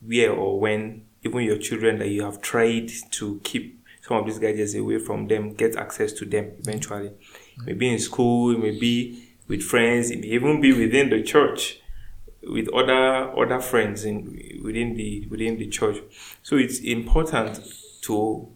where 0.00 0.32
or 0.32 0.60
when 0.60 1.06
even 1.24 1.40
your 1.42 1.58
children 1.58 1.98
that 1.98 2.08
you 2.08 2.22
have 2.22 2.40
tried 2.42 2.90
to 3.12 3.40
keep 3.42 3.82
some 4.02 4.18
of 4.18 4.26
these 4.26 4.38
gadgets 4.38 4.74
away 4.74 4.98
from 4.98 5.26
them 5.28 5.54
get 5.54 5.76
access 5.76 6.12
to 6.12 6.26
them 6.26 6.52
eventually. 6.58 7.10
Maybe 7.64 7.90
in 7.90 7.98
school, 7.98 8.54
it 8.54 8.58
may 8.58 8.78
be 8.78 9.23
with 9.48 9.62
friends, 9.62 10.10
it 10.10 10.20
may 10.20 10.28
even 10.28 10.60
be 10.60 10.72
within 10.72 11.10
the 11.10 11.22
church 11.22 11.80
with 12.42 12.68
other 12.74 13.32
other 13.38 13.60
friends 13.60 14.04
in 14.04 14.60
within 14.62 14.94
the 14.94 15.26
within 15.30 15.56
the 15.58 15.66
church. 15.68 15.98
So 16.42 16.56
it's 16.56 16.80
important 16.80 17.60
to 18.02 18.48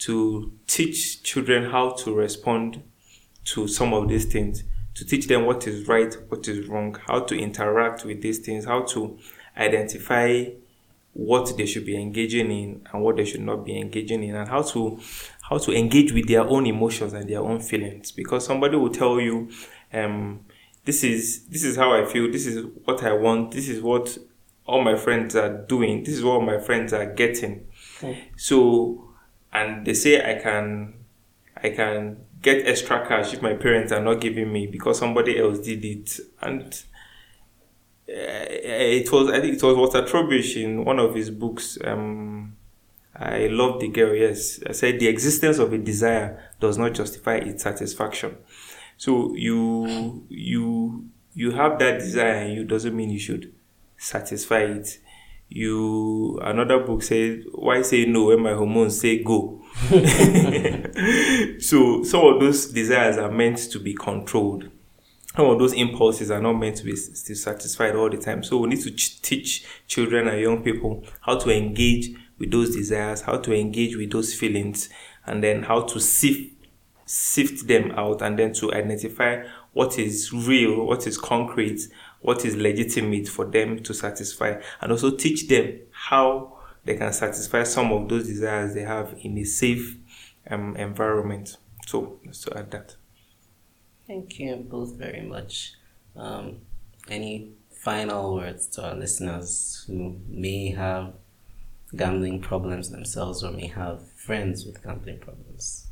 to 0.00 0.52
teach 0.66 1.22
children 1.22 1.70
how 1.70 1.90
to 1.90 2.14
respond 2.14 2.82
to 3.44 3.66
some 3.68 3.94
of 3.94 4.08
these 4.08 4.26
things, 4.26 4.64
to 4.94 5.04
teach 5.04 5.26
them 5.28 5.46
what 5.46 5.66
is 5.66 5.88
right, 5.88 6.14
what 6.28 6.46
is 6.48 6.68
wrong, 6.68 6.96
how 7.06 7.20
to 7.20 7.38
interact 7.38 8.04
with 8.04 8.20
these 8.20 8.38
things, 8.38 8.64
how 8.64 8.82
to 8.82 9.18
identify 9.56 10.44
what 11.12 11.56
they 11.56 11.64
should 11.64 11.86
be 11.86 11.96
engaging 11.96 12.50
in 12.50 12.86
and 12.92 13.02
what 13.02 13.16
they 13.16 13.24
should 13.24 13.40
not 13.40 13.64
be 13.64 13.78
engaging 13.78 14.22
in, 14.22 14.34
and 14.34 14.48
how 14.48 14.60
to 14.60 15.00
how 15.48 15.56
to 15.56 15.72
engage 15.72 16.12
with 16.12 16.26
their 16.28 16.42
own 16.42 16.66
emotions 16.66 17.12
and 17.12 17.30
their 17.30 17.40
own 17.40 17.60
feelings. 17.60 18.12
Because 18.12 18.44
somebody 18.44 18.76
will 18.76 18.90
tell 18.90 19.20
you, 19.20 19.48
um, 19.92 20.44
this 20.84 21.02
is 21.02 21.44
this 21.46 21.64
is 21.64 21.76
how 21.76 21.92
I 21.92 22.04
feel, 22.04 22.30
this 22.30 22.46
is 22.46 22.64
what 22.84 23.02
I 23.02 23.12
want, 23.12 23.52
this 23.52 23.68
is 23.68 23.82
what 23.82 24.16
all 24.66 24.82
my 24.82 24.96
friends 24.96 25.36
are 25.36 25.64
doing, 25.66 26.04
this 26.04 26.14
is 26.14 26.24
what 26.24 26.42
my 26.42 26.58
friends 26.58 26.92
are 26.92 27.06
getting. 27.06 27.66
Okay. 27.98 28.28
So 28.36 29.06
and 29.52 29.86
they 29.86 29.94
say 29.94 30.18
I 30.18 30.40
can 30.40 30.94
I 31.62 31.70
can 31.70 32.18
get 32.42 32.66
extra 32.66 33.06
cash 33.06 33.32
if 33.32 33.42
my 33.42 33.54
parents 33.54 33.92
are 33.92 34.02
not 34.02 34.20
giving 34.20 34.52
me 34.52 34.66
because 34.66 34.98
somebody 34.98 35.38
else 35.38 35.58
did 35.58 35.84
it 35.84 36.20
and 36.42 36.82
uh, 38.08 38.46
it 38.48 39.10
was 39.10 39.30
I 39.30 39.40
think 39.40 39.54
it 39.54 39.62
was 39.62 39.76
Walter 39.76 40.02
Trobisch 40.02 40.62
in 40.62 40.84
one 40.84 40.98
of 40.98 41.14
his 41.14 41.30
books. 41.30 41.78
Um, 41.84 42.56
I 43.18 43.46
love 43.46 43.80
the 43.80 43.88
girl. 43.88 44.14
Yes, 44.14 44.60
I 44.68 44.72
said 44.72 45.00
the 45.00 45.08
existence 45.08 45.58
of 45.58 45.72
a 45.72 45.78
desire 45.78 46.50
does 46.60 46.76
not 46.76 46.92
justify 46.92 47.36
its 47.36 47.62
satisfaction. 47.62 48.36
So 48.96 49.34
you 49.34 50.24
you 50.28 51.08
you 51.34 51.50
have 51.52 51.78
that 51.78 51.98
desire, 52.00 52.44
and 52.44 52.54
you 52.54 52.64
doesn't 52.64 52.96
mean 52.96 53.10
you 53.10 53.18
should 53.18 53.52
satisfy 53.96 54.60
it. 54.60 54.98
You 55.48 56.38
another 56.42 56.80
book 56.80 57.02
said, 57.02 57.44
"Why 57.52 57.82
say 57.82 58.06
no 58.06 58.26
when 58.26 58.40
my 58.42 58.54
hormones 58.54 59.00
say 59.00 59.22
go?" 59.22 59.62
so 61.60 62.02
some 62.02 62.24
of 62.26 62.40
those 62.40 62.66
desires 62.66 63.18
are 63.18 63.30
meant 63.30 63.58
to 63.70 63.78
be 63.78 63.94
controlled 63.94 64.70
some 65.36 65.50
of 65.50 65.58
those 65.58 65.74
impulses 65.74 66.30
are 66.30 66.40
not 66.40 66.54
meant 66.54 66.76
to 66.78 66.84
be 66.84 66.96
still 66.96 67.36
satisfied 67.36 67.94
all 67.94 68.08
the 68.08 68.16
time. 68.16 68.42
So 68.42 68.56
we 68.56 68.70
need 68.70 68.80
to 68.80 68.90
ch- 68.90 69.20
teach 69.20 69.66
children 69.86 70.28
and 70.28 70.40
young 70.40 70.62
people 70.62 71.04
how 71.20 71.36
to 71.38 71.50
engage 71.50 72.16
with 72.38 72.50
those 72.50 72.74
desires, 72.74 73.20
how 73.20 73.36
to 73.38 73.52
engage 73.52 73.96
with 73.96 74.10
those 74.10 74.32
feelings, 74.32 74.88
and 75.26 75.44
then 75.44 75.64
how 75.64 75.82
to 75.82 76.00
sift 76.00 76.55
sift 77.06 77.66
them 77.66 77.92
out 77.92 78.20
and 78.20 78.38
then 78.38 78.52
to 78.52 78.72
identify 78.72 79.44
what 79.72 79.98
is 79.98 80.32
real, 80.32 80.84
what 80.84 81.06
is 81.06 81.16
concrete, 81.16 81.80
what 82.20 82.44
is 82.44 82.56
legitimate 82.56 83.28
for 83.28 83.44
them 83.44 83.82
to 83.82 83.94
satisfy, 83.94 84.60
and 84.80 84.92
also 84.92 85.16
teach 85.16 85.48
them 85.48 85.78
how 85.92 86.58
they 86.84 86.96
can 86.96 87.12
satisfy 87.12 87.62
some 87.62 87.92
of 87.92 88.08
those 88.08 88.26
desires 88.26 88.74
they 88.74 88.82
have 88.82 89.16
in 89.22 89.38
a 89.38 89.44
safe 89.44 89.96
um, 90.50 90.76
environment. 90.76 91.56
So, 91.86 92.18
let's 92.24 92.46
add 92.48 92.70
that. 92.72 92.96
Thank 94.06 94.38
you 94.38 94.56
both 94.56 94.94
very 94.94 95.22
much. 95.22 95.74
Um, 96.16 96.60
any 97.08 97.52
final 97.70 98.34
words 98.34 98.66
to 98.68 98.88
our 98.88 98.94
listeners 98.94 99.84
who 99.86 100.18
may 100.28 100.70
have 100.70 101.14
gambling 101.94 102.40
problems 102.40 102.90
themselves 102.90 103.44
or 103.44 103.52
may 103.52 103.68
have 103.68 104.10
friends 104.12 104.64
with 104.64 104.82
gambling 104.82 105.18
problems? 105.18 105.85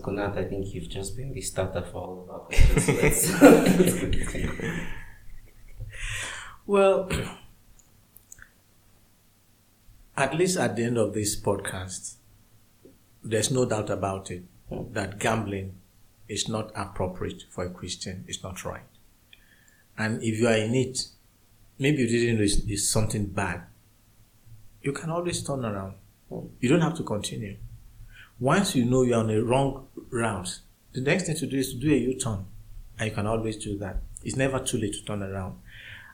Uncle 0.00 0.14
Nath, 0.14 0.38
I 0.38 0.44
think 0.44 0.72
you've 0.72 0.88
just 0.88 1.14
been 1.14 1.34
the 1.34 1.42
starter 1.42 1.82
for 1.82 1.98
all 1.98 2.22
of 2.22 2.30
our 2.30 2.38
questions. 2.46 3.38
well, 6.66 7.10
at 10.16 10.34
least 10.34 10.56
at 10.56 10.74
the 10.74 10.84
end 10.84 10.96
of 10.96 11.12
this 11.12 11.38
podcast, 11.38 12.14
there's 13.22 13.50
no 13.50 13.66
doubt 13.66 13.90
about 13.90 14.30
it 14.30 14.42
hmm. 14.70 14.90
that 14.94 15.18
gambling 15.18 15.74
is 16.28 16.48
not 16.48 16.72
appropriate 16.74 17.44
for 17.50 17.66
a 17.66 17.70
Christian. 17.70 18.24
It's 18.26 18.42
not 18.42 18.64
right. 18.64 18.88
And 19.98 20.22
if 20.22 20.40
you 20.40 20.48
are 20.48 20.56
in 20.56 20.74
it, 20.74 21.08
maybe 21.78 21.98
you 22.04 22.08
didn't 22.08 22.38
know 22.38 22.44
it's, 22.44 22.56
it's 22.66 22.88
something 22.88 23.26
bad. 23.26 23.64
You 24.80 24.92
can 24.92 25.10
always 25.10 25.42
turn 25.42 25.62
around. 25.62 25.96
You 26.30 26.70
don't 26.70 26.80
have 26.80 26.96
to 26.96 27.02
continue. 27.02 27.58
Once 28.40 28.74
you 28.74 28.84
know 28.84 29.02
you're 29.02 29.18
on 29.18 29.30
a 29.30 29.40
wrong 29.42 29.86
route, 30.10 30.58
the 30.92 31.00
next 31.00 31.26
thing 31.26 31.36
to 31.36 31.46
do 31.46 31.58
is 31.58 31.72
to 31.72 31.78
do 31.78 31.92
a 31.92 31.96
U-turn. 31.96 32.44
And 32.98 33.08
you 33.08 33.14
can 33.14 33.26
always 33.26 33.56
do 33.56 33.78
that. 33.78 33.98
It's 34.24 34.36
never 34.36 34.58
too 34.58 34.78
late 34.78 34.94
to 34.94 35.04
turn 35.04 35.22
around. 35.22 35.58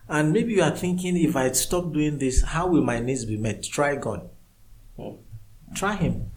And 0.09 0.32
maybe 0.32 0.53
you 0.55 0.62
are 0.62 0.77
thinking, 0.77 1.16
if 1.16 1.35
I 1.35 1.51
stop 1.53 1.93
doing 1.93 2.19
this, 2.19 2.43
how 2.43 2.66
will 2.69 2.82
my 2.82 3.01
needs 3.01 3.24
be 3.24 3.36
met? 3.36 3.62
Try 3.62 3.97
God. 3.97 4.28
Try 5.74 5.97
Him. 5.97 6.31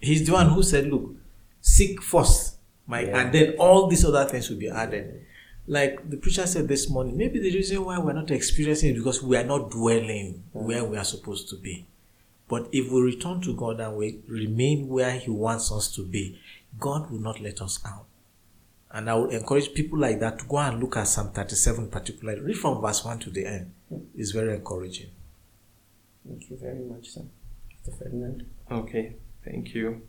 He's 0.00 0.26
the 0.26 0.32
one 0.32 0.48
who 0.48 0.62
said, 0.62 0.86
look, 0.86 1.14
seek 1.60 2.02
first 2.02 2.56
my 2.86 3.00
yeah. 3.00 3.18
and 3.18 3.32
then 3.32 3.54
all 3.58 3.86
these 3.86 4.04
other 4.04 4.24
things 4.24 4.50
will 4.50 4.58
be 4.58 4.68
added. 4.68 5.24
Like 5.66 6.10
the 6.10 6.16
preacher 6.16 6.46
said 6.46 6.66
this 6.66 6.90
morning, 6.90 7.16
maybe 7.16 7.38
the 7.38 7.54
reason 7.54 7.84
why 7.84 7.98
we're 7.98 8.12
not 8.12 8.30
experiencing 8.30 8.90
it 8.90 8.94
because 8.94 9.22
we 9.22 9.36
are 9.36 9.44
not 9.44 9.70
dwelling 9.70 10.42
mm. 10.54 10.62
where 10.62 10.84
we 10.84 10.96
are 10.96 11.04
supposed 11.04 11.48
to 11.50 11.56
be. 11.56 11.86
But 12.52 12.68
if 12.70 12.92
we 12.92 13.00
return 13.00 13.40
to 13.40 13.54
God 13.54 13.80
and 13.80 13.96
we 13.96 14.20
remain 14.28 14.86
where 14.86 15.12
He 15.12 15.30
wants 15.30 15.72
us 15.72 15.90
to 15.94 16.04
be, 16.04 16.38
God 16.78 17.10
will 17.10 17.18
not 17.18 17.40
let 17.40 17.62
us 17.62 17.80
out. 17.86 18.04
And 18.90 19.08
I 19.08 19.14
would 19.14 19.32
encourage 19.32 19.72
people 19.72 19.98
like 19.98 20.20
that 20.20 20.38
to 20.40 20.44
go 20.44 20.58
and 20.58 20.78
look 20.78 20.98
at 20.98 21.08
Psalm 21.08 21.30
37 21.32 21.88
particularly. 21.88 22.42
Read 22.42 22.58
from 22.58 22.82
verse 22.82 23.06
1 23.06 23.20
to 23.20 23.30
the 23.30 23.46
end. 23.46 23.72
It's 24.14 24.32
very 24.32 24.54
encouraging. 24.54 25.08
Thank 26.28 26.50
you 26.50 26.58
very 26.58 26.84
much, 26.84 27.08
sir. 27.08 27.22
Mr. 27.72 27.98
Ferdinand. 27.98 28.44
Okay, 28.70 29.14
thank 29.42 29.72
you. 29.72 30.02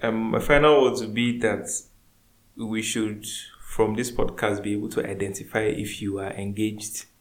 Um, 0.00 0.30
my 0.30 0.38
final 0.38 0.80
words 0.80 1.02
would 1.02 1.12
be 1.12 1.38
that 1.40 1.68
we 2.56 2.80
should, 2.80 3.26
from 3.60 3.96
this 3.96 4.10
podcast, 4.10 4.62
be 4.62 4.72
able 4.72 4.88
to 4.88 5.06
identify 5.06 5.60
if 5.60 6.00
you 6.00 6.20
are 6.20 6.32
engaged 6.32 7.04
in 7.04 7.15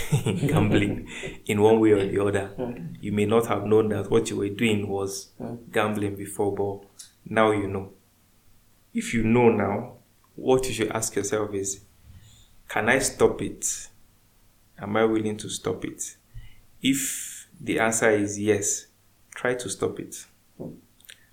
gambling 0.24 1.08
in 1.46 1.60
one 1.60 1.80
way 1.80 1.90
or 1.92 2.06
the 2.06 2.22
other. 2.24 2.50
You 3.00 3.12
may 3.12 3.26
not 3.26 3.46
have 3.46 3.64
known 3.64 3.88
that 3.88 4.10
what 4.10 4.30
you 4.30 4.36
were 4.36 4.48
doing 4.48 4.88
was 4.88 5.28
gambling 5.70 6.16
before, 6.16 6.54
but 6.54 6.88
now 7.24 7.50
you 7.52 7.68
know. 7.68 7.92
If 8.94 9.14
you 9.14 9.22
know 9.22 9.48
now, 9.48 9.94
what 10.34 10.66
you 10.66 10.72
should 10.74 10.90
ask 10.92 11.16
yourself 11.16 11.54
is 11.54 11.80
can 12.68 12.88
I 12.88 12.98
stop 13.00 13.42
it? 13.42 13.88
Am 14.78 14.96
I 14.96 15.04
willing 15.04 15.36
to 15.38 15.48
stop 15.48 15.84
it? 15.84 16.16
If 16.80 17.48
the 17.60 17.78
answer 17.78 18.10
is 18.10 18.40
yes, 18.40 18.86
try 19.34 19.54
to 19.54 19.68
stop 19.68 20.00
it. 20.00 20.26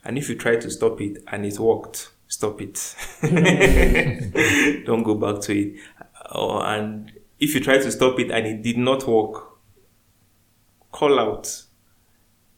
And 0.03 0.17
if 0.17 0.29
you 0.29 0.35
try 0.35 0.55
to 0.57 0.69
stop 0.69 1.01
it 1.01 1.23
and 1.27 1.45
it 1.45 1.59
worked, 1.59 2.11
stop 2.27 2.61
it. 2.61 2.95
Don't 4.85 5.03
go 5.03 5.15
back 5.15 5.41
to 5.43 5.57
it. 5.57 5.79
Uh, 6.29 6.59
and 6.59 7.11
if 7.39 7.55
you 7.55 7.61
try 7.61 7.77
to 7.77 7.91
stop 7.91 8.19
it 8.19 8.31
and 8.31 8.45
it 8.45 8.61
did 8.61 8.77
not 8.77 9.07
work, 9.07 9.57
call 10.91 11.19
out, 11.19 11.63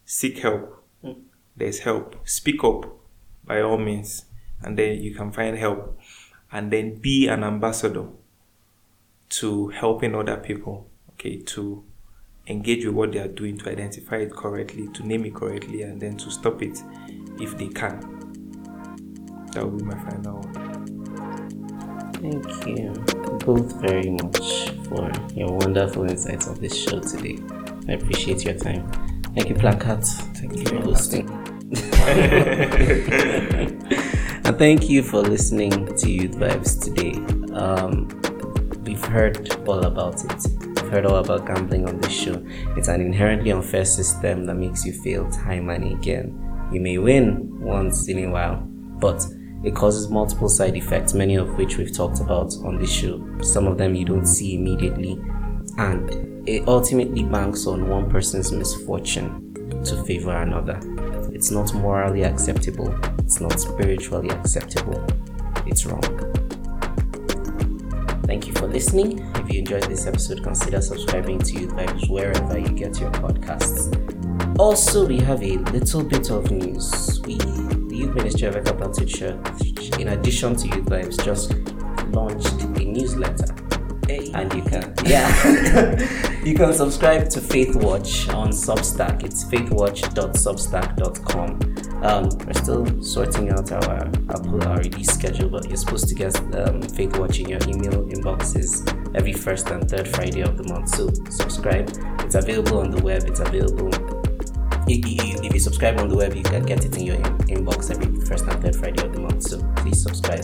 seek 0.05 0.39
help. 0.39 0.83
Mm. 1.03 1.21
There's 1.55 1.79
help. 1.79 2.15
Speak 2.27 2.63
up 2.63 2.85
by 3.43 3.61
all 3.61 3.77
means, 3.77 4.25
and 4.61 4.77
then 4.77 5.01
you 5.01 5.13
can 5.13 5.31
find 5.31 5.57
help. 5.57 5.99
And 6.51 6.71
then 6.71 6.95
be 6.95 7.27
an 7.27 7.43
ambassador 7.43 8.07
to 9.29 9.69
helping 9.69 10.15
other 10.15 10.37
people, 10.37 10.89
okay, 11.11 11.37
to 11.37 11.83
engage 12.47 12.85
with 12.85 12.95
what 12.95 13.11
they 13.13 13.19
are 13.19 13.27
doing, 13.27 13.57
to 13.59 13.69
identify 13.69 14.17
it 14.17 14.31
correctly, 14.31 14.89
to 14.93 15.07
name 15.07 15.25
it 15.25 15.35
correctly, 15.35 15.83
and 15.83 16.01
then 16.01 16.17
to 16.17 16.29
stop 16.29 16.61
it 16.61 16.83
if 17.39 17.57
they 17.57 17.69
can. 17.69 17.99
That 19.53 19.63
will 19.63 19.77
be 19.77 19.85
my 19.85 19.97
final 20.09 20.39
one. 20.39 20.70
Thank 22.21 22.67
you 22.67 22.93
both 23.45 23.81
very 23.81 24.11
much 24.11 24.69
for 24.87 25.11
your 25.33 25.51
wonderful 25.57 26.07
insights 26.07 26.47
on 26.47 26.53
this 26.61 26.77
show 26.77 26.99
today. 26.99 27.39
I 27.87 27.93
appreciate 27.93 28.45
your 28.45 28.53
time. 28.53 28.87
Thank 29.33 29.49
you, 29.49 29.55
Plangkat. 29.55 30.05
Thank 30.37 30.55
you 30.55 30.65
for 30.65 30.81
hosting. 30.81 31.27
and 34.45 34.55
thank 34.59 34.87
you 34.87 35.01
for 35.01 35.21
listening 35.21 35.71
to 35.71 36.05
YouthVibes 36.05 36.83
today. 36.83 37.13
Um, 37.55 38.07
we've 38.83 39.03
heard 39.03 39.49
all 39.67 39.83
about 39.85 40.23
it. 40.23 40.45
We've 40.59 40.91
heard 40.91 41.07
all 41.07 41.15
about 41.15 41.47
gambling 41.47 41.87
on 41.87 41.99
this 42.01 42.11
show. 42.11 42.39
It's 42.77 42.87
an 42.87 43.01
inherently 43.01 43.51
unfair 43.51 43.85
system 43.85 44.45
that 44.45 44.53
makes 44.55 44.85
you 44.85 44.93
fail 44.93 45.27
time 45.31 45.71
and 45.71 45.91
again. 45.91 46.37
You 46.71 46.81
may 46.81 46.99
win 46.99 47.59
once 47.59 48.07
in 48.09 48.19
a 48.25 48.29
while, 48.29 48.57
but 48.57 49.25
it 49.63 49.75
causes 49.75 50.09
multiple 50.09 50.49
side 50.49 50.75
effects, 50.75 51.13
many 51.13 51.35
of 51.35 51.55
which 51.57 51.77
we've 51.77 51.95
talked 51.95 52.19
about 52.19 52.53
on 52.63 52.77
this 52.79 52.91
show. 52.91 53.23
Some 53.41 53.67
of 53.67 53.77
them 53.77 53.95
you 53.95 54.05
don't 54.05 54.25
see 54.25 54.55
immediately, 54.55 55.19
and 55.77 56.47
it 56.47 56.67
ultimately 56.67 57.23
banks 57.23 57.67
on 57.67 57.87
one 57.87 58.09
person's 58.09 58.51
misfortune 58.51 59.53
to 59.85 60.03
favor 60.03 60.35
another. 60.35 60.79
It's 61.33 61.51
not 61.51 61.73
morally 61.73 62.23
acceptable, 62.23 62.93
it's 63.19 63.39
not 63.39 63.59
spiritually 63.59 64.29
acceptable, 64.29 65.05
it's 65.65 65.85
wrong. 65.85 66.01
Thank 68.25 68.47
you 68.47 68.53
for 68.53 68.67
listening. 68.67 69.19
If 69.35 69.51
you 69.51 69.59
enjoyed 69.59 69.83
this 69.83 70.07
episode, 70.07 70.41
consider 70.41 70.81
subscribing 70.81 71.39
to 71.39 71.53
YouthVibes 71.53 72.09
wherever 72.09 72.57
you 72.57 72.69
get 72.69 72.99
your 72.99 73.11
podcasts. 73.11 73.91
Also, 74.57 75.05
we 75.05 75.17
have 75.19 75.43
a 75.43 75.57
little 75.57 76.03
bit 76.03 76.29
of 76.29 76.49
news. 76.51 77.19
We, 77.25 77.37
Youth 78.01 78.15
Ministry 78.15 78.47
of 78.47 78.55
Ekapatit 78.55 79.07
Church, 79.07 79.37
in 79.99 80.07
addition 80.07 80.55
to 80.55 80.67
YouthVibes, 80.69 81.23
just 81.23 81.53
launched 82.11 82.63
a 82.63 82.67
newsletter. 82.83 83.53
And 84.09 84.51
you 84.53 84.63
can, 84.63 84.91
yeah, 85.05 86.41
you 86.43 86.55
can 86.55 86.73
subscribe 86.73 87.29
to 87.29 87.39
Faith 87.39 87.75
Watch 87.75 88.27
on 88.29 88.49
Substack. 88.49 89.23
It's 89.23 89.45
faithwatch.substack.com. 89.45 91.59
Um, 92.03 92.29
we're 92.45 92.53
still 92.53 93.03
sorting 93.03 93.51
out 93.51 93.71
our, 93.71 94.09
our, 94.29 94.67
our 94.67 94.79
release 94.79 95.13
schedule, 95.13 95.49
but 95.49 95.67
you're 95.67 95.77
supposed 95.77 96.07
to 96.09 96.15
get 96.15 96.35
um, 96.55 96.81
Faith 96.81 97.19
Watch 97.19 97.39
in 97.39 97.49
your 97.49 97.59
email 97.67 98.03
inboxes 98.07 98.83
every 99.15 99.33
first 99.33 99.69
and 99.69 99.87
third 99.87 100.07
Friday 100.07 100.41
of 100.41 100.57
the 100.57 100.63
month. 100.73 100.89
So 100.89 101.11
subscribe. 101.29 101.91
It's 102.21 102.33
available 102.33 102.79
on 102.79 102.89
the 102.89 103.03
web. 103.03 103.25
It's 103.27 103.41
available. 103.41 104.20
If 104.93 105.53
you, 105.53 105.59
subscribe 105.59 105.99
on 106.01 106.09
the 106.09 106.17
web, 106.17 106.35
you 106.35 106.43
can 106.43 106.63
get 106.63 106.83
it 106.83 106.97
in 106.97 107.05
your 107.05 107.15
in- 107.15 107.37
inbox 107.47 107.89
every 107.91 108.13
first 108.25 108.43
and 108.45 108.61
third 108.61 108.75
Friday 108.75 109.05
of 109.05 109.13
the 109.13 109.21
month. 109.21 109.43
So 109.43 109.63
please 109.77 110.03
subscribe. 110.03 110.43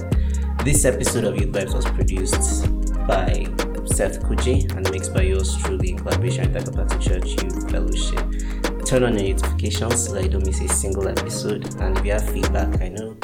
This 0.63 0.85
episode 0.85 1.25
of 1.25 1.35
YouthVibes 1.35 1.73
was 1.73 1.85
produced 1.85 2.63
by 3.05 3.45
Seth 3.85 4.23
Kuji 4.23 4.73
and 4.73 4.89
mixed 4.89 5.13
by 5.13 5.23
yours 5.23 5.57
truly 5.57 5.89
in 5.89 5.97
collaboration 5.97 6.53
with 6.53 6.63
Akapati 6.63 7.01
Church 7.01 7.43
Youth 7.43 7.69
Fellowship. 7.69 8.85
Turn 8.85 9.03
on 9.03 9.19
your 9.19 9.35
notifications 9.35 10.05
so 10.05 10.13
that 10.13 10.23
you 10.23 10.29
don't 10.29 10.45
miss 10.45 10.61
a 10.61 10.69
single 10.69 11.09
episode. 11.09 11.75
And 11.81 11.97
if 11.97 12.05
you 12.05 12.13
have 12.13 12.29
feedback, 12.29 12.81
I 12.81 12.87
know 12.87 13.17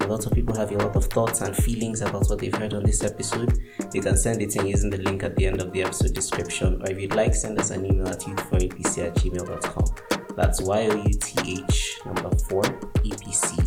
a 0.00 0.06
lot 0.06 0.26
of 0.26 0.32
people 0.32 0.54
have 0.54 0.70
a 0.70 0.78
lot 0.78 0.94
of 0.94 1.06
thoughts 1.06 1.40
and 1.40 1.56
feelings 1.56 2.02
about 2.02 2.28
what 2.30 2.38
they've 2.38 2.54
heard 2.54 2.74
on 2.74 2.84
this 2.84 3.02
episode. 3.02 3.58
You 3.92 4.00
can 4.00 4.16
send 4.16 4.42
it 4.42 4.54
in 4.54 4.64
using 4.68 4.90
the 4.90 4.98
link 4.98 5.24
at 5.24 5.34
the 5.34 5.46
end 5.46 5.60
of 5.60 5.72
the 5.72 5.82
episode 5.82 6.14
description. 6.14 6.80
Or 6.82 6.88
if 6.88 7.00
you'd 7.00 7.16
like, 7.16 7.34
send 7.34 7.58
us 7.58 7.70
an 7.70 7.84
email 7.84 8.06
at 8.06 8.20
youth4epc 8.20 9.06
at 9.06 9.14
gmail.com. 9.16 10.17
That's 10.38 10.60
Y-O-U-T-H 10.60 11.98
number 12.06 12.30
4 12.48 12.62
EPC 12.62 13.58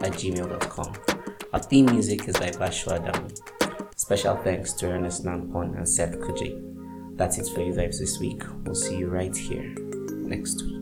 at 0.00 0.12
gmail.com. 0.12 0.94
Our 1.52 1.58
theme 1.58 1.86
music 1.86 2.28
is 2.28 2.36
by 2.36 2.50
Bashwa 2.50 3.00
Adamu. 3.00 3.96
Special 3.96 4.36
thanks 4.36 4.72
to 4.74 4.86
Ernest 4.86 5.24
Nampon 5.24 5.76
and 5.76 5.88
Seth 5.88 6.20
Kuji. 6.20 7.16
That's 7.16 7.38
it 7.38 7.48
for 7.48 7.62
YouthVibes 7.62 7.98
this 7.98 8.20
week. 8.20 8.44
We'll 8.62 8.76
see 8.76 8.98
you 8.98 9.08
right 9.08 9.36
here 9.36 9.74
next 10.22 10.62
week. 10.62 10.79